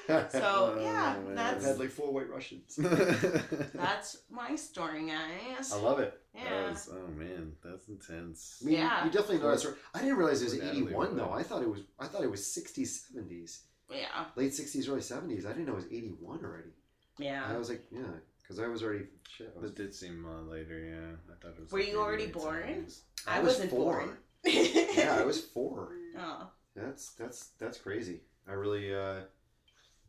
so, 0.31 0.77
yeah, 0.81 1.15
Oh, 1.17 1.21
man. 1.29 1.29
I've 1.29 1.35
that's, 1.35 1.65
had 1.65 1.79
like 1.79 1.89
four 1.91 2.11
white 2.13 2.29
Russians. 2.29 2.75
that's 3.73 4.17
my 4.29 4.55
story, 4.55 5.07
guys. 5.07 5.71
I 5.73 5.77
love 5.77 5.99
it. 5.99 6.19
Yeah. 6.33 6.43
That 6.49 6.69
was, 6.71 6.89
oh 6.93 7.07
man, 7.11 7.53
that's 7.63 7.87
intense. 7.87 8.59
I 8.61 8.65
mean, 8.65 8.75
Yeah. 8.75 9.05
you 9.05 9.11
definitely 9.11 9.39
know 9.39 9.49
that's 9.49 9.65
right. 9.65 9.75
I 9.93 9.99
didn't 9.99 10.17
realize 10.17 10.41
it 10.41 10.45
was 10.45 10.59
81 10.59 11.15
though. 11.15 11.31
I 11.31 11.43
thought 11.43 11.61
it 11.63 11.69
was. 11.69 11.81
I 11.99 12.05
thought 12.07 12.23
it 12.23 12.29
was 12.31 12.41
60s, 12.41 13.11
70s, 13.15 13.59
Yeah. 13.91 14.25
late 14.35 14.51
60s, 14.51 14.87
early 14.89 15.01
70s. 15.01 15.45
I 15.45 15.49
didn't 15.49 15.65
know 15.65 15.73
it 15.73 15.77
was 15.77 15.85
81 15.85 16.43
already. 16.45 16.69
Yeah. 17.17 17.43
I 17.49 17.57
was 17.57 17.69
like, 17.69 17.83
yeah, 17.91 18.01
because 18.41 18.59
I 18.59 18.67
was 18.67 18.83
already 18.83 19.05
shit. 19.27 19.51
I 19.57 19.61
was, 19.61 19.71
That 19.71 19.77
did 19.83 19.95
seem 19.95 20.23
a 20.25 20.31
lot 20.31 20.47
later. 20.47 20.77
Yeah, 20.79 21.33
I 21.33 21.35
thought 21.41 21.55
it 21.57 21.61
was. 21.63 21.71
Were 21.71 21.79
like 21.79 21.89
you 21.89 21.99
already 21.99 22.27
born? 22.27 22.85
I, 23.27 23.37
I 23.37 23.39
was 23.39 23.53
wasn't 23.53 23.71
four. 23.71 23.93
born. 23.99 24.17
yeah, 24.45 25.17
I 25.19 25.25
was 25.25 25.41
four. 25.53 25.89
Oh. 26.19 26.49
That's 26.75 27.13
that's 27.13 27.49
that's 27.59 27.79
crazy. 27.79 28.21
I 28.47 28.51
really, 28.53 28.93
uh 28.93 29.21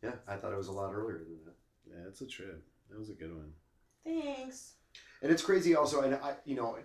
yeah, 0.02 0.12
I 0.26 0.36
thought 0.36 0.52
it 0.52 0.56
was 0.58 0.68
a 0.68 0.72
lot 0.72 0.92
earlier 0.92 1.18
than 1.18 1.38
that. 1.44 1.54
Yeah, 1.88 2.08
it's 2.08 2.20
a 2.20 2.26
trip. 2.26 2.62
That 2.90 2.98
was 2.98 3.10
a 3.10 3.14
good 3.14 3.34
one. 3.34 3.52
Thanks. 4.04 4.74
And 5.22 5.30
it's 5.32 5.42
crazy 5.42 5.74
also, 5.74 6.02
and 6.02 6.14
I, 6.14 6.34
you 6.44 6.54
know, 6.54 6.76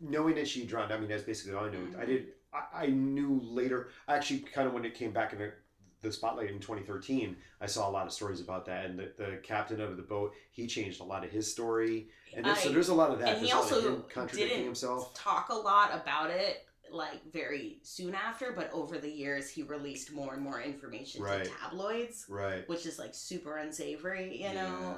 knowing 0.00 0.34
that 0.36 0.48
she 0.48 0.64
drowned. 0.64 0.92
I 0.92 0.98
mean, 0.98 1.08
that's 1.08 1.22
basically 1.22 1.54
all 1.54 1.64
I 1.66 1.70
knew. 1.70 1.94
I 2.00 2.04
did. 2.04 2.26
I, 2.52 2.84
I 2.84 2.86
knew 2.86 3.40
later. 3.42 3.88
Actually, 4.08 4.40
kind 4.40 4.66
of 4.66 4.74
when 4.74 4.84
it 4.84 4.94
came 4.94 5.12
back 5.12 5.32
in 5.32 5.38
the, 5.38 5.52
the 6.00 6.10
spotlight 6.10 6.50
in 6.50 6.58
2013, 6.58 7.36
I 7.60 7.66
saw 7.66 7.88
a 7.88 7.92
lot 7.92 8.06
of 8.06 8.12
stories 8.12 8.40
about 8.40 8.64
that. 8.66 8.86
And 8.86 8.98
the, 8.98 9.12
the 9.18 9.38
captain 9.42 9.80
of 9.80 9.96
the 9.96 10.02
boat, 10.02 10.32
he 10.50 10.66
changed 10.66 11.00
a 11.00 11.04
lot 11.04 11.24
of 11.24 11.30
his 11.30 11.50
story. 11.50 12.08
And 12.34 12.44
then, 12.46 12.56
so 12.56 12.70
there's 12.70 12.88
a 12.88 12.94
lot 12.94 13.10
of 13.10 13.18
that. 13.20 13.36
and 13.36 13.46
he 13.46 13.52
There's 13.52 13.52
a 13.52 13.56
also 13.56 13.80
him 13.96 14.04
contradicting 14.12 14.48
didn't 14.48 14.64
himself. 14.64 15.14
talk 15.14 15.50
a 15.50 15.54
lot 15.54 15.90
about 15.94 16.30
it 16.30 16.66
like 16.92 17.32
very 17.32 17.78
soon 17.82 18.14
after, 18.14 18.52
but 18.52 18.70
over 18.72 18.98
the 18.98 19.10
years 19.10 19.48
he 19.50 19.62
released 19.62 20.12
more 20.12 20.34
and 20.34 20.42
more 20.42 20.60
information 20.60 21.22
Right. 21.22 21.44
to 21.44 21.50
tabloids, 21.50 22.26
Right. 22.28 22.68
which 22.68 22.86
is 22.86 22.98
like 22.98 23.14
super 23.14 23.56
unsavory, 23.58 24.42
you 24.42 24.52
know. 24.54 24.96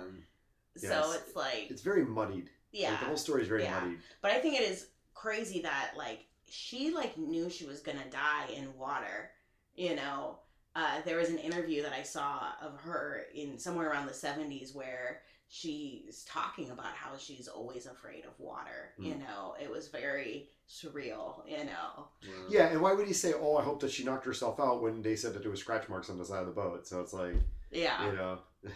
So 0.76 0.88
Yes. 0.88 1.14
it's 1.22 1.36
like 1.36 1.70
It's 1.70 1.82
very 1.82 2.04
muddied. 2.04 2.50
yeah, 2.72 2.90
Like, 2.92 3.00
the 3.00 3.06
whole 3.06 3.16
story 3.16 3.42
is 3.42 3.48
very 3.48 3.62
Yeah. 3.62 3.78
muddied. 3.80 4.00
but 4.20 4.32
I 4.32 4.40
think 4.40 4.54
it 4.60 4.68
is 4.68 4.88
crazy 5.14 5.60
that 5.62 5.92
like 5.96 6.26
she 6.46 6.90
like 6.90 7.16
knew 7.16 7.48
she 7.48 7.64
was 7.66 7.80
gonna 7.80 8.08
die 8.10 8.46
in 8.48 8.76
water, 8.76 9.30
you 9.74 9.94
know. 9.94 10.40
Uh, 10.76 11.00
there 11.02 11.16
was 11.18 11.28
an 11.30 11.38
interview 11.38 11.82
that 11.82 11.92
I 11.92 12.02
saw 12.02 12.52
of 12.60 12.76
her 12.80 13.26
in 13.32 13.58
somewhere 13.60 13.88
around 13.88 14.06
the 14.06 14.12
70s 14.14 14.74
where 14.74 15.22
she's 15.46 16.24
talking 16.24 16.70
about 16.72 16.94
how 16.96 17.16
she's 17.16 17.46
always 17.46 17.86
afraid 17.86 18.24
of 18.24 18.38
water. 18.40 18.92
You 18.98 19.14
Mm. 19.14 19.20
know, 19.20 19.54
it 19.60 19.70
was 19.70 19.86
very 19.86 20.50
surreal, 20.68 21.42
you 21.48 21.64
know. 21.64 22.08
Yeah, 22.48 22.68
and 22.68 22.80
why 22.80 22.92
would 22.94 23.06
he 23.06 23.12
say, 23.12 23.32
"Oh, 23.34 23.56
I 23.56 23.62
hope 23.62 23.80
that 23.80 23.90
she 23.90 24.04
knocked 24.04 24.24
herself 24.26 24.58
out" 24.60 24.82
when 24.82 25.02
they 25.02 25.16
said 25.16 25.34
that 25.34 25.40
there 25.42 25.50
were 25.50 25.56
scratch 25.56 25.88
marks 25.88 26.10
on 26.10 26.18
the 26.18 26.24
side 26.24 26.40
of 26.40 26.46
the 26.46 26.52
boat? 26.52 26.86
So 26.86 27.00
it's 27.00 27.12
like, 27.12 27.34
Yeah. 27.70 28.06
you 28.06 28.12
know, 28.16 28.38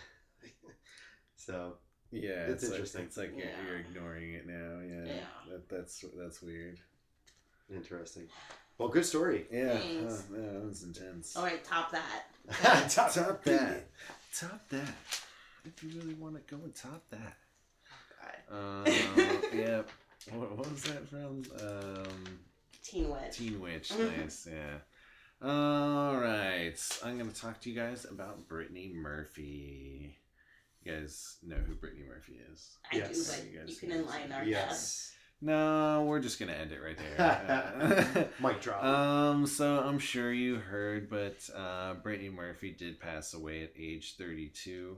so 1.36 1.74
Yeah, 2.10 2.46
It's 2.46 2.62
it's, 2.62 2.72
interesting. 2.72 3.00
Like, 3.02 3.08
it's 3.08 3.16
like 3.16 3.30
you're, 3.36 3.46
Yeah. 3.46 3.66
you're 3.66 3.78
ignoring 3.80 4.32
it 4.34 4.46
now. 4.46 4.80
Yeah, 4.80 5.04
Yeah. 5.14 5.26
That, 5.50 5.68
that's 5.68 6.04
that's 6.16 6.42
weird. 6.42 6.78
interesting. 7.70 8.28
Well, 8.78 8.88
good 8.88 9.04
story. 9.04 9.46
Yeah, 9.50 9.76
Thanks. 9.78 10.24
huh, 10.30 10.36
yeah, 10.38 10.52
that 10.52 10.64
was 10.64 10.82
intense. 10.84 11.36
All 11.36 11.44
right, 11.44 11.62
top 11.64 11.90
that. 11.90 12.24
top, 12.90 13.12
top 13.12 13.42
that. 13.44 13.86
Top 14.38 14.68
that. 14.68 14.94
If 15.64 15.82
you 15.82 15.90
really 16.00 16.14
want 16.14 16.36
to 16.36 16.54
go 16.56 16.62
and 16.62 16.74
top 16.74 17.02
that. 17.10 17.36
Oh, 18.50 18.84
God. 18.84 18.88
Uh, 18.88 19.40
yeah. 19.56 19.82
What, 20.32 20.56
what 20.56 20.70
was 20.70 20.82
that 20.84 21.08
from? 21.08 21.42
Um, 21.60 22.38
Teen 22.82 23.10
Witch. 23.10 23.36
Teen 23.36 23.60
Witch. 23.60 23.92
Nice. 23.98 24.48
Yeah. 24.50 24.78
All 25.46 26.16
right. 26.16 26.74
I'm 27.04 27.18
gonna 27.18 27.30
talk 27.30 27.60
to 27.62 27.70
you 27.70 27.76
guys 27.76 28.04
about 28.04 28.48
Brittany 28.48 28.90
Murphy. 28.94 30.16
You 30.82 30.92
guys 30.92 31.36
know 31.46 31.56
who 31.56 31.74
Brittany 31.74 32.04
Murphy 32.08 32.40
is? 32.52 32.76
I 32.92 32.96
Yes. 32.96 33.10
do, 33.10 33.32
but 33.42 33.44
You 33.52 33.52
you, 33.60 33.66
guys 33.66 33.78
can 33.78 33.88
can 33.90 33.98
enlighten 34.00 34.32
our 34.32 34.44
guests. 34.44 35.10
yes. 35.10 35.14
No, 35.40 36.04
we're 36.08 36.18
just 36.20 36.40
gonna 36.40 36.52
end 36.52 36.72
it 36.72 36.80
right 36.82 36.98
there. 36.98 38.28
Mic 38.42 38.60
drop. 38.60 38.82
Um, 38.82 39.46
so 39.46 39.78
I'm 39.80 40.00
sure 40.00 40.32
you 40.32 40.56
heard, 40.56 41.08
but 41.08 41.48
uh, 41.56 41.94
Brittany 41.94 42.28
Murphy 42.30 42.72
did 42.72 42.98
pass 42.98 43.34
away 43.34 43.62
at 43.62 43.70
age 43.78 44.16
32. 44.18 44.96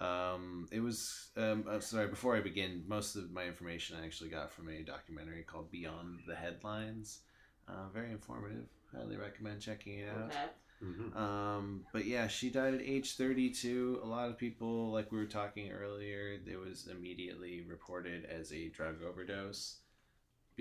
Um, 0.00 0.68
it 0.72 0.80
was, 0.80 1.28
um, 1.36 1.64
I'm 1.70 1.80
sorry, 1.82 2.08
before 2.08 2.34
I 2.36 2.40
begin, 2.40 2.84
most 2.86 3.16
of 3.16 3.30
my 3.30 3.44
information 3.44 3.96
I 4.00 4.04
actually 4.06 4.30
got 4.30 4.50
from 4.50 4.68
a 4.68 4.82
documentary 4.82 5.42
called 5.42 5.70
Beyond 5.70 6.20
the 6.26 6.34
Headlines. 6.34 7.20
Uh, 7.68 7.88
very 7.92 8.10
informative. 8.10 8.66
Highly 8.94 9.16
recommend 9.16 9.60
checking 9.60 9.98
it 10.00 10.08
out. 10.10 10.30
Okay. 10.30 10.48
Mhm. 10.82 11.14
Um, 11.14 11.84
but 11.92 12.06
yeah, 12.06 12.26
she 12.26 12.48
died 12.48 12.72
at 12.74 12.80
age 12.80 13.16
32. 13.16 14.00
A 14.02 14.06
lot 14.06 14.30
of 14.30 14.38
people, 14.38 14.90
like 14.90 15.12
we 15.12 15.18
were 15.18 15.26
talking 15.26 15.70
earlier, 15.70 16.38
it 16.46 16.56
was 16.56 16.88
immediately 16.88 17.60
reported 17.60 18.24
as 18.24 18.50
a 18.52 18.68
drug 18.70 19.02
overdose 19.02 19.79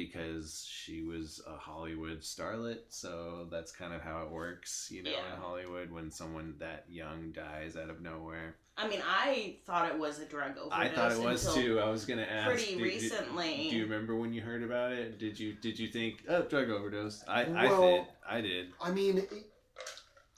because 0.06 0.66
she 0.72 1.04
was 1.04 1.42
a 1.46 1.58
Hollywood 1.58 2.22
starlet. 2.22 2.80
So 2.90 3.48
that's 3.52 3.72
kind 3.74 3.94
of 3.94 4.02
how 4.02 4.24
it 4.24 4.32
works, 4.32 4.88
you 4.90 5.04
know, 5.04 5.12
Yeah. 5.12 5.34
in 5.36 5.42
Hollywood 5.42 5.92
when 5.92 6.10
someone 6.10 6.56
that 6.60 6.86
young 6.90 7.32
dies 7.34 7.76
out 7.76 7.90
of 7.90 8.00
nowhere. 8.02 8.56
I 8.78 8.88
mean, 8.88 9.02
I 9.06 9.58
thought 9.66 9.92
it 9.92 10.00
was 10.00 10.20
a 10.20 10.26
drug 10.26 10.52
overdose. 10.58 10.72
I 10.72 10.88
thought 10.88 11.12
it 11.12 11.20
was 11.20 11.54
too. 11.54 11.82
I 11.82 11.90
was 11.90 12.06
gonna 12.06 12.22
ask. 12.22 12.48
Pretty 12.50 12.66
did- 12.68 12.78
did- 12.78 12.84
recently. 12.84 13.70
do 13.70 13.76
you 13.76 13.84
remember 13.84 14.16
when 14.16 14.32
you 14.32 14.42
heard 14.42 14.64
about 14.64 14.94
it? 14.94 15.20
Did 15.20 15.38
you 15.38 15.52
did 15.54 15.78
you 15.78 15.90
think 15.90 16.24
oh 16.30 16.44
drug 16.44 16.70
overdose? 16.70 17.22
I 17.28 17.44
I 17.44 17.66
Well- 17.68 17.82
did. 17.82 18.06
I 18.26 18.40
did. 18.42 18.72
I 18.82 18.92
mean, 18.92 19.18
it- 19.18 19.52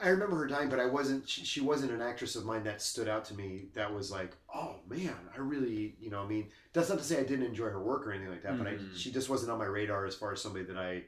I 0.01 0.09
remember 0.09 0.35
her 0.37 0.47
dying, 0.47 0.69
but 0.69 0.79
I 0.79 0.85
wasn't. 0.87 1.27
She, 1.29 1.43
she 1.45 1.61
wasn't 1.61 1.91
an 1.91 2.01
actress 2.01 2.35
of 2.35 2.45
mine 2.45 2.63
that 2.63 2.81
stood 2.81 3.07
out 3.07 3.23
to 3.25 3.33
me. 3.35 3.65
That 3.73 3.93
was 3.93 4.11
like, 4.11 4.31
oh 4.53 4.75
man, 4.89 5.15
I 5.35 5.39
really, 5.39 5.95
you 5.99 6.09
know, 6.09 6.23
I 6.23 6.27
mean, 6.27 6.47
that's 6.73 6.89
not 6.89 6.97
to 6.97 7.03
say 7.03 7.19
I 7.19 7.23
didn't 7.23 7.45
enjoy 7.45 7.65
her 7.69 7.81
work 7.81 8.07
or 8.07 8.11
anything 8.11 8.31
like 8.31 8.43
that, 8.43 8.57
but 8.57 8.67
I, 8.67 8.71
Mhm. 8.71 8.95
she 8.95 9.11
just 9.11 9.29
wasn't 9.29 9.51
on 9.51 9.59
my 9.59 9.65
radar 9.65 10.05
as 10.05 10.15
far 10.15 10.31
as 10.33 10.41
somebody 10.41 10.65
that 10.65 10.77
I, 10.77 11.03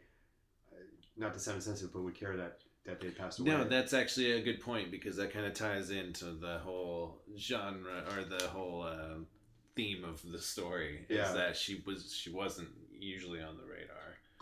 not 1.17 1.33
to 1.33 1.39
sound 1.39 1.55
insensitive, 1.57 1.93
but 1.93 2.01
would 2.03 2.15
care 2.15 2.37
that 2.37 2.59
that 2.85 2.99
they 2.99 3.09
passed 3.09 3.39
away. 3.39 3.49
No, 3.51 3.63
that's 3.63 3.93
actually 3.93 4.33
a 4.33 4.41
good 4.41 4.59
point 4.59 4.91
because 4.91 5.15
that 5.15 5.31
kind 5.31 5.45
of 5.45 5.53
ties 5.53 5.89
into 5.89 6.25
the 6.25 6.59
whole 6.59 7.21
genre 7.37 8.03
or 8.15 8.23
the 8.25 8.47
whole 8.49 8.81
uh, 8.83 9.15
theme 9.75 10.03
of 10.03 10.21
the 10.31 10.37
story. 10.39 11.05
Yeah. 11.09 11.27
Is 11.29 11.33
that 11.33 11.55
she 11.57 11.81
was 11.85 12.13
she 12.13 12.29
wasn't 12.29 12.69
usually 12.91 13.41
on 13.41 13.57
the 13.57 13.63
radar. 13.63 13.95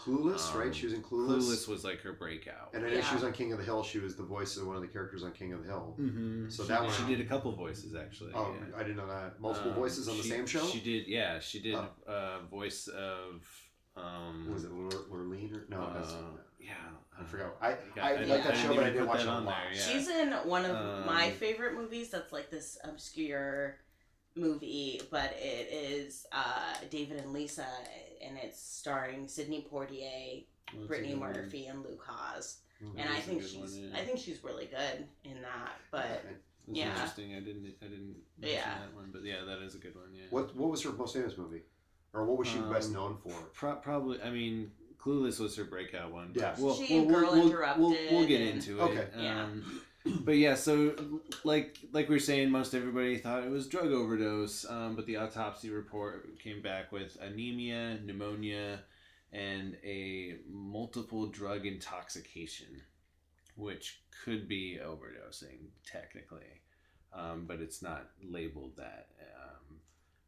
Clueless, 0.06 0.53
Um, 0.53 0.60
right? 0.60 0.76
She 0.76 0.86
was 0.86 0.94
in 0.94 1.02
Clueless. 1.03 1.44
Clueless 1.44 1.68
was 1.68 1.84
like 1.84 2.02
her 2.02 2.14
breakout. 2.14 2.69
And 2.73 2.86
I 2.86 2.90
know 2.90 2.95
Yeah. 2.95 3.03
she 3.07 3.15
was 3.15 3.23
on 3.23 3.34
King 3.34 3.52
of 3.53 3.60
the 3.60 3.64
Hill. 3.65 3.84
She 3.84 3.99
was 3.99 4.15
the 4.15 4.23
voice 4.23 4.57
of 4.57 4.65
one 4.68 4.76
of 4.76 4.82
the 4.82 4.88
characters 4.88 5.23
on 5.23 5.32
King 5.32 5.53
of 5.53 5.61
the 5.61 5.68
Hill. 5.68 5.95
Mm-hmm. 5.99 6.49
So 6.49 6.64
she, 6.64 6.69
that 6.69 6.84
one- 6.84 6.91
she 6.94 7.03
did 7.06 7.22
a 7.22 7.26
couple 7.26 7.52
voices 7.52 7.95
actually. 7.95 8.32
Oh, 8.34 8.53
yeah. 8.57 8.76
I 8.76 8.84
didn't 8.84 8.98
know 8.98 9.07
that. 9.07 9.40
Multiple 9.40 9.72
Um, 9.72 9.78
voices 9.78 10.07
on 10.07 10.18
the 10.18 10.23
same 10.23 10.45
show. 10.48 10.65
She 10.65 10.80
did, 10.80 11.07
yeah. 11.07 11.40
She 11.40 11.60
did 11.61 11.76
Oh. 11.76 11.88
uh, 12.07 12.40
voice 12.49 12.88
of. 12.88 13.48
Um, 13.95 14.52
was 14.53 14.64
it 14.64 14.72
Lur- 14.72 14.90
Lurleen 15.11 15.53
or 15.53 15.65
no? 15.69 15.91
that's, 15.94 16.14
uh, 16.14 16.22
yeah, 16.60 16.72
I 17.19 17.23
forgot. 17.26 17.57
I, 17.61 17.69
Yeah, 17.95 18.06
I, 18.06 18.10
I- 18.14 18.23
like 18.23 18.44
that 18.44 18.53
I 18.53 18.57
show, 18.57 18.73
but 18.73 18.86
I 18.86 18.90
didn't 18.90 19.07
watch 19.07 19.19
it 19.22 19.28
a 19.28 19.30
on 19.30 19.44
lot. 19.45 19.56
there, 19.64 19.73
yeah. 19.73 19.82
She's 19.82 20.07
in 20.07 20.32
one 20.48 20.64
of 20.65 21.06
my 21.06 21.26
Um, 21.28 21.32
favorite 21.34 21.76
movies. 21.76 22.10
That's 22.10 22.32
like 22.32 22.49
this 22.49 22.78
obscure 22.86 23.80
movie, 24.36 25.02
but 25.12 25.34
it 25.38 25.68
is 25.72 26.26
uh, 26.32 26.74
David 26.90 27.18
and 27.22 27.34
Lisa, 27.34 27.66
and 28.26 28.38
it's 28.41 28.62
starring 28.62 29.28
Sidney 29.28 29.68
Poitier, 29.72 30.45
Well, 30.76 30.88
Brittany 30.88 31.10
good 31.14 31.20
one. 31.20 31.34
Murphy, 31.34 31.68
and 31.68 31.84
Luke 31.84 32.03
Haas. 32.08 32.60
Mhm. 32.84 32.91
And 32.99 33.02
I 33.10 33.14
That's 33.14 33.20
a 33.20 33.30
think 33.30 33.44
she's, 33.44 33.56
one, 33.58 33.90
yeah. 33.91 33.99
I 33.99 34.06
think 34.06 34.20
she's 34.20 34.44
really 34.44 34.66
good 34.66 35.08
in 35.24 35.41
that. 35.41 35.74
But 35.91 36.08
That's 36.24 36.26
Yeah. 36.68 36.91
interesting. 36.91 37.36
I 37.36 37.40
didn't. 37.40 37.76
I 37.82 37.86
didn't 37.86 38.16
mention 38.40 38.58
Yeah. 38.60 38.80
that 38.80 38.94
one, 38.95 39.10
but 39.12 39.24
yeah, 39.24 39.44
that 39.45 39.62
is 39.62 39.76
a 39.76 39.80
good 39.80 39.95
one. 39.95 40.14
Yeah. 40.14 40.24
What 40.30 40.56
What 40.56 40.70
was 40.72 40.82
her 40.84 40.91
most 40.91 41.14
famous 41.16 41.38
movie, 41.38 41.62
or 42.14 42.26
what 42.26 42.38
was 42.38 42.48
she 42.48 42.60
best 42.60 42.90
Um, 42.90 42.94
known 42.94 43.18
for? 43.18 43.34
Pro- 43.53 43.76
probably. 43.78 44.22
I 44.22 44.32
mean, 44.32 44.72
Clueless 44.98 45.40
was 45.40 45.56
her 45.58 45.64
breakout 45.66 46.12
one. 46.12 46.32
Yeah. 46.36 46.56
We'll, 46.60 46.76
She 46.76 46.94
we'll, 46.94 47.02
and 47.03 47.12
we'll, 47.12 47.20
Girl 47.22 47.32
we'll, 47.34 47.45
Interrupted 47.48 47.82
We'll, 47.84 48.12
we'll 48.20 48.28
get 48.28 48.41
and- 48.41 48.49
into 48.52 48.80
it. 48.80 48.84
Okay. 48.84 49.08
Yeah. 49.18 49.49
But 50.06 50.38
yeah, 50.38 50.56
so 50.56 50.95
like 51.44 51.78
like 51.91 52.10
we 52.10 52.15
were 52.15 52.19
saying, 52.19 52.49
most 52.49 52.73
everybody 52.73 53.18
thought 53.18 53.44
it 53.44 53.52
was 53.52 53.68
drug 53.68 53.91
overdose, 53.91 54.65
um, 54.69 54.95
but 54.95 55.06
the 55.06 55.18
autopsy 55.18 55.69
report 55.69 56.40
came 56.40 56.61
back 56.61 56.91
with 56.91 57.18
anemia, 57.22 57.99
pneumonia, 58.03 58.80
and 59.32 59.78
a 59.84 60.38
multiple 60.49 61.28
drug 61.28 61.65
intoxication, 61.65 62.82
which 63.56 64.02
could 64.23 64.48
be 64.48 64.80
overdosing 64.84 65.69
technically, 65.86 66.61
um, 67.14 67.45
but 67.48 67.60
it's 67.60 67.82
not 67.82 68.10
labeled 68.23 68.76
that 68.78 69.10
um, 69.38 69.78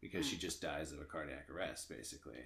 because 0.01 0.25
she 0.25 0.37
just 0.37 0.61
dies 0.61 0.91
of 0.91 0.99
a 0.99 1.05
cardiac 1.05 1.49
arrest, 1.49 1.89
basically. 1.89 2.41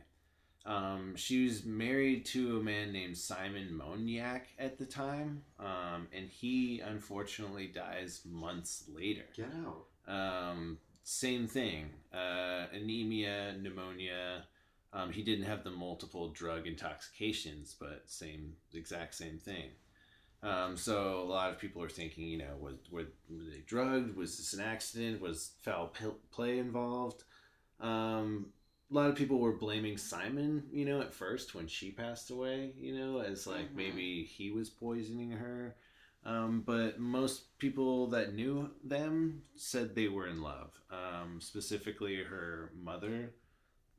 Um, 0.65 1.15
she 1.15 1.45
was 1.45 1.63
married 1.63 2.25
to 2.27 2.57
a 2.57 2.63
man 2.63 2.91
named 2.91 3.17
Simon 3.17 3.79
Monjack 3.81 4.41
at 4.59 4.77
the 4.77 4.85
time, 4.85 5.43
um, 5.59 6.07
and 6.13 6.27
he 6.29 6.81
unfortunately 6.81 7.67
dies 7.67 8.21
months 8.25 8.83
later. 8.93 9.23
Get 9.35 9.51
out. 9.65 9.85
Um, 10.13 10.77
same 11.03 11.47
thing, 11.47 11.89
uh, 12.13 12.65
anemia, 12.73 13.55
pneumonia. 13.61 14.45
Um, 14.91 15.11
he 15.11 15.23
didn't 15.23 15.45
have 15.45 15.63
the 15.63 15.69
multiple 15.69 16.29
drug 16.29 16.67
intoxications, 16.67 17.75
but 17.79 18.03
same, 18.05 18.53
exact 18.73 19.15
same 19.15 19.37
thing. 19.37 19.69
Um, 20.43 20.77
so 20.77 21.21
a 21.21 21.23
lot 21.23 21.49
of 21.49 21.59
people 21.59 21.81
are 21.81 21.89
thinking, 21.89 22.25
you 22.27 22.37
know, 22.37 22.55
was 22.59 22.75
were, 22.91 23.07
were 23.29 23.43
they 23.49 23.63
drugged? 23.65 24.15
Was 24.15 24.37
this 24.37 24.53
an 24.53 24.61
accident? 24.61 25.21
Was 25.21 25.51
foul 25.61 25.93
play 26.31 26.59
involved? 26.59 27.23
Um, 27.79 28.47
a 28.89 28.93
lot 28.93 29.09
of 29.09 29.15
people 29.15 29.39
were 29.39 29.53
blaming 29.57 29.97
Simon, 29.97 30.63
you 30.71 30.85
know, 30.85 31.01
at 31.01 31.13
first 31.13 31.55
when 31.55 31.67
she 31.67 31.91
passed 31.91 32.29
away, 32.31 32.73
you 32.77 32.95
know, 32.97 33.19
as 33.19 33.45
like 33.47 33.75
Mhm. 33.75 33.75
maybe 33.75 34.23
he 34.23 34.51
was 34.51 34.69
poisoning 34.69 35.31
her. 35.31 35.75
Um, 36.23 36.61
but 36.61 36.99
most 36.99 37.57
people 37.59 38.07
that 38.07 38.33
knew 38.33 38.71
them 38.83 39.43
said 39.55 39.95
they 39.95 40.07
were 40.09 40.27
in 40.27 40.41
love. 40.41 40.79
Um, 40.89 41.39
specifically, 41.41 42.23
her 42.23 42.71
mother 42.75 43.33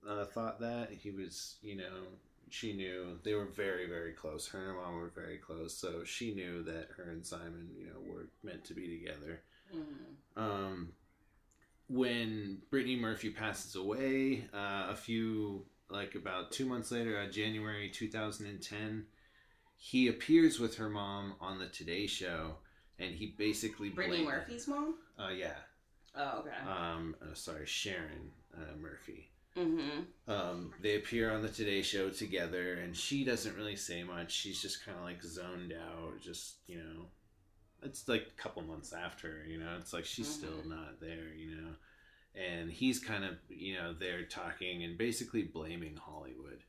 uh, 0.07 0.25
thought 0.27 0.61
that 0.61 0.93
he 0.93 1.11
was, 1.11 1.57
you 1.63 1.77
know, 1.77 2.05
she 2.51 2.73
knew 2.75 3.19
they 3.25 3.35
were 3.35 3.47
very, 3.47 3.87
very 3.89 4.13
close. 4.13 4.49
Her 4.49 4.59
and 4.59 4.69
her 4.69 4.75
mom 4.75 4.97
were 4.97 5.11
very 5.11 5.39
close, 5.39 5.77
so 5.77 6.05
she 6.05 6.35
knew 6.35 6.63
that 6.65 6.91
her 6.97 7.11
and 7.11 7.27
Simon, 7.27 7.71
you 7.77 7.87
know, 7.87 8.01
were 8.01 8.29
meant 8.43 8.65
to 8.67 8.75
be 8.75 8.89
together. 8.99 9.43
mhm. 9.73 10.17
Um, 10.37 10.93
when 11.89 12.59
Brittany 12.71 12.97
Murphy 12.97 13.31
passes 13.31 13.75
away, 13.75 14.45
uh, 14.55 14.89
a 14.91 14.97
few 14.97 15.65
like 15.91 16.15
about 16.15 16.53
two 16.53 16.67
months 16.67 16.91
later, 16.91 17.19
uh, 17.19 17.31
January 17.31 17.89
2010, 17.89 19.07
he 19.77 20.09
appears 20.09 20.61
with 20.61 20.77
her 20.77 20.89
mom 20.89 21.35
on 21.41 21.59
the 21.59 21.69
Today 21.69 22.07
Show, 22.07 22.57
and 22.99 23.15
he 23.15 23.35
basically 23.39 23.89
Brittany 23.89 24.25
Murphy's 24.25 24.69
mom. 24.69 24.97
Uh, 25.19 25.31
yeah. 25.31 25.55
Oh, 26.15 26.41
okay. 26.41 26.71
Um, 26.71 27.15
uh, 27.23 27.35
sorry, 27.35 27.67
Sharon 27.67 28.33
uh, 28.55 28.77
Murphy. 28.81 29.31
mm-hmm. 29.57 30.31
Um, 30.31 30.73
they 30.83 30.97
appear 30.97 31.31
on 31.31 31.43
the 31.43 31.49
Today 31.49 31.81
Show 31.83 32.11
together, 32.11 32.75
and 32.75 32.95
she 32.95 33.25
doesn't 33.25 33.57
really 33.57 33.77
say 33.77 34.03
much. 34.03 34.33
She's 34.33 34.61
just 34.61 34.85
kind 34.85 34.99
of 34.99 35.05
like 35.05 35.23
zoned 35.23 35.73
out, 35.73 36.21
just 36.21 36.57
you 36.67 36.79
know. 36.79 37.07
It's 37.83 38.09
like 38.09 38.27
a 38.37 38.43
couple 38.43 38.63
months 38.63 38.93
after, 38.93 39.45
you 39.47 39.59
know. 39.59 39.77
It's 39.81 39.93
like 39.93 40.05
she's 40.05 40.29
still 40.29 40.63
Mhm. 40.65 40.67
not 40.71 41.01
there, 41.01 41.33
you 41.35 41.55
know. 41.57 41.75
And 42.35 42.71
he's 42.71 42.99
kind 43.01 43.25
of, 43.25 43.39
you 43.49 43.75
know, 43.75 43.93
there 43.95 44.25
talking 44.27 44.85
and 44.85 44.99
basically 44.99 45.43
blaming 45.45 45.97
Hollywood, 45.97 46.63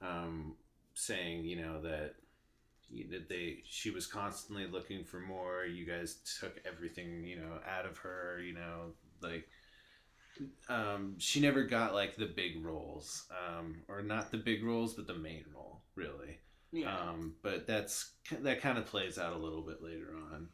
um, 0.00 0.56
saying, 0.94 1.44
you 1.44 1.56
know, 1.56 1.80
that 1.82 2.16
you- 2.90 3.08
that 3.08 3.28
they 3.28 3.62
she 3.66 3.90
was 3.90 4.06
constantly 4.06 4.66
looking 4.66 5.04
for 5.04 5.20
more. 5.20 5.64
You 5.64 5.84
guys 5.86 6.16
took 6.40 6.58
everything, 6.66 7.24
you 7.24 7.36
know, 7.36 7.60
out 7.66 7.86
of 7.86 7.98
her, 7.98 8.40
you 8.40 8.52
know, 8.54 8.94
like 9.20 9.48
um, 10.68 11.16
she 11.18 11.40
never 11.40 11.64
got 11.64 11.94
like 11.94 12.16
the 12.16 12.26
big 12.26 12.64
roles, 12.64 13.26
um, 13.48 13.82
or 13.88 14.02
not 14.02 14.30
the 14.30 14.36
big 14.38 14.64
roles, 14.64 14.94
but 14.94 15.06
the 15.06 15.14
main 15.14 15.44
role, 15.54 15.82
really. 15.94 16.38
Yeah. 16.72 16.96
Um, 16.96 17.34
but 17.42 17.66
that's 17.66 18.12
that 18.42 18.60
kind 18.60 18.78
of 18.78 18.86
plays 18.86 19.18
out 19.18 19.32
a 19.32 19.38
little 19.38 19.62
bit 19.62 19.82
later 19.82 20.14
on. 20.32 20.48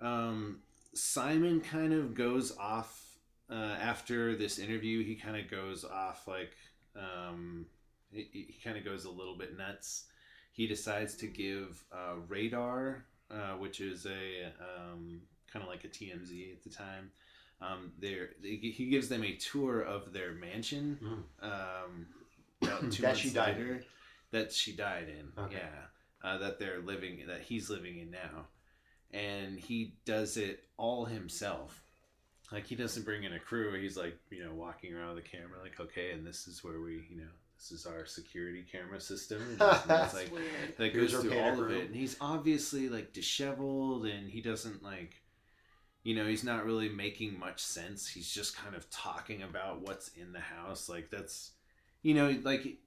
Um, 0.00 0.60
Simon 0.94 1.60
kind 1.60 1.92
of 1.92 2.14
goes 2.14 2.56
off 2.56 3.16
uh, 3.50 3.76
after 3.80 4.36
this 4.36 4.58
interview. 4.58 5.04
He 5.04 5.16
kind 5.16 5.36
of 5.36 5.50
goes 5.50 5.84
off 5.84 6.26
like 6.26 6.54
um, 6.96 7.66
he, 8.10 8.28
he 8.32 8.60
kind 8.62 8.76
of 8.76 8.84
goes 8.84 9.04
a 9.04 9.10
little 9.10 9.36
bit 9.36 9.56
nuts. 9.56 10.04
He 10.52 10.66
decides 10.66 11.14
to 11.16 11.26
give 11.26 11.84
uh, 11.92 12.16
Radar, 12.28 13.04
uh, 13.30 13.52
which 13.58 13.80
is 13.80 14.06
a 14.06 14.52
um, 14.60 15.22
kind 15.52 15.62
of 15.62 15.68
like 15.68 15.84
a 15.84 15.88
TMZ 15.88 16.52
at 16.52 16.62
the 16.62 16.70
time. 16.70 17.10
Um, 17.60 17.92
there, 17.98 18.30
he 18.42 18.88
gives 18.90 19.08
them 19.08 19.24
a 19.24 19.32
tour 19.34 19.80
of 19.80 20.12
their 20.12 20.32
mansion. 20.32 20.98
Mm. 21.02 21.44
Um, 21.44 22.06
about 22.62 22.92
two 22.92 23.02
That 23.02 23.08
months 23.08 23.20
she 23.20 23.30
died 23.30 23.56
later, 23.58 23.82
that 24.30 24.52
she 24.52 24.74
died 24.74 25.08
in. 25.08 25.44
Okay. 25.44 25.56
Yeah, 25.56 26.28
uh, 26.28 26.38
that 26.38 26.58
they're 26.58 26.80
living, 26.80 27.20
that 27.26 27.40
he's 27.42 27.70
living 27.70 27.98
in 27.98 28.10
now, 28.10 28.46
and 29.12 29.58
he 29.58 29.94
does 30.04 30.36
it 30.36 30.64
all 30.76 31.04
himself. 31.04 31.82
Like 32.50 32.66
he 32.66 32.74
doesn't 32.76 33.04
bring 33.04 33.24
in 33.24 33.34
a 33.34 33.38
crew. 33.38 33.78
He's 33.80 33.96
like, 33.96 34.18
you 34.30 34.42
know, 34.44 34.54
walking 34.54 34.94
around 34.94 35.14
with 35.14 35.24
the 35.24 35.30
camera, 35.30 35.60
like, 35.62 35.78
okay, 35.80 36.12
and 36.12 36.26
this 36.26 36.46
is 36.48 36.64
where 36.64 36.80
we, 36.80 37.04
you 37.10 37.16
know, 37.18 37.30
this 37.58 37.72
is 37.72 37.86
our 37.86 38.06
security 38.06 38.64
camera 38.70 39.00
system. 39.00 39.42
And 39.42 39.58
That's 39.58 40.14
like 40.14 40.32
weird. 40.32 40.76
that 40.78 40.94
goes 40.94 41.14
our 41.14 41.20
through 41.20 41.30
panic 41.30 41.58
all 41.58 41.64
of 41.64 41.70
it, 41.72 41.86
and 41.86 41.94
he's 41.94 42.16
obviously 42.20 42.88
like 42.88 43.12
disheveled, 43.12 44.06
and 44.06 44.30
he 44.30 44.40
doesn't 44.40 44.82
like, 44.82 45.22
you 46.04 46.14
know, 46.14 46.26
he's 46.26 46.44
not 46.44 46.64
really 46.64 46.88
making 46.88 47.38
much 47.38 47.60
sense. 47.60 48.08
He's 48.08 48.32
just 48.32 48.56
kind 48.56 48.74
of 48.74 48.88
talking 48.90 49.42
about 49.42 49.82
what's 49.82 50.08
in 50.16 50.32
the 50.32 50.40
house, 50.40 50.88
like 50.88 51.10
that's, 51.10 51.50
you 52.02 52.14
know, 52.14 52.34
like 52.44 52.78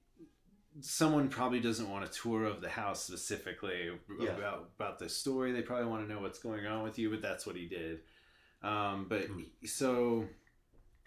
someone 0.80 1.28
probably 1.28 1.60
doesn't 1.60 1.90
want 1.90 2.04
a 2.04 2.08
tour 2.08 2.44
of 2.44 2.60
the 2.60 2.68
house 2.68 3.04
specifically 3.04 3.90
Yeah. 4.18 4.30
about 4.32 4.70
about 4.76 4.98
the 4.98 5.08
story. 5.08 5.52
They 5.52 5.62
probably 5.62 5.86
want 5.86 6.06
to 6.06 6.12
know 6.12 6.20
what's 6.20 6.38
going 6.38 6.66
on 6.66 6.82
with 6.82 6.98
you, 6.98 7.10
but 7.10 7.22
that's 7.22 7.46
what 7.46 7.56
he 7.56 7.66
did. 7.66 8.00
Um, 8.62 9.06
but 9.08 9.26
Hmm. 9.26 9.42
so 9.64 10.26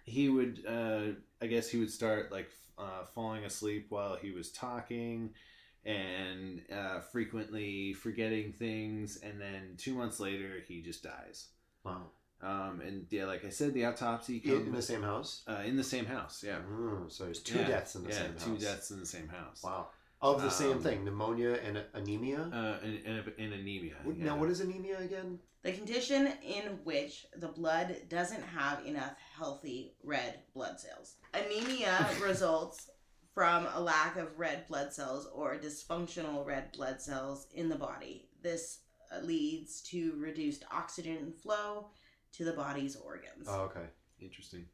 he 0.05 0.29
would, 0.29 0.65
uh, 0.67 1.13
I 1.41 1.47
guess, 1.47 1.69
he 1.69 1.77
would 1.79 1.91
start 1.91 2.31
like 2.31 2.49
uh, 2.77 3.05
falling 3.13 3.45
asleep 3.45 3.87
while 3.89 4.15
he 4.15 4.31
was 4.31 4.51
talking, 4.51 5.33
and 5.85 6.61
uh, 6.71 7.01
frequently 7.01 7.93
forgetting 7.93 8.53
things, 8.53 9.17
and 9.17 9.39
then 9.41 9.75
two 9.77 9.95
months 9.95 10.19
later 10.19 10.61
he 10.67 10.81
just 10.81 11.03
dies. 11.03 11.47
Wow. 11.83 12.11
Um, 12.41 12.81
and 12.85 13.05
yeah, 13.09 13.25
like 13.25 13.43
I 13.45 13.49
said, 13.49 13.73
the 13.73 13.85
autopsy 13.85 14.37
In, 14.43 14.67
in 14.67 14.71
the 14.73 14.81
same 14.81 15.01
house. 15.01 15.43
uh, 15.47 15.61
in 15.65 15.77
the 15.77 15.83
same 15.83 16.05
house. 16.05 16.43
Yeah, 16.45 16.59
Mm, 16.69 17.11
so 17.11 17.25
there's 17.25 17.41
two 17.41 17.57
Yeah, 17.59 17.67
deaths 17.67 17.95
in 17.95 18.03
the 18.03 18.09
yeah, 18.09 18.15
same 18.23 18.35
two 18.37 18.51
house. 18.51 18.61
deaths 18.61 18.91
in 18.91 18.99
the 18.99 19.05
same 19.05 19.27
house. 19.27 19.63
Wow. 19.63 19.87
Of 20.21 20.41
the 20.41 20.49
same 20.49 20.73
Um, 20.77 20.83
thing, 20.83 21.05
pneumonia 21.05 21.53
and 21.53 21.83
anemia. 21.93 22.39
Uh, 22.53 22.77
and, 22.85 23.05
and, 23.05 23.33
and 23.37 23.53
anemia. 23.53 23.95
What- 24.03 24.17
yeah. 24.17 24.25
Now, 24.25 24.37
what 24.37 24.49
is 24.49 24.59
anemia 24.61 24.99
again? 24.99 25.39
The 25.63 25.71
condition 25.71 26.27
in 26.43 26.79
which 26.83 27.25
the 27.37 27.47
blood 27.47 27.95
doesn't 28.09 28.43
have 28.43 28.85
enough 28.85 29.15
healthy 29.35 29.95
red 30.03 30.39
blood 30.53 30.79
cells. 30.79 31.15
Anemia 31.33 32.07
results 32.21 32.89
from 33.33 33.67
a 33.73 33.79
lack 33.81 34.15
of 34.17 34.37
red 34.37 34.67
blood 34.67 34.93
cells 34.93 35.27
or 35.33 35.55
dysfunctional 35.57 36.45
red 36.45 36.71
blood 36.73 37.01
cells 37.01 37.47
in 37.53 37.67
the 37.69 37.75
body. 37.75 38.29
This 38.43 38.79
uh, 39.11 39.19
leads 39.25 39.81
to 39.89 40.13
reduced 40.17 40.63
oxygen 40.71 41.33
flow 41.41 41.89
to 42.37 42.43
the 42.45 42.53
body's 42.53 42.95
organs. 42.95 43.47
Oh, 43.47 43.61
okay. 43.61 43.85
Interesting. 44.21 44.65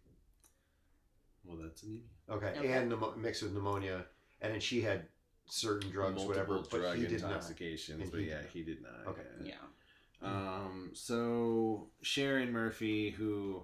Well, 1.43 1.57
that's 1.61 1.83
anemia. 1.83 2.01
Okay. 2.29 2.53
Okay. 2.57 2.71
And 2.73 2.91
pneumo- 2.91 3.17
mixed 3.17 3.43
with 3.43 3.53
pneumonia, 3.53 4.05
and 4.41 4.53
then 4.53 4.59
she 4.59 4.81
had 4.81 5.07
certain 5.47 5.89
drugs, 5.91 6.15
Multiple 6.15 6.27
whatever, 6.27 6.63
but 6.69 6.79
drug 6.79 6.97
he 6.97 7.07
did 7.07 7.21
not. 7.21 7.31
intoxications, 7.31 8.01
And 8.03 8.11
but 8.11 8.19
he 8.21 8.27
yeah, 8.29 8.41
did 8.41 8.49
he 8.53 8.63
did 8.63 8.81
not. 8.81 9.07
Okay. 9.07 9.21
yeah. 9.43 9.53
Um, 10.21 10.91
so 10.93 11.87
Sharon 12.03 12.51
Murphy, 12.51 13.09
who 13.09 13.63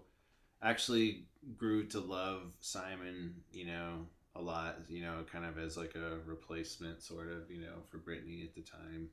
actually 0.62 1.26
grew 1.56 1.86
to 1.88 2.00
love 2.00 2.42
Simon, 2.62 3.36
you 3.54 3.66
know, 3.68 4.08
a 4.36 4.42
lot, 4.42 4.78
you 4.90 5.04
know, 5.04 5.24
kind 5.32 5.46
of 5.46 5.60
as 5.60 5.78
like 5.78 5.94
a 5.96 6.18
replacement, 6.26 7.04
sort 7.04 7.32
of, 7.32 7.50
you 7.52 7.62
know, 7.62 7.84
for 7.92 8.00
Brittany 8.00 8.42
at 8.44 8.56
the 8.56 8.62
time. 8.62 9.10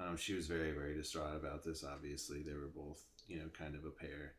Um, 0.00 0.16
she 0.16 0.34
was 0.34 0.46
very, 0.46 0.70
very 0.70 0.94
distraught 0.94 1.34
about 1.34 1.64
this. 1.64 1.82
Obviously, 1.82 2.42
they 2.42 2.52
were 2.54 2.70
both, 2.72 3.02
you 3.28 3.38
know, 3.38 3.48
kind 3.56 3.74
of 3.74 3.84
a 3.84 3.90
pair. 3.90 4.34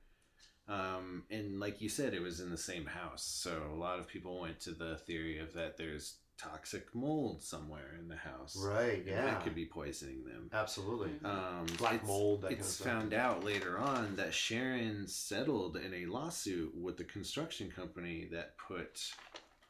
Um, 0.68 1.24
and 1.32 1.60
like 1.60 1.82
you 1.82 1.90
said, 1.90 2.14
it 2.14 2.22
was 2.22 2.40
in 2.40 2.52
the 2.52 2.58
same 2.58 2.86
house, 2.86 3.24
so 3.24 3.64
a 3.72 3.76
lot 3.76 4.00
of 4.00 4.08
people 4.08 4.40
went 4.40 4.60
to 4.62 4.72
the 4.72 4.98
theory 4.98 5.40
of 5.40 5.54
that 5.54 5.78
there's 5.78 6.18
toxic 6.38 6.94
mold 6.96 7.42
somewhere 7.44 7.96
in 8.00 8.08
the 8.08 8.16
house, 8.16 8.56
Right. 8.58 9.04
Yeah. 9.06 9.26
that 9.26 9.44
could 9.44 9.56
be 9.56 9.66
poisoning 9.66 10.24
them. 10.24 10.50
Absolutely. 10.54 11.12
Um, 11.26 11.66
Black 11.78 11.96
it's- 11.96 12.08
mold. 12.08 12.44
That 12.44 12.52
it's 12.52 12.60
kind 12.60 12.62
of 12.62 12.66
stuff. 12.68 12.88
found 12.88 13.14
out 13.14 13.44
later 13.44 13.78
on 13.80 14.16
that 14.18 14.34
Sharon 14.34 15.08
settled 15.08 15.76
in 15.76 15.94
a 15.94 16.06
lawsuit 16.06 16.74
with 16.76 16.98
the 16.98 17.04
construction 17.04 17.70
company 17.72 18.30
that 18.32 18.56
put 18.58 19.02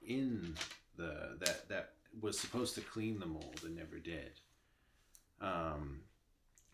in 0.06 0.54
the 0.98 1.38
that 1.40 1.68
that 1.70 1.94
was 2.22 2.38
supposed 2.40 2.76
to 2.76 2.82
clean 2.82 3.20
the 3.20 3.26
mold 3.26 3.62
and 3.66 3.76
never 3.76 3.98
did. 4.00 4.34
Um, 5.42 6.02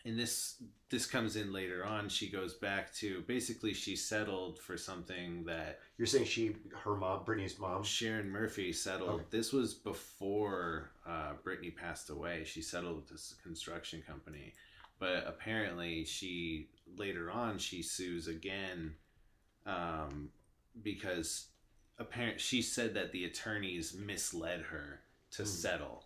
and 0.06 0.18
this 0.18 0.61
this 0.90 1.06
comes 1.07 1.36
in 1.36 1.52
later 1.52 1.84
on. 1.86 2.07
She 2.10 2.30
goes 2.30 2.53
back 2.53 2.94
to 2.95 3.22
basically 3.22 3.73
she 3.73 3.95
settled 3.95 4.60
for 4.60 4.77
something 4.77 5.44
that 5.45 5.80
You're 5.98 6.06
saying 6.06 6.26
she, 6.26 6.56
her 6.84 6.95
mom, 6.95 7.23
Brittany's 7.26 7.57
mom. 7.60 7.84
Sharon 7.84 8.30
Murphy 8.30 8.72
settled. 8.72 9.10
Okay. 9.10 9.23
This 9.32 9.52
was 9.52 9.73
before 9.73 10.91
uh, 11.07 11.34
Brittany 11.44 11.72
passed 11.72 12.10
away. 12.11 12.44
She 12.45 12.61
settled 12.61 12.98
with 12.98 13.10
this 13.10 13.34
construction 13.44 14.03
company, 14.07 14.53
but 14.99 15.26
apparently 15.27 16.06
she 16.06 16.69
later 16.95 17.32
on 17.32 17.57
she 17.57 17.82
sues 17.82 18.27
again 18.27 18.94
um, 19.65 20.30
because 20.84 21.48
apparent 21.98 22.40
she 22.40 22.61
said 22.61 22.94
that 22.94 23.11
the 23.11 23.26
attorneys 23.26 23.94
misled 23.95 24.61
her 24.61 24.99
to 25.32 25.41
Hmm. 25.44 25.48
settle 25.49 26.05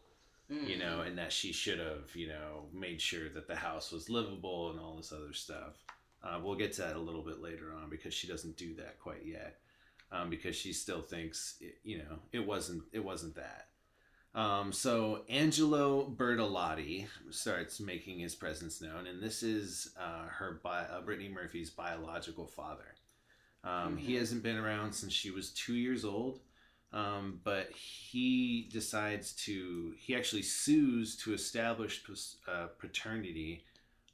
you 0.49 0.77
know, 0.77 1.01
and 1.01 1.17
that 1.17 1.31
she 1.31 1.51
should 1.53 1.79
have, 1.79 2.15
you 2.15 2.27
know, 2.27 2.65
made 2.73 3.01
sure 3.01 3.29
that 3.29 3.47
the 3.47 3.55
house 3.55 3.91
was 3.91 4.09
livable 4.09 4.71
and 4.71 4.79
all 4.79 4.95
this 4.97 5.11
other 5.13 5.33
stuff. 5.33 5.75
Uh, 6.23 6.39
we'll 6.43 6.55
get 6.55 6.73
to 6.73 6.81
that 6.81 6.95
a 6.95 6.99
little 6.99 7.21
bit 7.23 7.39
later 7.41 7.71
on 7.73 7.89
because 7.89 8.13
she 8.13 8.27
doesn't 8.27 8.57
do 8.57 8.73
that 8.75 8.99
quite 8.99 9.25
yet, 9.25 9.59
um, 10.11 10.29
because 10.29 10.55
she 10.55 10.73
still 10.73 11.01
thinks, 11.01 11.55
it, 11.61 11.77
you 11.83 11.99
know, 11.99 12.19
it 12.31 12.45
wasn't 12.45 12.83
it 12.91 13.03
wasn't 13.03 13.35
that. 13.35 13.67
Um, 14.35 14.71
so 14.71 15.23
Angelo 15.29 16.05
Bertolotti 16.09 17.07
starts 17.31 17.79
making 17.79 18.19
his 18.19 18.35
presence 18.35 18.79
known, 18.81 19.07
and 19.07 19.21
this 19.23 19.41
is 19.43 19.91
uh, 19.99 20.27
her 20.27 20.59
bi- 20.63 20.85
uh, 20.85 21.01
Brittany 21.01 21.29
Murphy's 21.29 21.69
biological 21.71 22.45
father. 22.47 22.95
Um, 23.63 23.97
He 23.97 24.13
Mhm. 24.13 24.19
hasn't 24.19 24.43
been 24.43 24.55
around 24.57 24.93
since 24.93 25.13
she 25.13 25.31
was 25.31 25.51
two 25.51 25.75
years 25.75 26.05
old 26.05 26.41
um, 26.91 27.39
but 27.43 27.69
he 27.71 28.67
decides 28.71 29.33
to 29.33 29.93
he 29.97 30.15
actually 30.15 30.41
sues 30.41 31.15
to 31.17 31.33
establish 31.33 32.03
uh, 32.47 32.67
paternity 32.77 33.63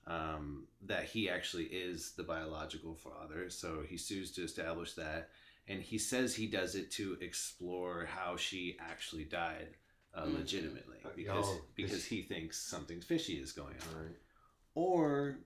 um, 0.07 0.67
that 0.85 1.05
he 1.05 1.29
actually 1.29 1.65
is 1.65 2.11
the 2.17 2.23
biological 2.23 2.95
father 2.95 3.49
so 3.49 3.81
he 3.87 3.97
sues 3.97 4.31
to 4.31 4.43
establish 4.43 4.93
that 4.93 5.29
and 5.67 5.81
he 5.81 5.97
says 5.97 6.35
he 6.35 6.45
does 6.47 6.75
it 6.75 6.91
to 6.91 7.17
explore 7.21 8.05
how 8.05 8.35
she 8.37 8.77
actually 8.79 9.23
died 9.23 9.69
uh, 10.13 10.25
Mhm. 10.25 10.35
legitimately 10.39 10.97
because 11.15 11.45
oh, 11.47 11.61
because 11.75 11.91
'cause- 11.91 12.05
he 12.05 12.21
thinks 12.21 12.57
something 12.61 13.01
fishy 13.01 13.33
is 13.39 13.51
going 13.51 13.75
on 13.89 14.05
right. 14.05 14.15
or 14.75 15.37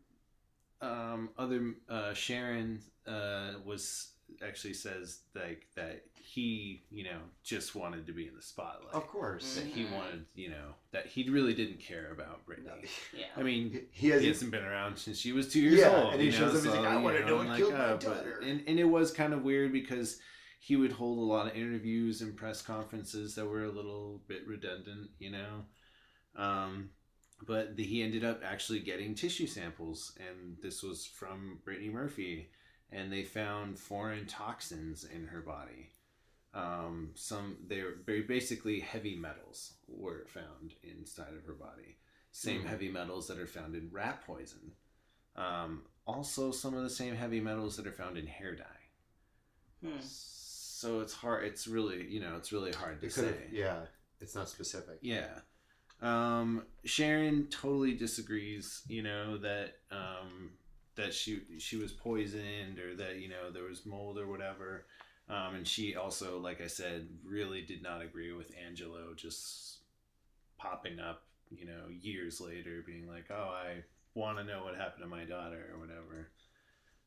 um, 0.81 1.30
other 1.38 1.76
uh, 1.89 2.14
Sharon 2.14 2.81
uh, 3.06 3.53
was 3.65 4.14
actually 4.45 4.73
says 4.73 5.19
like 5.35 5.68
that 5.76 6.03
he 6.15 6.84
you 6.91 7.03
know 7.03 7.19
just 7.43 7.76
wanted 7.76 8.06
to 8.07 8.14
be 8.14 8.27
in 8.27 8.35
the 8.35 8.41
spotlight. 8.41 8.93
Of 8.93 9.07
course. 9.07 9.56
That 9.56 9.65
he 9.65 9.84
Mhm. 9.85 9.91
wanted 9.93 10.26
you 10.35 10.49
know 10.49 10.76
that 10.91 11.07
he 11.07 11.30
really 11.30 11.53
didn't 11.53 11.80
care 11.80 12.11
about 12.11 12.45
Brittany. 12.45 12.69
Yeah. 13.18 13.26
I 13.35 13.43
mean. 13.43 13.72
He- 13.72 13.80
He 13.91 14.07
He 14.07 14.07
has. 14.10 14.23
hasn't 14.26 14.51
been 14.51 14.64
around 14.64 14.97
since 14.97 15.18
she 15.18 15.31
was 15.31 15.51
two 15.51 15.60
years 15.61 15.80
Yeah, 15.80 15.95
old. 15.95 16.14
and 16.14 16.22
he 16.22 16.27
you 16.27 16.31
shows 16.31 16.53
know, 16.53 16.60
up, 16.60 16.65
he's 16.65 16.84
like, 16.84 16.85
"I 16.93 16.97
wanna 17.01 17.26
know 17.26 17.35
what 17.38 17.47
I'm 17.47 17.57
killed 17.57 17.73
my 17.73 17.80
uh, 17.80 17.91
but- 17.97 18.01
daughter." 18.01 18.39
And, 18.39 18.64
and 18.68 18.80
it 18.80 18.85
was 18.85 19.11
kind 19.11 19.34
of 19.34 19.43
weird 19.43 19.72
because 19.73 20.19
he 20.61 20.76
would 20.76 20.91
hold 20.91 21.18
a 21.19 21.22
lot 21.22 21.47
of 21.47 21.56
interviews 21.56 22.22
and 22.22 22.35
press 22.35 22.61
conferences 22.61 23.35
that 23.35 23.45
were 23.45 23.64
a 23.64 23.72
little 23.72 24.22
bit 24.27 24.45
redundant, 24.47 25.10
you 25.19 25.31
know. 25.31 25.65
Um, 26.35 26.89
but 27.47 27.76
the, 27.77 27.84
he 27.84 28.01
ended 28.03 28.23
up 28.26 28.41
actually 28.43 28.80
getting 28.81 29.15
tissue 29.15 29.47
samples, 29.47 30.11
and 30.19 30.57
this 30.61 30.84
was 30.84 31.06
from 31.06 31.60
Brittany 31.64 31.89
Murphy, 31.89 32.49
and 32.91 33.11
they 33.11 33.24
found 33.24 33.78
foreign 33.78 34.26
toxins 34.26 35.03
in 35.03 35.28
her 35.28 35.41
body. 35.41 35.90
Um, 36.53 37.11
some 37.14 37.57
they're 37.68 37.95
very 38.06 38.22
basically 38.24 38.80
heavy 38.80 39.16
metals 39.16 39.74
were 39.88 40.26
found 40.28 40.74
inside 40.84 41.34
of 41.38 41.45
her 41.45 41.53
body. 41.53 41.98
Same 42.32 42.61
Hmm. 42.61 42.68
heavy 42.68 42.90
metals 42.90 43.28
that 43.28 43.38
are 43.40 43.48
found 43.48 43.76
in 43.76 43.90
rat 43.91 44.24
poison. 44.26 44.72
Um, 45.36 45.84
also, 46.06 46.52
some 46.52 46.74
of 46.76 46.82
the 46.84 46.90
same 46.90 47.16
heavy 47.16 47.40
metals 47.40 47.78
that 47.78 47.86
are 47.86 47.91
found 47.91 48.18
in 48.18 48.26
hair 48.26 48.56
dye. 48.56 48.66
Hmm. 49.84 49.99
So 50.02 51.02
it's 51.02 51.14
hard. 51.14 51.45
It's 51.45 51.68
really 51.68 52.07
you 52.07 52.20
know 52.20 52.36
it's 52.38 52.52
really 52.52 52.72
hard 52.72 52.99
to 53.02 53.07
It 53.07 53.11
say. 53.14 53.48
Yeah. 53.52 53.82
It's 54.22 54.36
not 54.36 54.49
specific. 54.49 54.98
Yeah. 55.02 55.40
Um, 56.02 56.64
Sharon 56.86 57.48
totally 57.48 57.94
disagrees, 57.94 58.82
you 58.88 59.02
know, 59.03 59.38
that 59.38 59.76
um, 59.91 60.52
that 61.00 61.14
she 61.14 61.42
she 61.58 61.78
was 61.78 61.92
poisoned 61.92 62.80
or 62.80 62.96
that, 62.96 63.20
you 63.20 63.30
know, 63.30 63.52
there 63.52 63.64
was 63.64 63.86
mold 63.86 64.18
or 64.20 64.28
whatever. 64.28 64.86
Um, 65.30 65.56
and 65.56 65.68
she 65.68 65.96
also, 65.96 66.40
like 66.40 66.62
I 66.62 66.68
said, 66.68 67.08
really 67.24 67.62
did 67.62 67.84
not 67.84 68.02
agree 68.02 68.34
with 68.34 68.52
Angelo 68.66 69.14
just 69.16 69.78
popping 70.58 71.00
up, 71.00 71.24
you 71.52 71.66
know, 71.66 71.88
years 71.90 72.42
later 72.42 72.84
being 72.86 73.08
like, 73.08 73.26
Oh, 73.32 73.54
I 73.54 73.84
wanna 74.14 74.44
know 74.44 74.64
what 74.64 74.76
happened 74.76 75.04
to 75.04 75.10
my 75.10 75.26
daughter 75.26 75.72
or 75.74 75.80
whatever. 75.80 76.32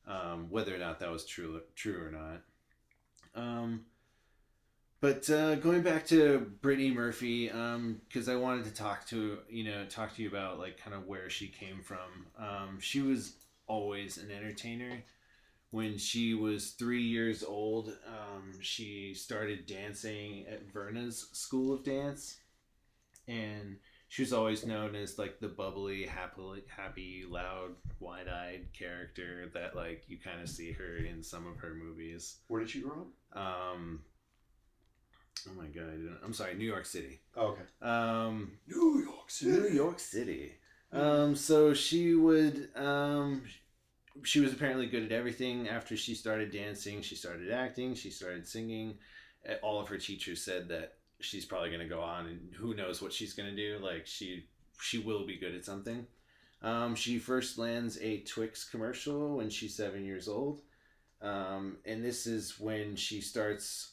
Um, 0.06 0.50
whether 0.50 0.74
or 0.74 0.78
not 0.78 1.00
that 1.00 1.10
was 1.10 1.24
true 1.24 1.60
true 1.74 2.02
or 2.04 2.10
not. 2.10 2.42
Um 3.34 3.84
but 5.02 5.28
uh, 5.30 5.56
going 5.56 5.82
back 5.82 6.06
to 6.06 6.52
Brittany 6.60 6.92
Murphy, 6.92 7.50
um, 7.50 8.00
because 8.06 8.28
I 8.28 8.36
wanted 8.36 8.66
to 8.66 8.70
talk 8.70 9.04
to 9.08 9.40
you 9.50 9.64
know 9.64 9.84
talk 9.86 10.14
to 10.14 10.22
you 10.22 10.28
about 10.28 10.60
like 10.60 10.78
kind 10.78 10.94
of 10.94 11.08
where 11.08 11.28
she 11.28 11.48
came 11.48 11.82
from. 11.82 12.26
Um, 12.38 12.78
she 12.78 13.02
was 13.02 13.34
always 13.66 14.18
an 14.18 14.30
entertainer. 14.30 15.04
When 15.70 15.96
she 15.96 16.34
was 16.34 16.72
three 16.72 17.02
years 17.02 17.42
old, 17.42 17.96
um, 18.06 18.60
she 18.60 19.14
started 19.14 19.66
dancing 19.66 20.44
at 20.46 20.70
Verna's 20.70 21.28
School 21.32 21.72
of 21.72 21.82
Dance, 21.82 22.40
and 23.26 23.78
she 24.08 24.20
was 24.20 24.34
always 24.34 24.66
known 24.66 24.94
as 24.94 25.18
like 25.18 25.40
the 25.40 25.48
bubbly, 25.48 26.04
happy, 26.04 26.64
happy, 26.68 27.24
loud, 27.26 27.70
wide-eyed 28.00 28.66
character 28.78 29.50
that 29.54 29.74
like 29.74 30.04
you 30.08 30.18
kind 30.18 30.42
of 30.42 30.50
see 30.50 30.72
her 30.72 30.96
in 30.96 31.22
some 31.22 31.46
of 31.46 31.56
her 31.56 31.72
movies. 31.72 32.36
Where 32.48 32.60
did 32.60 32.68
she 32.68 32.82
grow 32.82 33.06
up? 33.32 33.38
Um, 33.38 34.00
oh 35.48 35.54
my 35.54 35.68
god, 35.68 35.88
I 35.88 35.96
didn't, 35.96 36.18
I'm 36.22 36.34
sorry, 36.34 36.54
New 36.54 36.66
York 36.66 36.84
City. 36.84 37.20
Oh, 37.34 37.56
okay. 37.56 37.62
Um, 37.80 38.58
New 38.66 39.02
York 39.02 39.30
City. 39.30 39.52
New 39.52 39.68
York 39.68 39.98
City. 39.98 40.52
Um, 40.92 41.34
so 41.34 41.72
she 41.72 42.14
would, 42.14 42.68
um, 42.76 43.42
she 44.22 44.40
was 44.40 44.52
apparently 44.52 44.86
good 44.86 45.04
at 45.04 45.12
everything. 45.12 45.68
After 45.68 45.96
she 45.96 46.14
started 46.14 46.52
dancing, 46.52 47.02
she 47.02 47.14
started 47.14 47.50
acting, 47.50 47.94
she 47.94 48.10
started 48.10 48.46
singing. 48.46 48.98
Uh, 49.48 49.54
All 49.62 49.80
of 49.80 49.88
her 49.88 49.98
teachers 49.98 50.44
said 50.44 50.68
that 50.68 50.94
she's 51.20 51.44
probably 51.44 51.70
going 51.70 51.80
to 51.80 51.94
go 51.94 52.00
on, 52.00 52.26
and 52.26 52.54
who 52.54 52.74
knows 52.74 53.00
what 53.00 53.12
she's 53.12 53.32
going 53.32 53.48
to 53.48 53.56
do. 53.56 53.78
Like 53.82 54.06
she 54.06 54.44
she 54.80 54.98
will 54.98 55.26
be 55.26 55.38
good 55.38 55.54
at 55.54 55.64
something. 55.64 56.06
Um, 56.62 56.94
she 56.94 57.18
first 57.18 57.58
lands 57.58 57.98
a 58.00 58.20
Twix 58.20 58.68
commercial 58.68 59.36
when 59.36 59.50
she's 59.50 59.74
seven 59.74 60.04
years 60.04 60.28
old. 60.28 60.62
Um, 61.20 61.78
and 61.84 62.04
this 62.04 62.26
is 62.26 62.58
when 62.58 62.96
she 62.96 63.20
starts, 63.20 63.92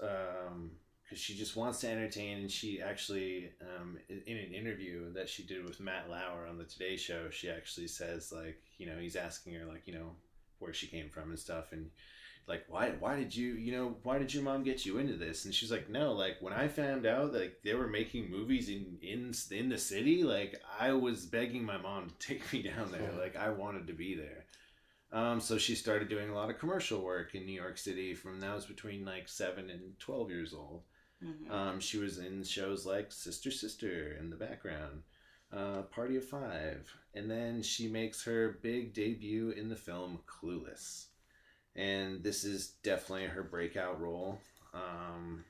because 1.10 1.24
she 1.24 1.36
just 1.36 1.56
wants 1.56 1.80
to 1.80 1.90
entertain. 1.90 2.38
And 2.38 2.52
she 2.52 2.82
actually, 2.82 3.50
um, 3.62 3.98
in 4.08 4.38
an 4.38 4.54
interview 4.54 5.12
that 5.14 5.28
she 5.28 5.42
did 5.42 5.66
with 5.66 5.80
Matt 5.80 6.08
Lauer 6.08 6.46
on 6.48 6.60
the 6.60 6.66
Today 6.66 6.98
Show, 6.98 7.32
she 7.32 7.50
actually 7.50 7.88
says, 7.88 8.32
like, 8.32 8.62
you 8.78 8.86
know, 8.86 8.98
he's 9.00 9.16
asking 9.16 9.56
her, 9.56 9.66
like, 9.66 9.88
you 9.88 9.94
know, 9.96 10.12
where 10.60 10.72
she 10.72 10.86
came 10.86 11.10
from 11.10 11.30
and 11.30 11.40
stuff. 11.40 11.72
And 11.72 11.90
like, 12.48 12.66
why, 12.68 12.92
why 13.00 13.16
did 13.16 13.36
you, 13.36 13.54
you 13.54 13.72
know, 13.72 13.98
why 14.04 14.20
did 14.20 14.32
your 14.32 14.44
mom 14.44 14.64
get 14.64 14.86
you 14.86 15.00
into 15.00 15.16
this? 15.16 15.46
And 15.46 15.54
she's 15.54 15.72
like, 15.72 15.90
no, 15.90 16.14
like 16.14 16.38
when 16.42 16.54
I 16.54 16.68
found 16.68 17.08
out 17.08 17.34
that 17.34 17.40
like, 17.40 17.58
they 17.64 17.74
were 17.74 17.88
making 17.88 18.30
movies 18.30 18.70
in, 18.70 18.98
in, 19.02 19.34
in 19.50 19.70
the 19.70 19.78
city, 19.80 20.24
like 20.24 20.62
I 20.80 20.92
was 20.92 21.26
begging 21.26 21.66
my 21.66 21.78
mom 21.78 22.10
to 22.10 22.28
take 22.28 22.54
me 22.54 22.62
down 22.62 22.92
there. 22.92 23.12
Like 23.20 23.36
I 23.36 23.50
wanted 23.50 23.88
to 23.88 23.94
be 23.94 24.14
there. 24.14 24.46
Um, 25.12 25.40
so 25.40 25.58
she 25.58 25.74
started 25.74 26.08
doing 26.08 26.30
a 26.30 26.36
lot 26.36 26.52
of 26.52 26.60
commercial 26.60 27.02
work 27.02 27.34
in 27.34 27.46
New 27.46 27.60
York 27.60 27.80
City 27.80 28.14
from 28.14 28.40
that 28.42 28.54
was 28.54 28.68
between 28.68 29.06
like 29.06 29.28
seven 29.28 29.72
and 29.72 29.98
twelve 29.98 30.30
years 30.30 30.54
old. 30.54 30.84
Mhm. 31.24 31.50
Um, 31.52 31.80
she 31.80 31.98
was 31.98 32.18
in 32.18 32.44
shows 32.44 32.86
like 32.86 33.12
Sister 33.12 33.52
Sister 33.52 34.14
in 34.14 34.30
the 34.30 34.36
background, 34.38 35.04
uh, 35.52 35.84
Party 35.84 36.16
of 36.18 36.26
Five, 36.26 36.94
and 37.14 37.30
then 37.30 37.62
she 37.62 37.88
makes 37.88 38.24
her 38.24 38.60
big 38.62 38.94
debut 38.94 39.50
in 39.52 39.70
the 39.70 39.76
film 39.76 40.20
Clueless, 40.26 41.08
and 41.76 42.24
this 42.24 42.44
is 42.46 42.70
definitely 42.84 43.28
her 43.28 43.44
breakout 43.44 44.00
role. 44.02 44.40
Um, 44.74 45.46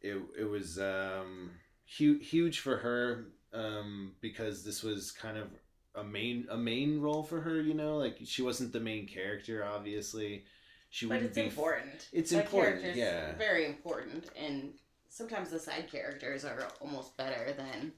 it 0.00 0.18
it 0.38 0.44
was 0.44 0.78
um, 0.78 1.50
hu- 1.98 2.18
huge 2.18 2.60
for 2.60 2.78
her 2.78 3.26
um, 3.52 4.12
because 4.20 4.64
this 4.64 4.82
was 4.82 5.10
kind 5.10 5.36
of 5.36 5.48
a 5.94 6.04
main 6.04 6.46
a 6.50 6.56
main 6.56 7.00
role 7.00 7.22
for 7.22 7.40
her. 7.40 7.60
You 7.60 7.74
know, 7.74 7.96
like 7.98 8.18
she 8.24 8.42
wasn't 8.42 8.72
the 8.72 8.80
main 8.80 9.06
character, 9.06 9.64
obviously. 9.64 10.44
She 10.92 11.06
But 11.06 11.14
wouldn't 11.14 11.28
it's 11.30 11.36
be 11.36 11.44
important. 11.44 12.08
It's 12.12 12.30
That 12.32 12.44
important, 12.44 12.94
yeah. 12.94 13.32
Very 13.38 13.64
important. 13.64 14.26
And 14.36 14.74
sometimes 15.08 15.48
the 15.48 15.58
side 15.58 15.90
characters 15.90 16.44
are 16.44 16.68
almost 16.82 17.16
better 17.16 17.54
than 17.54 17.92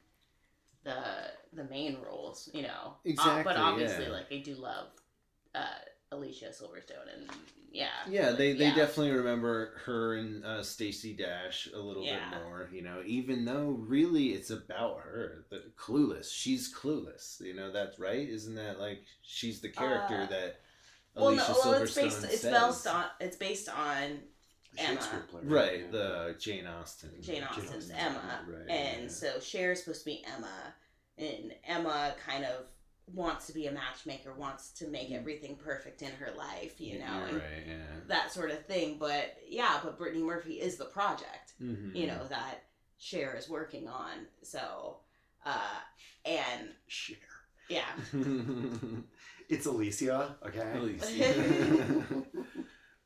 the 0.84 1.02
the 1.52 1.64
main 1.64 1.98
roles, 2.06 2.48
you 2.54 2.62
know. 2.62 2.68
Uh, 2.84 2.92
Exactly, 3.04 3.42
but 3.42 3.56
obviously, 3.56 4.04
yeah. 4.04 4.12
like, 4.12 4.30
they 4.30 4.38
do 4.38 4.54
love 4.54 4.86
uh, 5.56 5.66
Alicia 6.12 6.46
Silverstone. 6.52 7.12
And 7.16 7.30
yeah. 7.72 7.88
Yeah, 8.08 8.30
they, 8.30 8.52
they 8.52 8.66
Yeah. 8.66 8.76
definitely 8.76 9.10
remember 9.10 9.80
her 9.86 10.14
and 10.14 10.44
uh, 10.44 10.62
Stacy 10.62 11.14
Dash 11.14 11.68
a 11.74 11.78
little 11.80 12.04
Yeah. 12.04 12.30
bit 12.30 12.44
more, 12.44 12.70
you 12.72 12.82
know, 12.82 13.02
even 13.04 13.44
though 13.44 13.70
really 13.70 14.34
it's 14.34 14.50
about 14.50 15.00
her. 15.00 15.46
The 15.50 15.64
clueless. 15.76 16.30
She's 16.32 16.72
clueless. 16.72 17.40
You 17.40 17.54
know, 17.54 17.72
that's 17.72 17.98
right. 17.98 18.28
Isn't 18.28 18.54
that 18.54 18.78
like 18.78 19.02
she's 19.22 19.60
the 19.60 19.70
character 19.70 20.22
Uh, 20.22 20.26
that 20.26 20.60
Well, 21.14 21.28
Alicia 21.28 21.52
no, 21.52 21.58
well, 21.70 21.82
it's 21.82 21.94
based. 21.94 22.24
It's 22.24 22.44
based 22.44 22.86
on. 22.86 23.04
It's 23.20 23.36
based 23.36 23.68
on 23.68 24.20
Emma. 24.76 24.94
Shakespeare 24.94 25.24
play. 25.30 25.40
Right, 25.44 25.80
Yeah. 25.80 25.90
the 25.92 26.36
Jane 26.38 26.66
Austen. 26.66 27.10
Jane 27.20 27.44
Austen's 27.44 27.66
Austen's 27.68 27.90
Emma, 27.90 28.40
Right, 28.48 28.68
and 28.68 29.02
yeah. 29.04 29.08
so 29.08 29.38
is 29.72 29.82
supposed 29.82 30.00
to 30.00 30.06
be 30.06 30.24
Emma, 30.36 30.74
and 31.18 31.54
Emma 31.64 32.14
kind 32.26 32.44
of 32.44 32.66
wants 33.14 33.46
to 33.46 33.52
be 33.52 33.66
a 33.66 33.70
matchmaker, 33.72 34.32
wants 34.34 34.70
to 34.70 34.88
make 34.88 35.12
everything 35.12 35.56
perfect 35.56 36.00
in 36.02 36.10
her 36.12 36.32
life, 36.36 36.80
you 36.80 36.98
know, 36.98 37.22
right, 37.32 37.42
yeah. 37.68 37.74
that 38.08 38.32
sort 38.32 38.50
of 38.50 38.64
thing. 38.66 38.96
But 38.98 39.36
yeah, 39.46 39.78
but 39.84 39.98
Brittany 39.98 40.22
Murphy 40.24 40.54
is 40.54 40.76
the 40.76 40.86
project, 40.86 41.52
Mhm. 41.62 41.94
you 41.94 42.06
know, 42.06 42.26
that 42.28 42.64
Cher 42.98 43.36
is 43.36 43.48
working 43.48 43.86
on. 43.88 44.26
So, 44.42 44.96
uh, 45.44 45.80
and 46.24 46.70
Share. 46.88 47.16
yeah, 47.68 47.84
It's 49.54 49.66
Alicia, 49.66 50.36
okay? 50.46 50.72
Alicia. 50.74 52.04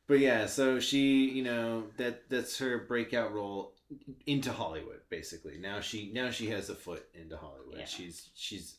But 0.09 0.21
yeah, 0.21 0.47
so 0.47 0.79
she, 0.79 1.29
you 1.29 1.43
know, 1.43 1.83
that 1.97 2.27
that's 2.29 2.57
her 2.57 2.79
breakout 2.79 3.31
role 3.31 3.75
into 4.25 4.51
Hollywood, 4.51 5.01
basically. 5.07 5.59
Now 5.59 5.81
she 5.81 6.11
now 6.11 6.31
she 6.31 6.49
has 6.49 6.71
a 6.71 6.73
foot 6.73 7.05
into 7.13 7.37
Hollywood. 7.37 7.77
Yeah. 7.77 7.85
She's 7.85 8.31
she's 8.33 8.77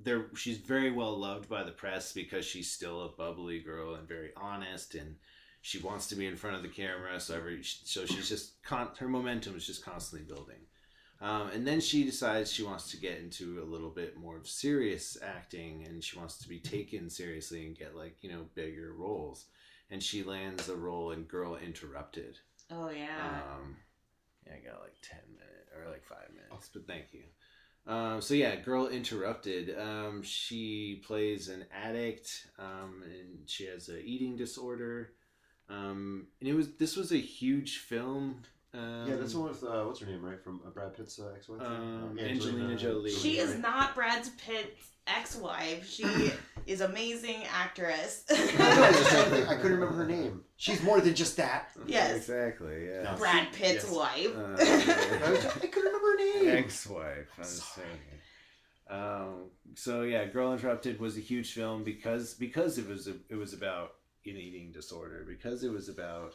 there 0.00 0.26
she's 0.36 0.58
very 0.58 0.92
well 0.92 1.18
loved 1.18 1.48
by 1.48 1.64
the 1.64 1.72
press 1.72 2.12
because 2.12 2.44
she's 2.46 2.70
still 2.70 3.02
a 3.02 3.08
bubbly 3.08 3.58
girl 3.58 3.96
and 3.96 4.06
very 4.06 4.30
honest 4.36 4.94
and 4.94 5.16
she 5.60 5.78
wants 5.80 6.06
to 6.06 6.14
be 6.14 6.26
in 6.26 6.36
front 6.36 6.54
of 6.54 6.62
the 6.62 6.68
camera 6.68 7.18
so 7.18 7.36
every 7.36 7.64
so 7.64 8.06
she's 8.06 8.28
just 8.28 8.62
con- 8.62 8.90
her 9.00 9.08
momentum 9.08 9.56
is 9.56 9.66
just 9.66 9.84
constantly 9.84 10.24
building. 10.24 10.60
Um, 11.20 11.50
and 11.50 11.66
then 11.66 11.80
she 11.80 12.04
decides 12.04 12.50
she 12.50 12.62
wants 12.62 12.90
to 12.92 12.96
get 12.96 13.18
into 13.18 13.62
a 13.62 13.70
little 13.70 13.90
bit 13.90 14.16
more 14.16 14.38
of 14.38 14.48
serious 14.48 15.18
acting 15.22 15.84
and 15.86 16.02
she 16.02 16.18
wants 16.18 16.38
to 16.38 16.48
be 16.48 16.58
taken 16.58 17.10
seriously 17.10 17.66
and 17.66 17.76
get 17.76 17.94
like, 17.94 18.16
you 18.22 18.30
know, 18.30 18.46
bigger 18.54 18.94
roles 18.96 19.46
and 19.90 20.02
she 20.02 20.22
lands 20.22 20.68
a 20.68 20.76
role 20.76 21.10
in 21.10 21.24
Girl 21.24 21.56
Interrupted. 21.56 22.38
oh 22.70 22.90
yeah, 22.90 23.42
Um, 23.58 23.76
yeah, 24.46 24.54
I 24.54 24.66
got 24.70 24.80
like 24.80 24.96
ten 25.02 25.20
minutes 25.28 25.70
or 25.76 25.90
like 25.90 26.04
five 26.04 26.28
minutes, 26.34 26.70
but 26.72 26.86
thank 26.86 27.12
you. 27.12 27.24
Um, 27.86 28.20
so 28.20 28.34
yeah, 28.34 28.56
Girl 28.56 28.86
Interrupted. 28.88 29.76
Um, 29.78 30.22
she 30.22 31.02
plays 31.04 31.48
an 31.48 31.64
addict, 31.74 32.46
um, 32.58 33.02
and 33.04 33.48
she 33.48 33.66
has 33.66 33.88
a 33.88 34.00
eating 34.00 34.36
disorder. 34.36 35.12
Um, 35.68 36.28
and 36.40 36.48
it 36.48 36.54
was 36.54 36.72
this 36.76 36.96
was 36.96 37.12
a 37.12 37.16
huge 37.20 37.78
film. 37.78 38.42
Um, 38.72 39.04
yeah, 39.08 39.16
that's 39.16 39.32
the 39.32 39.40
one 39.40 39.48
with, 39.48 39.64
uh, 39.64 39.82
what's 39.84 39.98
her 40.00 40.06
name, 40.06 40.22
right? 40.24 40.40
From 40.42 40.60
uh, 40.66 40.70
Brad 40.70 40.94
Pitt's 40.94 41.18
uh, 41.18 41.32
ex-wife? 41.34 41.60
Um, 41.60 42.16
Uh, 42.18 42.22
Angelina 42.22 42.76
Jolie. 42.76 43.10
she 43.10 43.38
is 43.38 43.50
right? 43.50 43.60
not 43.60 43.94
Brad 43.96 44.28
Pitt's 44.38 44.90
ex-wife. 45.08 45.88
She 45.88 46.04
is 46.66 46.80
amazing 46.80 47.42
actress. 47.52 48.24
I 48.30 48.34
know, 48.36 48.82
I 48.82 48.88
was 48.90 48.96
just 48.98 49.10
trying 49.10 49.24
to 49.24 49.30
think. 49.30 49.48
I 49.48 49.54
couldn't 49.56 49.72
remember 49.80 49.96
her 49.96 50.06
name. 50.06 50.44
She's 50.56 50.82
more 50.84 51.00
than 51.00 51.14
just 51.16 51.36
that. 51.38 51.70
Yes. 51.86 52.16
exactly. 52.16 52.86
Yeah. 52.86 53.02
No. 53.02 53.16
Brad 53.16 53.52
Pitt's 53.52 53.84
Yes. 53.84 53.90
wife. 53.90 54.36
Uh, 54.36 54.40
I, 55.26 55.30
was 55.32 55.42
just, 55.42 55.56
I 55.56 55.66
couldn't 55.66 55.92
remember 55.92 56.06
her 56.06 56.16
name. 56.44 56.48
ex-wife. 56.64 57.28
I 57.36 57.40
was 57.40 57.48
Sorry. 57.48 57.86
saying. 57.88 59.00
Um, 59.00 59.50
so 59.74 60.02
yeah, 60.02 60.24
Girl 60.26 60.52
Interrupted 60.52 60.98
was 61.00 61.16
a 61.16 61.20
huge 61.20 61.52
film 61.52 61.84
because 61.84 62.34
because 62.34 62.76
it 62.78 62.88
was 62.88 63.06
a, 63.08 63.14
it 63.28 63.36
was 63.36 63.52
about 63.52 63.94
an 64.26 64.36
eating 64.36 64.72
disorder 64.72 65.24
because 65.26 65.62
it 65.64 65.70
was 65.70 65.88
about 65.88 66.34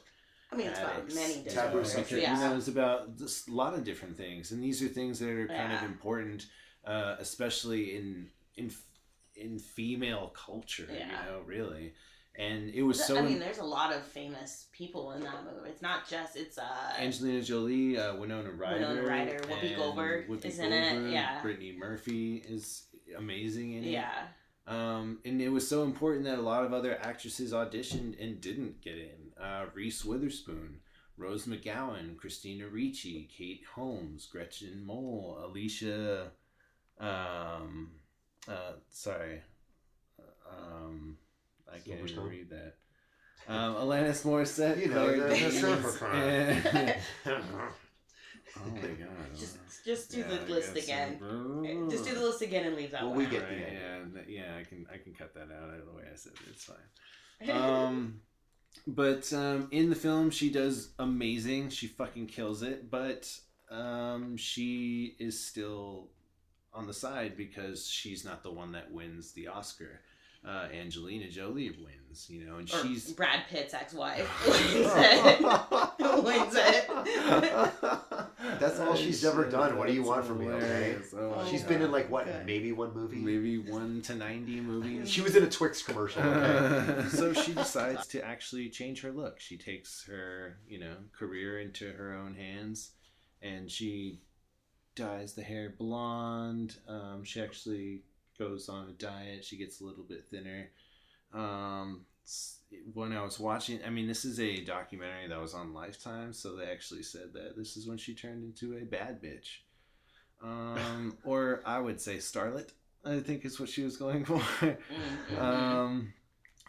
I 0.55 0.57
mean, 0.57 0.67
it's 0.67 0.79
about 0.79 0.93
addicts, 0.93 1.15
many 1.15 1.33
you 1.33 1.37
know, 1.37 1.43
different 1.43 1.71
Taboo 1.71 1.83
things. 1.83 2.11
Yeah. 2.11 2.33
You 2.35 2.49
know, 2.49 2.57
it's 2.57 2.67
about 2.67 3.17
just 3.17 3.47
a 3.49 3.53
lot 3.53 3.73
of 3.73 3.83
different 3.83 4.17
things, 4.17 4.51
and 4.51 4.63
these 4.63 4.81
are 4.81 4.87
things 4.87 5.19
that 5.19 5.29
are 5.29 5.47
kind 5.47 5.73
of 5.73 5.83
important, 5.83 6.47
uh, 6.85 7.15
especially 7.19 7.95
in 7.95 8.29
in 8.55 8.71
in 9.35 9.59
female 9.59 10.33
culture. 10.35 10.87
Yeah. 10.91 11.07
You 11.07 11.31
know, 11.31 11.41
really. 11.45 11.93
And 12.37 12.69
it 12.69 12.81
was 12.83 13.01
so 13.01 13.17
I 13.17 13.21
mean, 13.21 13.39
there's 13.39 13.59
a 13.59 13.63
lot 13.63 13.93
of 13.93 14.03
famous 14.03 14.67
people 14.73 15.13
in 15.13 15.21
that 15.21 15.45
movie. 15.45 15.69
It's 15.69 15.81
not 15.81 16.07
just 16.09 16.35
it's 16.35 16.57
uh 16.57 16.93
Angelina 16.99 17.41
Jolie, 17.41 17.97
uh, 17.97 18.15
Winona 18.15 18.51
Ryder, 18.51 18.87
Winona 18.87 19.07
Ryder, 19.07 19.39
Whoopi 19.39 19.77
Goldberg 19.77 20.27
Whoopi 20.27 20.45
is 20.45 20.59
in 20.59 20.73
it, 20.73 20.91
Goldberg, 20.91 21.13
yeah. 21.13 21.41
Brittany 21.41 21.75
Murphy 21.77 22.43
is 22.45 22.87
amazing 23.17 23.73
in 23.73 23.83
it. 23.85 23.91
yeah. 23.91 24.11
Um, 24.67 25.19
and 25.23 25.41
it 25.41 25.49
was 25.49 25.67
so 25.67 25.83
important 25.83 26.25
that 26.25 26.39
a 26.39 26.41
lot 26.41 26.65
of 26.65 26.73
other 26.73 26.97
actresses 26.99 27.53
auditioned 27.53 28.21
and 28.21 28.41
didn't 28.41 28.81
get 28.81 28.97
in. 28.97 29.24
Uh, 29.39 29.65
Reese 29.73 30.05
Witherspoon, 30.05 30.79
Rose 31.17 31.45
McGowan, 31.45 32.17
Christina 32.17 32.67
Ricci, 32.67 33.29
Kate 33.37 33.63
Holmes, 33.75 34.25
Gretchen 34.27 34.83
Mol, 34.85 35.39
Alicia. 35.45 36.31
Um, 36.99 37.91
uh, 38.47 38.73
sorry, 38.89 39.41
um, 40.49 41.17
I 41.71 41.77
can't 41.79 42.07
even 42.09 42.23
read 42.27 42.49
that. 42.51 42.75
Um, 43.47 43.75
Alanis 43.75 44.23
Morissette, 44.25 44.79
You 44.81 44.87
know, 44.87 45.03
Claire 45.05 45.17
the- 45.17 45.23
the 45.27 45.35
Danes, 45.35 45.59
surfer 45.59 46.07
and- 46.07 46.95
Oh 48.57 48.69
my 48.71 48.81
god! 48.87 49.35
Just 49.37 49.57
just 49.83 50.11
do 50.11 50.19
Yeah, 50.19 50.27
the 50.29 50.41
I 50.41 50.45
list 50.45 50.77
again. 50.77 51.17
so. 51.19 51.87
Just 51.91 52.05
do 52.05 52.15
the 52.15 52.21
list 52.21 52.41
again 52.41 52.65
and 52.67 52.75
leave 52.77 52.91
that 52.91 53.01
Well, 53.01 53.09
one 53.09 53.17
we 53.19 53.25
get 53.25 53.43
Right, 53.43 53.49
the 53.49 54.31
yeah, 54.31 54.45
yeah, 54.45 54.57
I 54.57 54.63
can 54.63 54.87
I 54.91 54.97
can 54.97 55.13
cut 55.13 55.33
that 55.33 55.49
out 55.51 55.77
of 55.77 55.85
the 55.85 55.91
way 55.91 56.03
I 56.11 56.15
said 56.15 56.31
it. 56.33 56.39
It's 56.51 56.63
fine. 56.63 57.49
Um, 57.51 58.21
but 58.87 59.31
um, 59.33 59.67
in 59.71 59.89
the 59.89 59.95
film, 59.95 60.29
she 60.29 60.49
does 60.49 60.89
amazing. 60.99 61.69
She 61.69 61.87
fucking 61.87 62.27
kills 62.27 62.61
it. 62.61 62.89
But 62.91 63.31
um, 63.71 64.37
she 64.37 65.15
is 65.19 65.43
still 65.43 66.09
on 66.73 66.87
the 66.87 66.93
side 66.93 67.35
because 67.37 67.87
she's 67.87 68.25
not 68.25 68.43
the 68.43 68.51
one 68.51 68.73
that 68.73 68.91
wins 68.91 69.31
the 69.31 69.47
Oscar. 69.47 70.01
Uh, 70.47 70.67
Angelina 70.73 71.27
Jolie 71.29 71.71
wins, 71.71 72.29
you 72.29 72.45
know, 72.45 72.57
and 72.57 72.71
or 72.71 72.83
she's 72.83 73.11
Brad 73.13 73.41
Pitt's 73.49 73.73
ex-wife 73.73 74.29
wins 74.47 74.85
it. 74.85 76.23
Wins 76.23 76.55
it. 76.55 76.87
That's 78.59 78.79
all 78.79 78.95
she's 78.95 79.25
ever 79.25 79.45
done. 79.49 79.77
What 79.77 79.87
do 79.87 79.93
you 79.93 80.01
that's 80.01 80.09
want 80.09 80.25
from 80.25 80.39
me, 80.39 80.47
okay? 80.49 80.65
hilarious. 80.65 81.13
Oh 81.17 81.35
my 81.35 81.49
She's 81.49 81.63
Oh, 81.63 81.67
been 81.67 81.81
in 81.81 81.91
like 81.91 82.09
what, 82.11 82.25
Good. 82.25 82.45
maybe 82.45 82.71
one 82.71 82.93
movie. 82.93 83.17
maybe 83.17 83.57
one 83.57 84.01
to 84.03 84.15
ninety 84.15 84.61
movies. 84.61 85.09
She 85.09 85.21
was 85.21 85.35
in 85.35 85.43
a 85.43 85.49
Twix 85.49 85.81
commercial. 85.81 86.21
Okay. 86.21 87.07
so 87.09 87.33
she 87.33 87.53
decides 87.53 88.05
to 88.07 88.23
actually 88.23 88.69
change 88.69 89.01
her 89.01 89.11
look. 89.11 89.39
She 89.39 89.57
takes 89.57 90.05
her, 90.05 90.57
you 90.67 90.79
know, 90.79 90.95
career 91.17 91.59
into 91.59 91.91
her 91.91 92.13
own 92.13 92.35
hands, 92.35 92.91
and 93.41 93.69
she 93.71 94.21
dyes 94.95 95.33
the 95.33 95.43
hair 95.43 95.73
blonde. 95.77 96.75
Um, 96.87 97.23
she 97.23 97.41
actually 97.41 98.03
goes 98.37 98.69
on 98.69 98.89
a 98.89 98.93
diet. 98.93 99.43
She 99.45 99.57
gets 99.57 99.81
a 99.81 99.85
little 99.85 100.03
bit 100.03 100.25
thinner. 100.29 100.69
Um, 101.33 102.05
when 102.93 103.13
I 103.13 103.21
was 103.23 103.39
watching, 103.39 103.79
I 103.85 103.89
mean, 103.89 104.07
this 104.07 104.25
is 104.25 104.39
a 104.39 104.61
documentary 104.63 105.27
that 105.27 105.39
was 105.41 105.53
on 105.53 105.73
Lifetime, 105.73 106.33
so 106.33 106.55
they 106.55 106.65
actually 106.65 107.03
said 107.03 107.33
that 107.33 107.55
this 107.57 107.77
is 107.77 107.87
when 107.87 107.97
she 107.97 108.15
turned 108.15 108.43
into 108.43 108.77
a 108.77 108.85
bad 108.85 109.21
bitch, 109.21 109.59
um, 110.43 111.17
or 111.23 111.61
I 111.65 111.79
would 111.79 112.01
say 112.01 112.17
starlet. 112.17 112.69
I 113.07 113.19
think 113.19 113.45
is 113.45 113.59
what 113.59 113.69
she 113.69 113.83
was 113.83 113.97
going 113.97 114.25
for. 114.25 114.39
Mhm. 114.39 115.37
Um, 115.39 116.13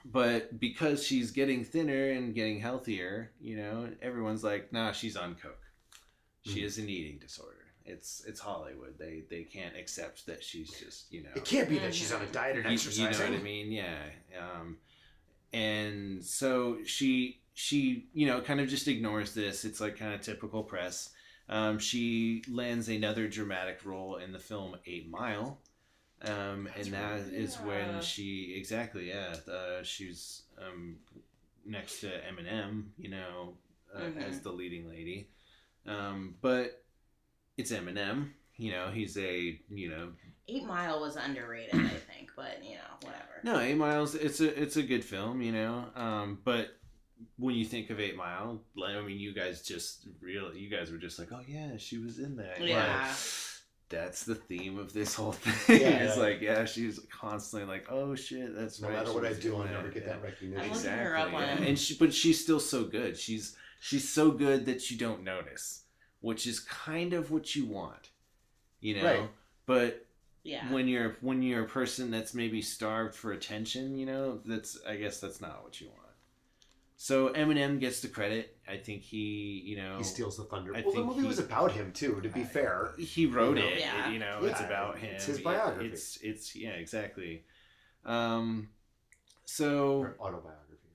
but 0.05 0.61
because 0.61 1.03
she's 1.03 1.31
getting 1.31 1.65
thinner 1.65 2.11
and 2.11 2.35
getting 2.35 2.61
healthier, 2.61 3.33
you 3.41 3.57
know, 3.57 3.89
everyone's 4.03 4.45
like, 4.45 4.71
nah, 4.71 4.93
she's 4.93 5.17
on 5.17 5.35
coke. 5.37 5.63
She 6.45 6.61
Mhm. 6.61 6.63
has 6.65 6.79
an 6.79 6.89
eating 6.91 7.19
disorder. 7.19 7.56
It's 7.87 8.25
it's 8.27 8.41
Hollywood. 8.41 8.99
They 8.99 9.23
they 9.31 9.43
can't 9.45 9.77
accept 9.77 10.27
that 10.27 10.43
she's 10.43 10.71
just 10.71 11.13
you 11.13 11.23
know. 11.23 11.31
It 11.35 11.45
can't 11.45 11.69
be 11.69 11.79
that 11.79 11.95
she's 11.95 12.13
on 12.13 12.23
a 12.23 12.27
diet 12.27 12.57
and 12.57 12.65
you, 12.85 12.91
you 12.91 13.11
know 13.11 13.19
what 13.19 13.29
I 13.31 13.39
mean? 13.39 13.71
Yeah. 13.73 14.03
Um, 14.39 14.79
and 15.53 16.25
so 16.25 16.79
she 16.85 17.41
she 17.55 18.07
you 18.13 18.27
know 18.27 18.41
kind 18.41 18.61
of 18.61 18.69
just 18.69 18.89
ignores 18.89 19.35
this. 19.35 19.65
It's 19.65 19.81
like 19.81 19.97
kind 19.99 20.15
of 20.15 20.21
typical 20.21 20.63
press. 20.63 21.11
Um, 21.49 21.79
she 21.79 22.43
lands 22.51 22.89
another 22.89 23.29
dramatic 23.29 23.85
role 23.85 24.17
in 24.17 24.33
the 24.33 24.39
film 24.41 24.77
Eight 24.87 25.09
Mile. 25.09 25.59
Um, 26.23 26.69
and 26.77 26.87
that 26.95 27.21
is 27.31 27.57
Yeah. 27.61 27.67
when 27.67 28.03
she 28.03 28.55
exactly 28.59 29.09
yeah 29.09 29.37
uh, 29.53 29.83
she's 29.83 30.43
um, 30.59 30.97
next 31.67 32.01
to 32.01 32.07
Eminem 32.09 32.87
you 32.97 33.11
know 33.11 33.59
uh, 33.95 34.01
Mhm. 34.01 34.23
as 34.23 34.41
the 34.41 34.51
leading 34.51 34.89
lady 34.89 35.29
um, 35.87 36.35
but 36.41 36.83
it's 37.57 37.73
Eminem 37.73 38.31
you 38.57 38.71
know 38.73 38.89
he's 38.93 39.17
a 39.19 39.59
you 39.71 39.89
know 39.91 40.09
Eight 40.49 40.65
Mile 40.65 41.01
was 41.01 41.17
underrated, 41.17 41.75
I 41.75 41.89
think, 41.89 42.31
but 42.37 42.63
you 42.63 42.77
know, 42.77 42.81
whatever. 43.03 43.41
no, 43.43 43.59
Eight 43.59 43.77
Miles. 43.77 44.15
It's 44.15 44.41
a 44.41 44.63
it's 44.63 44.77
a 44.77 44.83
good 44.85 45.05
film, 45.05 45.43
you 45.43 45.51
know. 45.51 45.87
Um, 45.97 46.39
but 46.45 46.69
when 47.37 47.57
you 47.57 47.65
think 47.65 47.91
of 47.91 47.99
Eight 47.99 48.17
Mile, 48.17 48.61
like, 48.77 48.95
I 48.95 49.01
mean, 49.03 49.19
you 49.19 49.35
guys 49.35 49.63
just 49.63 50.07
real. 50.21 50.55
You 50.55 50.71
guys 50.71 50.93
were 50.93 50.99
just 50.99 51.19
like, 51.19 51.33
oh 51.33 51.41
yeah, 51.49 51.77
she 51.79 51.99
was 51.99 52.21
in 52.21 52.37
that. 52.37 52.65
Yeah. 52.65 52.77
Like, 53.09 53.17
that's 53.89 54.23
the 54.25 54.37
theme 54.37 54.79
of 54.79 54.93
this 54.93 55.15
whole 55.17 55.33
thing. 55.33 55.81
Yeah, 55.81 55.89
it's 56.05 56.17
yeah. 56.17 56.23
like, 56.23 56.41
yeah, 56.41 56.65
she's 56.65 57.01
constantly 57.11 57.67
like, 57.69 57.87
oh 57.91 58.15
shit, 58.15 58.55
that's 58.57 58.81
No 58.81 58.87
right. 58.87 58.99
matter 58.99 59.09
she 59.09 59.15
what 59.17 59.27
I 59.27 59.33
do, 59.33 59.55
in 59.57 59.61
I'll 59.63 59.67
never 59.75 59.89
get 59.89 60.05
Yeah. 60.05 60.13
that 60.13 60.23
recognition. 60.23 60.71
Exactly. 60.71 61.05
her 61.07 61.17
up 61.17 61.33
yeah. 61.33 61.63
And 61.65 61.77
she, 61.77 61.97
but 61.97 62.15
she's 62.15 62.41
still 62.41 62.61
so 62.61 62.85
good. 62.85 63.17
She's 63.19 63.57
she's 63.81 64.09
so 64.09 64.31
good 64.31 64.65
that 64.67 64.93
you 64.93 64.97
don't 64.97 65.25
notice, 65.25 65.83
which 66.27 66.47
is 66.47 66.59
kind 66.61 67.13
of 67.13 67.31
what 67.31 67.55
you 67.55 67.65
want, 67.67 68.11
you 68.81 68.97
know. 68.97 69.05
Right. 69.05 69.31
But 69.67 70.07
Yeah. 70.43 70.73
when 70.73 70.89
you're 70.89 71.17
when 71.21 71.41
you're 71.43 71.65
a 71.65 71.69
person 71.69 72.11
that's 72.11 72.33
maybe 72.35 72.61
starved 72.63 73.15
for 73.15 73.31
attention, 73.33 73.97
you 74.01 74.07
know, 74.07 74.41
that's 74.45 74.71
I 74.93 74.97
guess 74.97 75.21
that's 75.21 75.41
not 75.41 75.63
what 75.65 75.81
you 75.81 75.89
want. 75.89 76.01
So 76.99 77.29
Eminem 77.43 77.79
gets 77.79 78.01
the 78.01 78.09
credit. 78.09 78.57
I 78.67 78.77
think 78.79 79.03
he, 79.03 79.63
you 79.71 79.77
know, 79.77 79.99
He 79.99 80.05
steals 80.05 80.37
the 80.39 80.45
thunder. 80.45 80.71
I 80.75 80.81
well, 80.81 80.91
the 80.91 80.93
think 80.97 81.07
movie 81.07 81.21
he- 81.21 81.27
was 81.35 81.39
about 81.39 81.71
him 81.73 81.93
too. 81.93 82.21
To 82.23 82.29
be 82.29 82.41
I- 82.41 82.45
fair, 82.59 82.95
he 82.99 83.27
wrote 83.27 83.57
You 83.59 83.63
know? 83.63 83.69
it. 83.69 83.79
Yeah. 83.81 84.11
You 84.11 84.19
know, 84.19 84.37
it's 84.45 84.61
about 84.61 84.99
him. 84.99 85.15
it's 85.15 85.27
his 85.27 85.41
biography. 85.41 85.89
It's 85.93 86.17
it's 86.31 86.57
yeah, 86.57 86.71
exactly. 86.85 87.45
Um, 88.05 88.71
so 89.45 89.99
Or 90.01 90.17
autobiography. 90.21 90.91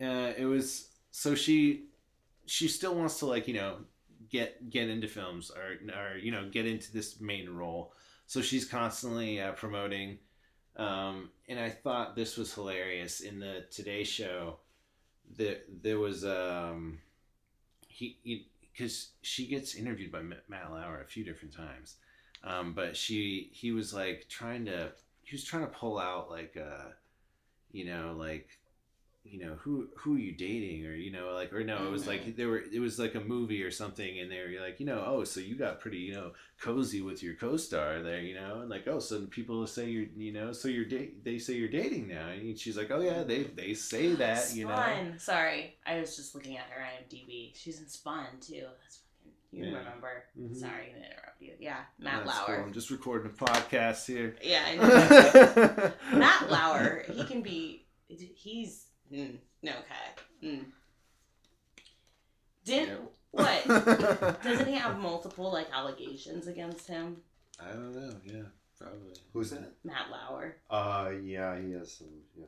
uh, 0.00 0.32
it 0.42 0.44
was 0.54 0.90
so 1.10 1.34
she 1.34 1.86
she 2.44 2.68
still 2.68 2.94
wants 2.94 3.18
to 3.20 3.26
like 3.26 3.48
you 3.48 3.54
know 3.54 3.72
get 4.30 4.70
get 4.70 4.88
into 4.88 5.08
films 5.08 5.50
or 5.50 5.78
or 5.94 6.18
you 6.18 6.30
know 6.30 6.48
get 6.50 6.66
into 6.66 6.92
this 6.92 7.20
main 7.20 7.48
role. 7.50 7.92
So 8.26 8.42
she's 8.42 8.64
constantly 8.64 9.40
uh, 9.40 9.52
promoting 9.52 10.18
um, 10.76 11.30
and 11.48 11.58
i 11.58 11.70
thought 11.70 12.16
this 12.16 12.36
was 12.36 12.52
hilarious. 12.52 13.20
In 13.20 13.40
the 13.40 13.64
today 13.70 14.04
show 14.04 14.58
that 15.38 15.64
there 15.82 15.98
was 15.98 16.24
um 16.24 16.98
he 17.88 18.46
because 18.72 19.10
she 19.22 19.46
gets 19.46 19.74
interviewed 19.74 20.12
by 20.12 20.20
matt 20.22 20.70
lauer 20.70 21.00
a 21.00 21.06
few 21.06 21.24
different 21.24 21.54
times. 21.54 21.96
Um, 22.44 22.74
but 22.74 22.96
she 22.96 23.50
he 23.52 23.72
was 23.72 23.94
like 23.94 24.26
trying 24.28 24.66
to 24.66 24.92
he 25.22 25.34
was 25.34 25.44
trying 25.44 25.62
to 25.62 25.72
pull 25.72 25.98
out 25.98 26.30
like 26.30 26.56
uh 26.56 26.90
you 27.72 27.86
know 27.86 28.14
like 28.18 28.58
you 29.30 29.38
know 29.44 29.54
who 29.60 29.88
who 29.96 30.16
are 30.16 30.18
you 30.18 30.32
dating 30.32 30.86
or 30.86 30.94
you 30.94 31.10
know 31.10 31.32
like 31.34 31.52
or 31.52 31.62
no 31.64 31.86
it 31.86 31.90
was 31.90 32.06
like 32.06 32.36
there 32.36 32.48
were 32.48 32.62
it 32.72 32.80
was 32.80 32.98
like 32.98 33.14
a 33.14 33.20
movie 33.20 33.62
or 33.62 33.70
something 33.70 34.18
and 34.20 34.30
they 34.30 34.38
were 34.40 34.60
like 34.64 34.78
you 34.80 34.86
know 34.86 35.02
oh 35.06 35.24
so 35.24 35.40
you 35.40 35.54
got 35.56 35.80
pretty 35.80 35.98
you 35.98 36.12
know 36.12 36.32
cozy 36.60 37.02
with 37.02 37.22
your 37.22 37.34
co-star 37.34 38.02
there 38.02 38.20
you 38.20 38.34
know 38.34 38.60
and 38.60 38.70
like 38.70 38.86
oh 38.88 38.98
so 38.98 39.26
people 39.26 39.66
say 39.66 39.86
you're 39.88 40.06
you 40.16 40.32
know 40.32 40.52
so 40.52 40.68
you're 40.68 40.84
date 40.84 41.24
they 41.24 41.38
say 41.38 41.54
you're 41.54 41.68
dating 41.68 42.08
now 42.08 42.28
and 42.28 42.58
she's 42.58 42.76
like 42.76 42.90
oh 42.90 43.00
yeah 43.00 43.22
they 43.22 43.42
they 43.44 43.74
say 43.74 44.14
that 44.14 44.52
you 44.54 44.66
know 44.66 44.96
Sorry, 45.18 45.76
I 45.86 46.00
was 46.00 46.16
just 46.16 46.34
looking 46.34 46.56
at 46.56 46.64
her 46.70 46.82
IMDb. 46.82 47.52
She's 47.54 47.80
in 47.80 47.88
Spun 47.88 48.26
too. 48.40 48.64
That's 48.82 48.98
fucking. 48.98 49.32
You 49.52 49.64
Yeah. 49.64 49.78
remember? 49.78 50.24
Mhm. 50.38 50.54
Sorry 50.56 50.86
to 50.86 50.96
interrupt 50.96 51.40
you. 51.40 51.52
Yeah, 51.58 51.80
Matt 51.98 52.24
That's 52.24 52.38
cool. 52.40 52.54
Lauer. 52.54 52.64
I'm 52.64 52.72
just 52.72 52.90
recording 52.90 53.30
a 53.30 53.34
podcast 53.44 54.06
here 54.06 54.36
Yeah, 54.42 54.62
I 54.66 54.76
know. 56.12 56.18
Matt 56.18 56.50
Lauer. 56.50 57.04
He 57.12 57.24
can 57.24 57.42
be. 57.42 57.86
He's 58.08 58.85
mm, 59.12 59.36
no 59.62 59.72
okay. 59.72 60.46
Mm. 60.48 60.64
Did 62.64 62.88
Yeah. 62.88 62.94
what? 63.30 63.66
Doesn't 64.42 64.66
he 64.66 64.74
have 64.74 64.98
multiple 64.98 65.52
like 65.52 65.68
allegations 65.72 66.46
against 66.46 66.86
him? 66.88 67.18
I 67.60 67.68
don't 67.70 67.94
know 67.94 68.14
yeah 68.24 68.42
probably 68.78 69.14
Who's 69.32 69.50
that? 69.50 69.72
Matt 69.84 70.10
Lauer. 70.10 70.56
Uh, 70.68 71.10
yeah, 71.22 71.58
he 71.58 71.72
has 71.72 71.92
some 71.92 72.08
yeah 72.36 72.46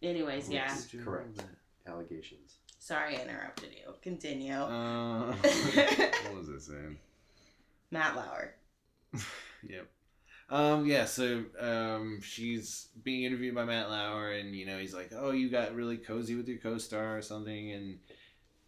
Anyways, 0.00 0.48
yeah. 0.48 0.72
Did 0.74 0.92
you 0.92 0.98
know 1.00 1.04
correct. 1.06 1.36
that? 1.38 1.46
allegations. 1.88 2.58
Sorry, 2.78 3.16
I 3.16 3.22
interrupted 3.22 3.70
you. 3.72 3.92
Continue. 4.02 4.52
Uh, 4.52 5.32
what 5.32 6.34
was 6.36 6.48
I 6.54 6.58
saying? 6.58 6.98
Matt 7.90 8.16
Lauer. 8.16 8.54
Yep. 9.68 9.88
Um, 10.50 10.86
yeah, 10.86 11.04
so 11.04 11.44
um, 11.60 12.20
she's 12.22 12.88
being 13.02 13.24
interviewed 13.24 13.54
by 13.54 13.64
Matt 13.64 13.90
Lauer, 13.90 14.32
and 14.32 14.54
you 14.54 14.64
know 14.64 14.78
he's 14.78 14.94
like, 14.94 15.12
"Oh, 15.14 15.30
you 15.30 15.50
got 15.50 15.74
really 15.74 15.98
cozy 15.98 16.34
with 16.36 16.48
your 16.48 16.58
co-star 16.58 17.18
or 17.18 17.22
something," 17.22 17.72
and 17.72 17.98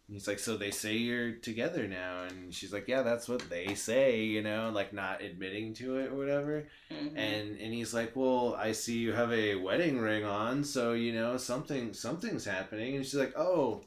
he's 0.09 0.27
like, 0.27 0.39
"So 0.39 0.57
they 0.57 0.71
say 0.71 0.97
you're 0.97 1.33
together 1.33 1.87
now?" 1.87 2.23
And 2.23 2.53
she's 2.53 2.73
like, 2.73 2.87
"Yeah, 2.87 3.01
that's 3.03 3.27
what 3.29 3.49
they 3.49 3.75
say," 3.75 4.21
you 4.25 4.43
know, 4.43 4.71
like 4.73 4.93
not 4.93 5.23
admitting 5.23 5.73
to 5.75 5.97
it 5.97 6.11
or 6.11 6.15
whatever. 6.15 6.67
Mhm. 6.91 7.17
And 7.17 7.59
and 7.59 7.73
he's 7.73 7.93
like, 7.93 8.15
"Well, 8.15 8.55
I 8.55 8.73
see 8.73 8.99
you 8.99 9.13
have 9.13 9.31
a 9.33 9.55
wedding 9.55 9.99
ring 9.99 10.25
on, 10.25 10.63
so 10.63 10.93
you 10.93 11.13
know 11.13 11.37
something 11.37 11.93
something's 11.93 12.45
happening." 12.45 12.95
And 12.95 13.05
she's 13.05 13.15
like, 13.15 13.33
"Oh." 13.37 13.83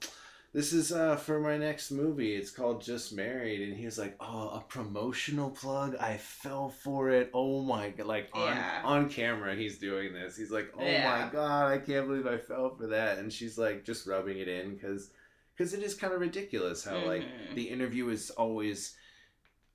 This 0.54 0.72
is 0.72 0.92
uh, 0.92 1.16
for 1.16 1.40
my 1.40 1.58
next 1.58 1.90
movie. 1.90 2.34
It's 2.36 2.52
called 2.52 2.80
Just 2.80 3.12
Married, 3.12 3.60
and 3.68 3.76
he 3.76 3.84
was 3.86 3.98
like, 3.98 4.14
"Oh, 4.20 4.50
a 4.50 4.60
promotional 4.68 5.50
plug! 5.50 5.96
I 5.96 6.16
fell 6.16 6.68
for 6.68 7.10
it. 7.10 7.30
Oh 7.34 7.62
my 7.62 7.90
god!" 7.90 8.06
Like 8.06 8.28
on 8.32 8.54
Yeah. 8.56 8.80
on 8.84 9.08
camera, 9.08 9.56
he's 9.56 9.78
doing 9.78 10.12
this. 10.12 10.36
He's 10.36 10.52
like, 10.52 10.72
"Oh 10.78 10.84
Yeah. 10.84 11.26
my 11.26 11.32
god, 11.32 11.72
I 11.72 11.78
can't 11.78 12.06
believe 12.06 12.28
I 12.28 12.38
fell 12.38 12.72
for 12.76 12.86
that." 12.86 13.18
And 13.18 13.32
she's 13.32 13.58
like, 13.58 13.84
just 13.84 14.06
rubbing 14.06 14.38
it 14.38 14.46
in 14.46 14.74
because 14.74 15.10
because 15.56 15.74
it 15.74 15.82
is 15.82 15.94
kind 15.94 16.12
of 16.14 16.20
ridiculous 16.20 16.84
how 16.84 17.04
like 17.04 17.22
Mhm. 17.22 17.54
the 17.56 17.64
interview 17.64 18.08
is 18.10 18.30
always, 18.30 18.94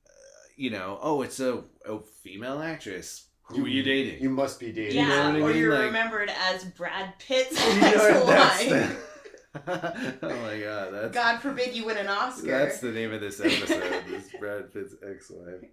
uh, 0.06 0.10
you 0.56 0.70
know, 0.70 0.98
oh, 1.02 1.22
it's 1.24 1.42
a, 1.42 1.64
a 1.86 2.00
female 2.24 2.62
actress. 2.62 3.26
Who 3.50 3.66
are 3.66 3.68
you 3.68 3.84
dating? 3.84 4.22
You 4.24 4.30
must 4.30 4.60
be 4.62 4.72
dating. 4.72 4.98
yeah, 4.98 5.32
know 5.34 5.42
what 5.42 5.52
I 5.52 5.56
or 5.56 5.58
you're 5.60 5.74
Like- 5.74 5.86
remembered 5.86 6.30
as 6.30 6.64
Brad 6.64 7.18
Pitt's 7.20 7.52
You 7.76 7.82
know, 7.82 7.88
ex-wife. 8.30 9.06
oh 9.68 9.72
my 10.22 10.60
god, 10.60 10.94
that's 10.94 11.14
God 11.14 11.38
forbid 11.40 11.76
you 11.76 11.86
win 11.86 11.98
an 11.98 12.08
Oscar. 12.08 12.48
that's 12.48 12.80
the 12.80 12.92
name 12.92 13.12
of 13.12 13.20
this 13.20 13.40
episode. 13.40 14.04
is 14.14 14.30
Brad 14.40 14.72
Pitt's 14.72 14.96
ex-wife. 15.08 15.70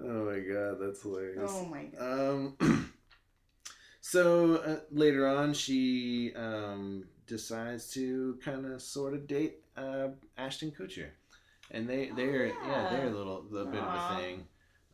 Oh 0.00 0.24
my 0.24 0.40
god, 0.40 0.78
that's 0.80 1.02
hilarious. 1.02 1.52
oh 1.54 1.64
my 1.66 1.84
god. 1.84 2.00
Um, 2.60 2.92
so 4.00 4.56
uh, 4.56 4.80
later 4.90 5.28
on, 5.28 5.54
she 5.54 6.32
um, 6.34 7.04
decides 7.26 7.92
to 7.92 8.38
kind 8.44 8.66
of 8.66 8.82
sort 8.82 9.14
of 9.14 9.28
date 9.28 9.58
uh, 9.76 10.08
Ashton 10.36 10.72
Kutcher, 10.72 11.10
and 11.70 11.88
they 11.88 12.10
they're 12.16 12.46
yeah. 12.46 12.52
yeah. 12.66 12.88
they're 12.90 13.06
a 13.06 13.16
little 13.16 13.46
a 13.56 13.64
bit 13.66 13.80
of 13.80 14.16
a 14.16 14.20
thing. 14.20 14.46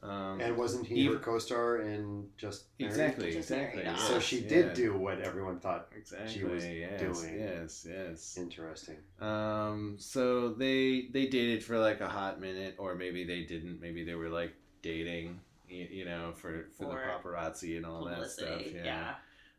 Um, 0.02 0.40
And 0.40 0.56
wasn't 0.56 0.86
he 0.86 0.94
Even- 1.00 1.14
her 1.14 1.18
co-star 1.22 1.78
in 1.80 2.28
Just 2.36 2.66
Married? 2.78 2.90
exactly, 2.90 3.32
Just 3.32 3.50
exactly. 3.50 3.82
married. 3.82 3.98
So 3.98 4.14
yes, 4.14 4.22
she 4.22 4.38
yeah. 4.40 4.48
did 4.48 4.74
do 4.74 4.96
what 4.96 5.20
everyone 5.20 5.58
thought. 5.58 5.88
exactly. 5.96 6.32
she 6.32 6.44
was 6.44 6.64
yes, 6.64 7.00
doing. 7.00 7.38
Yes, 7.38 7.86
yes. 7.88 8.36
Interesting. 8.38 8.96
Um, 9.20 9.96
so 9.98 10.50
they 10.50 11.08
they 11.12 11.26
dated 11.26 11.64
for 11.64 11.78
like 11.78 12.00
a 12.00 12.08
hot 12.08 12.40
minute, 12.40 12.76
or 12.78 12.94
maybe 12.94 13.24
they 13.24 13.42
didn't. 13.42 13.80
Maybe 13.80 14.04
they 14.04 14.14
were 14.14 14.28
like 14.28 14.54
dating, 14.82 15.40
you, 15.68 15.88
you 15.90 16.04
know, 16.04 16.32
for 16.36 16.68
for 16.76 16.84
the 16.86 16.94
paparazzi 16.94 17.76
and 17.76 17.84
all 17.84 18.04
that 18.04 18.30
stuff. 18.30 18.48
Publicity, 18.50 18.80
Yeah. 18.84 19.14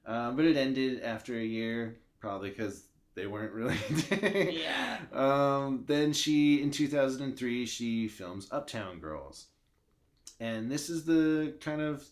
Um, 0.05 0.35
but 0.37 0.45
it 0.45 0.55
ended 0.55 1.01
after 1.03 1.37
a 1.37 1.43
year, 1.43 1.97
probably 2.21 2.49
because 2.49 2.85
they 3.15 3.27
weren't 3.27 3.51
really. 3.53 3.77
Yeah. 4.63 4.99
Um, 5.11 5.83
then 5.85 6.13
she, 6.13 6.61
in 6.63 6.71
2003, 6.71 7.65
she 7.65 8.07
films 8.07 8.47
Uptown 8.51 8.99
Girls, 8.99 9.47
and 10.39 10.71
this 10.71 10.89
is 10.89 11.05
the 11.05 11.55
kind 11.61 11.81
of 11.81 12.03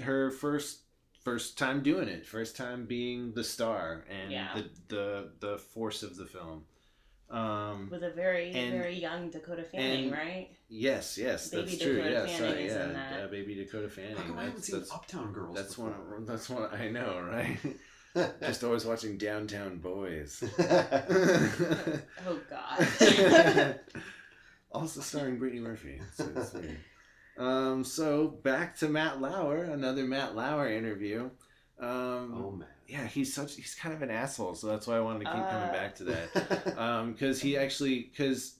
her 0.00 0.30
first 0.30 0.80
first 1.24 1.58
time 1.58 1.82
doing 1.82 2.08
it, 2.08 2.26
first 2.26 2.56
time 2.56 2.86
being 2.86 3.32
the 3.34 3.44
star 3.44 4.04
and 4.08 4.32
Yeah. 4.32 4.54
the 4.54 4.70
the 4.94 5.30
the 5.48 5.58
force 5.58 6.02
of 6.02 6.16
the 6.16 6.26
film. 6.26 6.64
Um, 7.30 7.88
With 7.90 8.02
a 8.02 8.10
very, 8.10 8.50
And- 8.50 8.72
very 8.72 8.98
young 8.98 9.30
Dakota 9.30 9.62
Fanning, 9.62 10.10
right? 10.10 10.48
yes, 10.68 11.16
yes, 11.16 11.50
Baby 11.50 11.62
that's 11.70 11.78
true. 11.80 11.94
Dakota 11.98 12.10
Yeah, 12.12 12.26
Fanning 12.26 12.38
sorry, 12.50 12.64
is 12.66 12.72
yeah, 12.74 12.84
in 12.86 12.92
that. 12.94 13.20
uh, 13.22 13.26
baby 13.28 13.54
Dakota 13.54 13.88
Fanning. 13.88 14.16
How 14.16 14.22
come 14.24 14.38
I 14.38 14.40
haven't 14.42 14.56
That's, 14.56 14.66
seen 14.66 14.78
that's, 14.80 14.92
Uptown 14.92 15.32
Girls? 15.32 15.54
that's 15.54 15.68
before? 15.76 15.90
one. 15.90 16.24
That's 16.24 16.50
one 16.50 16.68
I 16.74 16.88
know, 16.88 17.20
right? 17.30 17.56
Just 18.42 18.64
always 18.64 18.84
watching 18.84 19.16
Downtown 19.16 19.78
Boys. 19.78 20.42
Oh 22.26 22.40
God. 22.48 23.80
also 24.72 25.00
starring 25.00 25.38
Brittany 25.38 25.60
Murphy. 25.60 26.00
So 26.14 26.28
it's 26.34 26.52
weird. 26.52 26.78
Um, 27.38 27.84
so 27.84 28.28
back 28.28 28.76
to 28.78 28.88
Matt 28.88 29.20
Lauer, 29.20 29.64
another 29.64 30.04
Matt 30.04 30.34
Lauer 30.36 30.70
interview. 30.70 31.30
Um, 31.78 32.34
oh 32.36 32.50
man. 32.58 32.68
yeah, 32.86 33.06
he's 33.06 33.32
such 33.32 33.54
he's 33.56 33.74
kind 33.74 33.94
of 33.94 34.02
an 34.02 34.10
asshole, 34.10 34.54
so 34.54 34.66
that's 34.66 34.86
why 34.86 34.96
I 34.96 35.00
wanted 35.00 35.20
to 35.24 35.32
keep 35.32 35.48
coming 35.48 35.68
Uh. 35.68 35.72
back 35.72 35.94
to 35.96 36.04
that. 36.04 36.74
Um, 36.78 37.12
because 37.12 37.40
he 37.40 37.56
actually 37.56 38.10
because 38.10 38.56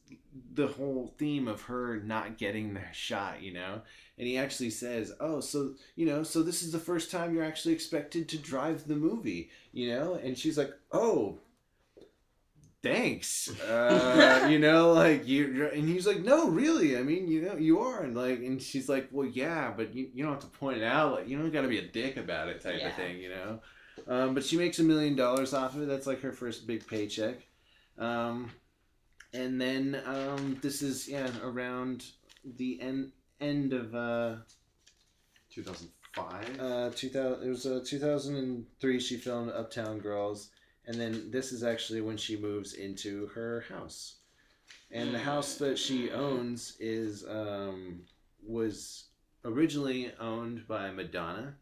the 0.55 0.69
whole 0.69 1.15
theme 1.19 1.47
of 1.49 1.63
her 1.63 2.01
not 2.01 2.39
getting 2.39 2.73
the 2.75 2.81
shot, 2.93 3.43
you 3.43 3.53
know, 3.53 3.83
and 4.19 4.27
he 4.27 4.39
actually 4.39 4.71
says, 4.71 5.13
"Oh, 5.21 5.41
so 5.41 5.75
you 5.97 6.07
know, 6.07 6.23
so 6.23 6.43
this 6.43 6.63
is 6.63 6.73
the 6.73 6.79
first 6.79 7.11
time 7.11 7.35
you're 7.35 7.45
actually 7.45 7.75
expected 7.75 8.29
to 8.31 8.39
drive 8.39 8.87
the 8.87 8.97
movie, 8.97 9.51
you 9.73 9.89
know," 9.91 10.15
and 10.15 10.39
she's 10.39 10.57
like, 10.57 10.71
"Oh." 10.93 11.39
Thanks, 12.83 13.51
uh, 13.69 14.47
you 14.51 14.59
know, 14.59 14.93
like 14.95 15.29
you, 15.29 15.69
and 15.73 15.87
he's 15.87 16.07
like, 16.07 16.21
no, 16.23 16.49
really, 16.49 16.97
I 16.97 17.03
mean, 17.03 17.29
you 17.29 17.43
know, 17.43 17.57
you 17.57 17.81
are, 17.81 18.03
and 18.05 18.17
like, 18.17 18.39
and 18.39 18.61
she's 18.63 18.89
like, 18.89 19.09
well, 19.11 19.27
yeah, 19.27 19.73
but 19.77 19.95
you, 19.95 20.09
you 20.15 20.23
don't 20.25 20.33
have 20.33 20.41
to 20.51 20.59
point 20.59 20.79
it 20.79 20.85
out, 20.85 21.13
like, 21.13 21.29
you 21.29 21.37
don't 21.39 21.51
got 21.51 21.61
to 21.63 21.69
be 21.69 21.79
a 21.79 21.87
dick 21.87 22.17
about 22.17 22.49
it, 22.49 22.63
type 22.63 22.77
Yeah. 22.79 22.89
of 22.89 22.95
thing, 22.95 23.19
you 23.19 23.29
know. 23.29 23.61
Um, 24.09 24.33
but 24.35 24.43
she 24.45 24.57
makes 24.57 24.79
a 24.79 24.83
million 24.83 25.15
dollars 25.15 25.53
off 25.53 25.75
of 25.77 25.83
it. 25.83 25.89
That's 25.89 26.07
like 26.07 26.23
her 26.23 26.33
first 26.33 26.67
big 26.67 26.87
paycheck. 26.87 27.47
Um, 27.99 28.51
and 29.35 29.61
then 29.61 30.01
um, 30.07 30.57
this 30.63 30.81
is 30.81 31.07
yeah 31.07 31.29
around 31.45 32.07
the 32.57 32.81
end 32.81 33.13
end 33.43 33.75
of 33.75 33.95
uh, 33.95 34.37
2005. 35.51 36.61
uh, 36.61 36.91
2000. 36.95 37.47
It 37.47 37.51
was 37.51 37.67
uh, 37.67 37.81
2003. 37.85 39.01
She 39.01 39.17
filmed 39.19 39.53
Uptown 39.53 39.99
Girls, 39.99 40.51
and 40.87 41.01
then 41.01 41.31
this 41.31 41.53
is 41.53 41.63
actually 41.63 42.01
when 42.01 42.17
she 42.17 42.37
moves 42.37 42.75
into 42.75 43.27
her 43.29 43.65
house. 43.69 44.17
And 44.93 45.15
the 45.15 45.19
house 45.19 45.57
that 45.57 45.79
she 45.79 46.11
owns 46.11 46.77
is 46.81 47.25
um, 47.29 48.01
was 48.45 49.05
originally 49.45 50.13
owned 50.21 50.67
by 50.67 50.91
Madonna. 50.91 51.55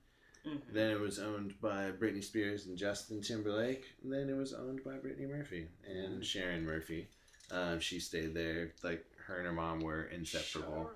Mhm. 0.46 0.60
Then 0.72 0.90
it 0.90 1.00
was 1.00 1.18
owned 1.18 1.60
by 1.60 1.90
Britney 1.90 2.22
Spears 2.22 2.66
and 2.66 2.76
Justin 2.78 3.20
Timberlake. 3.20 3.84
And 4.02 4.12
then 4.12 4.28
it 4.30 4.36
was 4.36 4.52
owned 4.54 4.82
by 4.84 4.96
Brittany 4.96 5.26
Murphy 5.26 5.68
and 5.86 6.24
Sharon 6.24 6.64
Murphy. 6.64 7.08
Um, 7.50 7.80
she 7.80 8.00
stayed 8.00 8.34
there. 8.34 8.72
Like 8.82 9.04
her 9.26 9.38
and 9.38 9.46
her 9.46 9.52
mom 9.52 9.80
were 9.80 10.04
inseparable. 10.04 10.90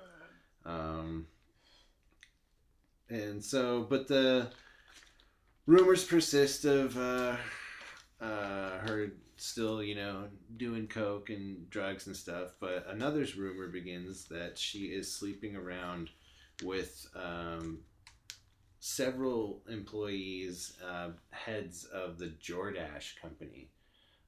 Um, 0.65 1.27
and 3.09 3.45
so, 3.45 3.83
but 3.83 4.09
the 4.09 4.51
rumors 5.67 6.05
persist 6.05 6.65
of 6.65 6.97
uh, 6.97 7.37
uh, 8.23 8.79
her 8.87 9.13
still, 9.37 9.83
you 9.83 9.97
know, 9.97 10.29
doing 10.57 10.87
coke 10.87 11.31
and 11.31 11.69
drugs 11.69 12.07
and 12.07 12.17
stuff. 12.17 12.53
But 12.61 12.87
another 12.89 13.27
rumor 13.37 13.69
begins 13.69 14.27
that 14.27 14.57
she 14.59 14.87
is 14.87 15.13
sleeping 15.13 15.57
around 15.57 16.11
with 16.63 17.07
um, 17.17 17.81
several 18.79 19.63
employees, 19.69 20.75
uh, 20.87 21.11
heads 21.31 21.85
of 21.85 22.19
the 22.19 22.33
Jordache 22.41 23.21
company. 23.21 23.71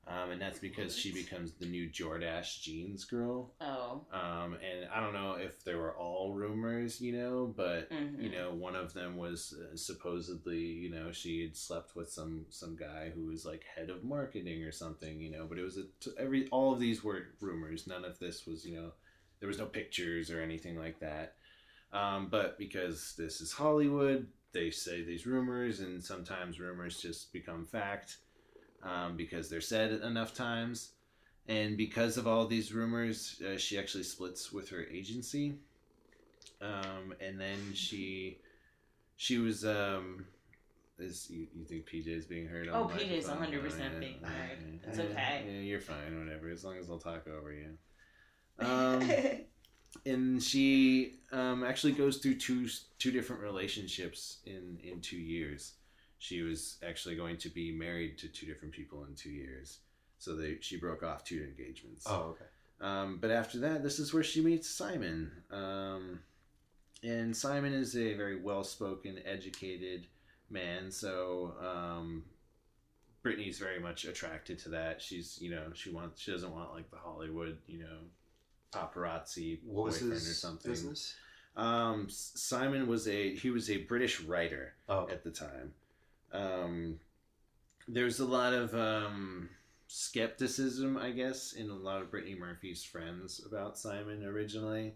Um, 0.06 0.32
and 0.32 0.40
that's 0.40 0.58
because 0.58 0.94
she 0.96 1.12
becomes 1.12 1.52
the 1.52 1.64
new 1.64 1.88
Jordache 1.88 2.60
jeans 2.60 3.06
girl. 3.06 3.54
Oh. 3.60 4.02
Um, 4.12 4.54
and 4.54 4.86
I 4.94 5.00
don't 5.00 5.14
know 5.14 5.36
if 5.40 5.64
they 5.64 5.74
were 5.74 5.96
all 5.96 6.34
rumors, 6.34 7.00
you 7.00 7.12
know, 7.16 7.46
but 7.56 7.90
Mhm. 7.90 8.22
you 8.22 8.30
know, 8.30 8.52
one 8.52 8.76
of 8.76 8.92
them 8.92 9.16
was 9.16 9.54
uh, 9.54 9.76
supposedly, 9.76 10.60
you 10.60 10.90
know, 10.90 11.10
she 11.10 11.40
had 11.42 11.56
slept 11.56 11.96
with 11.96 12.10
some 12.10 12.44
some 12.50 12.76
guy 12.76 13.10
who 13.14 13.24
was 13.24 13.46
like 13.46 13.64
head 13.64 13.88
of 13.88 14.04
marketing 14.04 14.62
or 14.62 14.72
something, 14.72 15.20
you 15.20 15.30
know. 15.30 15.46
But 15.46 15.58
it 15.58 15.62
was 15.62 15.78
a 15.78 15.84
t- 16.00 16.10
every 16.18 16.48
all 16.50 16.74
of 16.74 16.80
these 16.80 17.02
were 17.02 17.28
rumors. 17.40 17.86
None 17.86 18.04
of 18.04 18.18
this 18.18 18.46
was, 18.46 18.66
you 18.66 18.76
know, 18.76 18.92
there 19.40 19.48
was 19.48 19.58
no 19.58 19.66
pictures 19.66 20.30
or 20.30 20.42
anything 20.42 20.76
like 20.78 21.00
that. 21.00 21.36
Um, 21.92 22.28
but 22.28 22.58
because 22.58 23.14
this 23.16 23.40
is 23.40 23.52
Hollywood, 23.52 24.28
they 24.52 24.70
say 24.70 25.02
these 25.02 25.26
rumors, 25.26 25.80
and 25.80 26.02
sometimes 26.04 26.60
rumors 26.60 27.00
just 27.00 27.32
become 27.32 27.64
fact 27.64 28.18
um, 28.84 29.16
because 29.16 29.48
they're 29.48 29.60
said 29.60 29.92
enough 30.02 30.34
times. 30.34 30.90
And 31.46 31.76
because 31.76 32.16
of 32.16 32.26
all 32.26 32.46
these 32.46 32.72
rumors, 32.72 33.40
uh, 33.46 33.58
she 33.58 33.78
actually 33.78 34.04
splits 34.04 34.50
with 34.52 34.70
her 34.70 34.84
agency. 34.84 35.56
Um, 36.62 37.14
and 37.20 37.38
then 37.38 37.58
she, 37.74 38.38
she 39.16 39.38
was, 39.38 39.64
um, 39.64 40.24
is 40.98 41.28
you, 41.28 41.46
you 41.54 41.64
think 41.66 41.86
PJ 41.86 42.06
is 42.08 42.24
being 42.24 42.46
heard? 42.46 42.68
on 42.68 42.74
Oh, 42.74 42.86
PJ 42.86 43.10
is 43.10 43.26
100% 43.26 43.34
Oh, 43.36 44.00
being 44.00 44.14
Oh, 44.22 44.26
heard. 44.26 44.58
yeah. 44.60 44.88
It's 44.88 44.98
okay. 44.98 45.44
Yeah, 45.46 45.60
you're 45.60 45.80
fine. 45.80 46.18
Whatever. 46.24 46.48
As 46.50 46.64
long 46.64 46.78
as 46.78 46.86
they'll 46.86 46.98
talk 46.98 47.26
over 47.28 47.52
you. 47.52 47.76
Um, 48.60 49.10
and 50.06 50.40
she 50.40 51.14
um, 51.32 51.64
actually 51.64 51.92
goes 51.92 52.18
through 52.18 52.36
two 52.36 52.68
two 53.00 53.10
different 53.10 53.42
relationships 53.42 54.38
in 54.46 54.78
in 54.84 55.00
two 55.00 55.16
years. 55.16 55.72
She 56.18 56.42
was 56.42 56.78
actually 56.86 57.16
going 57.16 57.36
to 57.38 57.48
be 57.48 57.72
married 57.72 58.18
to 58.18 58.28
two 58.28 58.46
different 58.46 58.72
people 58.72 59.04
in 59.04 59.14
two 59.14 59.30
years, 59.30 59.78
so 60.18 60.34
they 60.34 60.58
she 60.60 60.76
broke 60.78 61.02
off 61.02 61.24
two 61.24 61.42
engagements. 61.42 62.04
oh, 62.08 62.36
okay. 62.36 62.44
Um, 62.80 63.18
but 63.20 63.30
after 63.30 63.58
that, 63.60 63.82
this 63.82 63.98
is 63.98 64.12
where 64.12 64.24
she 64.24 64.40
meets 64.42 64.68
Simon. 64.68 65.30
Um, 65.50 66.20
and 67.02 67.36
Simon 67.36 67.72
is 67.72 67.96
a 67.96 68.14
very 68.14 68.40
well 68.40 68.64
spoken, 68.64 69.18
educated 69.24 70.06
man. 70.50 70.90
So 70.90 71.54
um, 71.60 72.24
Brittany's 73.22 73.58
very 73.58 73.78
much 73.80 74.04
attracted 74.06 74.58
to 74.60 74.70
that. 74.70 75.00
She's, 75.00 75.38
you 75.40 75.50
know, 75.50 75.66
she 75.74 75.90
wants, 75.90 76.20
she 76.20 76.32
doesn't 76.32 76.52
want 76.52 76.72
like 76.72 76.90
the 76.90 76.96
Hollywood, 76.96 77.58
you 77.66 77.80
know, 77.80 77.98
paparazzi 78.72 79.60
What 79.64 79.84
was 79.84 79.94
boyfriend 79.96 80.12
his 80.14 80.30
or 80.30 80.34
something. 80.34 80.70
business? 80.70 81.14
Um, 81.56 82.06
Simon 82.10 82.86
was 82.88 83.06
a 83.06 83.34
he 83.36 83.50
was 83.50 83.70
a 83.70 83.76
British 83.78 84.20
writer 84.20 84.74
Oh, 84.88 85.08
at 85.08 85.22
the 85.22 85.30
time. 85.30 85.72
Um, 86.34 86.98
there's 87.88 88.20
a 88.20 88.26
lot 88.26 88.52
of 88.52 88.74
um, 88.74 89.48
skepticism, 89.86 90.96
I 90.96 91.10
guess, 91.10 91.52
in 91.52 91.70
a 91.70 91.74
lot 91.74 92.02
of 92.02 92.10
Brittany 92.10 92.34
Murphy's 92.34 92.82
friends 92.84 93.40
about 93.46 93.78
Simon 93.78 94.24
originally. 94.24 94.94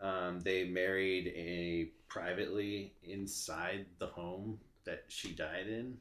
Um, 0.00 0.40
they 0.40 0.64
married 0.64 1.28
a 1.28 1.90
privately 2.08 2.92
inside 3.02 3.86
the 3.98 4.06
home 4.06 4.58
that 4.84 5.04
she 5.08 5.32
died 5.32 5.66
in. 5.68 5.96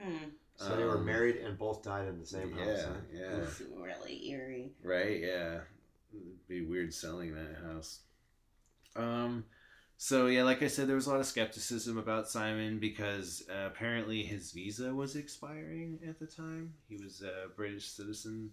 hmm. 0.00 0.16
so 0.56 0.74
they 0.76 0.84
were 0.84 0.96
Um, 0.98 1.04
married 1.06 1.36
and 1.36 1.56
both 1.56 1.82
died 1.82 2.08
in 2.08 2.18
the 2.18 2.26
same 2.26 2.56
yeah, 2.56 2.64
house. 2.64 2.84
huh? 2.84 2.94
Yeah, 3.12 3.36
It's 3.36 3.60
really 3.60 4.28
eerie. 4.30 4.72
Right, 4.82 5.20
yeah. 5.20 5.60
It'd 6.12 6.48
be 6.48 6.62
weird 6.62 6.92
selling 6.92 7.34
that 7.34 7.56
house. 7.62 8.00
Um 8.96 9.44
so 9.98 10.26
yeah, 10.26 10.42
like 10.42 10.62
I 10.62 10.68
said, 10.68 10.88
there 10.88 10.96
was 10.96 11.06
a 11.06 11.10
lot 11.10 11.20
of 11.20 11.26
skepticism 11.26 11.96
about 11.98 12.28
Simon 12.28 12.78
because 12.78 13.42
uh, 13.50 13.66
apparently 13.66 14.22
his 14.22 14.52
visa 14.52 14.94
was 14.94 15.16
expiring 15.16 15.98
at 16.06 16.18
the 16.18 16.26
time. 16.26 16.74
He 16.88 16.96
was 17.02 17.22
a 17.22 17.48
British 17.56 17.88
citizen. 17.88 18.50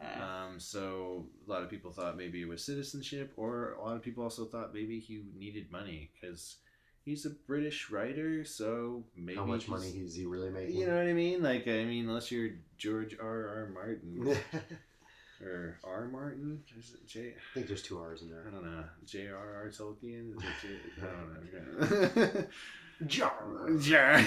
Uh, 0.00 0.22
Um, 0.24 0.60
so 0.60 1.26
a 1.46 1.50
lot 1.50 1.62
of 1.62 1.70
people 1.70 1.90
thought 1.90 2.16
maybe 2.16 2.42
it 2.42 2.48
was 2.48 2.64
citizenship, 2.64 3.32
or 3.36 3.72
a 3.72 3.82
lot 3.82 3.96
of 3.96 4.02
people 4.02 4.24
also 4.24 4.44
thought 4.44 4.74
maybe 4.74 4.98
he 5.00 5.24
needed 5.38 5.70
money 5.72 6.10
because 6.14 6.56
he's 7.04 7.24
a 7.24 7.30
British 7.30 7.90
writer. 7.90 8.44
So 8.44 9.04
maybe 9.16 9.38
How 9.38 9.46
much 9.46 9.68
money 9.68 9.88
is 9.88 10.14
he 10.14 10.26
really 10.26 10.50
making? 10.50 10.76
You 10.76 10.86
know 10.86 10.96
what 10.96 11.06
I 11.06 11.12
mean? 11.14 11.42
Like 11.42 11.66
I 11.68 11.84
mean, 11.84 12.08
unless 12.08 12.30
you're 12.30 12.50
George 12.78 13.16
R. 13.20 13.48
R. 13.48 13.70
Martin, 13.72 14.36
or 15.42 15.78
R. 15.84 16.08
Martin? 16.08 16.62
Is 16.78 16.94
it 16.94 17.06
J? 17.06 17.28
I 17.28 17.54
think 17.54 17.66
there's 17.66 17.82
two 17.82 17.98
R's 17.98 18.22
in 18.22 18.30
there. 18.30 18.44
I 18.46 18.50
don't 18.50 18.64
know. 18.64 18.84
J.R.R. 19.04 19.68
Tolkien? 19.68 20.36
Is 20.36 20.42
it 20.42 20.62
J? 20.62 21.02
I 21.02 21.06
don't 21.06 22.16
know. 22.16 22.44
Jar. 23.06 23.68
Jar. 23.78 24.24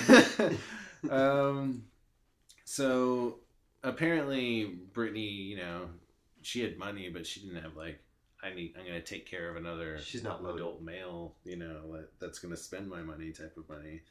um, 1.09 1.83
so 2.65 3.39
apparently 3.83 4.65
Brittany, 4.93 5.25
you 5.27 5.57
know, 5.57 5.89
she 6.41 6.61
had 6.61 6.77
money, 6.77 7.09
but 7.09 7.25
she 7.25 7.39
didn't 7.41 7.61
have 7.63 7.75
like, 7.75 7.99
I 8.43 8.53
need, 8.53 8.75
I'm 8.79 8.85
gonna 8.85 9.01
take 9.01 9.25
care 9.25 9.49
of 9.49 9.57
another 9.57 9.99
She's 9.99 10.23
not 10.23 10.43
loaded. 10.43 10.61
adult 10.61 10.81
male, 10.81 11.33
you 11.43 11.57
know, 11.57 11.91
that- 11.93 12.19
that's 12.19 12.39
gonna 12.39 12.55
spend 12.57 12.87
my 12.89 13.01
money 13.01 13.31
type 13.31 13.57
of 13.57 13.67
money. 13.67 14.01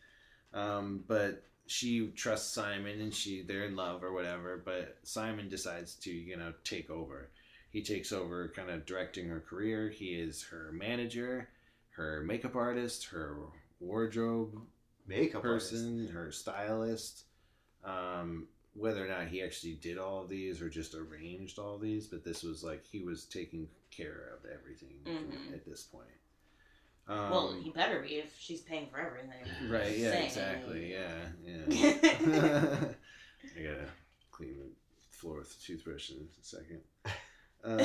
Um, 0.52 1.04
but 1.06 1.44
she 1.68 2.08
trusts 2.08 2.52
Simon, 2.52 3.00
and 3.00 3.14
she 3.14 3.42
they're 3.42 3.64
in 3.66 3.76
love 3.76 4.02
or 4.02 4.12
whatever. 4.12 4.60
But 4.64 4.98
Simon 5.04 5.48
decides 5.48 5.94
to, 5.96 6.10
you 6.10 6.36
know, 6.36 6.52
take 6.64 6.90
over. 6.90 7.30
He 7.70 7.82
takes 7.82 8.12
over, 8.12 8.48
kind 8.48 8.70
of 8.70 8.86
directing 8.86 9.28
her 9.28 9.40
career. 9.40 9.90
He 9.90 10.14
is 10.14 10.42
her 10.44 10.72
manager, 10.72 11.48
her 11.90 12.22
makeup 12.22 12.56
artist, 12.56 13.04
her 13.06 13.36
wardrobe 13.80 14.58
Makeup 15.06 15.42
person, 15.42 16.08
her 16.08 16.32
stylist. 16.32 17.24
Um, 17.84 18.48
whether 18.74 19.04
or 19.04 19.08
not 19.08 19.28
he 19.28 19.42
actually 19.42 19.74
did 19.74 19.98
all 19.98 20.22
of 20.22 20.28
these 20.28 20.60
or 20.62 20.68
just 20.68 20.94
arranged 20.94 21.58
all 21.58 21.78
these, 21.78 22.06
but 22.06 22.24
this 22.24 22.42
was 22.42 22.62
like 22.62 22.84
he 22.86 23.00
was 23.00 23.24
taking 23.24 23.68
care 23.90 24.30
of 24.36 24.44
everything 24.50 24.96
Mhm. 25.04 25.52
at 25.54 25.64
this 25.66 25.82
point. 25.84 26.06
Um, 27.08 27.30
well, 27.30 27.54
he 27.62 27.70
better 27.70 28.00
be 28.00 28.16
if 28.16 28.34
she's 28.38 28.60
paying 28.60 28.88
for 28.90 28.98
everything. 28.98 29.40
right? 29.70 29.96
Yeah, 29.96 30.10
Saying. 30.10 30.26
exactly. 30.26 30.92
Yeah, 30.92 31.14
yeah. 31.46 32.76
I 33.58 33.62
gotta 33.62 33.88
clean 34.30 34.54
the 34.58 35.16
floor 35.16 35.38
with 35.38 35.56
a 35.58 35.66
toothbrush 35.66 36.10
in 36.10 36.16
a 36.16 36.44
second. 36.44 36.80
Um, 37.64 37.80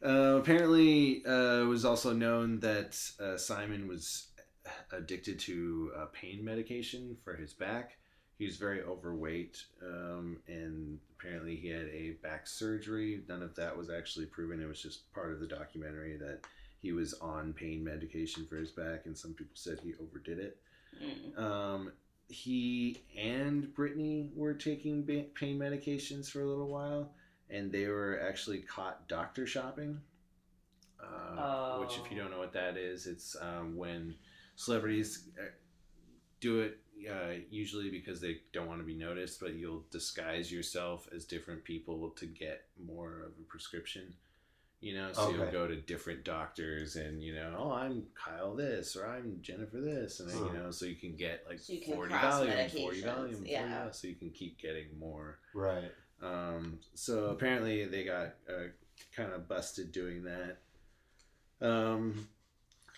uh, 0.00 0.36
apparently, 0.38 1.24
uh, 1.26 1.62
it 1.62 1.66
was 1.66 1.84
also 1.84 2.12
known 2.12 2.60
that 2.60 2.96
uh, 3.20 3.36
Simon 3.36 3.88
was 3.88 4.28
addicted 4.92 5.40
to 5.40 5.90
uh, 5.96 6.06
pain 6.12 6.44
medication 6.44 7.16
for 7.24 7.34
his 7.34 7.52
back. 7.52 7.96
He 8.38 8.44
was 8.44 8.56
very 8.56 8.82
overweight, 8.82 9.60
um, 9.82 10.38
and 10.46 11.00
apparently 11.18 11.56
he 11.56 11.68
had 11.68 11.88
a 11.88 12.12
back 12.22 12.46
surgery. 12.46 13.22
None 13.28 13.42
of 13.42 13.56
that 13.56 13.76
was 13.76 13.90
actually 13.90 14.26
proven. 14.26 14.62
It 14.62 14.68
was 14.68 14.80
just 14.80 15.12
part 15.12 15.32
of 15.32 15.40
the 15.40 15.46
documentary 15.48 16.16
that 16.18 16.46
he 16.80 16.92
was 16.92 17.14
on 17.14 17.52
pain 17.52 17.82
medication 17.82 18.46
for 18.46 18.56
his 18.56 18.70
back, 18.70 19.06
and 19.06 19.16
some 19.16 19.34
people 19.34 19.54
said 19.54 19.80
he 19.82 19.94
overdid 20.00 20.38
it. 20.38 20.58
Mm. 21.02 21.38
Um, 21.38 21.92
he 22.28 23.02
and 23.18 23.72
Brittany 23.74 24.30
were 24.34 24.54
taking 24.54 25.04
pain 25.34 25.58
medications 25.58 26.30
for 26.30 26.42
a 26.42 26.46
little 26.46 26.68
while, 26.68 27.12
and 27.50 27.72
they 27.72 27.86
were 27.86 28.20
actually 28.28 28.58
caught 28.58 29.08
doctor 29.08 29.46
shopping. 29.46 30.00
Uh, 31.00 31.78
Which, 31.78 31.96
if 31.98 32.10
you 32.10 32.18
Oh. 32.18 32.22
don't 32.22 32.30
know 32.32 32.38
what 32.38 32.52
that 32.52 32.76
is, 32.76 33.06
it's 33.06 33.36
um, 33.40 33.76
when 33.76 34.14
celebrities 34.56 35.28
uh, 35.40 35.46
do 36.40 36.60
it 36.60 36.78
uh, 37.08 37.34
usually 37.50 37.90
because 37.90 38.20
they 38.20 38.38
don't 38.52 38.66
want 38.66 38.80
to 38.80 38.86
be 38.86 38.94
noticed, 38.94 39.38
but 39.40 39.54
you'll 39.54 39.84
disguise 39.90 40.50
yourself 40.52 41.08
as 41.14 41.24
different 41.24 41.62
people 41.62 42.10
to 42.10 42.26
get 42.26 42.64
more 42.84 43.22
of 43.22 43.32
a 43.40 43.44
prescription. 43.48 44.12
You 44.80 44.94
know, 44.94 45.12
so 45.12 45.30
you'll 45.30 45.50
go 45.50 45.66
to 45.66 45.74
different 45.74 46.22
doctors 46.24 46.94
and 46.94 47.20
you 47.20 47.34
know, 47.34 47.52
oh, 47.58 47.72
I'm 47.72 48.04
Kyle 48.14 48.54
this 48.54 48.94
or 48.94 49.08
I'm 49.08 49.38
Jennifer 49.42 49.80
this, 49.80 50.20
and 50.20 50.30
then, 50.30 50.38
Huh. 50.38 50.44
you 50.46 50.52
know, 50.52 50.70
so 50.70 50.86
you 50.86 50.94
can 50.94 51.16
get 51.16 51.44
like 51.48 51.58
So 51.58 51.72
you 51.72 51.80
can 51.80 51.94
forty 51.94 52.14
cross 52.14 52.38
volume, 52.38 52.68
forty 52.70 53.02
medications, 53.02 53.16
volume, 53.16 53.42
yeah. 53.44 53.68
yeah, 53.68 53.90
so 53.90 54.06
you 54.06 54.14
can 54.14 54.30
keep 54.30 54.56
getting 54.60 54.86
more. 54.98 55.40
Right. 55.52 55.90
Um, 56.22 56.78
so 56.94 57.26
apparently 57.26 57.86
they 57.86 58.04
got 58.04 58.34
uh, 58.48 58.68
kind 59.14 59.32
of 59.32 59.48
busted 59.48 59.90
doing 59.90 60.22
that. 60.24 60.58
Um, 61.60 62.28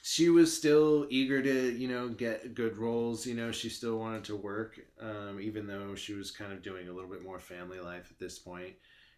she 0.02 0.28
was 0.30 0.54
still 0.56 1.06
eager 1.10 1.42
to, 1.42 1.72
you 1.72 1.88
know, 1.88 2.08
get 2.08 2.54
good 2.54 2.76
roles. 2.78 3.26
You 3.26 3.34
know, 3.34 3.52
she 3.52 3.68
still 3.68 3.98
wanted 3.98 4.24
to 4.24 4.36
work, 4.36 4.80
um, 5.00 5.40
even 5.40 5.66
though 5.66 5.94
she 5.94 6.14
was 6.14 6.30
kind 6.30 6.52
of 6.52 6.62
doing 6.62 6.88
a 6.88 6.92
little 6.92 7.10
bit 7.10 7.22
more 7.22 7.38
family 7.38 7.80
life 7.80 8.08
at 8.10 8.18
this 8.18 8.38
point. 8.38 8.74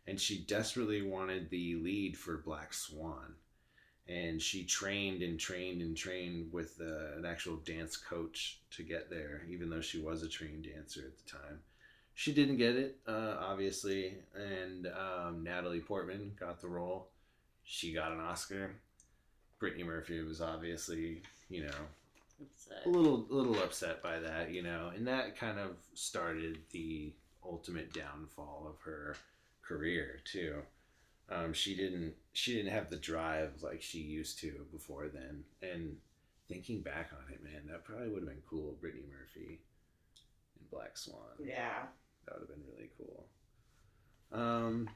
And 0.07 0.21
she 0.21 0.45
desperately 0.45 1.03
wanted 1.03 1.51
the 1.51 1.77
lead 1.77 2.17
for 2.17 2.39
Black 2.39 2.75
Swan. 2.75 3.35
And 4.09 4.43
she 4.43 4.65
trained 4.65 5.23
and 5.23 5.39
trained 5.39 5.81
and 5.81 5.97
trained 5.97 6.53
with 6.53 6.81
uh, 6.81 7.17
an 7.17 7.25
actual 7.25 7.57
dance 7.57 7.97
coach 7.97 8.59
to 8.73 8.83
get 8.83 9.11
there, 9.11 9.43
even 9.49 9.71
though 9.71 9.81
she 9.81 10.01
was 10.01 10.23
a 10.23 10.29
trained 10.29 10.65
dancer 10.65 11.03
at 11.07 11.17
the 11.17 11.31
time 11.31 11.61
she 12.15 12.33
didn't 12.33 12.57
get 12.57 12.77
it, 12.77 12.99
uh, 13.07 13.37
obviously, 13.41 14.15
and 14.35 14.87
um, 14.87 15.43
Natalie 15.43 15.81
Portman 15.81 16.33
got 16.39 16.61
the 16.61 16.69
role. 16.69 17.09
She 17.65 17.93
got 17.93 18.13
an 18.13 18.21
Oscar. 18.21 18.73
Brittany 19.59 19.85
Murphy 19.85 20.23
was 20.23 20.41
obviously, 20.41 21.23
you 21.49 21.65
know, 21.65 21.75
It's, 22.41 22.69
a 22.85 22.89
little 22.89 23.27
little 23.31 23.59
upset 23.63 24.03
by 24.03 24.19
that, 24.19 24.53
you 24.53 24.63
know, 24.63 24.91
and 24.95 25.07
that 25.07 25.37
kind 25.37 25.59
of 25.59 25.77
started 25.95 26.59
the 26.73 27.13
ultimate 27.45 27.93
downfall 27.93 28.67
of 28.69 28.81
her 28.85 29.17
career 29.67 30.21
too. 30.25 30.63
Um, 31.29 31.53
she 31.53 31.75
didn't 31.75 32.15
she 32.33 32.55
didn't 32.55 32.73
have 32.73 32.91
the 32.91 32.97
drive 32.97 33.63
like 33.63 33.83
she 33.83 33.99
used 33.99 34.39
to 34.41 34.67
before 34.73 35.09
then, 35.09 35.45
and 35.63 35.97
thinking 36.49 36.81
back 36.83 37.11
on 37.13 37.33
it, 37.33 37.43
man, 37.43 37.63
that 37.69 37.85
probably 37.85 38.09
would 38.09 38.23
have 38.23 38.29
been 38.29 38.43
cool. 38.49 38.77
Brittany 38.81 39.05
Murphy 39.09 39.61
in 40.61 40.67
Black 40.71 40.97
Swan. 40.99 41.21
yeah. 41.43 41.85
That 42.27 42.39
would 42.39 42.49
have 42.49 42.57
been 42.57 42.65
really 42.73 42.91
cool. 42.97 43.27
Um, 44.33 44.89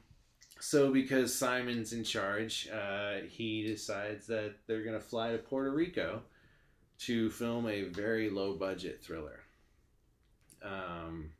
so 0.59 0.91
because 0.91 1.35
Simon's 1.35 1.91
in 1.91 2.03
charge, 2.03 2.69
uh, 2.69 3.25
he 3.27 3.67
decides 3.67 4.27
that 4.27 4.55
they're 4.65 4.83
going 4.83 4.95
to 4.95 5.05
fly 5.05 5.31
to 5.31 5.37
Puerto 5.37 5.71
Rico 5.71 6.21
to 6.99 7.29
film 7.29 7.67
a 7.67 7.83
very 7.83 8.29
low 8.29 8.53
budget 8.53 9.03
thriller. 9.03 9.41
Um, 10.63 11.31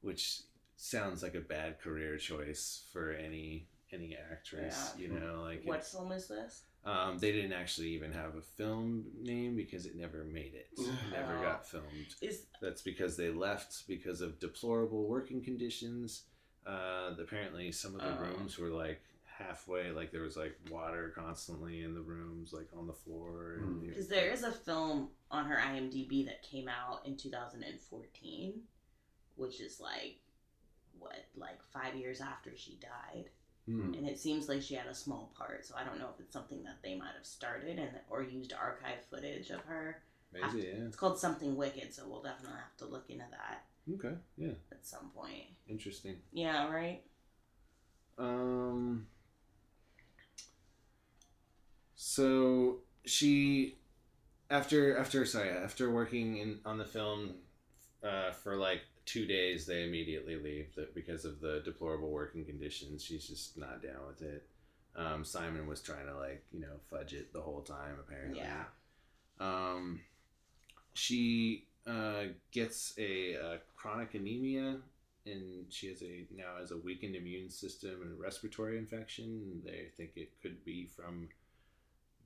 which 0.00 0.40
sounds 0.82 1.22
like 1.22 1.36
a 1.36 1.40
bad 1.40 1.80
career 1.80 2.16
choice 2.18 2.82
for 2.92 3.12
any 3.12 3.68
any 3.92 4.16
actress, 4.16 4.94
Yeah. 4.96 5.02
you 5.02 5.08
know, 5.10 5.42
like 5.42 5.62
What 5.64 5.84
film 5.86 6.12
is 6.12 6.26
this? 6.26 6.62
um, 6.84 7.18
they 7.18 7.30
didn't 7.30 7.52
actually 7.52 7.88
even 7.90 8.10
have 8.12 8.34
a 8.36 8.40
film 8.40 9.04
name 9.20 9.54
because 9.54 9.84
it 9.86 9.94
never 9.94 10.24
made 10.24 10.54
it. 10.54 10.70
never 11.10 11.40
got 11.42 11.68
filmed. 11.68 12.14
Is 12.22 12.46
That's 12.60 12.80
because 12.82 13.16
they 13.18 13.30
left 13.30 13.86
because 13.86 14.20
of 14.22 14.40
deplorable 14.40 15.04
working 15.06 15.42
conditions. 15.42 16.22
Uh, 16.66 17.14
apparently, 17.20 17.70
some 17.70 17.94
of 17.94 18.00
the 18.00 18.08
Oh. 18.08 18.20
rooms 18.30 18.58
were 18.58 18.70
like 18.70 19.02
halfway, 19.26 19.90
like 19.92 20.10
there 20.10 20.22
was 20.22 20.36
like 20.38 20.58
water 20.70 21.12
constantly 21.14 21.82
in 21.82 21.94
the 21.94 22.00
rooms, 22.02 22.52
like 22.54 22.68
on 22.74 22.86
the 22.86 22.92
floor. 22.94 23.56
And 23.60 23.64
Hmm. 23.82 23.86
because 23.88 24.08
there 24.08 24.30
is 24.30 24.42
a 24.42 24.52
film 24.52 25.10
on 25.30 25.44
her 25.44 25.56
IMDb 25.58 26.24
that 26.24 26.42
came 26.42 26.66
out 26.66 27.04
in 27.06 27.16
2014, 27.16 28.66
which 29.36 29.60
is 29.60 29.78
like 29.80 30.18
what, 30.98 31.16
like 31.36 31.62
five 31.72 31.94
years 31.94 32.20
after 32.20 32.56
she 32.56 32.78
died, 32.80 33.30
Hmm. 33.66 33.94
and 33.94 34.08
it 34.08 34.18
seems 34.18 34.48
like 34.48 34.60
she 34.60 34.74
had 34.74 34.88
a 34.88 34.94
small 34.94 35.32
part. 35.38 35.64
So 35.64 35.74
I 35.76 35.84
don't 35.84 35.98
know 36.00 36.08
if 36.12 36.18
it's 36.20 36.32
something 36.32 36.64
that 36.64 36.78
they 36.82 36.96
might 36.96 37.14
have 37.16 37.24
started 37.24 37.78
and 37.78 37.90
or 38.10 38.22
used 38.22 38.52
archive 38.52 39.04
footage 39.08 39.50
of 39.50 39.60
her. 39.60 40.02
Maybe, 40.32 40.66
yeah. 40.66 40.84
It's 40.86 40.96
called 40.96 41.18
Something 41.18 41.56
Wicked, 41.56 41.92
so 41.94 42.02
we'll 42.08 42.22
definitely 42.22 42.58
have 42.58 42.76
to 42.78 42.86
look 42.86 43.08
into 43.10 43.26
that 43.30 43.66
Okay, 43.94 44.14
yeah, 44.36 44.52
at 44.70 44.84
some 44.86 45.10
point. 45.14 45.44
interesting. 45.68 46.16
Yeah, 46.32 46.68
right. 46.72 47.02
Um. 48.18 49.06
So 51.94 52.78
she, 53.04 53.78
after 54.50 54.96
after 54.96 55.24
sorry 55.24 55.50
after 55.50 55.90
working 55.90 56.38
in 56.38 56.60
on 56.64 56.78
the 56.78 56.84
film, 56.84 57.34
uh, 58.02 58.32
for 58.32 58.56
like 58.56 58.82
two 59.04 59.26
days, 59.26 59.66
they 59.66 59.84
immediately 59.84 60.36
leave 60.36 60.74
that 60.76 60.94
because 60.94 61.24
of 61.24 61.40
the 61.40 61.62
deplorable 61.64 62.10
working 62.10 62.44
conditions. 62.44 63.04
She's 63.04 63.26
just 63.26 63.56
not 63.58 63.82
down 63.82 64.06
with 64.06 64.22
it. 64.22 64.46
Um, 64.94 65.24
Simon 65.24 65.66
was 65.66 65.80
trying 65.80 66.06
to 66.06 66.16
like 66.16 66.44
you 66.52 66.60
know 66.60 66.80
fudge 66.90 67.14
it 67.14 67.32
the 67.32 67.40
whole 67.40 67.62
time 67.62 67.96
apparently. 67.98 68.40
Yeah. 68.40 68.64
Um, 69.40 70.00
she 70.94 71.66
uh, 71.86 72.24
gets 72.50 72.94
a, 72.98 73.36
uh 73.36 73.56
chronic 73.74 74.14
anemia 74.14 74.76
and 75.26 75.66
she 75.70 75.88
has 75.88 76.02
a 76.02 76.26
now 76.36 76.58
has 76.60 76.70
a 76.70 76.76
weakened 76.76 77.16
immune 77.16 77.48
system 77.48 78.02
and 78.02 78.18
respiratory 78.18 78.78
infection. 78.78 79.62
They 79.64 79.86
think 79.96 80.12
it 80.16 80.30
could 80.42 80.64
be 80.64 80.86
from 80.86 81.28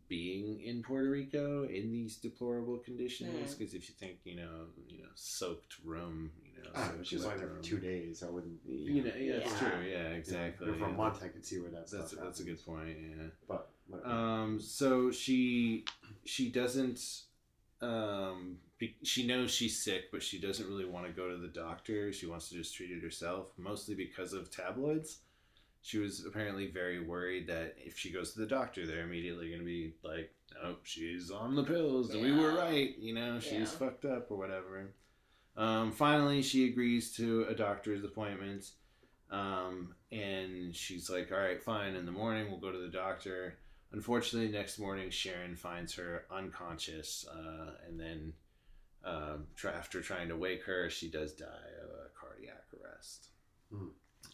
being 0.09 0.61
in 0.63 0.83
Puerto 0.83 1.11
Rico 1.11 1.65
in 1.65 1.91
these 1.91 2.17
deplorable 2.17 2.79
conditions. 2.79 3.55
Mm. 3.55 3.59
Because 3.59 3.75
if 3.75 3.89
you 3.89 3.95
think, 3.99 4.19
you 4.25 4.37
know, 4.37 4.67
you 4.89 5.03
know, 5.03 5.09
soaked 5.15 5.77
room, 5.85 6.31
know, 6.65 6.71
Ah, 6.75 6.89
soaked 6.91 7.07
she 7.07 7.17
was 7.17 7.25
only 7.25 7.39
there 7.39 7.49
for 7.49 7.63
two 7.63 7.79
days. 7.79 8.23
I 8.23 8.31
wouldn't. 8.31 8.59
You 8.67 9.03
know, 9.05 9.13
yeah, 9.19 9.39
that's 9.39 9.53
Yeah. 9.63 9.71
true. 9.71 9.83
Yeah, 9.89 10.09
exactly. 10.11 10.67
For 10.79 10.85
a 10.85 10.93
month, 10.93 11.23
I 11.23 11.29
could 11.29 11.45
see 11.45 11.59
where 11.61 11.71
that's. 11.71 11.93
That's 11.93 12.13
that's 12.13 12.41
a 12.41 12.45
good 12.45 12.65
point. 12.65 12.97
Yeah. 12.99 13.27
But 13.49 13.71
whatever. 13.89 14.11
Um, 14.11 14.61
so 14.61 15.11
she 15.11 15.85
she 16.25 16.51
doesn't 16.51 17.01
um, 17.81 18.59
be, 18.79 18.97
she 19.03 19.27
knows 19.27 19.51
she's 19.51 19.83
sick, 19.83 20.11
but 20.11 20.23
she 20.23 20.39
doesn't 20.41 20.67
really 20.67 20.85
want 20.87 21.07
to 21.07 21.13
go 21.13 21.29
to 21.29 21.37
the 21.37 21.49
doctor. 21.49 22.13
She 22.13 22.27
wants 22.27 22.49
to 22.49 22.55
just 22.55 22.75
treat 22.75 22.91
it 22.91 23.03
herself, 23.03 23.49
mostly 23.59 23.95
because 23.95 24.33
of 24.33 24.51
tabloids. 24.51 25.19
She 25.83 25.99
was 25.99 26.25
apparently 26.27 26.67
very 26.69 27.01
worried 27.05 27.47
that 27.47 27.77
if 27.79 27.97
she 27.97 28.11
goes 28.11 28.33
to 28.33 28.41
the 28.41 28.47
doctor, 28.47 28.87
they're 28.87 29.05
immediately 29.05 29.49
going 29.49 29.61
to 29.61 29.65
be 29.67 29.95
like, 30.03 30.33
"Nope, 30.63 30.81
she's 30.85 31.31
on 31.31 31.55
the 31.55 31.63
pills. 31.63 32.13
We 32.15 32.33
were 32.33 32.55
right. 32.55 32.99
You 32.99 33.15
know, 33.15 33.39
she's 33.41 33.53
Yeah. 33.53 33.65
fucked 33.67 34.05
up 34.05 34.31
or 34.31 34.37
whatever." 34.39 34.91
Um, 35.57 35.93
finally, 35.93 36.43
she 36.43 36.69
agrees 36.69 37.15
to 37.17 37.47
a 37.49 37.55
doctor's 37.55 38.05
appointment, 38.05 38.71
um, 39.31 39.95
and 40.13 40.75
she's 40.75 41.09
like, 41.09 41.33
"All 41.33 41.39
right, 41.39 41.63
fine. 41.63 41.95
In 41.95 42.05
the 42.07 42.13
morning, 42.13 42.51
we'll 42.51 42.61
go 42.61 42.73
to 42.73 42.79
the 42.79 42.89
doctor." 42.89 43.59
Unfortunately, 43.93 44.51
next 44.51 44.79
morning, 44.79 45.11
Sharon 45.11 45.57
finds 45.57 45.95
her 45.95 46.27
unconscious, 46.31 47.27
uh, 47.33 47.71
and 47.87 47.99
then 47.99 48.33
um, 49.05 49.47
after 49.65 50.03
trying 50.03 50.29
to 50.29 50.37
wake 50.37 50.65
her, 50.65 50.91
she 50.91 51.09
does 51.09 51.33
die 51.33 51.47
of 51.83 51.91
a 51.91 52.09
cardiac 52.19 52.65
arrest. 52.75 53.29
Hmm. 53.71 53.89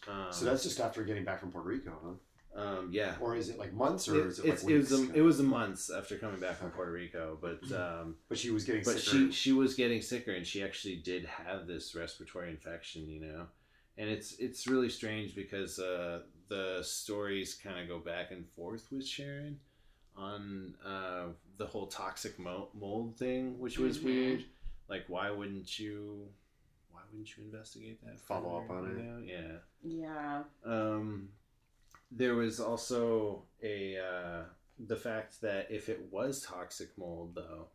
Um, 0.07 0.31
So 0.31 0.45
that's 0.45 0.63
just 0.63 0.79
after 0.79 1.03
getting 1.03 1.23
back 1.23 1.39
from 1.39 1.51
Puerto 1.51 1.69
Rico, 1.69 1.97
huh? 2.03 2.13
Um, 2.55 2.89
yeah. 2.91 3.15
Or 3.19 3.35
is 3.35 3.49
it 3.49 3.57
like 3.57 3.73
months, 3.73 4.07
or 4.07 4.19
It, 4.19 4.27
is 4.27 4.39
it 4.39 4.45
like 4.45 4.53
it's, 4.53 4.63
it 4.63 4.73
was 4.77 4.91
weeks? 4.91 5.11
a, 5.13 5.17
it 5.17 5.21
was 5.21 5.39
a 5.39 5.43
months 5.43 5.89
after 5.89 6.17
coming 6.17 6.39
back 6.39 6.57
from 6.57 6.67
Okay. 6.67 6.75
Puerto 6.75 6.91
Rico, 6.91 7.37
but 7.41 7.59
um, 7.75 8.15
But 8.29 8.37
she 8.37 8.51
was 8.51 8.63
getting 8.63 8.83
but 8.83 8.99
sicker. 8.99 9.17
she 9.27 9.31
she 9.31 9.51
was 9.53 9.73
getting 9.75 10.01
sicker, 10.01 10.31
and 10.33 10.45
she 10.45 10.63
actually 10.63 10.97
did 10.97 11.25
have 11.25 11.65
this 11.67 11.95
respiratory 11.95 12.49
infection, 12.51 13.07
you 13.09 13.21
know, 13.21 13.47
and 13.97 14.09
it's 14.09 14.33
it's 14.39 14.67
really 14.67 14.89
strange 14.89 15.35
because 15.35 15.79
uh, 15.79 16.21
the 16.49 16.79
stories 16.83 17.55
kind 17.55 17.79
of 17.79 17.87
go 17.87 17.99
back 17.99 18.31
and 18.31 18.47
forth 18.55 18.87
with 18.91 19.05
Sharon 19.07 19.59
on 20.15 20.75
uh, 20.85 21.25
the 21.57 21.65
whole 21.65 21.87
toxic 21.87 22.37
mold 22.39 23.17
thing, 23.17 23.57
which 23.59 23.79
was 23.79 23.97
Mhm. 23.97 24.03
weird. 24.03 24.45
Like, 24.87 25.05
why 25.07 25.31
wouldn't 25.31 25.79
you? 25.79 26.27
Why 26.91 27.01
wouldn't 27.09 27.35
you 27.35 27.43
investigate 27.45 27.99
that? 28.05 28.19
Follow 28.19 28.57
up 28.63 28.69
on 28.69 28.83
you 28.83 28.95
it. 28.97 29.03
know? 29.03 29.19
Yeah. 29.25 29.57
Yeah. 29.83 30.43
Um, 30.63 31.29
there 32.15 32.35
was 32.35 32.59
also 32.59 33.43
a 33.61 33.97
uh, 33.97 34.43
the 34.87 34.95
fact 34.95 35.41
that 35.41 35.67
if 35.69 35.89
it 35.89 36.07
was 36.11 36.41
toxic 36.41 36.97
mold, 36.97 37.35
though, 37.35 37.67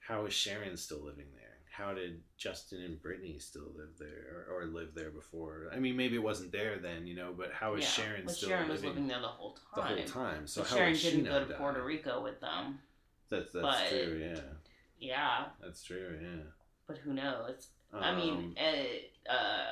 how 0.00 0.26
is 0.26 0.32
Sharon 0.34 0.76
still 0.76 1.00
living 1.00 1.26
there? 1.34 1.42
How 1.70 1.92
did 1.92 2.20
Justin 2.36 2.82
and 2.82 3.02
Britney 3.02 3.42
still 3.42 3.72
live 3.76 3.98
there 3.98 4.46
or, 4.48 4.62
or 4.62 4.66
live 4.66 4.94
there 4.94 5.10
before? 5.10 5.70
I 5.74 5.80
mean, 5.80 5.96
maybe 5.96 6.14
it 6.14 6.22
wasn't 6.22 6.52
there 6.52 6.78
then, 6.78 7.04
you 7.08 7.16
know, 7.16 7.34
but 7.36 7.52
how 7.52 7.74
is 7.74 7.82
yeah. 7.82 7.88
Sharon 8.04 8.28
still 8.28 8.48
Sharon 8.50 8.68
was 8.68 8.80
living 8.82 8.90
living 8.90 9.08
there 9.08 9.20
the 9.20 9.26
whole 9.26 9.56
time. 9.74 9.96
the 9.96 10.02
whole 10.02 10.04
time? 10.24 10.46
So 10.46 10.60
But 10.62 10.70
how 10.70 10.76
Sharon 10.76 10.94
didn't 10.94 11.24
go 11.24 11.40
to 11.44 11.46
die? 11.52 11.58
Puerto 11.58 11.82
Rico 11.82 12.22
with 12.22 12.40
them. 12.40 12.78
That's 13.28 13.52
that's 13.52 13.62
but- 13.64 13.88
true. 13.88 14.20
Yeah, 14.22 14.40
Yeah, 15.00 15.44
that's 15.60 15.82
true. 15.82 16.16
Yeah. 16.22 16.42
but 16.86 16.98
who 16.98 17.12
knows? 17.12 17.68
I 17.92 18.14
mean, 18.14 18.34
Um, 18.34 18.54
uh, 18.56 19.32
uh, 19.32 19.66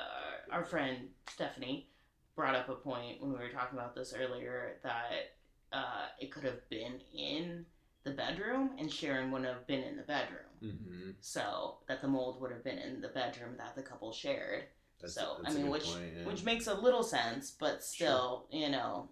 our 0.50 0.64
friend 0.64 1.08
Stephanie 1.28 1.88
brought 2.36 2.54
up 2.54 2.68
a 2.68 2.74
point 2.74 3.20
when 3.20 3.30
we 3.32 3.38
were 3.38 3.50
talking 3.50 3.78
about 3.78 3.94
this 3.94 4.14
earlier 4.18 4.78
that 4.82 5.36
uh, 5.72 6.06
it 6.18 6.30
could 6.30 6.44
have 6.44 6.68
been 6.70 7.00
in 7.14 7.64
the 8.04 8.10
bedroom 8.10 8.70
and 8.78 8.90
Sharon 8.90 9.30
wouldn't 9.30 9.52
have 9.52 9.66
been 9.66 9.82
in 9.82 9.96
the 9.96 10.02
bedroom. 10.02 10.38
mhm. 10.62 11.14
So 11.20 11.78
that 11.88 12.00
the 12.02 12.08
mold 12.08 12.40
would 12.40 12.50
have 12.52 12.64
been 12.64 12.78
in 12.78 13.00
the 13.00 13.08
bedroom 13.08 13.56
that 13.58 13.74
the 13.74 13.82
couple 13.82 14.12
shared. 14.12 14.64
That's- 15.00 15.14
so 15.14 15.38
that's 15.42 15.54
I 15.54 15.58
mean, 15.58 15.70
which 15.70 15.84
point, 15.84 16.12
yeah. 16.16 16.24
which 16.24 16.44
makes 16.44 16.66
a 16.68 16.74
little 16.74 17.02
sense, 17.02 17.50
but 17.50 17.82
still, 17.82 18.46
you 18.50 18.70
know, 18.70 19.08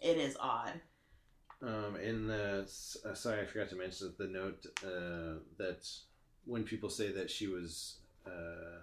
it 0.00 0.16
is 0.18 0.36
odd. 0.38 0.80
Um, 1.62 1.96
in 1.96 2.26
the 2.26 2.70
uh, 3.04 3.14
sorry, 3.14 3.40
I 3.40 3.46
forgot 3.46 3.70
to 3.70 3.76
mention 3.76 4.12
the 4.18 4.26
note 4.26 4.66
uh, 4.84 5.40
that 5.56 5.88
when 6.44 6.64
people 6.64 6.90
say 6.90 7.12
that 7.12 7.30
she 7.30 7.46
was 7.46 7.96
uh, 8.26 8.80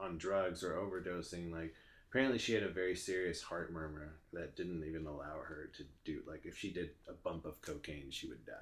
on 0.00 0.18
drugs 0.18 0.64
or 0.64 0.72
overdosing, 0.74 1.52
like 1.52 1.74
apparently 2.08 2.38
she 2.38 2.54
had 2.54 2.62
a 2.62 2.68
very 2.68 2.96
serious 2.96 3.42
heart 3.42 3.72
murmur 3.72 4.14
that 4.32 4.56
didn't 4.56 4.84
even 4.84 5.06
allow 5.06 5.38
her 5.46 5.70
to 5.76 5.84
do 6.04 6.22
like 6.26 6.46
if 6.46 6.56
she 6.56 6.70
did 6.70 6.90
a 7.08 7.12
bump 7.12 7.44
of 7.44 7.60
cocaine, 7.62 8.10
she 8.10 8.28
would 8.28 8.44
die. 8.46 8.52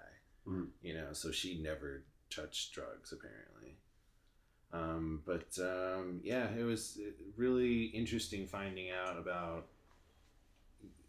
Mm. 0.48 0.68
You 0.82 0.94
know, 0.94 1.12
so 1.12 1.30
she 1.30 1.60
never 1.62 2.04
touched 2.30 2.72
drugs 2.72 3.12
apparently. 3.12 3.78
Um, 4.72 5.22
but 5.24 5.56
um, 5.60 6.20
yeah, 6.22 6.48
it 6.58 6.64
was 6.64 6.98
really 7.36 7.84
interesting 7.84 8.46
finding 8.46 8.90
out 8.90 9.18
about 9.18 9.68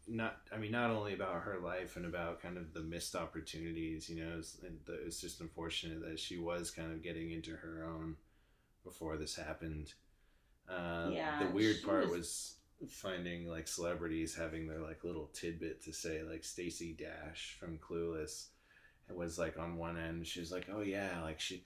not 0.08 0.38
I 0.54 0.58
mean 0.58 0.72
not 0.72 0.90
only 0.90 1.14
about 1.14 1.42
her 1.42 1.60
life 1.60 1.98
and 1.98 2.06
about 2.06 2.42
kind 2.42 2.58
of 2.58 2.74
the 2.74 2.80
missed 2.82 3.16
opportunities, 3.16 4.10
you 4.10 4.24
know, 4.24 4.38
it's, 4.38 4.58
it's 4.88 5.20
just 5.20 5.42
unfortunate 5.42 6.08
that 6.08 6.20
she 6.20 6.38
was 6.38 6.72
kind 6.72 6.92
of 6.92 7.04
getting 7.04 7.32
into 7.32 7.52
her 7.52 7.84
own 7.86 8.16
before 8.84 9.18
this 9.18 9.36
happened. 9.36 9.94
Uh, 10.68 11.10
Yeah, 11.14 11.44
the 11.44 11.50
weird 11.52 11.82
part 11.84 12.10
was- 12.10 12.56
was 12.80 12.94
finding 12.94 13.48
like 13.48 13.68
celebrities 13.68 14.36
having 14.36 14.68
their 14.68 14.80
like 14.80 15.04
little 15.04 15.28
tidbit 15.28 15.82
to 15.82 15.94
say, 15.94 16.22
like 16.24 16.44
Stacey 16.44 16.94
Dash 16.94 17.56
from 17.60 17.80
Clueless. 17.80 18.50
It 19.10 19.16
was 19.16 19.40
like 19.40 19.58
on 19.58 19.78
one 19.78 19.98
end, 19.98 20.28
she 20.28 20.40
was 20.42 20.52
like, 20.52 20.68
"Oh 20.70 20.82
yeah, 20.82 21.22
like 21.24 21.40
she." 21.40 21.66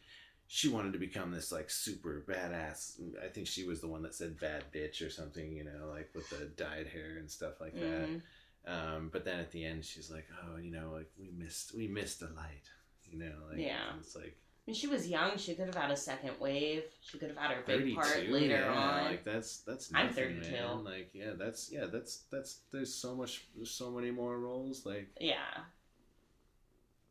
She 0.54 0.68
wanted 0.68 0.92
to 0.92 1.00
become 1.00 1.32
this 1.32 1.50
like 1.50 1.70
super 1.70 2.26
badass. 2.28 3.00
I 3.24 3.30
think 3.30 3.48
she 3.48 3.64
was 3.64 3.80
the 3.80 3.88
one 3.88 4.02
that 4.04 4.14
said 4.14 4.38
"bad 4.38 4.66
bitch" 4.74 5.06
or 5.06 5.10
something, 5.10 5.56
you 5.56 5.64
know, 5.64 5.88
like 5.90 6.14
with 6.14 6.30
the 6.30 6.46
dyed 6.48 6.88
hair 6.88 7.18
and 7.20 7.32
stuff 7.32 7.62
like 7.62 7.74
that. 7.74 8.10
Mhm. 8.10 8.22
Um, 8.66 9.10
but 9.14 9.24
then 9.24 9.40
at 9.40 9.52
the 9.52 9.64
end, 9.64 9.86
she's 9.86 10.12
like, 10.12 10.28
"Oh, 10.44 10.58
you 10.58 10.70
know, 10.70 10.92
like 10.92 11.10
we 11.18 11.30
missed, 11.32 11.74
we 11.74 11.88
missed 11.88 12.22
a 12.22 12.28
light." 12.28 12.70
You 13.10 13.20
know, 13.20 13.46
like 13.50 13.60
Yeah. 13.60 13.98
it's 13.98 14.14
like 14.16 14.38
mean, 14.68 14.76
she 14.76 14.88
was 14.88 15.08
young. 15.08 15.38
She 15.38 15.56
could 15.56 15.66
have 15.68 15.76
had 15.76 15.92
a 15.92 15.98
second 15.98 16.32
wave. 16.40 16.84
She 17.02 17.18
could 17.18 17.30
have 17.30 17.38
had 17.38 17.52
her 17.52 17.64
big 17.66 17.96
part 17.96 18.28
later 18.30 18.60
yeah, 18.60 18.72
on. 18.74 19.06
like 19.06 19.24
that's 19.24 19.58
that's 19.60 19.92
I'm 19.94 20.08
nothing, 20.08 20.40
32. 20.42 20.52
man. 20.52 20.84
Like 20.84 21.10
yeah, 21.14 21.32
that's 21.38 21.72
yeah, 21.72 21.86
that's 21.92 22.24
that's 22.32 22.60
there's 22.72 22.94
so 22.94 23.16
much, 23.16 23.46
there's 23.56 23.72
so 23.72 23.90
many 23.92 24.12
more 24.12 24.38
roles. 24.40 24.86
Like 24.86 25.10
yeah. 25.20 25.36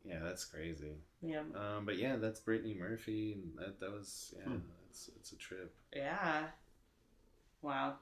yeah, 0.05 0.19
that's 0.23 0.45
crazy. 0.45 0.95
Yeah. 1.21 1.41
Um, 1.55 1.85
but 1.85 1.97
yeah, 1.97 2.15
that's 2.15 2.39
Brittany 2.39 2.73
Murphy, 2.79 3.33
and 3.33 3.51
that 3.57 3.79
that 3.79 3.91
was 3.91 4.33
yeah, 4.37 4.45
Hmm. 4.45 4.57
it's 4.89 5.09
it's 5.15 5.31
a 5.33 5.35
trip. 5.37 5.73
Yeah. 5.93 6.43
Wow. 7.61 7.95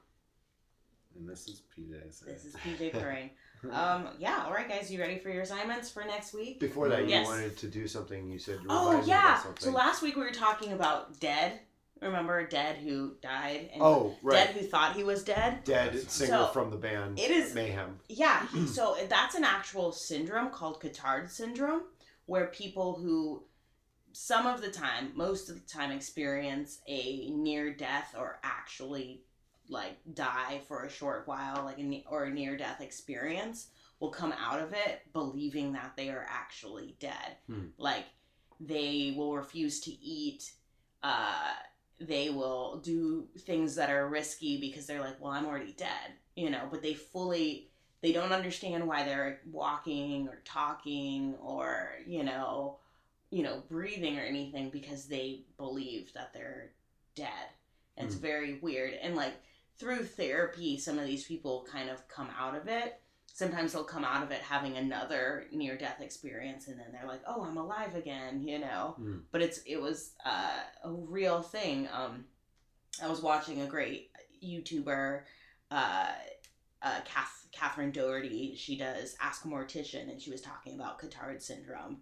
And 1.16 1.28
this 1.28 1.48
is 1.48 1.62
PJ. 1.76 2.24
This 2.24 2.44
is 2.44 2.54
PJ 2.54 2.92
purring. 2.92 3.30
um, 3.70 4.08
yeah. 4.18 4.44
All 4.46 4.52
right, 4.52 4.68
guys. 4.68 4.90
You 4.90 5.00
ready 5.00 5.18
for 5.18 5.28
your 5.30 5.42
assignments 5.42 5.90
for 5.90 6.04
next 6.04 6.32
week? 6.34 6.60
Before 6.60 6.88
that, 6.88 7.02
you 7.04 7.10
Yes. 7.10 7.26
wanted 7.26 7.56
to 7.58 7.68
do 7.68 7.86
something. 7.86 8.28
You 8.30 8.38
said 8.38 8.58
you 8.62 8.66
Oh 8.70 9.02
yeah. 9.04 9.42
So 9.58 9.70
last 9.70 10.02
week 10.02 10.16
we 10.16 10.22
were 10.22 10.30
talking 10.30 10.72
about 10.72 11.18
Dead. 11.20 11.60
Remember 12.00 12.46
Dead 12.46 12.76
who 12.78 13.16
died 13.20 13.68
and 13.74 13.82
oh 13.82 14.16
right, 14.22 14.32
Dead 14.46 14.56
who 14.56 14.62
thought 14.66 14.96
he 14.96 15.04
was 15.04 15.22
dead. 15.22 15.64
dead 15.64 16.10
singer 16.10 16.30
So, 16.30 16.46
from 16.46 16.70
the 16.70 16.78
band 16.78 17.18
it 17.18 17.30
is- 17.30 17.54
Mayhem. 17.54 17.98
Yeah, 18.08 18.46
so 18.66 18.96
that's 19.08 19.34
an 19.34 19.44
actual 19.44 19.92
syndrome 19.92 20.48
called 20.50 20.80
Cotard 20.80 21.28
syndrome, 21.30 21.82
where 22.24 22.46
people 22.46 22.94
who, 22.94 23.44
some 24.12 24.46
of 24.46 24.62
the 24.62 24.70
time, 24.70 25.12
most 25.14 25.50
of 25.50 25.56
the 25.56 25.66
time, 25.68 25.90
experience 25.92 26.78
a 26.88 27.28
near 27.32 27.70
death 27.74 28.14
or 28.18 28.38
actually 28.42 29.20
like 29.70 29.98
die 30.14 30.60
for 30.68 30.84
a 30.84 30.90
short 30.90 31.26
while, 31.26 31.64
like 31.64 31.78
a 31.78 32.04
or 32.10 32.24
a 32.24 32.30
near 32.30 32.56
death 32.56 32.80
experience, 32.80 33.68
will 34.00 34.10
come 34.10 34.34
out 34.38 34.60
of 34.60 34.72
it 34.72 35.02
believing 35.12 35.72
that 35.74 35.94
they 35.96 36.10
are 36.10 36.26
actually 36.28 36.96
dead. 37.00 37.36
Hmm. 37.46 37.66
Like 37.78 38.06
they 38.60 39.14
will 39.16 39.36
refuse 39.36 39.80
to 39.82 39.90
eat. 39.92 40.52
Uh, 41.02 41.54
they 42.00 42.30
will 42.30 42.78
do 42.78 43.28
things 43.40 43.74
that 43.76 43.90
are 43.90 44.08
risky 44.08 44.60
because 44.60 44.86
they're 44.86 45.00
like, 45.00 45.20
well, 45.20 45.32
I'm 45.32 45.46
already 45.46 45.72
dead, 45.72 46.14
you 46.36 46.50
know. 46.50 46.68
But 46.70 46.82
they 46.82 46.94
fully 46.94 47.68
they 48.02 48.12
don't 48.12 48.32
understand 48.32 48.86
why 48.86 49.04
they're 49.04 49.40
walking 49.50 50.28
or 50.28 50.40
talking 50.44 51.34
or 51.42 51.90
you 52.06 52.24
know 52.24 52.78
you 53.30 53.42
know 53.42 53.62
breathing 53.68 54.18
or 54.18 54.22
anything 54.22 54.70
because 54.70 55.06
they 55.06 55.44
believe 55.58 56.12
that 56.14 56.32
they're 56.32 56.72
dead 57.14 57.48
and 57.96 58.06
it's 58.06 58.16
Hmm. 58.16 58.22
very 58.22 58.58
weird 58.60 58.94
and 58.94 59.16
like 59.16 59.34
through 59.80 60.04
therapy 60.04 60.78
some 60.78 60.98
of 60.98 61.06
these 61.06 61.24
people 61.24 61.66
kind 61.72 61.88
of 61.90 62.06
come 62.06 62.28
out 62.38 62.54
of 62.54 62.68
it 62.68 63.00
sometimes 63.32 63.72
they'll 63.72 63.82
come 63.84 64.04
out 64.04 64.22
of 64.22 64.30
it 64.30 64.40
having 64.42 64.76
another 64.76 65.46
near 65.50 65.76
death 65.78 66.00
experience 66.00 66.68
and 66.68 66.78
then 66.78 66.86
they're 66.92 67.08
like 67.08 67.22
oh 67.26 67.42
i'm 67.42 67.56
alive 67.56 67.94
again 67.96 68.46
you 68.46 68.58
know 68.58 68.94
Hmm. 68.98 69.18
but 69.32 69.40
it's 69.42 69.60
it 69.66 69.80
was 69.80 70.12
uh, 70.24 70.58
a 70.84 70.92
real 70.92 71.40
thing 71.42 71.88
um 71.92 72.24
i 73.02 73.08
was 73.08 73.22
watching 73.22 73.62
a 73.62 73.66
great 73.66 74.10
youtuber 74.44 75.22
uh 75.70 76.12
uh, 76.82 77.00
Kath, 77.04 77.46
Catherine 77.52 77.90
Doherty, 77.90 78.54
she 78.56 78.74
does 78.78 79.14
Ask 79.20 79.44
a 79.44 79.48
Mortician, 79.48 80.10
and 80.10 80.18
she 80.18 80.30
was 80.30 80.40
talking 80.40 80.74
about 80.74 80.98
Cotard 80.98 81.42
syndrome. 81.42 81.98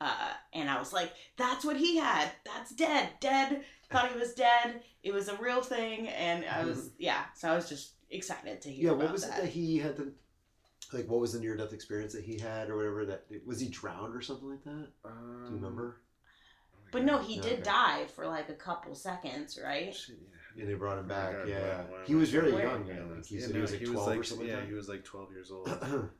Uh, 0.00 0.32
and 0.52 0.68
I 0.68 0.80
was 0.80 0.92
like, 0.92 1.12
that's 1.36 1.64
what 1.64 1.76
he 1.76 1.96
had. 1.96 2.32
That's 2.44 2.74
dead. 2.74 3.10
Dead. 3.20 3.62
Thought 3.88 4.10
he 4.10 4.18
was 4.18 4.34
dead. 4.34 4.80
It 5.06 5.12
was 5.14 5.28
a 5.28 5.36
real 5.36 5.62
thing. 5.62 6.08
And 6.08 6.44
I 6.44 6.64
was, 6.64 6.90
yeah. 6.98 7.24
So 7.34 7.48
I 7.50 7.54
was 7.54 7.68
just 7.68 7.92
excited 8.10 8.60
to 8.62 8.70
hear 8.70 8.86
Yeah, 8.86 8.90
about 8.92 9.04
what 9.04 9.12
was 9.12 9.22
that. 9.28 9.38
it 9.38 9.42
that 9.42 9.50
he 9.50 9.78
had 9.78 9.96
the 9.96 10.12
like? 10.92 11.08
What 11.08 11.20
was 11.20 11.32
the 11.32 11.40
near 11.40 11.56
death 11.56 11.72
experience 11.72 12.12
that 12.12 12.24
he 12.24 12.38
had, 12.38 12.70
or 12.70 12.76
whatever? 12.76 13.04
That 13.06 13.24
was 13.46 13.60
he 13.60 13.68
drowned 13.68 14.14
or 14.14 14.20
something 14.20 14.48
like 14.50 14.64
that? 14.64 14.88
Do 15.04 15.10
you 15.50 15.54
remember? 15.56 16.00
Um, 16.74 16.80
But 16.92 17.04
no, 17.04 17.18
he 17.18 17.38
Okay. 17.40 17.48
did 17.50 17.62
die 17.62 18.06
for 18.14 18.26
like 18.26 18.48
a 18.48 18.54
couple 18.54 18.94
seconds, 18.94 19.58
right? 19.62 19.94
Shit, 19.94 20.16
yeah. 20.56 20.62
And 20.62 20.70
they 20.70 20.74
brought 20.74 20.98
him 20.98 21.06
back. 21.08 21.32
God, 21.32 21.48
yeah, 21.48 21.82
why- 21.82 21.90
why 21.98 22.04
he 22.06 22.14
was 22.14 22.30
very 22.30 22.52
Where- 22.52 22.62
young. 22.66 22.86
Yeah, 22.86 22.94
I 22.94 23.08
think 23.14 23.26
he 23.26 23.34
yeah, 23.36 23.40
said 23.42 23.50
no, 23.50 23.54
he 23.56 23.60
was 23.62 23.72
like 23.72 23.84
twelve 23.84 24.18
or 24.18 24.24
something. 24.24 24.46
Yeah, 24.48 24.56
like 24.58 24.68
he 24.68 24.74
was 24.74 24.88
like 24.88 25.04
twelve 25.04 25.30
years 25.32 25.50
old. 25.50 25.68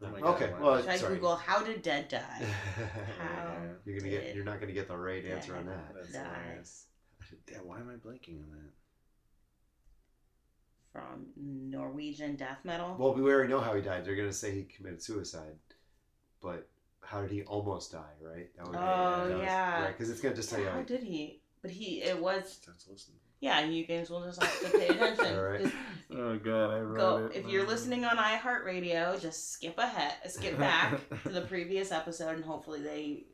Oh 0.00 0.06
my 0.12 0.20
okay, 0.20 0.46
God, 0.50 0.60
well, 0.60 0.80
Should 0.80 0.90
I 0.90 0.96
sorry. 0.96 1.14
Google 1.16 1.34
how 1.34 1.60
did 1.64 1.82
dead 1.82 2.06
die? 2.08 2.20
How 3.18 3.56
you're 3.84 3.98
gonna 3.98 4.10
get. 4.10 4.32
You're 4.34 4.44
not 4.44 4.60
gonna 4.60 4.70
get 4.72 4.86
the 4.86 4.96
right 4.96 5.24
answer 5.24 5.56
on 5.56 5.66
that. 5.66 5.92
That's 5.92 6.12
die 6.12 6.18
hilarious. 6.44 6.86
Damn, 7.46 7.66
why 7.66 7.78
am 7.78 7.88
I 7.90 7.94
blanking 7.94 8.42
on 8.42 8.50
that? 8.52 8.70
from 10.92 11.26
Norwegian 11.36 12.36
death 12.36 12.58
metal? 12.64 12.96
Well, 12.98 13.14
we 13.14 13.22
already 13.22 13.50
know 13.52 13.60
how 13.60 13.74
he 13.74 13.82
died. 13.82 14.04
They're 14.04 14.16
gonna 14.16 14.32
say 14.32 14.52
he 14.54 14.62
committed 14.64 15.02
suicide, 15.02 15.54
but 16.40 16.68
how 17.02 17.20
did 17.20 17.30
he 17.30 17.42
almost 17.42 17.92
die? 17.92 18.14
Right? 18.20 18.48
That 18.56 18.66
would 18.66 18.76
Oh, 18.76 19.28
that 19.28 19.34
was- 19.34 19.42
yeah. 19.42 19.82
Right, 19.82 19.88
because 19.96 20.10
it's 20.10 20.20
gonna 20.20 20.34
just 20.34 20.50
tell 20.50 20.60
you. 20.60 20.66
how 20.68 20.78
Like, 20.78 20.86
did 20.86 21.02
he? 21.02 21.40
But 21.62 21.70
he, 21.72 22.02
it 22.02 22.20
was, 22.20 22.52
Starts 22.52 22.86
listening. 22.88 23.18
yeah. 23.40 23.60
You 23.64 23.84
guys 23.84 24.08
will 24.10 24.24
just 24.24 24.42
have 24.42 24.60
to 24.72 24.78
pay 24.78 24.88
attention. 24.88 25.26
All 25.36 25.42
right. 25.42 25.60
Just 25.62 25.74
Oh 26.10 26.38
god, 26.38 26.70
I 26.70 26.80
wrote 26.80 26.96
Go 26.96 27.26
it. 27.26 27.36
if 27.36 27.48
you're 27.48 27.66
listening 27.66 28.04
on 28.04 28.16
iHeartRadio, 28.16 29.20
just 29.20 29.50
skip 29.52 29.76
ahead, 29.78 30.14
skip 30.30 30.56
back 30.58 30.98
to 31.24 31.28
the 31.28 31.42
previous 31.42 31.92
episode, 31.92 32.36
and 32.36 32.44
hopefully 32.44 32.80
they 32.80 33.24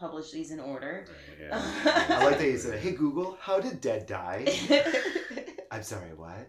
publish 0.00 0.30
these 0.32 0.50
in 0.50 0.58
order. 0.58 1.06
Right, 1.06 1.48
yeah. 1.48 1.62
I 2.18 2.24
like 2.24 2.38
that 2.38 2.44
he 2.44 2.56
said, 2.56 2.80
"Hey 2.80 2.92
Google, 2.92 3.36
how 3.40 3.60
did 3.60 3.80
Dead 3.80 4.06
die?" 4.06 4.46
I'm 5.70 5.82
sorry, 5.84 6.14
what? 6.14 6.48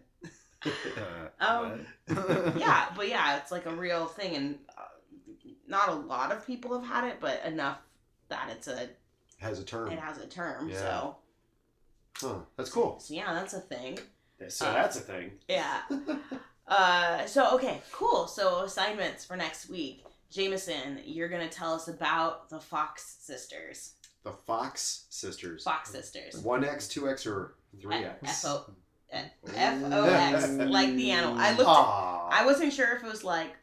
Uh, 0.66 1.28
Um, 1.40 1.86
what? 2.08 2.58
yeah, 2.58 2.88
but 2.96 3.08
yeah, 3.10 3.38
it's 3.38 3.52
like 3.52 3.66
a 3.66 3.76
real 3.76 4.06
thing, 4.08 4.36
and 4.36 4.60
uh, 4.78 4.82
not 5.68 5.90
a 5.90 5.94
lot 5.94 6.32
of 6.32 6.46
people 6.48 6.80
have 6.80 6.88
had 6.90 7.04
it, 7.04 7.18
but 7.20 7.44
enough 7.46 7.80
that 8.30 8.50
it's 8.52 8.68
a 8.68 8.90
Has 9.40 9.60
a 9.60 9.64
term. 9.64 9.92
it 9.92 10.00
has 10.00 10.18
a 10.18 10.28
term. 10.28 10.70
Yeah. 10.70 10.78
So, 10.78 11.16
Huh. 12.22 12.36
That's 12.56 12.70
cool. 12.70 13.00
so 13.00 13.14
yeah, 13.14 13.34
that's 13.34 13.54
a 13.54 13.60
thing. 13.60 13.98
So 14.50 14.68
Uh, 14.68 14.74
that's 14.74 14.98
a 14.98 15.02
thing. 15.02 15.32
Yeah. 15.48 15.82
uh, 16.68 17.26
so 17.26 17.56
okay, 17.56 17.82
cool. 17.92 18.28
So 18.28 18.64
assignments 18.64 19.26
for 19.26 19.36
next 19.36 19.70
week. 19.70 20.04
Jameson, 20.32 21.02
you're 21.06 21.30
gonna 21.30 21.50
tell 21.50 21.74
us 21.74 21.88
about 21.88 22.50
the 22.50 22.60
Fox 22.60 23.18
sisters. 23.20 23.96
The 24.24 24.32
Fox 24.32 25.06
sisters. 25.10 25.64
Fox 25.64 25.90
sisters. 25.92 26.38
One 26.38 26.64
X, 26.64 26.88
two 26.88 27.10
X, 27.10 27.28
or 27.28 27.56
three 27.80 27.96
F 27.96 28.16
X. 28.24 28.46
O 28.46 28.66
F 29.12 29.34
O 29.92 30.06
X, 30.06 30.48
like 30.50 30.96
the 30.96 31.12
animal. 31.12 31.38
I 31.38 31.52
looked. 31.52 31.70
Aww. 31.70 32.28
I 32.32 32.46
wasn't 32.46 32.72
sure 32.72 32.96
if 32.96 33.04
it 33.04 33.10
was 33.10 33.24
like 33.24 33.56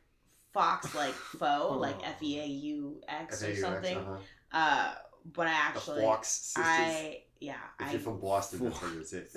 Fox, 0.53 0.95
like 0.95 1.15
foe, 1.15 1.77
like 1.81 1.97
F 2.07 2.23
E 2.23 2.41
A 2.41 2.47
U 2.47 3.01
X 3.09 3.43
or 3.43 3.57
something. 3.57 3.97
uh-huh. 3.97 4.17
Uh, 4.53 4.95
but 5.35 5.47
I 5.47 5.53
actually, 5.53 6.01
The 6.01 6.01
actually, 6.01 6.03
Fox 6.03 6.29
sisters. 6.29 6.65
I 6.67 7.23
yeah, 7.41 7.55
if 7.81 7.87
I 7.89 7.93
you're 7.93 8.01
from 8.01 8.21
Boston, 8.21 8.65
that's 8.65 8.83
what 8.83 8.93
it's 8.95 9.13
it. 9.13 9.31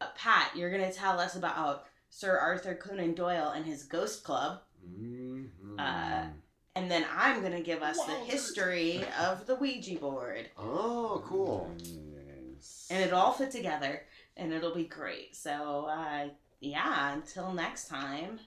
uh, 0.00 0.06
Pat, 0.16 0.52
you're 0.54 0.70
gonna 0.70 0.92
tell 0.92 1.18
us 1.20 1.36
about 1.36 1.84
Sir 2.10 2.38
Arthur 2.38 2.74
Conan 2.74 3.14
Doyle 3.14 3.50
and 3.54 3.66
his 3.66 3.82
Ghost 3.82 4.24
Club. 4.24 4.60
Mhm. 4.86 5.50
Uh, 5.78 6.26
And 6.74 6.90
then 6.90 7.04
I'm 7.12 7.42
gonna 7.42 7.60
give 7.62 7.82
us 7.82 7.96
the 8.04 8.12
history 8.14 9.04
of 9.20 9.46
the 9.46 9.54
Ouija 9.56 9.96
board. 9.98 10.48
oh, 10.56 11.22
cool. 11.26 11.74
Nice. 11.78 12.86
And 12.90 13.02
it'll 13.04 13.18
all 13.18 13.32
fit 13.32 13.50
together 13.50 14.02
and 14.36 14.52
it'll 14.52 14.74
be 14.74 14.84
great. 14.84 15.34
So 15.34 15.86
uh 15.86 16.28
yeah, 16.60 17.12
until 17.14 17.52
next 17.52 17.88
time. 17.88 18.38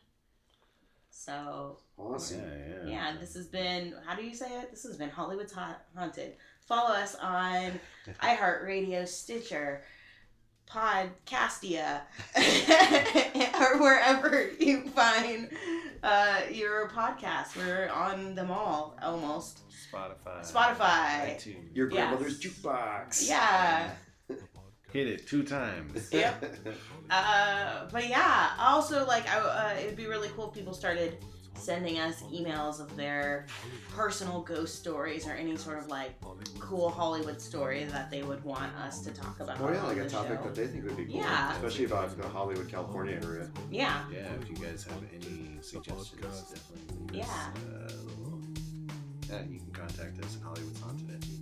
So 1.09 1.77
yeah, 1.97 2.03
Awesome. 2.03 2.39
yeah. 2.41 2.89
yeah, 3.11 3.17
this 3.19 3.33
has 3.35 3.47
been 3.47 3.93
how 4.05 4.15
do 4.15 4.23
you 4.23 4.33
say 4.33 4.49
it? 4.61 4.71
This 4.71 4.83
has 4.83 4.95
been 4.97 5.09
Hollywood's 5.09 5.51
Ha- 5.53 5.81
Haunted. 5.95 6.35
Follow 6.61 6.93
us 6.95 7.15
on 7.15 7.79
iHeartRadio, 8.21 9.05
Stitcher, 9.07 9.83
Podcastia, 10.67 12.01
or 13.61 13.81
wherever 13.81 14.49
you 14.59 14.87
find 14.89 15.49
uh, 16.03 16.41
your 16.51 16.89
podcast. 16.89 17.55
We're 17.55 17.89
on 17.89 18.35
them 18.35 18.51
all 18.51 18.97
almost. 19.01 19.61
Spotify. 19.93 20.41
Spotify. 20.41 21.35
iTunes. 21.35 21.75
Your 21.75 21.89
Yeah. 21.89 22.07
grandmother's 22.07 22.39
jukebox. 22.39 23.27
Yeah. 23.27 23.91
Hit 24.93 25.07
it 25.07 25.27
two 25.27 25.43
times. 25.43 26.09
Yep. 26.13 26.43
Uh, 27.09 27.87
but 27.91 28.07
yeah, 28.09 28.51
also 28.59 29.05
like 29.05 29.27
I, 29.29 29.39
uh, 29.39 29.79
it'd 29.79 29.95
be 29.95 30.05
really 30.07 30.29
cool 30.29 30.49
if 30.49 30.53
people 30.53 30.73
started 30.73 31.17
sending 31.61 31.99
us 31.99 32.23
emails 32.23 32.79
of 32.79 32.95
their 32.95 33.45
personal 33.95 34.41
ghost 34.41 34.79
stories 34.79 35.27
or 35.27 35.31
any 35.33 35.55
sort 35.57 35.77
of 35.77 35.87
like 35.87 36.19
cool 36.59 36.89
Hollywood 36.89 37.39
story 37.41 37.83
that 37.85 38.09
they 38.09 38.23
would 38.23 38.43
want 38.43 38.73
us 38.75 39.01
to 39.01 39.11
talk 39.11 39.39
about. 39.39 39.59
Oh 39.61 39.71
yeah, 39.71 39.83
like 39.83 39.97
a 39.97 40.09
topic 40.09 40.39
show. 40.39 40.45
that 40.45 40.55
they 40.55 40.67
think 40.67 40.83
would 40.85 40.97
be 40.97 41.05
cool. 41.05 41.15
Yeah. 41.15 41.53
Especially 41.55 41.85
about 41.85 42.19
the 42.19 42.27
Hollywood, 42.27 42.69
California 42.69 43.19
area. 43.23 43.49
Yeah. 43.69 44.03
Yeah, 44.11 44.27
if 44.41 44.49
you 44.49 44.55
guys 44.55 44.83
have 44.85 45.01
any 45.13 45.57
suggestions, 45.61 46.11
definitely 46.49 46.97
leave 47.13 47.21
us, 47.21 47.27
Yeah. 47.29 47.51
uh, 47.77 47.91
yeah, 49.29 49.41
you 49.49 49.59
can 49.59 49.71
contact 49.71 50.23
us 50.23 50.35
at 50.37 50.41
hollywoodhaunted 50.43 51.13
at 51.13 51.19
gmail.com. 51.21 51.40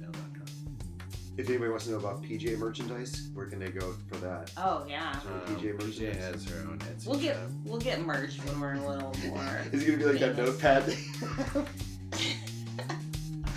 If 1.39 1.47
anybody 1.47 1.69
wants 1.69 1.85
to 1.85 1.91
know 1.91 1.99
about 1.99 2.21
PJ 2.21 2.57
merchandise, 2.57 3.29
where 3.33 3.45
can 3.45 3.59
they 3.59 3.69
go 3.69 3.93
for 4.09 4.17
that? 4.17 4.51
Oh 4.57 4.85
yeah. 4.89 5.17
Um, 5.25 5.55
PJ 5.55 5.73
PJ 5.77 5.85
merchandise. 5.87 6.17
has 6.21 6.45
her 6.49 6.59
own 6.67 6.79
Etsy 6.79 7.07
We'll 7.07 7.17
get 7.17 7.35
shop. 7.37 7.43
we'll 7.63 7.79
get 7.79 8.01
merged 8.01 8.43
when 8.43 8.59
we're 8.59 8.73
a 8.73 8.85
little 8.85 9.15
more. 9.29 9.61
Is 9.71 9.83
it 9.83 9.85
gonna 9.85 9.97
be 9.99 10.03
like 10.03 10.19
that 10.19 10.35
famous. 10.35 10.61
notepad? 10.61 10.83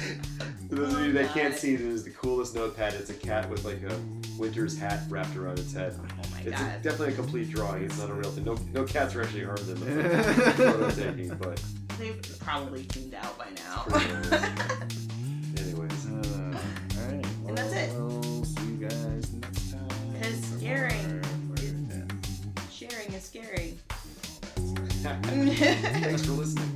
For 0.68 0.74
those 0.76 0.94
of 0.94 1.00
you 1.06 1.12
that 1.12 1.32
can't 1.34 1.52
God. 1.54 1.60
see, 1.60 1.74
it 1.74 1.80
is 1.80 2.04
the 2.04 2.10
coolest 2.10 2.54
notepad. 2.54 2.94
It's 2.94 3.10
a 3.10 3.14
cat 3.14 3.50
with 3.50 3.64
like 3.64 3.82
a 3.82 3.98
winter's 4.38 4.78
hat 4.78 5.00
wrapped 5.09 5.34
around 5.36 5.59
its 5.59 5.72
head. 5.72 5.94
Oh 5.98 6.04
my 6.30 6.38
It's 6.38 6.46
a, 6.60 6.64
god. 6.64 6.82
definitely 6.82 7.14
a 7.14 7.16
complete 7.16 7.50
drawing. 7.50 7.82
It's 7.84 7.98
not 7.98 8.10
a 8.10 8.14
real 8.14 8.30
thing. 8.30 8.44
No, 8.44 8.56
no 8.72 8.84
cats 8.84 9.16
are 9.16 9.22
actually 9.22 9.42
harmed 9.44 9.68
in 9.68 9.80
the 9.80 10.52
photo 10.56 10.88
taking, 10.90 11.30
but 11.34 11.60
They've 11.98 12.38
probably 12.40 12.84
tuned 12.84 13.14
out 13.14 13.36
by 13.38 13.48
now. 13.56 13.84
And 17.52 17.58
that's 17.58 17.72
it. 17.74 17.90
We'll 17.94 18.44
see 18.44 18.64
you 18.64 18.76
guys 18.88 19.32
next 19.34 19.72
time. 19.72 19.88
Because 20.14 20.40
for 20.46 20.58
scaring 20.58 21.22
is- 21.56 22.06
Sharing 22.70 23.12
is 23.12 23.22
scary. 23.24 23.78
Thanks 24.56 26.24
for 26.24 26.32
listening. 26.32 26.72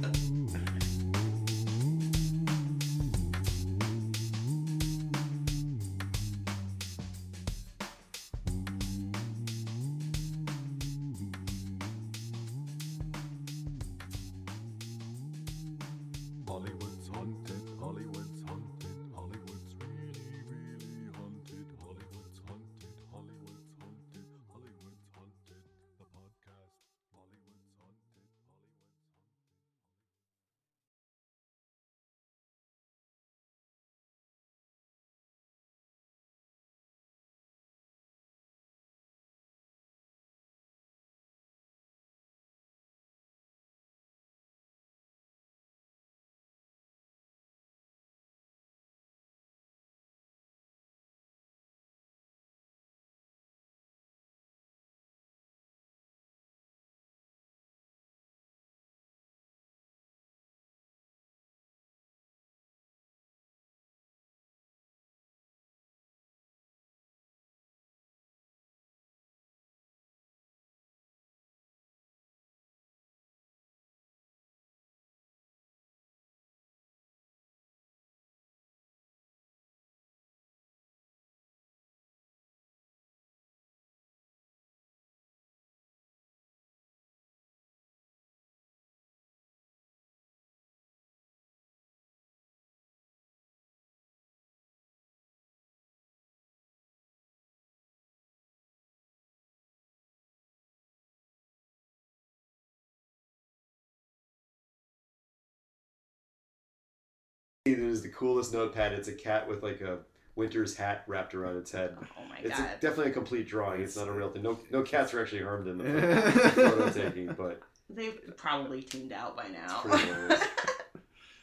There's 107.74 108.02
the 108.02 108.08
coolest 108.08 108.52
notepad. 108.52 108.92
It's 108.92 109.08
a 109.08 109.12
cat 109.12 109.48
with 109.48 109.62
like 109.62 109.80
a 109.80 109.98
winter's 110.36 110.76
hat 110.76 111.04
wrapped 111.06 111.34
around 111.34 111.56
its 111.56 111.70
head. 111.72 111.96
Oh 112.00 112.24
my 112.28 112.38
It's 112.42 112.58
god. 112.58 112.68
a, 112.76 112.80
definitely 112.80 113.10
a 113.10 113.14
complete 113.14 113.48
drawing. 113.48 113.80
It's 113.82 113.96
not 113.96 114.06
a 114.08 114.12
real 114.12 114.30
thing. 114.30 114.42
No, 114.42 114.58
no 114.70 114.82
cats 114.82 115.14
are 115.14 115.20
actually 115.22 115.42
harmed 115.42 115.66
in 115.68 115.78
the 115.78 115.84
That's 115.84 116.50
photo 116.54 116.90
taking, 116.90 117.26
but 117.32 117.60
They've 117.88 118.18
probably 118.36 118.82
tuned 118.82 119.12
out 119.12 119.36
by 119.36 119.48
now. 119.48 119.82
it's 119.84 120.04
pretty. 120.04 120.42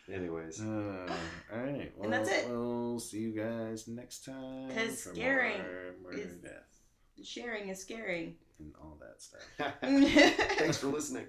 Anyways, 0.13 0.59
Uh, 0.61 1.07
all 1.53 1.59
right. 1.59 1.91
Well, 1.95 2.03
And 2.03 2.13
that's 2.13 2.29
it. 2.29 2.47
We'll 2.49 2.99
see 2.99 3.19
you 3.19 3.31
guys 3.31 3.87
next 3.87 4.25
time. 4.25 4.69
'Cause 4.69 5.01
for 5.03 5.13
scaring 5.15 5.61
more 6.03 6.13
is- 6.13 6.35
death, 6.35 6.81
Sharing 7.23 7.69
is 7.69 7.79
scaring. 7.79 8.35
and 8.59 8.73
all 8.81 8.97
that 8.99 9.21
stuff. 9.21 9.41
thanks 10.59 10.77
for 10.77 10.87
listening. 10.87 11.25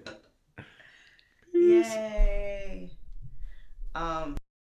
Yay. 1.53 2.91
Um 3.95 4.35